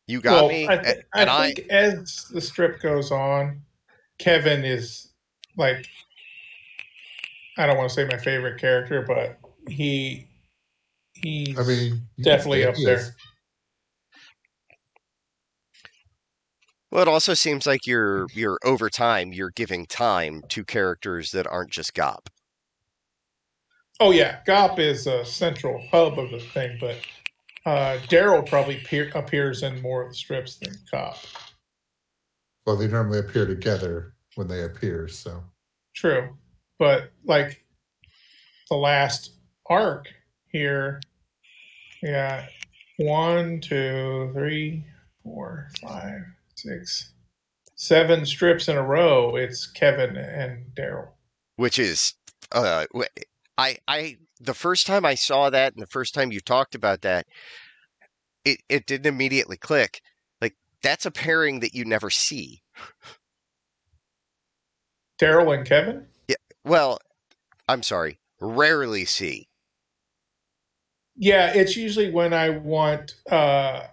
you 0.07 0.21
got 0.21 0.33
well, 0.33 0.49
me 0.49 0.67
I, 0.67 0.73
a- 0.73 0.83
th- 0.83 0.97
I 1.13 1.21
and 1.21 1.29
I, 1.29 1.53
think 1.53 1.67
as 1.69 2.25
the 2.31 2.41
strip 2.41 2.79
goes 2.79 3.11
on, 3.11 3.61
Kevin 4.19 4.63
is 4.63 5.09
like 5.57 5.87
I 7.57 7.65
don't 7.65 7.77
want 7.77 7.89
to 7.89 7.95
say 7.95 8.05
my 8.05 8.17
favorite 8.17 8.59
character, 8.59 9.03
but 9.07 9.39
he 9.67 10.27
he's 11.13 11.57
I 11.59 11.63
mean, 11.63 12.01
definitely 12.21 12.61
say 12.61 12.67
up 12.67 12.75
there. 12.75 13.15
Well, 16.91 17.03
it 17.03 17.07
also 17.07 17.33
seems 17.33 17.67
like 17.67 17.85
you're 17.85 18.27
you're 18.33 18.59
over 18.63 18.89
time 18.89 19.31
you're 19.31 19.51
giving 19.51 19.85
time 19.85 20.43
to 20.49 20.63
characters 20.65 21.31
that 21.31 21.47
aren't 21.47 21.71
just 21.71 21.93
Gop. 21.93 22.27
Oh 23.99 24.11
yeah, 24.11 24.39
Gop 24.47 24.79
is 24.79 25.07
a 25.07 25.23
central 25.25 25.85
hub 25.91 26.17
of 26.17 26.31
the 26.31 26.39
thing, 26.39 26.77
but 26.79 26.97
uh, 27.65 27.99
Daryl 28.07 28.47
probably 28.47 28.77
peer, 28.77 29.11
appears 29.13 29.61
in 29.61 29.81
more 29.81 30.03
of 30.03 30.09
the 30.09 30.15
strips 30.15 30.55
than 30.57 30.73
Gop. 30.91 31.17
Well, 32.65 32.77
they 32.77 32.87
normally 32.87 33.19
appear 33.19 33.45
together 33.45 34.13
when 34.35 34.47
they 34.47 34.63
appear. 34.63 35.07
So 35.07 35.43
True, 35.93 36.29
but 36.79 37.11
like 37.25 37.63
the 38.69 38.77
last 38.77 39.33
arc 39.69 40.07
here, 40.47 41.01
yeah, 42.01 42.47
one, 42.97 43.59
two, 43.59 44.31
three, 44.33 44.85
four, 45.23 45.67
five, 45.81 46.21
six, 46.61 47.13
seven 47.75 48.25
strips 48.25 48.67
in 48.67 48.77
a 48.77 48.83
row. 48.83 49.35
It's 49.35 49.67
Kevin 49.67 50.17
and 50.17 50.65
Daryl. 50.75 51.09
which 51.55 51.79
is 51.79 52.13
uh 52.51 52.85
I 53.57 53.77
I 53.87 54.17
the 54.39 54.53
first 54.53 54.87
time 54.87 55.05
I 55.05 55.15
saw 55.15 55.49
that 55.49 55.73
and 55.73 55.81
the 55.81 55.87
first 55.87 56.13
time 56.13 56.31
you 56.31 56.39
talked 56.39 56.75
about 56.75 57.01
that 57.01 57.25
it 58.45 58.59
it 58.69 58.85
didn't 58.85 59.07
immediately 59.13 59.57
click 59.57 60.01
like 60.41 60.55
that's 60.81 61.05
a 61.05 61.11
pairing 61.11 61.59
that 61.59 61.73
you 61.73 61.85
never 61.85 62.09
see. 62.09 62.61
Daryl 65.21 65.53
and 65.55 65.67
Kevin. 65.67 66.05
Yeah. 66.29 66.37
Well, 66.63 66.99
I'm 67.67 67.83
sorry, 67.83 68.19
rarely 68.39 69.03
see. 69.05 69.47
Yeah, 71.17 71.51
it's 71.53 71.75
usually 71.75 72.11
when 72.11 72.33
I 72.33 72.49
want 72.49 73.15
uh 73.29 73.87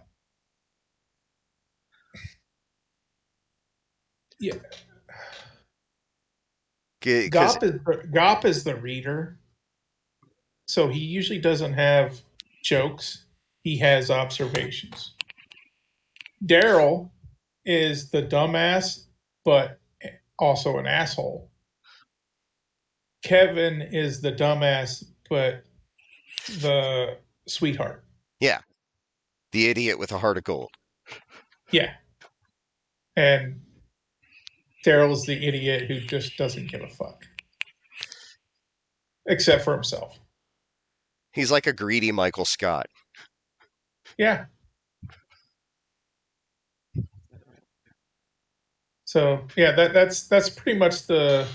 yeah, 4.38 4.54
Gop 7.00 7.62
is 7.62 7.72
Gop 8.10 8.44
is 8.44 8.64
the 8.64 8.76
reader. 8.76 9.38
So 10.68 10.88
he 10.88 10.98
usually 10.98 11.38
doesn't 11.38 11.74
have 11.74 12.20
jokes. 12.62 13.24
He 13.62 13.76
has 13.78 14.10
observations. 14.10 15.14
Daryl 16.44 17.10
is 17.64 18.10
the 18.10 18.22
dumbass, 18.22 19.04
but 19.44 19.78
also 20.38 20.78
an 20.78 20.86
asshole. 20.86 21.50
Kevin 23.22 23.82
is 23.82 24.20
the 24.20 24.32
dumbass, 24.32 25.04
but 25.28 25.64
the 26.60 27.18
sweetheart. 27.48 28.04
Yeah. 28.40 28.60
The 29.52 29.68
idiot 29.68 29.98
with 29.98 30.12
a 30.12 30.18
heart 30.18 30.36
of 30.36 30.44
gold. 30.44 30.70
Yeah. 31.70 31.92
And 33.16 33.60
Daryl's 34.86 35.26
the 35.26 35.46
idiot 35.46 35.88
who 35.88 36.00
just 36.00 36.36
doesn't 36.36 36.70
give 36.70 36.82
a 36.82 36.88
fuck. 36.88 37.24
Except 39.26 39.64
for 39.64 39.74
himself. 39.74 40.20
He's 41.32 41.50
like 41.50 41.66
a 41.66 41.72
greedy 41.72 42.12
Michael 42.12 42.44
Scott. 42.44 42.86
Yeah. 44.16 44.44
So 49.04 49.44
yeah, 49.56 49.72
that 49.72 49.92
that's 49.92 50.28
that's 50.28 50.48
pretty 50.48 50.78
much 50.78 51.06
the 51.06 51.46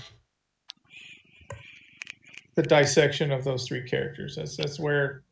the 2.54 2.62
dissection 2.62 3.32
of 3.32 3.44
those 3.44 3.66
three 3.66 3.82
characters. 3.82 4.36
That's 4.36 4.56
that's 4.56 4.78
where 4.78 5.22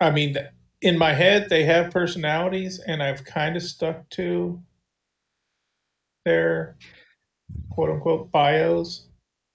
I 0.00 0.10
mean 0.10 0.36
in 0.82 0.96
my 0.96 1.12
head 1.12 1.48
they 1.50 1.64
have 1.64 1.90
personalities 1.90 2.80
and 2.80 3.02
I've 3.02 3.24
kind 3.24 3.56
of 3.56 3.62
stuck 3.62 4.08
to 4.10 4.60
their 6.30 6.76
quote 7.70 7.90
unquote 7.90 8.30
bios 8.30 9.08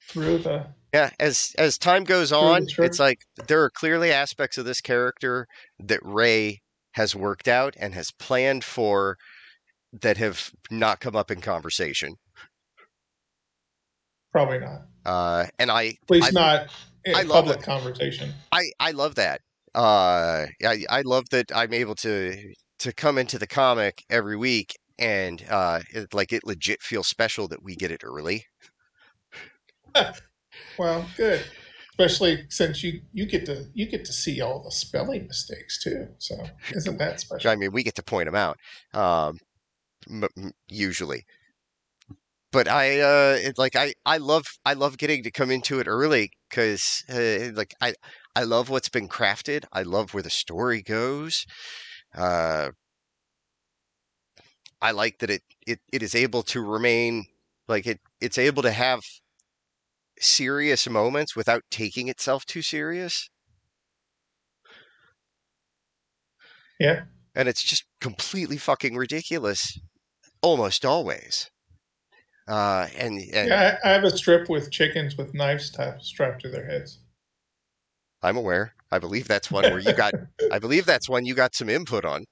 through 0.09 0.39
the 0.39 0.65
Yeah, 0.93 1.09
as 1.19 1.53
as 1.57 1.77
time 1.77 2.03
goes 2.03 2.31
on, 2.31 2.67
it's 2.79 2.99
like 2.99 3.19
there 3.47 3.61
are 3.63 3.69
clearly 3.69 4.11
aspects 4.11 4.57
of 4.57 4.65
this 4.65 4.81
character 4.81 5.47
that 5.79 5.99
Ray 6.03 6.59
has 6.93 7.15
worked 7.15 7.47
out 7.47 7.75
and 7.79 7.93
has 7.93 8.11
planned 8.11 8.63
for 8.63 9.17
that 10.01 10.17
have 10.17 10.51
not 10.71 10.99
come 10.99 11.15
up 11.15 11.31
in 11.31 11.41
conversation. 11.41 12.15
probably 14.31 14.59
not. 14.59 14.81
Uh, 15.05 15.45
and 15.59 15.71
I, 15.71 15.83
At 15.85 16.09
least 16.09 16.27
I- 16.29 16.31
not 16.31 16.67
in 17.05 17.15
I 17.15 17.21
love 17.23 17.45
public 17.45 17.61
conversation. 17.61 18.33
I, 18.51 18.63
I 18.79 18.91
love 18.91 19.15
that. 19.15 19.41
Uh, 19.73 20.45
I, 20.65 20.85
I 20.89 21.01
love 21.01 21.25
that 21.31 21.45
I'm 21.53 21.73
able 21.73 21.95
to 21.95 22.35
to 22.79 22.93
come 22.93 23.17
into 23.17 23.37
the 23.39 23.47
comic 23.47 24.03
every 24.09 24.35
week 24.37 24.73
and 24.99 25.43
uh, 25.49 25.81
it, 25.89 26.13
like 26.13 26.31
it 26.33 26.45
legit 26.45 26.81
feels 26.81 27.07
special 27.07 27.47
that 27.49 27.63
we 27.63 27.75
get 27.75 27.91
it 27.91 28.03
early. 28.03 28.45
Well, 30.77 31.09
good. 31.15 31.45
especially 31.91 32.45
since 32.49 32.83
you 32.83 33.01
you 33.13 33.25
get 33.25 33.45
to 33.45 33.65
you 33.73 33.85
get 33.85 34.05
to 34.05 34.13
see 34.13 34.41
all 34.41 34.61
the 34.61 34.71
spelling 34.71 35.27
mistakes 35.27 35.81
too. 35.81 36.09
So 36.17 36.35
isn't 36.71 36.97
that 36.97 37.19
special? 37.21 37.51
I 37.51 37.55
mean, 37.55 37.71
we 37.71 37.83
get 37.83 37.95
to 37.95 38.03
point 38.03 38.25
them 38.27 38.35
out 38.35 38.57
um, 38.93 39.37
m- 40.09 40.27
m- 40.37 40.51
usually. 40.67 41.25
But 42.51 42.67
I 42.67 43.01
uh, 43.01 43.37
it, 43.39 43.57
like 43.57 43.75
I, 43.75 43.93
I 44.05 44.17
love 44.17 44.45
I 44.65 44.73
love 44.73 44.97
getting 44.97 45.23
to 45.23 45.31
come 45.31 45.51
into 45.51 45.79
it 45.79 45.87
early 45.87 46.31
because 46.49 47.03
uh, 47.09 47.51
like 47.53 47.73
I 47.81 47.93
I 48.35 48.43
love 48.43 48.69
what's 48.69 48.89
been 48.89 49.09
crafted. 49.09 49.65
I 49.73 49.83
love 49.83 50.13
where 50.13 50.23
the 50.23 50.29
story 50.29 50.81
goes. 50.81 51.45
Uh, 52.15 52.71
I 54.85 54.91
like 54.91 55.17
that 55.19 55.31
it, 55.31 55.41
it 55.65 55.79
it 55.91 56.03
is 56.03 56.13
able 56.13 56.43
to 56.43 56.61
remain 56.61 57.25
like 57.67 57.87
it 57.87 57.99
it's 58.21 58.37
able 58.37 58.61
to 58.61 58.71
have 58.71 59.01
serious 60.19 60.87
moments 60.87 61.35
without 61.35 61.63
taking 61.71 62.07
itself 62.07 62.45
too 62.45 62.61
serious. 62.61 63.27
Yeah. 66.79 67.05
And 67.33 67.47
it's 67.47 67.63
just 67.63 67.85
completely 67.99 68.57
fucking 68.57 68.95
ridiculous 68.95 69.79
almost 70.43 70.85
always. 70.85 71.49
Uh 72.47 72.87
and, 72.95 73.19
and 73.33 73.49
Yeah, 73.49 73.79
I, 73.83 73.89
I 73.89 73.93
have 73.93 74.03
a 74.03 74.15
strip 74.15 74.49
with 74.49 74.69
chickens 74.69 75.17
with 75.17 75.33
knives 75.33 75.75
strapped 76.01 76.43
to 76.43 76.49
their 76.49 76.67
heads. 76.67 76.99
I'm 78.21 78.37
aware. 78.37 78.75
I 78.91 78.99
believe 78.99 79.27
that's 79.27 79.49
one 79.49 79.63
where 79.63 79.79
you 79.79 79.93
got 79.93 80.13
I 80.51 80.59
believe 80.59 80.85
that's 80.85 81.09
one 81.09 81.25
you 81.25 81.33
got 81.33 81.55
some 81.55 81.69
input 81.69 82.05
on. 82.05 82.25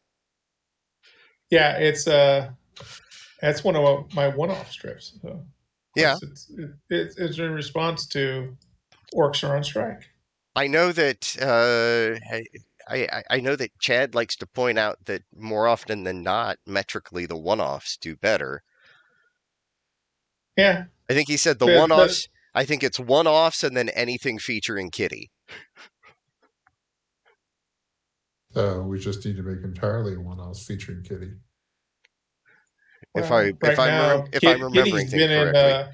Yeah, 1.53 1.77
it's 1.77 2.07
uh, 2.07 2.49
that's 3.39 3.63
one 3.63 3.75
of 3.75 4.11
my 4.15 4.27
one-off 4.29 4.71
strips. 4.71 5.19
So 5.21 5.45
Yeah. 5.95 6.15
it's 6.19 6.51
it's, 6.89 7.15
it's, 7.19 7.37
in 7.37 7.51
response 7.51 8.07
to 8.07 8.57
orcs 9.13 9.47
are 9.47 9.55
on 9.55 9.63
strike. 9.63 10.01
I 10.55 10.65
know 10.65 10.91
that 10.91 11.35
uh, 11.39 12.17
I, 12.89 13.07
I 13.11 13.23
I 13.29 13.39
know 13.39 13.55
that 13.55 13.69
Chad 13.79 14.15
likes 14.15 14.35
to 14.37 14.47
point 14.47 14.79
out 14.79 14.97
that 15.05 15.21
more 15.35 15.67
often 15.67 16.03
than 16.05 16.23
not, 16.23 16.57
metrically 16.65 17.27
the 17.27 17.37
one-offs 17.37 17.97
do 17.97 18.15
better. 18.15 18.63
Yeah, 20.57 20.85
I 21.07 21.13
think 21.13 21.29
he 21.29 21.37
said 21.37 21.59
the 21.59 21.67
but- 21.67 21.77
one-offs. 21.77 22.27
I 22.55 22.65
think 22.65 22.83
it's 22.83 22.99
one-offs 22.99 23.63
and 23.63 23.77
then 23.77 23.89
anything 23.89 24.39
featuring 24.39 24.89
Kitty. 24.89 25.29
So 28.53 28.83
we 28.83 28.99
just 28.99 29.25
need 29.25 29.35
to 29.37 29.43
make 29.43 29.63
entirely 29.63 30.15
one 30.17 30.39
else 30.39 30.65
featuring 30.65 31.03
Kitty. 31.03 31.31
If 33.15 33.29
well, 33.29 33.33
I- 33.33 33.43
if 33.45 33.55
right 33.63 33.79
I'm 33.79 33.87
now, 33.87 34.17
rem- 34.19 34.29
if 34.31 34.41
Kit- 34.41 34.55
I'm 34.55 34.63
remembering 34.63 34.85
Kitty's 34.85 35.11
things 35.11 35.13
been 35.23 35.31
in, 35.31 35.53
correctly. 35.53 35.71
uh, 35.71 35.91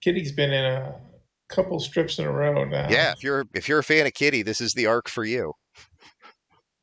Kitty's 0.00 0.32
been 0.32 0.52
in 0.52 0.64
a 0.64 1.00
couple 1.48 1.80
strips 1.80 2.18
in 2.18 2.26
a 2.26 2.30
row 2.32 2.64
now. 2.64 2.88
Yeah, 2.88 3.12
if 3.12 3.22
you're 3.24 3.44
if 3.54 3.68
you're 3.68 3.80
a 3.80 3.84
fan 3.84 4.06
of 4.06 4.14
Kitty, 4.14 4.42
this 4.42 4.60
is 4.60 4.72
the 4.74 4.86
arc 4.86 5.08
for 5.08 5.24
you. 5.24 5.52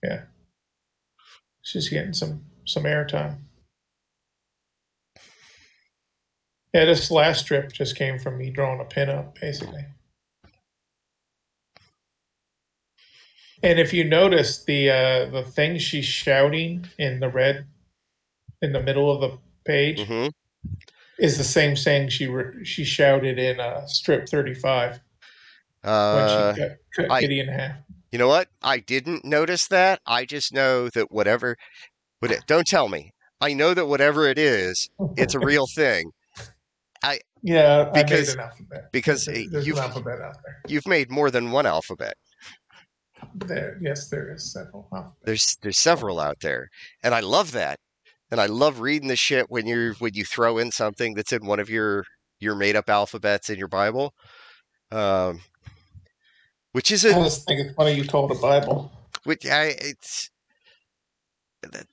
Yeah, 0.03 0.23
she's 1.61 1.89
getting 1.89 2.13
some 2.13 2.43
some 2.65 2.83
airtime. 2.83 3.39
Yeah, 6.73 6.83
this 6.85 7.09
last 7.09 7.39
strip 7.45 7.71
just 7.71 7.95
came 7.95 8.19
from 8.19 8.37
me 8.37 8.49
drawing 8.51 8.81
a 8.81 8.85
pin 8.85 9.09
up, 9.09 9.39
basically. 9.39 9.85
And 13.65 13.79
if 13.79 13.93
you 13.93 14.03
notice 14.03 14.63
the 14.63 14.89
uh, 14.91 15.25
the 15.31 15.41
thing 15.43 15.79
she's 15.79 16.05
shouting 16.05 16.85
in 16.99 17.19
the 17.19 17.29
red, 17.29 17.65
in 18.61 18.71
the 18.73 18.81
middle 18.81 19.11
of 19.11 19.19
the 19.21 19.37
page, 19.65 20.05
hmm 20.07 20.27
is 21.17 21.37
the 21.37 21.43
same 21.45 21.75
thing 21.77 22.09
she 22.09 22.27
re- 22.27 22.63
she 22.65 22.83
shouted 22.83 23.39
in 23.39 23.59
uh, 23.59 23.85
strip 23.87 24.27
thirty 24.29 24.53
five 24.53 24.99
when 25.81 25.93
Uh, 25.93 26.53
she 26.53 26.61
cut, 26.61 26.77
cut 26.95 27.11
I- 27.11 27.21
Kitty 27.21 27.39
in 27.39 27.47
half. 27.47 27.77
you 28.11 28.19
know 28.19 28.27
what? 28.27 28.49
I 28.61 28.79
didn't 28.79 29.25
notice 29.25 29.67
that. 29.69 29.99
I 30.05 30.25
just 30.25 30.53
know 30.53 30.89
that 30.89 31.11
whatever. 31.11 31.55
But 32.21 32.31
it, 32.31 32.39
don't 32.47 32.67
tell 32.67 32.87
me. 32.89 33.13
I 33.41 33.53
know 33.53 33.73
that 33.73 33.87
whatever 33.87 34.27
it 34.27 34.37
is, 34.37 34.89
it's 35.17 35.33
a 35.35 35.39
real 35.39 35.65
thing. 35.75 36.11
I 37.01 37.19
yeah, 37.41 37.89
because- 37.93 38.29
I 38.29 38.33
made 38.33 38.39
an 38.39 38.39
alphabet 38.51 38.91
because 38.91 39.25
There- 39.25 39.35
uh, 39.35 39.43
there's 39.51 39.65
you've 39.67 39.77
an 39.77 39.83
alphabet 39.85 40.21
out 40.21 40.35
there. 40.43 40.61
you've 40.67 40.87
made 40.87 41.09
more 41.09 41.31
than 41.31 41.51
one 41.51 41.65
alphabet. 41.65 42.15
There, 43.33 43.77
yes, 43.81 44.09
there 44.09 44.31
is 44.31 44.51
several. 44.51 44.87
There's 45.23 45.57
there's 45.61 45.77
several 45.79 46.19
out 46.19 46.39
there, 46.41 46.69
and 47.03 47.13
I 47.13 47.21
love 47.21 47.51
that. 47.53 47.79
And 48.31 48.41
I 48.41 48.47
love 48.47 48.79
reading 48.79 49.07
the 49.07 49.15
shit 49.15 49.45
when 49.49 49.67
you're 49.67 49.93
when 49.95 50.13
you 50.13 50.25
throw 50.25 50.57
in 50.57 50.71
something 50.71 51.13
that's 51.13 51.31
in 51.31 51.45
one 51.45 51.59
of 51.59 51.69
your 51.69 52.05
your 52.39 52.55
made 52.55 52.75
up 52.75 52.89
alphabets 52.89 53.49
in 53.49 53.57
your 53.57 53.67
Bible. 53.67 54.13
Um, 54.91 55.41
which 56.71 56.91
is 56.91 57.05
I 57.05 57.09
a 57.09 57.13
just 57.23 57.45
think 57.47 57.61
it's 57.61 57.75
funny 57.75 57.93
you 57.93 58.05
called 58.05 58.31
a 58.31 58.35
Bible. 58.35 58.91
which 59.23 59.45
I 59.45 59.75
it's 59.79 60.29
that- 61.63 61.87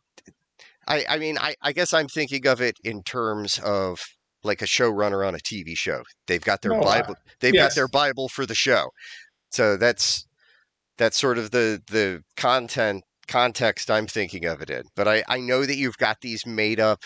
I 0.89 1.05
I 1.09 1.19
mean 1.19 1.39
I 1.39 1.55
I 1.63 1.73
guess 1.73 1.93
I'm 1.93 2.09
thinking 2.09 2.47
of 2.47 2.61
it 2.61 2.77
in 2.83 3.03
terms 3.03 3.59
of 3.65 4.01
like 4.43 4.63
a 4.63 4.67
showrunner 4.67 5.27
on 5.27 5.35
a 5.35 5.39
TV 5.39 5.77
show. 5.77 6.03
They've 6.27 6.43
got 6.45 6.63
their 6.63 6.73
No, 6.73 6.81
Bible. 6.83 7.15
They've 7.41 7.55
got 7.55 7.75
their 7.77 7.87
Bible 7.89 8.29
for 8.29 8.45
the 8.47 8.55
show. 8.57 8.91
So 9.51 9.77
that's 9.77 10.27
that's 11.03 11.19
sort 11.19 11.37
of 11.37 11.51
the 11.51 11.83
the 11.89 12.23
content 12.37 13.03
context 13.27 13.91
I'm 13.91 14.07
thinking 14.07 14.45
of 14.45 14.63
it 14.63 14.71
in. 14.71 14.85
But 14.95 15.09
I 15.09 15.25
I 15.29 15.41
know 15.41 15.67
that 15.67 15.77
you've 15.77 15.99
got 15.99 16.21
these 16.21 16.47
made 16.47 16.79
up 16.79 17.03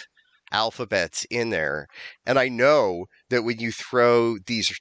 alphabets 0.52 1.26
in 1.30 1.50
there 1.50 1.86
and 2.26 2.38
I 2.38 2.48
know 2.48 3.06
that 3.30 3.42
when 3.42 3.58
you 3.58 3.72
throw 3.72 4.36
these 4.46 4.78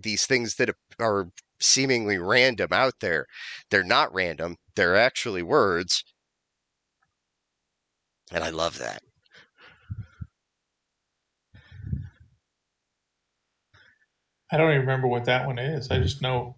these 0.00 0.24
things 0.24 0.54
that 0.54 0.70
are 1.00 1.26
seemingly 1.60 2.16
random 2.16 2.68
out 2.72 2.94
there 3.00 3.26
they're 3.70 3.84
not 3.84 4.14
random 4.14 4.56
they're 4.76 4.96
actually 4.96 5.42
words 5.42 6.04
and 8.32 8.42
I 8.42 8.50
love 8.50 8.78
that 8.78 9.02
I 14.50 14.56
don't 14.56 14.70
even 14.70 14.80
remember 14.80 15.08
what 15.08 15.26
that 15.26 15.46
one 15.46 15.58
is. 15.58 15.90
I 15.90 15.98
just 15.98 16.22
know, 16.22 16.56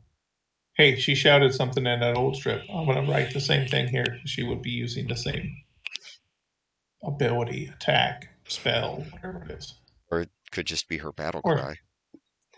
hey, 0.80 0.96
she 0.96 1.14
shouted 1.14 1.52
something 1.54 1.86
in 1.86 2.00
that 2.00 2.16
old 2.16 2.34
strip. 2.34 2.62
I'm 2.72 2.86
going 2.86 3.04
to 3.04 3.12
write 3.12 3.34
the 3.34 3.40
same 3.40 3.68
thing 3.68 3.86
here. 3.88 4.18
She 4.24 4.42
would 4.44 4.62
be 4.62 4.70
using 4.70 5.06
the 5.06 5.14
same 5.14 5.54
ability, 7.04 7.66
attack, 7.74 8.28
spell, 8.48 9.04
whatever 9.10 9.44
it 9.44 9.50
is. 9.50 9.74
Or 10.10 10.20
it 10.20 10.30
could 10.50 10.66
just 10.66 10.88
be 10.88 10.96
her 10.96 11.12
battle 11.12 11.42
Or- 11.44 11.56
cry 11.58 11.74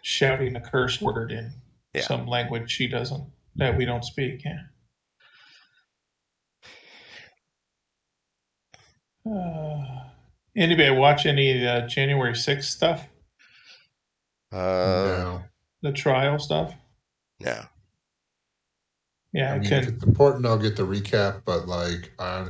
Shouting 0.02 0.54
a 0.56 0.60
curse 0.60 1.00
word 1.00 1.32
in 1.32 1.52
Yeah. 1.94 2.02
some 2.02 2.26
language 2.28 2.70
she 2.70 2.86
doesn't, 2.86 3.28
that 3.56 3.76
we 3.76 3.84
don't 3.84 4.04
speak. 4.04 4.44
Yeah. 4.44 4.60
Uh, 9.28 9.84
anybody 10.56 10.90
watch 10.90 11.26
any 11.26 11.50
of 11.52 11.60
the 11.82 11.88
January 11.88 12.34
6th 12.34 12.64
stuff? 12.64 13.06
uh 14.52 14.56
no. 14.56 15.42
The 15.82 15.92
trial 15.92 16.38
stuff? 16.38 16.74
no 17.40 17.64
Yeah, 19.32 19.52
I 19.52 19.54
I, 19.54 19.58
mean, 19.58 19.68
couldn't. 19.68 19.94
it's 19.94 20.04
important, 20.04 20.46
I'll 20.46 20.58
get 20.58 20.76
the 20.76 20.82
recap. 20.86 21.42
But 21.44 21.66
like, 21.66 22.12
I, 22.18 22.48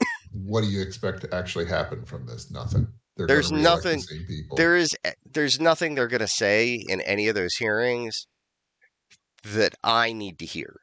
what 0.32 0.62
do 0.62 0.68
you 0.68 0.82
expect 0.82 1.22
to 1.22 1.34
actually 1.34 1.66
happen 1.66 2.04
from 2.04 2.26
this? 2.26 2.50
Nothing. 2.50 2.86
They're 3.16 3.26
There's 3.26 3.50
reelect 3.50 3.82
the 3.82 3.90
nothing- 3.90 4.00
same 4.02 4.24
people. 4.26 4.56
there 4.56 4.76
is 4.76 4.90
eh, 5.04 5.12
there's 5.30 5.60
nothing 5.60 5.94
they're 5.94 6.08
going 6.08 6.20
to 6.20 6.28
say 6.28 6.74
in 6.74 7.00
any 7.02 7.28
of 7.28 7.34
those 7.34 7.54
hearings 7.56 8.26
that 9.44 9.74
I 9.82 10.12
need 10.12 10.38
to 10.40 10.46
hear 10.46 10.76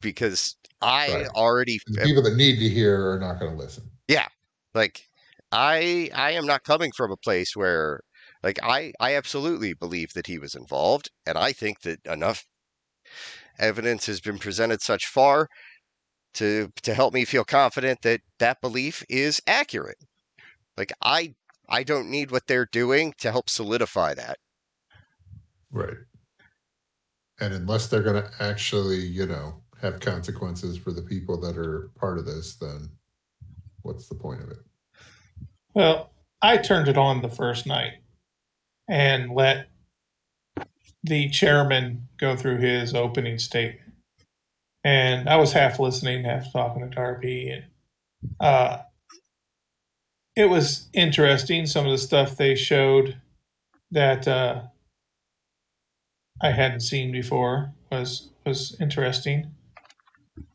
because 0.00 0.56
I 0.82 1.12
Right. 1.12 1.28
already 1.34 1.78
the 1.86 2.00
people 2.02 2.22
that 2.22 2.36
need 2.36 2.58
to 2.58 2.68
hear 2.68 3.10
are 3.12 3.18
not 3.18 3.38
going 3.40 3.52
to 3.52 3.58
listen. 3.58 3.84
Yeah, 4.08 4.26
like 4.74 5.02
I 5.52 6.10
I 6.14 6.32
am 6.32 6.46
not 6.46 6.64
coming 6.64 6.90
from 6.96 7.10
a 7.12 7.16
place 7.16 7.52
where 7.54 8.00
like 8.42 8.58
I 8.62 8.92
I 9.00 9.14
absolutely 9.16 9.74
believe 9.74 10.08
that 10.14 10.26
he 10.26 10.38
was 10.38 10.54
involved 10.54 11.10
and 11.26 11.38
I 11.38 11.52
think 11.52 11.82
that 11.82 12.00
enough 12.06 12.44
evidence 13.58 14.06
has 14.06 14.20
been 14.20 14.38
presented 14.38 14.82
such 14.82 15.06
far 15.06 15.48
to 16.34 16.70
to 16.82 16.94
help 16.94 17.14
me 17.14 17.24
feel 17.24 17.44
confident 17.44 18.02
that 18.02 18.20
that 18.38 18.60
belief 18.60 19.04
is 19.08 19.40
accurate. 19.46 19.98
Like 20.76 20.92
I 21.02 21.34
I 21.68 21.82
don't 21.82 22.10
need 22.10 22.30
what 22.30 22.46
they're 22.46 22.68
doing 22.72 23.14
to 23.18 23.30
help 23.30 23.48
solidify 23.48 24.14
that. 24.14 24.38
Right. 25.70 25.96
And 27.40 27.54
unless 27.54 27.88
they're 27.88 28.02
going 28.02 28.22
to 28.22 28.30
actually, 28.38 29.00
you 29.00 29.26
know, 29.26 29.62
have 29.80 30.00
consequences 30.00 30.76
for 30.76 30.92
the 30.92 31.02
people 31.02 31.40
that 31.40 31.56
are 31.56 31.90
part 31.96 32.18
of 32.18 32.26
this, 32.26 32.56
then 32.56 32.90
what's 33.82 34.08
the 34.08 34.14
point 34.14 34.42
of 34.42 34.50
it? 34.50 34.58
Well, 35.74 36.12
I 36.42 36.58
turned 36.58 36.88
it 36.88 36.96
on 36.96 37.22
the 37.22 37.28
first 37.28 37.66
night 37.66 37.94
and 38.88 39.32
let 39.32 39.68
the 41.04 41.28
chairman 41.28 42.08
go 42.18 42.34
through 42.34 42.58
his 42.58 42.94
opening 42.94 43.38
statement. 43.38 43.92
And 44.82 45.28
I 45.28 45.36
was 45.36 45.52
half 45.52 45.78
listening, 45.78 46.24
half 46.24 46.52
talking 46.52 46.82
to 46.82 46.94
Darby. 46.94 47.50
And 47.50 47.64
uh, 48.40 48.78
it 50.34 50.46
was 50.46 50.88
interesting, 50.92 51.66
some 51.66 51.84
of 51.84 51.92
the 51.92 51.98
stuff 51.98 52.36
they 52.36 52.54
showed 52.54 53.16
that 53.90 54.26
uh, 54.26 54.62
I 56.42 56.50
hadn't 56.50 56.80
seen 56.80 57.12
before 57.12 57.72
was 57.92 58.30
was 58.44 58.76
interesting. 58.80 59.50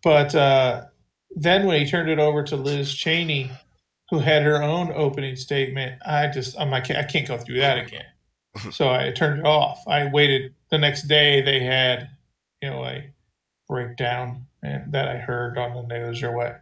But 0.04 0.36
uh, 0.36 0.86
then 1.32 1.66
when 1.66 1.80
he 1.80 1.90
turned 1.90 2.10
it 2.10 2.20
over 2.20 2.44
to 2.44 2.56
Liz 2.56 2.94
Cheney, 2.94 3.52
who 4.10 4.20
had 4.20 4.44
her 4.44 4.62
own 4.62 4.92
opening 4.94 5.36
statement, 5.36 6.02
I 6.06 6.28
just 6.28 6.60
I'm 6.60 6.70
like 6.70 6.92
I 6.92 7.04
can't 7.04 7.28
go 7.28 7.38
through 7.38 7.60
that 7.60 7.78
again. 7.78 8.06
so 8.72 8.90
I 8.90 9.12
turned 9.12 9.40
it 9.40 9.46
off. 9.46 9.84
I 9.88 10.08
waited 10.08 10.54
the 10.70 10.78
next 10.78 11.08
day. 11.08 11.42
They 11.42 11.60
had 11.60 12.10
you 12.62 12.70
know 12.70 12.86
a 12.86 13.12
breakdown 13.68 14.46
and 14.62 14.92
that 14.92 15.08
I 15.08 15.18
heard 15.18 15.58
on 15.58 15.76
the 15.76 15.84
news 15.84 16.24
or 16.24 16.36
what 16.36 16.62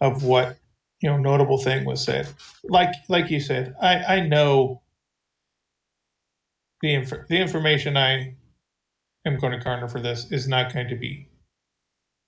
of 0.00 0.24
what 0.24 0.58
you 1.00 1.10
know 1.10 1.16
notable 1.16 1.58
thing 1.58 1.84
was 1.84 2.02
said. 2.02 2.28
Like 2.64 2.94
like 3.08 3.30
you 3.30 3.40
said, 3.40 3.74
I 3.80 4.16
I 4.16 4.20
know 4.20 4.82
the 6.82 6.94
inf- 6.94 7.28
the 7.28 7.38
information 7.38 7.96
I 7.96 8.34
am 9.24 9.38
going 9.38 9.52
to 9.52 9.64
garner 9.64 9.88
for 9.88 10.00
this 10.00 10.30
is 10.30 10.46
not 10.48 10.72
going 10.72 10.88
to 10.88 10.96
be 10.96 11.28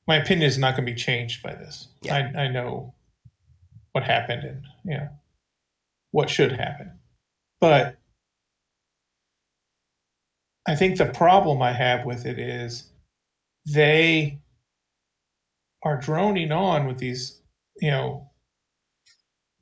my 0.06 0.16
opinion 0.16 0.48
is 0.48 0.58
not 0.58 0.74
going 0.74 0.86
to 0.86 0.92
be 0.92 0.98
changed 0.98 1.42
by 1.42 1.54
this. 1.54 1.88
Yeah. 2.02 2.32
I 2.36 2.44
I 2.44 2.48
know 2.48 2.94
what 3.92 4.04
happened 4.04 4.44
and 4.44 4.62
you 4.84 4.96
know 4.98 5.08
what 6.10 6.30
should 6.30 6.52
happen, 6.52 6.98
but 7.60 7.99
I 10.66 10.76
think 10.76 10.98
the 10.98 11.06
problem 11.06 11.62
I 11.62 11.72
have 11.72 12.04
with 12.04 12.26
it 12.26 12.38
is 12.38 12.90
they 13.66 14.40
are 15.82 15.98
droning 16.00 16.52
on 16.52 16.86
with 16.86 16.98
these, 16.98 17.40
you 17.80 17.90
know, 17.90 18.30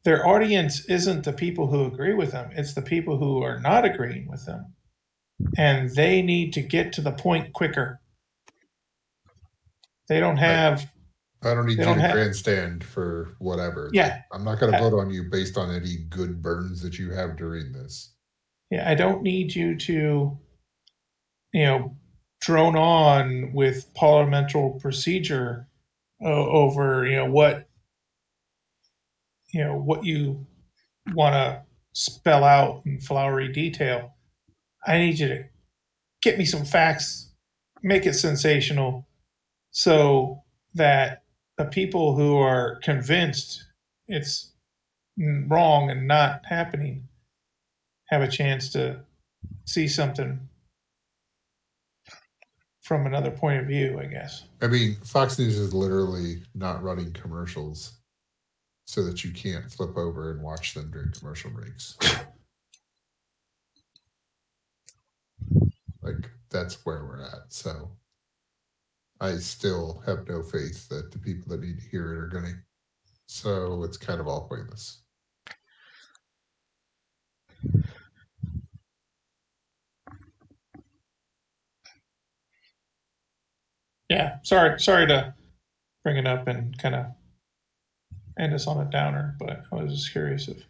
their 0.04 0.26
audience 0.26 0.84
isn't 0.86 1.24
the 1.24 1.32
people 1.32 1.66
who 1.66 1.84
agree 1.84 2.14
with 2.14 2.32
them, 2.32 2.50
it's 2.54 2.74
the 2.74 2.82
people 2.82 3.18
who 3.18 3.42
are 3.42 3.60
not 3.60 3.84
agreeing 3.84 4.28
with 4.28 4.44
them. 4.46 4.74
And 5.56 5.90
they 5.90 6.22
need 6.22 6.52
to 6.54 6.62
get 6.62 6.92
to 6.94 7.00
the 7.00 7.12
point 7.12 7.52
quicker. 7.52 8.00
They 10.08 10.18
don't 10.18 10.38
have, 10.38 10.90
I 11.42 11.54
don't 11.54 11.66
need 11.66 11.78
you 11.78 11.84
don't 11.84 11.96
to 11.96 12.02
have- 12.02 12.12
grandstand 12.12 12.82
for 12.82 13.36
whatever. 13.38 13.90
yeah, 13.92 14.22
I'm 14.32 14.42
not 14.44 14.58
going 14.58 14.72
to 14.72 14.78
vote 14.78 14.98
on 14.98 15.10
you 15.10 15.24
based 15.30 15.56
on 15.56 15.72
any 15.72 15.96
good 16.08 16.42
burns 16.42 16.82
that 16.82 16.98
you 16.98 17.10
have 17.12 17.36
during 17.36 17.72
this. 17.72 18.14
yeah, 18.70 18.90
I 18.90 18.94
don't 18.94 19.22
need 19.22 19.54
you 19.54 19.76
to, 19.76 20.36
you 21.52 21.64
know, 21.64 21.96
drone 22.40 22.76
on 22.76 23.52
with 23.52 23.92
parliamentary 23.94 24.72
procedure 24.80 25.66
o- 26.22 26.50
over, 26.50 27.06
you 27.06 27.16
know, 27.16 27.30
what, 27.30 27.68
you 29.52 29.64
know, 29.64 29.76
what 29.76 30.04
you 30.04 30.46
want 31.14 31.34
to 31.34 31.62
spell 31.92 32.44
out 32.44 32.82
in 32.84 33.00
flowery 33.00 33.52
detail. 33.52 34.14
I 34.86 34.98
need 34.98 35.18
you 35.18 35.28
to 35.28 35.44
get 36.22 36.38
me 36.38 36.44
some 36.44 36.64
facts, 36.64 37.32
make 37.82 38.06
it 38.06 38.14
sensational, 38.14 39.06
so 39.70 40.42
that 40.74 41.22
the 41.56 41.64
people 41.64 42.14
who 42.14 42.36
are 42.36 42.76
convinced 42.82 43.64
it's 44.06 44.52
wrong 45.48 45.90
and 45.90 46.06
not 46.06 46.42
happening 46.46 47.08
have 48.06 48.22
a 48.22 48.28
chance 48.28 48.70
to 48.70 49.00
see 49.64 49.88
something 49.88 50.48
from 52.88 53.04
another 53.04 53.30
point 53.30 53.60
of 53.60 53.66
view, 53.66 54.00
I 54.00 54.06
guess. 54.06 54.44
I 54.62 54.66
mean, 54.66 54.96
Fox 55.04 55.38
News 55.38 55.58
is 55.58 55.74
literally 55.74 56.38
not 56.54 56.82
running 56.82 57.12
commercials 57.12 57.98
so 58.86 59.04
that 59.04 59.22
you 59.22 59.30
can't 59.30 59.70
flip 59.70 59.94
over 59.98 60.30
and 60.30 60.42
watch 60.42 60.72
them 60.72 60.90
during 60.90 61.12
commercial 61.12 61.50
breaks. 61.50 61.98
like, 66.02 66.30
that's 66.48 66.86
where 66.86 67.04
we're 67.04 67.20
at. 67.20 67.52
So 67.52 67.90
I 69.20 69.36
still 69.36 70.02
have 70.06 70.26
no 70.26 70.42
faith 70.42 70.88
that 70.88 71.12
the 71.12 71.18
people 71.18 71.50
that 71.50 71.60
need 71.60 71.78
to 71.80 71.88
hear 71.90 72.14
it 72.14 72.18
are 72.18 72.28
going 72.28 72.44
to. 72.44 72.54
So 73.26 73.82
it's 73.84 73.98
kind 73.98 74.18
of 74.18 74.26
all 74.26 74.48
pointless. 74.48 75.02
Yeah, 84.08 84.38
sorry, 84.42 84.80
sorry 84.80 85.06
to 85.08 85.34
bring 86.02 86.16
it 86.16 86.26
up 86.26 86.48
and 86.48 86.76
kind 86.78 86.94
of 86.94 87.06
end 88.38 88.54
us 88.54 88.66
on 88.66 88.86
a 88.86 88.90
downer, 88.90 89.36
but 89.38 89.64
I 89.72 89.82
was 89.82 89.92
just 89.94 90.12
curious 90.12 90.48
if 90.48 90.64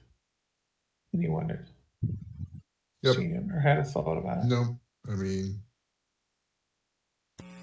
anyone 1.14 1.48
had 1.48 1.66
Yep. 3.02 3.14
seen 3.14 3.34
it 3.34 3.54
or 3.54 3.60
had 3.60 3.78
a 3.78 3.84
thought 3.84 4.18
about 4.18 4.38
it. 4.38 4.46
No, 4.46 4.78
I 5.08 5.14
mean, 5.14 5.62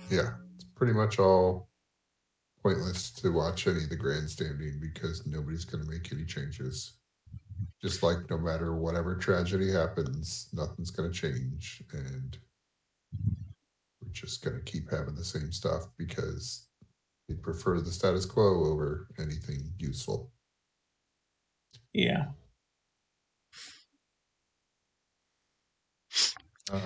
yeah, 0.09 0.35
it's 0.55 0.63
pretty 0.75 0.93
much 0.93 1.19
all 1.19 1.67
pointless 2.61 3.11
to 3.11 3.31
watch 3.31 3.67
any 3.67 3.83
of 3.83 3.89
the 3.89 3.95
grandstanding 3.95 4.79
because 4.79 5.25
nobody's 5.27 5.65
going 5.65 5.83
to 5.83 5.89
make 5.89 6.11
any 6.13 6.25
changes. 6.25 6.93
Just 7.81 8.01
like 8.01 8.29
no 8.29 8.37
matter 8.37 8.75
whatever 8.75 9.15
tragedy 9.15 9.71
happens, 9.71 10.47
nothing's 10.53 10.89
going 10.91 11.11
to 11.11 11.15
change. 11.17 11.83
And 11.91 12.37
just 14.15 14.43
going 14.43 14.55
to 14.55 14.63
keep 14.63 14.89
having 14.89 15.15
the 15.15 15.23
same 15.23 15.51
stuff 15.51 15.83
because 15.97 16.67
they 17.27 17.35
prefer 17.35 17.79
the 17.79 17.91
status 17.91 18.25
quo 18.25 18.65
over 18.65 19.07
anything 19.19 19.71
useful. 19.77 20.31
Yeah, 21.93 22.25
Um, 26.71 26.81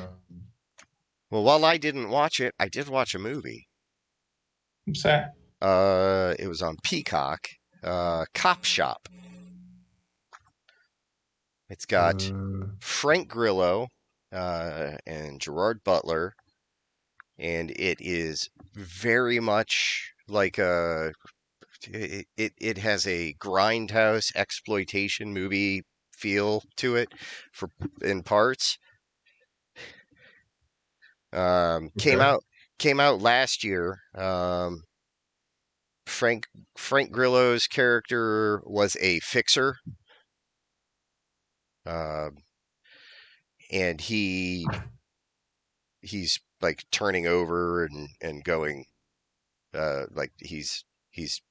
Well, 1.31 1.43
while 1.43 1.63
I 1.63 1.77
didn't 1.77 2.09
watch 2.09 2.39
it, 2.39 2.53
I 2.59 2.67
did 2.67 2.89
watch 2.89 3.15
a 3.15 3.19
movie. 3.19 3.67
I'm 4.87 4.95
sad. 4.95 5.31
Uh, 5.61 6.35
it 6.39 6.47
was 6.47 6.61
on 6.61 6.77
Peacock. 6.83 7.47
Uh, 7.83 8.25
Cop 8.33 8.65
Shop. 8.65 9.07
It's 11.69 11.85
got 11.85 12.29
uh, 12.31 12.65
Frank 12.79 13.27
Grillo 13.29 13.87
uh, 14.33 14.97
and 15.05 15.39
Gerard 15.39 15.83
Butler, 15.83 16.33
and 17.39 17.71
it 17.71 17.99
is 18.01 18.49
very 18.75 19.39
much 19.39 20.13
like 20.27 20.57
a. 20.57 21.13
It, 21.87 22.27
it 22.37 22.53
it 22.59 22.77
has 22.79 23.07
a 23.07 23.35
grindhouse 23.35 24.35
exploitation 24.35 25.33
movie 25.33 25.83
feel 26.13 26.63
to 26.77 26.95
it, 26.97 27.13
for 27.53 27.69
in 28.01 28.23
parts. 28.23 28.77
Um, 31.31 31.89
came 31.97 32.21
Okay. 32.21 32.21
out 32.21 32.43
came 32.79 32.99
out 32.99 33.21
last 33.21 33.63
year. 33.63 33.99
Um, 34.15 34.83
Frank 36.07 36.45
Frank 36.77 37.09
Grillo's 37.13 37.65
character 37.65 38.61
was 38.65 38.97
a 38.97 39.21
fixer. 39.21 39.77
Um, 41.85 42.37
and 43.71 44.01
he 44.01 44.71
he's 46.01 46.39
like 46.61 46.83
turning 46.91 47.27
over 47.27 47.85
and 47.85 48.09
and 48.21 48.43
going 48.43 48.85
uh 49.73 50.03
like 50.13 50.31
he's 50.37 50.83
he's 51.09 51.41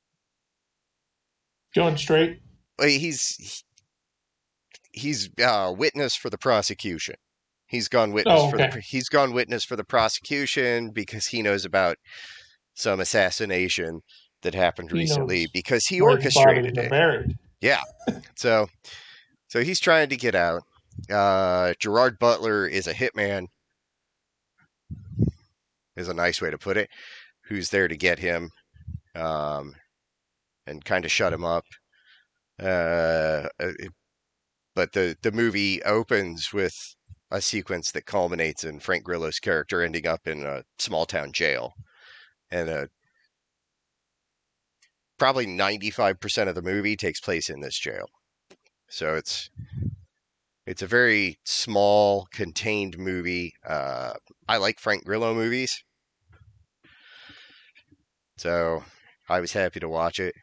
Going 1.75 1.97
straight. 1.97 2.41
he's 2.81 3.63
he's 4.93 5.31
uh 5.43 5.73
witness 5.77 6.15
for 6.17 6.31
the 6.31 6.39
prosecution 6.39 7.15
he's 7.67 7.89
gone 7.89 8.13
witness 8.13 8.41
Oh, 8.41 8.51
for 8.51 8.57
the 8.57 8.69
okay. 8.69 8.81
he's 8.81 9.09
gone 9.09 9.33
witness 9.33 9.65
for 9.65 9.77
the 9.77 9.85
prosecution 9.85 10.91
because 10.91 11.27
he 11.27 11.43
knows 11.43 11.65
about 11.65 11.97
some 12.75 13.01
assassination 13.01 14.01
that 14.43 14.55
happened 14.55 14.91
He 14.91 14.99
recently 14.99 15.47
because 15.53 15.87
he 15.87 16.01
where 16.01 16.17
his 16.17 16.35
bodies 16.35 16.47
orchestrated 16.47 16.79
it 16.79 16.91
Buried. 16.91 17.37
So, 18.37 18.69
so 19.49 19.63
he's 19.63 19.81
trying 19.81 20.09
to 20.11 20.17
get 20.17 20.35
out. 20.37 20.63
Uh, 21.11 21.75
Gerard 21.81 22.19
Butler 22.19 22.67
is 22.67 22.87
a 22.87 22.95
hitman. 22.95 23.47
Is 25.99 26.09
a 26.09 26.15
nice 26.15 26.41
way 26.41 26.51
to 26.51 26.59
put 26.59 26.79
it. 26.79 26.89
Who's 27.45 27.71
there 27.71 27.89
to 27.89 27.97
get 27.97 28.19
him, 28.21 28.51
um, 29.15 29.75
and 30.67 30.85
kind 30.85 31.05
of 31.05 31.13
shut 31.13 31.33
him 31.33 31.45
up. 31.45 31.65
Uh, 32.61 33.49
uh, 33.61 33.73
it- 33.81 33.93
but 34.75 34.93
the 34.93 35.17
the 35.23 35.33
movie 35.33 35.83
opens 35.85 36.53
with 36.53 36.75
a 37.31 37.43
sequence 37.43 37.93
that 37.93 38.07
culminates 38.07 38.65
in 38.65 38.81
Frank 38.81 39.05
Grillo's 39.05 39.41
character 39.41 39.83
ending 39.83 40.07
up 40.07 40.27
in 40.29 40.45
a 40.47 40.65
small 40.79 41.07
town 41.07 41.33
jail, 41.33 41.75
and 42.51 42.69
uh 42.71 42.87
probably 45.19 45.47
ninety 45.47 45.91
five 45.91 46.19
percent 46.21 46.49
of 46.49 46.55
the 46.55 46.63
movie 46.63 46.97
takes 46.97 47.21
place 47.21 47.51
in 47.51 47.61
this 47.61 47.79
jail. 47.79 48.07
So 48.89 49.17
it's 49.17 49.51
it's 50.67 50.83
a 50.83 50.87
very 50.87 51.39
small, 51.45 52.27
contained 52.33 52.99
movie. 52.99 53.55
Uh, 53.67 54.15
I 54.49 54.59
like 54.59 54.79
Frank 54.79 55.05
Grillo 55.05 55.35
movies, 55.35 55.83
so 58.39 58.83
I 59.29 59.41
was 59.41 59.53
happy 59.53 59.81
to 59.81 59.89
watch 59.89 60.21
it. 60.21 60.35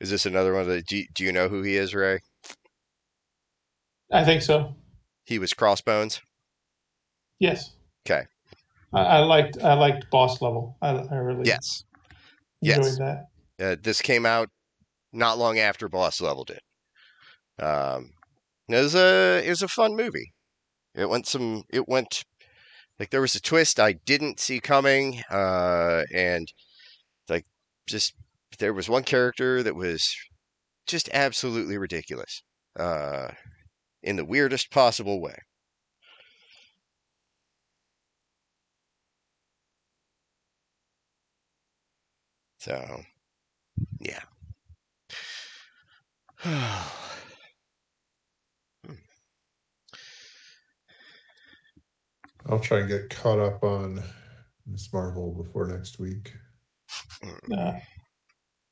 Is 0.00 0.10
this 0.10 0.26
another 0.26 0.54
one 0.54 0.66
that 0.68 0.86
do 0.86 0.96
you, 0.96 1.04
do 1.14 1.24
you 1.24 1.32
know 1.32 1.48
who 1.48 1.62
he 1.62 1.76
is, 1.76 1.94
Ray? 1.94 2.18
I 4.12 4.24
think 4.24 4.42
so. 4.42 4.74
He 5.24 5.38
was 5.38 5.54
Crossbones. 5.54 6.20
Yes. 7.38 7.76
Okay. 8.06 8.22
I, 8.92 9.00
I 9.00 9.18
liked 9.20 9.58
I 9.62 9.74
liked 9.74 10.10
Boss 10.10 10.42
Level. 10.42 10.76
I, 10.82 10.90
I 10.90 11.14
really 11.16 11.46
Yes. 11.46 11.84
enjoyed 12.60 12.84
Yes. 12.84 12.98
that. 12.98 13.26
Uh, 13.60 13.76
this 13.80 14.02
came 14.02 14.26
out 14.26 14.48
not 15.12 15.38
long 15.38 15.58
after 15.58 15.88
Boss 15.88 16.20
Level 16.20 16.44
did. 16.44 16.60
Um, 17.60 18.10
it 18.68 18.76
was 18.76 18.94
a 18.94 19.42
it 19.44 19.50
was 19.50 19.62
a 19.62 19.68
fun 19.68 19.94
movie. 19.96 20.32
It 20.94 21.08
went 21.08 21.26
some 21.26 21.62
it 21.70 21.88
went 21.88 22.24
like 22.98 23.10
there 23.10 23.20
was 23.20 23.34
a 23.34 23.40
twist 23.42 23.80
I 23.80 23.92
didn't 23.92 24.40
see 24.40 24.60
coming, 24.60 25.22
uh, 25.30 26.04
and 26.14 26.52
like 27.28 27.46
just 27.86 28.14
there 28.58 28.74
was 28.74 28.88
one 28.88 29.04
character 29.04 29.62
that 29.62 29.74
was 29.76 30.14
just 30.86 31.08
absolutely 31.12 31.78
ridiculous, 31.78 32.42
uh, 32.78 33.28
in 34.02 34.16
the 34.16 34.24
weirdest 34.24 34.70
possible 34.70 35.20
way. 35.20 35.36
So, 42.58 43.02
yeah. 44.00 44.22
I'll 52.48 52.60
try 52.60 52.80
and 52.80 52.88
get 52.88 53.10
caught 53.10 53.38
up 53.38 53.62
on 53.62 54.02
Ms. 54.66 54.88
Marvel 54.92 55.32
before 55.32 55.66
next 55.66 55.98
week. 55.98 56.32
Uh, 57.56 57.72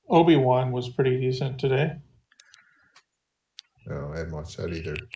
Obi 0.09 0.37
Wan 0.37 0.73
was 0.73 0.89
pretty 0.89 1.21
decent 1.21 1.59
today. 1.59 1.93
No, 3.87 4.11
I 4.13 4.19
haven't 4.19 4.35
watched 4.35 4.57
that 4.57 4.73
either. 4.73 4.95
It 4.95 5.09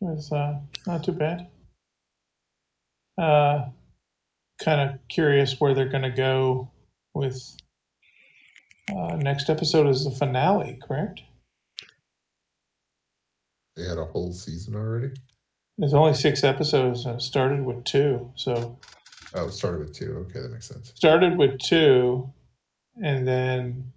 was 0.00 0.30
uh, 0.32 0.60
not 0.86 1.04
too 1.04 1.12
bad. 1.12 1.48
Uh, 3.18 3.66
kind 4.62 4.90
of 4.90 4.98
curious 5.08 5.60
where 5.60 5.74
they're 5.74 5.88
going 5.88 6.02
to 6.02 6.10
go 6.10 6.70
with. 7.14 7.42
Uh, 8.90 9.16
next 9.16 9.48
episode 9.48 9.86
is 9.86 10.04
the 10.04 10.10
finale, 10.10 10.78
correct? 10.82 11.20
They 13.76 13.84
had 13.84 13.98
a 13.98 14.04
whole 14.04 14.32
season 14.32 14.74
already. 14.74 15.12
There's 15.80 15.94
only 15.94 16.12
six 16.12 16.44
episodes 16.44 17.06
and 17.06 17.16
it 17.16 17.22
started 17.22 17.64
with 17.64 17.84
two. 17.84 18.30
So 18.36 18.78
Oh, 19.32 19.46
it 19.46 19.52
started 19.52 19.80
with 19.80 19.94
two. 19.94 20.26
Okay, 20.28 20.40
that 20.40 20.52
makes 20.52 20.68
sense. 20.68 20.92
started 20.94 21.38
with 21.38 21.58
two 21.58 22.30
and 23.02 23.26
then 23.26 23.92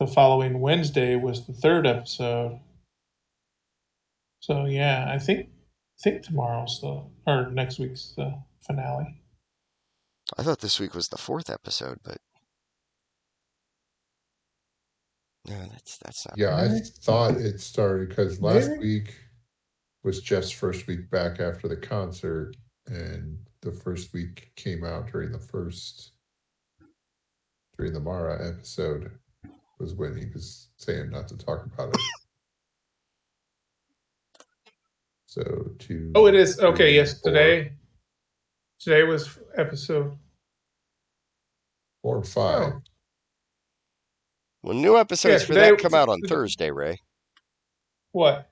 the 0.00 0.06
following 0.08 0.60
Wednesday 0.60 1.14
was 1.14 1.46
the 1.46 1.52
third 1.52 1.86
episode. 1.86 2.58
So 4.40 4.64
yeah, 4.66 5.08
I 5.08 5.18
think 5.18 5.46
I 5.48 6.02
think 6.02 6.22
tomorrow's 6.22 6.80
the 6.80 7.04
or 7.26 7.50
next 7.52 7.78
week's 7.78 8.12
the 8.16 8.42
finale. 8.66 9.20
I 10.36 10.42
thought 10.42 10.58
this 10.58 10.80
week 10.80 10.94
was 10.94 11.08
the 11.08 11.16
fourth 11.16 11.48
episode, 11.48 11.98
but 12.02 12.18
no, 15.48 15.58
that's 15.72 15.98
that's 15.98 16.26
not. 16.26 16.36
Yeah, 16.38 16.56
I 16.56 16.80
thought 17.02 17.34
it 17.36 17.60
started 17.60 18.08
because 18.08 18.40
last 18.40 18.68
Really? 18.68 18.78
week 18.78 19.14
was 20.04 20.20
Jeff's 20.22 20.50
first 20.50 20.86
week 20.86 21.10
back 21.10 21.40
after 21.40 21.68
the 21.68 21.76
concert, 21.76 22.54
and 22.86 23.38
the 23.62 23.72
first 23.72 24.12
week 24.12 24.52
came 24.56 24.84
out 24.84 25.10
during 25.10 25.32
the 25.32 25.38
first 25.38 26.12
during 27.76 27.92
the 27.92 28.00
Mara 28.00 28.48
episode 28.48 29.10
was 29.78 29.94
when 29.94 30.16
he 30.16 30.24
was 30.32 30.68
saying 30.78 31.10
not 31.10 31.28
to 31.28 31.36
talk 31.36 31.66
about 31.66 31.90
it. 31.94 32.00
So 35.26 35.42
two. 35.78 36.12
Oh, 36.14 36.26
it 36.26 36.34
is 36.34 36.58
okay. 36.60 36.94
Yes, 36.94 37.20
four- 37.20 37.32
today. 37.32 37.72
Today 38.80 39.02
was 39.02 39.38
episode. 39.56 40.16
four 42.02 42.18
or 42.18 42.22
five. 42.24 42.72
Oh. 42.74 42.80
Well, 44.66 44.74
new 44.74 44.98
episodes 44.98 45.42
Yeah, 45.42 45.46
for 45.46 45.54
that 45.54 45.78
come 45.78 45.94
out 45.94 46.08
on 46.08 46.20
Thursday, 46.28 46.72
Ray. 46.72 46.98
What? 48.10 48.50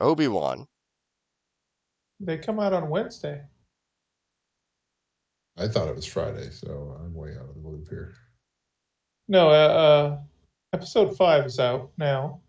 Obi 0.00 0.28
Wan. 0.28 0.68
They 2.20 2.38
come 2.38 2.60
out 2.60 2.72
on 2.72 2.88
Wednesday. 2.88 3.42
I 5.56 5.66
thought 5.66 5.88
it 5.88 5.96
was 5.96 6.06
Friday, 6.06 6.50
so 6.50 6.96
I'm 7.00 7.12
way 7.14 7.30
out 7.30 7.48
of 7.48 7.60
the 7.60 7.68
loop 7.68 7.88
here. 7.88 8.14
No, 9.26 9.48
uh, 9.48 9.52
uh 9.52 10.18
episode 10.72 11.16
five 11.16 11.46
is 11.46 11.58
out 11.58 11.90
now. 11.98 12.40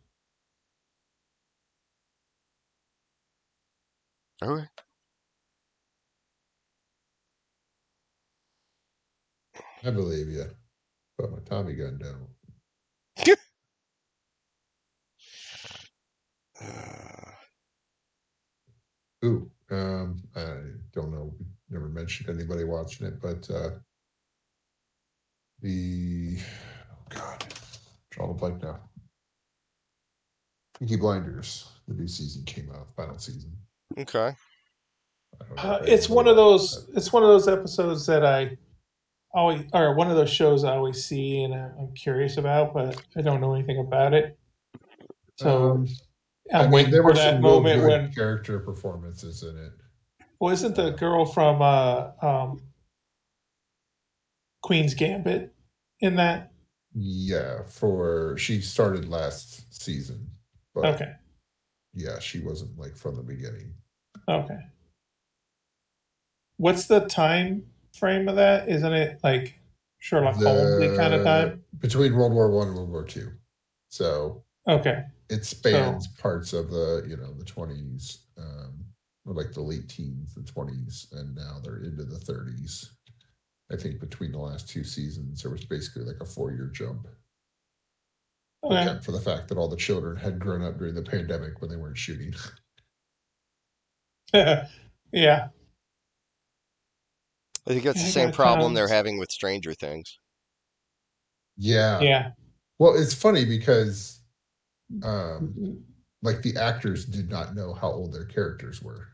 Okay. 4.43 4.67
I 9.83 9.89
believe 9.89 10.27
you, 10.27 10.45
Put 11.17 11.31
my 11.31 11.39
Tommy 11.49 11.73
gun 11.73 11.97
don't. 11.97 12.39
Uh, 16.61 17.31
Ooh, 19.26 19.52
um, 19.72 20.22
I 20.36 20.45
don't 20.94 21.11
know. 21.11 21.34
We 21.40 21.45
Never 21.72 21.90
mentioned 21.90 22.30
anybody 22.30 22.64
watching 22.64 23.06
it, 23.07 23.22
but 23.22 23.49
uh 23.52 23.72
the 25.61 26.38
oh 26.91 26.98
God, 27.10 27.45
draw 28.11 28.31
a 28.31 28.34
blank 28.34 28.64
now. 28.64 28.80
Peaky 30.80 30.95
Blinders, 30.95 31.68
the 31.88 31.94
new 31.94 32.07
season 32.07 32.44
came 32.45 32.72
out, 32.72 32.88
final 32.95 33.18
season. 33.19 33.52
okay. 33.98 34.34
I 35.41 35.45
don't 35.45 35.56
know 35.56 35.64
Uh, 35.64 35.80
it's 35.84 36.10
one 36.10 36.27
of 36.27 36.36
those. 36.38 36.86
watched 36.88 36.98
It's 36.98 37.14
one 37.14 37.23
of 37.23 37.30
those 37.30 37.48
episodes 37.49 38.06
that 38.07 38.26
I 38.26 38.57
always, 39.34 39.64
or 39.73 39.94
one 39.95 40.10
of 40.10 40.15
those 40.15 40.30
shows 40.31 40.64
I 40.64 40.76
always 40.77 41.03
see 41.06 41.44
and 41.44 41.53
I- 41.53 41.72
I'm 41.77 41.94
curious 41.94 42.38
about, 42.38 42.73
but 42.73 42.99
I 43.18 43.22
don't 43.22 43.41
know 43.41 43.53
anything 43.53 43.80
about 43.80 44.14
it. 44.14 44.40
So 45.38 45.72
Um, 45.72 45.88
I'm 46.53 46.67
I 46.67 46.69
mean, 46.84 46.91
there 46.91 47.03
were 47.03 47.13
that 47.13 47.34
some 47.34 47.41
moment 47.41 47.81
good 47.81 47.88
when. 47.88 48.11
character 48.13 48.59
performances 48.59 49.43
in 49.43 49.57
it. 49.57 49.71
Well, 50.39 50.53
isn't 50.53 50.76
the 50.76 50.91
girl 50.91 51.26
from 51.26 51.61
uh, 51.61 52.11
um, 52.21 52.61
Queen's 54.61 54.93
Gambit 54.93 55.53
in 55.99 56.15
that? 56.15 56.51
Yeah, 56.95 57.63
for 57.67 58.38
she 58.38 58.61
started 58.61 59.07
last 59.09 59.81
season, 59.81 60.27
but 60.73 60.85
Okay. 60.95 61.11
yeah, 61.93 62.19
she 62.19 62.39
wasn't 62.39 62.77
like 62.80 62.95
from 62.95 63.15
the 63.15 63.21
beginning. 63.23 63.73
Okay. 64.27 64.59
What's 66.57 66.88
the 66.88 67.01
time 67.01 67.65
frame 67.93 68.27
of 68.27 68.35
that? 68.38 68.67
Isn't 68.69 68.93
it 68.93 69.19
like 69.23 69.59
Sherlock 69.99 70.35
Holmes 70.35 70.97
kind 70.97 71.13
of 71.13 71.23
time? 71.23 71.63
between 71.80 72.15
World 72.15 72.34
War 72.34 72.49
One 72.49 72.67
and 72.69 72.76
World 72.77 72.89
War 72.89 73.03
Two. 73.05 73.31
So 73.89 74.43
Okay. 74.67 75.03
It 75.30 75.45
spans 75.45 76.07
parts 76.07 76.53
of 76.53 76.69
the 76.69 77.06
you 77.07 77.18
know 77.18 77.34
the 77.34 77.45
twenties, 77.45 78.26
um, 78.38 78.84
or 79.26 79.34
like 79.34 79.53
the 79.53 79.61
late 79.61 79.89
teens, 79.89 80.34
the 80.34 80.43
twenties, 80.43 81.07
and 81.11 81.35
now 81.35 81.60
they're 81.64 81.84
into 81.84 82.03
the 82.03 82.19
thirties. 82.19 82.91
I 83.72 83.76
think 83.76 83.99
between 83.99 84.31
the 84.31 84.39
last 84.39 84.68
two 84.68 84.84
seasons, 84.84 85.43
there 85.43 85.51
was 85.51 85.64
basically 85.64 86.03
like 86.03 86.22
a 86.22 86.26
four-year 86.26 86.72
jump. 86.73 87.07
Okay. 88.64 88.81
Except 88.81 89.06
for 89.06 89.11
the 89.11 89.22
fact 89.22 89.47
that 89.47 89.57
all 89.57 89.68
the 89.68 89.77
children 89.77 90.18
had 90.18 90.39
grown 90.39 90.64
up 90.64 90.80
during 90.80 90.95
the 90.95 91.03
pandemic 91.03 91.61
when 91.61 91.69
they 91.69 91.77
weren't 91.77 91.97
shooting. 91.97 92.34
yeah. 94.34 94.68
I 95.14 95.49
think 97.68 97.84
that's 97.84 98.01
the 98.01 98.07
I 98.07 98.11
same 98.11 98.31
problem 98.31 98.73
they're 98.73 98.88
having 98.88 99.19
with 99.19 99.31
Stranger 99.31 99.73
Things. 99.73 100.18
Yeah. 101.57 101.99
Yeah. 101.99 102.31
Well, 102.80 102.95
it's 102.95 103.14
funny 103.14 103.45
because, 103.45 104.18
um, 105.03 105.84
like 106.22 106.41
the 106.41 106.56
actors 106.57 107.06
did 107.06 107.30
not 107.30 107.56
know 107.56 107.74
how 107.74 107.90
old 107.90 108.14
their 108.14 108.26
characters 108.26 108.82
were. 108.82 109.07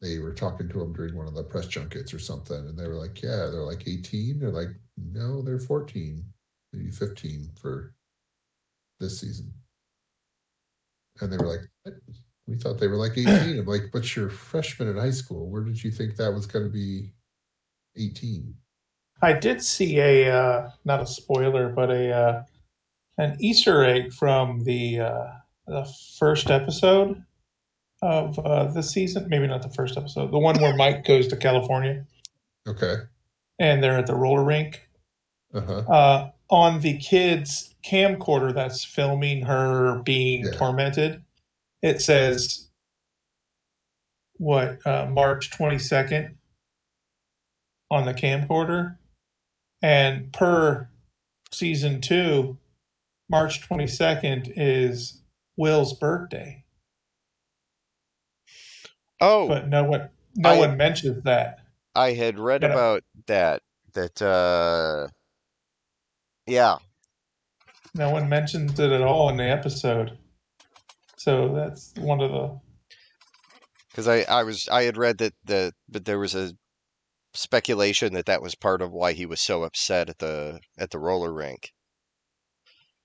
They 0.00 0.18
were 0.18 0.34
talking 0.34 0.68
to 0.68 0.78
them 0.78 0.92
during 0.92 1.16
one 1.16 1.28
of 1.28 1.34
the 1.34 1.44
press 1.44 1.66
junkets 1.66 2.12
or 2.12 2.18
something, 2.18 2.56
and 2.56 2.76
they 2.76 2.88
were 2.88 2.96
like, 2.96 3.22
"Yeah, 3.22 3.46
they're 3.46 3.62
like 3.62 3.86
18." 3.86 4.38
They're 4.38 4.50
like, 4.50 4.70
"No, 4.96 5.42
they're 5.42 5.60
14, 5.60 6.24
maybe 6.72 6.90
15 6.90 7.50
for 7.60 7.94
this 8.98 9.20
season." 9.20 9.52
And 11.20 11.32
they 11.32 11.36
were 11.36 11.46
like, 11.46 11.68
"What? 11.84 11.94
"We 12.46 12.56
thought 12.56 12.80
they 12.80 12.88
were 12.88 12.96
like 12.96 13.12
18." 13.16 13.58
I'm 13.58 13.66
like, 13.66 13.90
"But 13.92 14.16
you're 14.16 14.30
freshmen 14.30 14.88
in 14.88 14.96
high 14.96 15.10
school. 15.10 15.48
Where 15.48 15.62
did 15.62 15.82
you 15.82 15.92
think 15.92 16.16
that 16.16 16.32
was 16.32 16.46
going 16.46 16.64
to 16.64 16.72
be 16.72 17.12
18?" 17.96 18.54
I 19.20 19.32
did 19.32 19.62
see 19.62 20.00
a 20.00 20.34
uh, 20.36 20.70
not 20.84 21.00
a 21.00 21.06
spoiler, 21.06 21.68
but 21.68 21.90
a 21.92 22.10
uh, 22.10 22.42
an 23.18 23.36
Easter 23.40 23.84
egg 23.84 24.12
from 24.12 24.64
the 24.64 25.00
uh, 25.00 25.26
the 25.66 25.84
first 26.18 26.50
episode 26.50 27.22
of 28.02 28.38
uh, 28.40 28.64
this 28.72 28.90
season. 28.90 29.28
Maybe 29.28 29.46
not 29.46 29.62
the 29.62 29.68
first 29.70 29.96
episode, 29.96 30.30
the 30.32 30.38
one 30.38 30.60
where 30.60 30.74
Mike 30.76 31.04
goes 31.04 31.28
to 31.28 31.36
California 31.36 32.04
Okay. 32.66 32.94
and 33.58 33.82
they're 33.82 33.98
at 33.98 34.06
the 34.06 34.14
roller 34.14 34.44
rink. 34.44 34.88
Uh 35.54 35.60
huh. 35.60 35.78
Uh, 35.80 36.30
on 36.50 36.80
the 36.80 36.98
kid's 36.98 37.74
camcorder 37.84 38.52
that's 38.54 38.84
filming 38.84 39.42
her 39.42 40.00
being 40.04 40.44
Yeah. 40.44 40.52
tormented, 40.52 41.22
it 41.82 42.00
says 42.00 42.68
what 44.38 44.84
uh, 44.86 45.06
March 45.10 45.50
twenty 45.50 45.78
second 45.78 46.36
on 47.90 48.06
the 48.06 48.14
camcorder, 48.14 48.96
and 49.82 50.32
per 50.32 50.88
season 51.52 52.00
two, 52.00 52.58
March 53.32 53.62
twenty 53.62 53.86
second 53.86 54.52
is 54.56 55.22
Will's 55.56 55.94
birthday, 55.94 56.62
Oh, 59.22 59.48
but 59.48 59.68
no 59.68 59.84
one 59.84 60.10
no 60.36 60.50
I- 60.50 60.58
one 60.58 60.76
mentions 60.76 61.24
that. 61.24 61.58
I 61.94 62.12
had 62.12 62.38
read 62.38 62.62
about 62.64 63.02
that. 63.26 63.62
That 63.94 64.22
uh, 64.22 65.08
yeah, 66.46 66.76
No 67.94 68.08
one 68.10 68.28
mentions 68.30 68.78
it 68.80 68.90
at 68.92 69.02
all 69.02 69.28
in 69.28 69.36
the 69.36 69.44
episode. 69.50 70.16
So 71.16 71.54
that's 71.54 71.92
one 71.98 72.20
of 72.20 72.30
the 72.30 72.60
because 73.90 74.08
I 74.08 74.22
I 74.22 74.42
was 74.44 74.68
I 74.68 74.82
had 74.84 74.96
read 74.96 75.18
that 75.18 75.34
the 75.44 75.72
but 75.88 76.04
there 76.06 76.18
was 76.18 76.34
a 76.34 76.52
speculation 77.34 78.12
that 78.14 78.26
that 78.26 78.42
was 78.42 78.54
part 78.54 78.80
of 78.82 78.92
why 78.92 79.12
he 79.12 79.24
was 79.26 79.40
so 79.40 79.62
upset 79.62 80.08
at 80.10 80.18
the 80.18 80.60
at 80.78 80.90
the 80.90 80.98
roller 80.98 81.32
rink. 81.32 81.72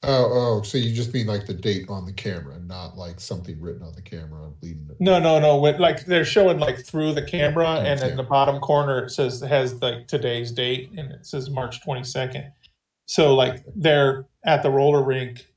Oh, 0.03 0.59
oh, 0.59 0.61
so 0.61 0.77
you 0.77 0.93
just 0.93 1.11
mean 1.13 1.25
like 1.25 1.47
the 1.47 1.53
date 1.55 1.89
on 1.89 2.05
the 2.05 2.13
camera, 2.13 2.59
not 2.59 2.95
like 2.97 3.19
something 3.19 3.59
written 3.59 3.81
on 3.81 3.93
the 3.93 4.01
camera 4.01 4.51
leading 4.61 4.87
it. 4.91 4.97
No, 4.99 5.19
no, 5.19 5.39
no. 5.39 5.57
With, 5.59 5.79
like 5.79 6.05
they're 6.05 6.23
showing 6.23 6.59
like 6.59 6.85
through 6.85 7.13
the 7.13 7.23
camera, 7.23 7.67
and 7.79 7.99
Okay. 7.99 8.11
in 8.11 8.15
the 8.17 8.23
bottom 8.23 8.59
corner 8.59 9.05
it 9.05 9.09
says 9.09 9.41
has 9.41 9.81
like 9.81 10.07
today's 10.07 10.51
date, 10.51 10.91
and 10.97 11.11
it 11.11 11.25
says 11.25 11.49
March 11.49 11.81
twenty 11.83 12.03
second. 12.03 12.51
So 13.07 13.33
like 13.33 13.63
they're 13.75 14.27
at 14.45 14.61
the 14.61 14.69
roller 14.69 15.03
rink 15.03 15.47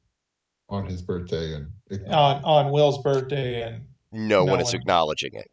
on 0.70 0.86
his 0.86 1.02
birthday 1.02 1.52
and 1.54 1.68
on 2.08 2.42
on 2.42 2.72
Will's 2.72 3.02
birthday, 3.02 3.62
and 3.62 3.84
No, 4.10 4.44
No 4.46 4.52
one 4.52 4.60
is 4.60 4.68
one- 4.68 4.76
acknowledging 4.76 5.34
it. 5.34 5.50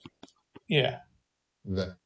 yeah. 0.70 1.00
that 1.66 1.98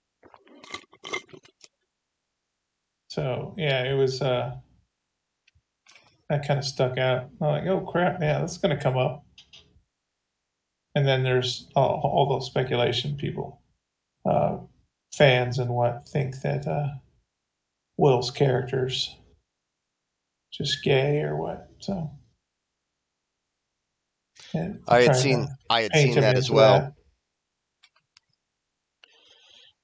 So 3.09 3.53
yeah, 3.55 3.83
it 3.83 3.93
was 3.93 4.21
uh 4.21 4.55
that 6.31 6.47
kind 6.47 6.57
of 6.57 6.65
stuck 6.65 6.97
out. 6.97 7.29
I'm 7.41 7.47
like, 7.47 7.67
oh 7.67 7.81
crap, 7.81 8.21
yeah, 8.21 8.39
that's 8.39 8.57
gonna 8.57 8.81
come 8.81 8.97
up. 8.97 9.25
And 10.95 11.07
then 11.07 11.23
there's 11.23 11.67
all, 11.75 12.01
all 12.03 12.29
those 12.29 12.47
speculation 12.47 13.15
people, 13.17 13.61
uh, 14.25 14.57
fans 15.13 15.59
and 15.59 15.69
what 15.69 16.07
think 16.07 16.41
that 16.41 16.67
uh, 16.67 16.87
Will's 17.97 18.31
character's 18.31 19.15
just 20.51 20.83
gay 20.83 21.21
or 21.21 21.35
what. 21.35 21.69
So 21.79 22.11
I 24.87 25.01
had 25.01 25.13
to 25.13 25.19
seen 25.19 25.47
I 25.69 25.81
had 25.81 25.95
seen 25.95 26.15
that 26.15 26.37
as 26.37 26.49
well. 26.49 26.79
that. 26.79 26.93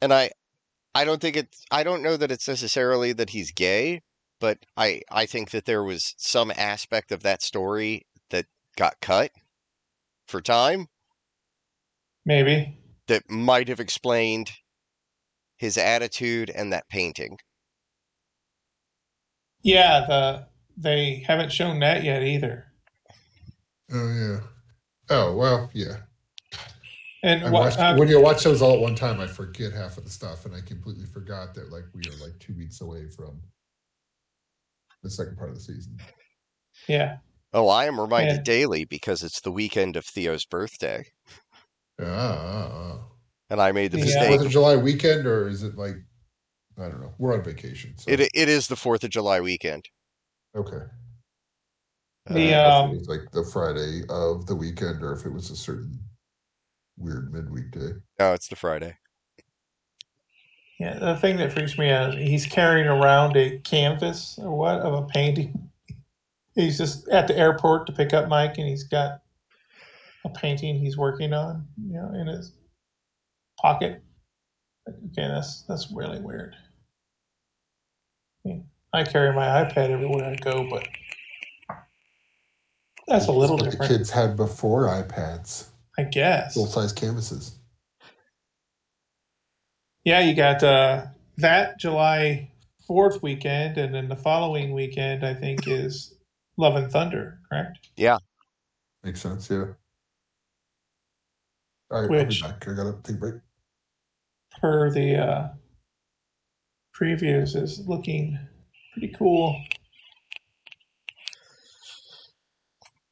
and 0.01 0.13
I 0.13 0.31
I 0.95 1.05
don't 1.05 1.21
think 1.21 1.35
it's 1.35 1.63
I 1.71 1.83
don't 1.83 2.03
know 2.03 2.17
that 2.17 2.31
it's 2.31 2.47
necessarily 2.47 3.13
that 3.13 3.29
he's 3.29 3.51
gay, 3.51 4.01
but 4.39 4.59
I 4.75 5.01
I 5.11 5.25
think 5.25 5.51
that 5.51 5.65
there 5.65 5.83
was 5.83 6.13
some 6.17 6.51
aspect 6.51 7.11
of 7.11 7.23
that 7.23 7.41
story 7.41 8.05
that 8.29 8.45
got 8.75 8.99
cut 9.01 9.31
for 10.27 10.41
time 10.41 10.87
Maybe. 12.25 12.77
that 13.07 13.29
might 13.29 13.67
have 13.67 13.79
explained 13.79 14.51
his 15.57 15.77
attitude 15.77 16.49
and 16.49 16.71
that 16.71 16.87
painting. 16.89 17.37
Yeah, 19.63 20.05
the 20.07 20.45
they 20.77 21.23
haven't 21.27 21.51
shown 21.51 21.79
that 21.79 22.03
yet 22.03 22.23
either. 22.23 22.65
oh 23.91 24.13
yeah. 24.13 24.39
Oh 25.09 25.35
well, 25.35 25.69
yeah. 25.73 25.97
And 27.23 27.43
I 27.43 27.49
watched, 27.49 27.79
uh, 27.79 27.95
when 27.95 28.07
you 28.07 28.21
watch 28.21 28.43
those 28.43 28.61
all 28.61 28.75
at 28.75 28.79
one 28.79 28.93
time, 28.93 29.19
I 29.19 29.25
forget 29.25 29.73
half 29.73 29.97
of 29.97 30.03
the 30.03 30.09
stuff, 30.09 30.45
and 30.45 30.55
I 30.55 30.61
completely 30.61 31.05
forgot 31.05 31.55
that 31.55 31.71
like 31.71 31.85
we 31.93 32.01
are 32.07 32.15
like 32.21 32.37
two 32.39 32.53
weeks 32.53 32.81
away 32.81 33.07
from 33.09 33.41
the 35.03 35.09
second 35.09 35.37
part 35.37 35.49
of 35.49 35.55
the 35.55 35.61
season. 35.61 35.97
yeah, 36.87 37.17
Oh, 37.53 37.69
I 37.69 37.85
am 37.85 37.99
reminded 37.99 38.37
Yeah. 38.37 38.43
daily 38.43 38.85
because 38.85 39.23
it's 39.23 39.41
the 39.41 39.51
weekend 39.51 39.95
of 39.95 40.05
Theo's 40.05 40.45
birthday, 40.45 41.05
Ah, 41.99 42.05
ah, 42.05 42.71
ah. 42.73 43.07
and 43.49 43.61
I 43.61 43.71
made 43.71 43.91
the 43.91 43.97
Yeah. 43.97 44.03
Is 44.05 44.15
it 44.15 44.19
mistake. 44.19 44.29
Fourth 44.35 44.45
of 44.45 44.51
July 44.51 44.75
weekend 44.75 45.25
or 45.25 45.47
is 45.47 45.63
it 45.63 45.75
like 45.77 45.95
I 46.77 46.89
don't 46.89 47.01
know? 47.01 47.13
We're 47.17 47.33
on 47.33 47.43
vacation. 47.43 47.97
So. 47.97 48.11
It 48.11 48.19
it 48.19 48.49
is 48.49 48.67
the 48.67 48.75
Fourth 48.75 49.03
of 49.03 49.09
July 49.09 49.39
weekend. 49.41 49.87
okay. 50.55 50.85
The, 52.27 52.53
Uh, 52.55 52.69
uh, 52.69 52.91
If 52.93 53.07
like 53.07 53.31
the 53.31 53.43
Friday 53.45 54.01
of 54.09 54.45
the 54.45 54.55
weekend, 54.55 55.01
or 55.01 55.13
if 55.13 55.25
it 55.25 55.29
was 55.31 55.49
a 55.49 55.55
certain 55.55 55.97
weird 56.97 57.31
midweek 57.31 57.71
day. 57.71 57.91
no, 58.19 58.33
it's 58.33 58.49
the 58.49 58.55
Friday. 58.57 58.97
Yeah. 60.79 60.99
The 60.99 61.15
thing 61.17 61.37
that 61.37 61.53
freaks 61.53 61.77
me 61.77 61.89
out, 61.89 62.15
is 62.15 62.27
he's 62.27 62.45
carrying 62.45 62.87
around 62.87 63.35
a 63.35 63.59
canvas 63.59 64.39
or 64.41 64.55
what 64.55 64.79
of 64.79 64.93
a 64.93 65.07
painting. 65.07 65.69
He's 66.55 66.77
just 66.77 67.07
at 67.09 67.27
the 67.27 67.37
airport 67.37 67.87
to 67.87 67.93
pick 67.93 68.13
up 68.13 68.27
Mike, 68.27 68.57
and 68.57 68.67
he's 68.67 68.83
got 68.83 69.21
a 70.25 70.29
painting 70.29 70.79
he's 70.79 70.97
working 70.97 71.33
on, 71.33 71.67
you 71.87 71.93
know, 71.93 72.11
in 72.13 72.27
his 72.27 72.51
pocket. 73.59 74.01
Okay, 74.87 75.27
that's 75.27 75.63
that's 75.63 75.91
really 75.91 76.19
weird. 76.19 76.55
I, 78.45 78.47
mean, 78.47 78.65
I 78.93 79.03
carry 79.03 79.33
my 79.33 79.45
iPad 79.45 79.89
everywhere 79.89 80.25
I 80.25 80.35
go, 80.35 80.67
but 80.69 80.87
that's 83.07 83.27
a 83.27 83.31
little 83.31 83.57
different, 83.57 83.81
the 83.81 83.87
kids 83.87 84.09
had 84.09 84.35
before 84.35 84.87
iPads, 84.87 85.67
I 85.97 86.03
guess. 86.03 86.53
full 86.53 86.67
size 86.67 86.93
canvases. 86.93 87.56
Yeah, 90.07 90.21
you 90.21 90.33
got 90.35 90.63
uh, 90.63 91.07
that 91.35 91.77
July 91.81 92.49
4th 92.89 93.21
weekend, 93.21 93.77
and 93.77 93.93
then 93.93 94.07
the 94.07 94.15
following 94.15 94.71
weekend, 94.71 95.25
I 95.25 95.33
think, 95.33 95.67
is 95.67 96.13
Love 96.55 96.77
and 96.77 96.89
Thunder, 96.89 97.39
correct? 97.51 97.89
Yeah, 97.97 98.17
makes 99.03 99.19
sense, 99.19 99.49
yeah. 99.49 99.65
All 101.91 101.99
right, 101.99 102.03
I'll 102.03 102.07
be 102.07 102.15
Which- 102.23 102.41
back. 102.41 102.65
I 102.69 102.73
gotta 102.73 102.95
take 103.03 103.17
a 103.17 103.19
break. 103.19 103.33
Per 104.61 104.89
the 104.91 105.17
uh, 105.17 105.47
previews, 106.97 107.61
is 107.61 107.85
looking 107.85 108.39
pretty 108.93 109.13
cool. 109.13 109.61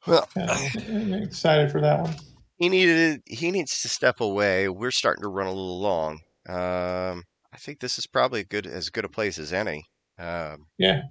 Well, 0.06 0.26
Yeah, 0.34 0.58
I'm 0.88 1.12
excited 1.12 1.70
for 1.70 1.82
that 1.82 2.00
one. 2.00 2.14
he 2.56 2.70
needed 2.70 3.20
he 3.26 3.50
needs 3.50 3.82
to 3.82 3.88
step 3.90 4.20
away. 4.22 4.70
We're 4.70 4.90
starting 4.90 5.24
to 5.24 5.28
run 5.28 5.46
a 5.46 5.50
little 5.50 5.78
long. 5.78 6.20
Um, 6.48 7.22
I 7.52 7.58
think 7.58 7.80
this 7.80 7.98
is 7.98 8.06
probably 8.06 8.44
good 8.44 8.66
as 8.66 8.90
good 8.90 9.04
a 9.04 9.08
place 9.08 9.38
as 9.38 9.52
any. 9.52 9.84
Um, 10.18 10.66
Yeah. 10.78 11.02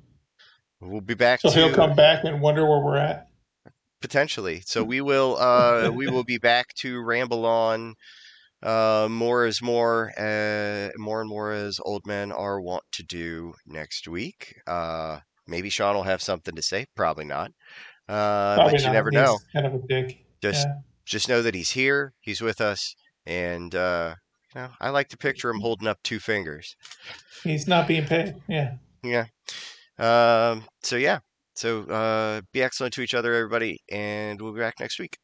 we'll 0.82 1.02
be 1.02 1.14
back. 1.16 1.42
So 1.42 1.50
to, 1.50 1.56
he'll 1.56 1.74
come 1.74 1.96
back 1.96 2.24
and 2.24 2.42
wonder 2.42 2.66
where 2.68 2.80
we're 2.80 2.98
at. 2.98 3.28
potentially. 4.02 4.62
So 4.66 4.84
we 4.84 5.02
will 5.02 5.38
uh, 5.38 5.90
we 5.92 6.08
will 6.08 6.24
be 6.24 6.38
back 6.38 6.74
to 6.76 7.02
ramble 7.02 7.46
on 7.46 7.96
uh, 8.64 9.08
more 9.10 9.46
as 9.46 9.62
more 9.62 10.12
uh, 10.18 10.90
more 10.98 11.22
and 11.22 11.30
more 11.30 11.52
as 11.52 11.80
old 11.84 12.06
men 12.06 12.32
are 12.32 12.62
wont 12.62 12.84
to 12.94 13.04
do 13.04 13.54
next 13.66 14.08
week. 14.08 14.56
Uh, 14.68 15.20
maybe 15.48 15.70
Sean 15.70 15.96
will 15.96 16.04
have 16.04 16.22
something 16.22 16.56
to 16.56 16.62
say. 16.62 16.86
Probably 16.96 17.26
not. 17.26 17.52
Uh, 18.08 18.56
Probably 18.56 18.74
but 18.74 18.80
you 18.82 18.86
not. 18.88 18.94
never 18.94 19.10
He's 19.10 19.20
know. 19.20 19.40
Kind 19.54 19.66
of 19.66 19.74
a 19.74 19.80
dick. 19.88 20.26
Just 20.42 20.68
yeah. 20.68 20.74
just 21.06 21.28
know 21.30 21.42
that 21.42 21.56
he's 21.56 21.72
here. 21.72 22.14
He's 22.22 22.42
with 22.42 22.62
us, 22.62 22.96
and 23.26 23.74
uh, 23.74 24.16
know, 24.56 24.70
I 24.80 24.90
like 24.90 25.10
to 25.10 25.18
picture 25.18 25.50
him 25.50 25.60
holding 25.60 25.88
up 25.88 26.00
two 26.04 26.20
fingers. 26.20 26.76
He's 27.44 27.68
not 27.68 27.88
being 27.88 28.06
paid. 28.06 28.36
Yeah. 28.48 28.76
Yeah. 29.04 29.26
Um, 30.00 30.66
so 30.84 30.96
yeah. 30.96 31.20
So 31.56 31.84
uh, 31.84 32.42
be 32.52 32.62
excellent 32.62 32.94
to 32.96 33.02
each 33.02 33.14
other, 33.14 33.34
everybody, 33.34 33.80
and 33.92 34.42
we'll 34.42 34.54
be 34.54 34.60
back 34.60 34.76
next 34.80 35.00
week. 35.00 35.18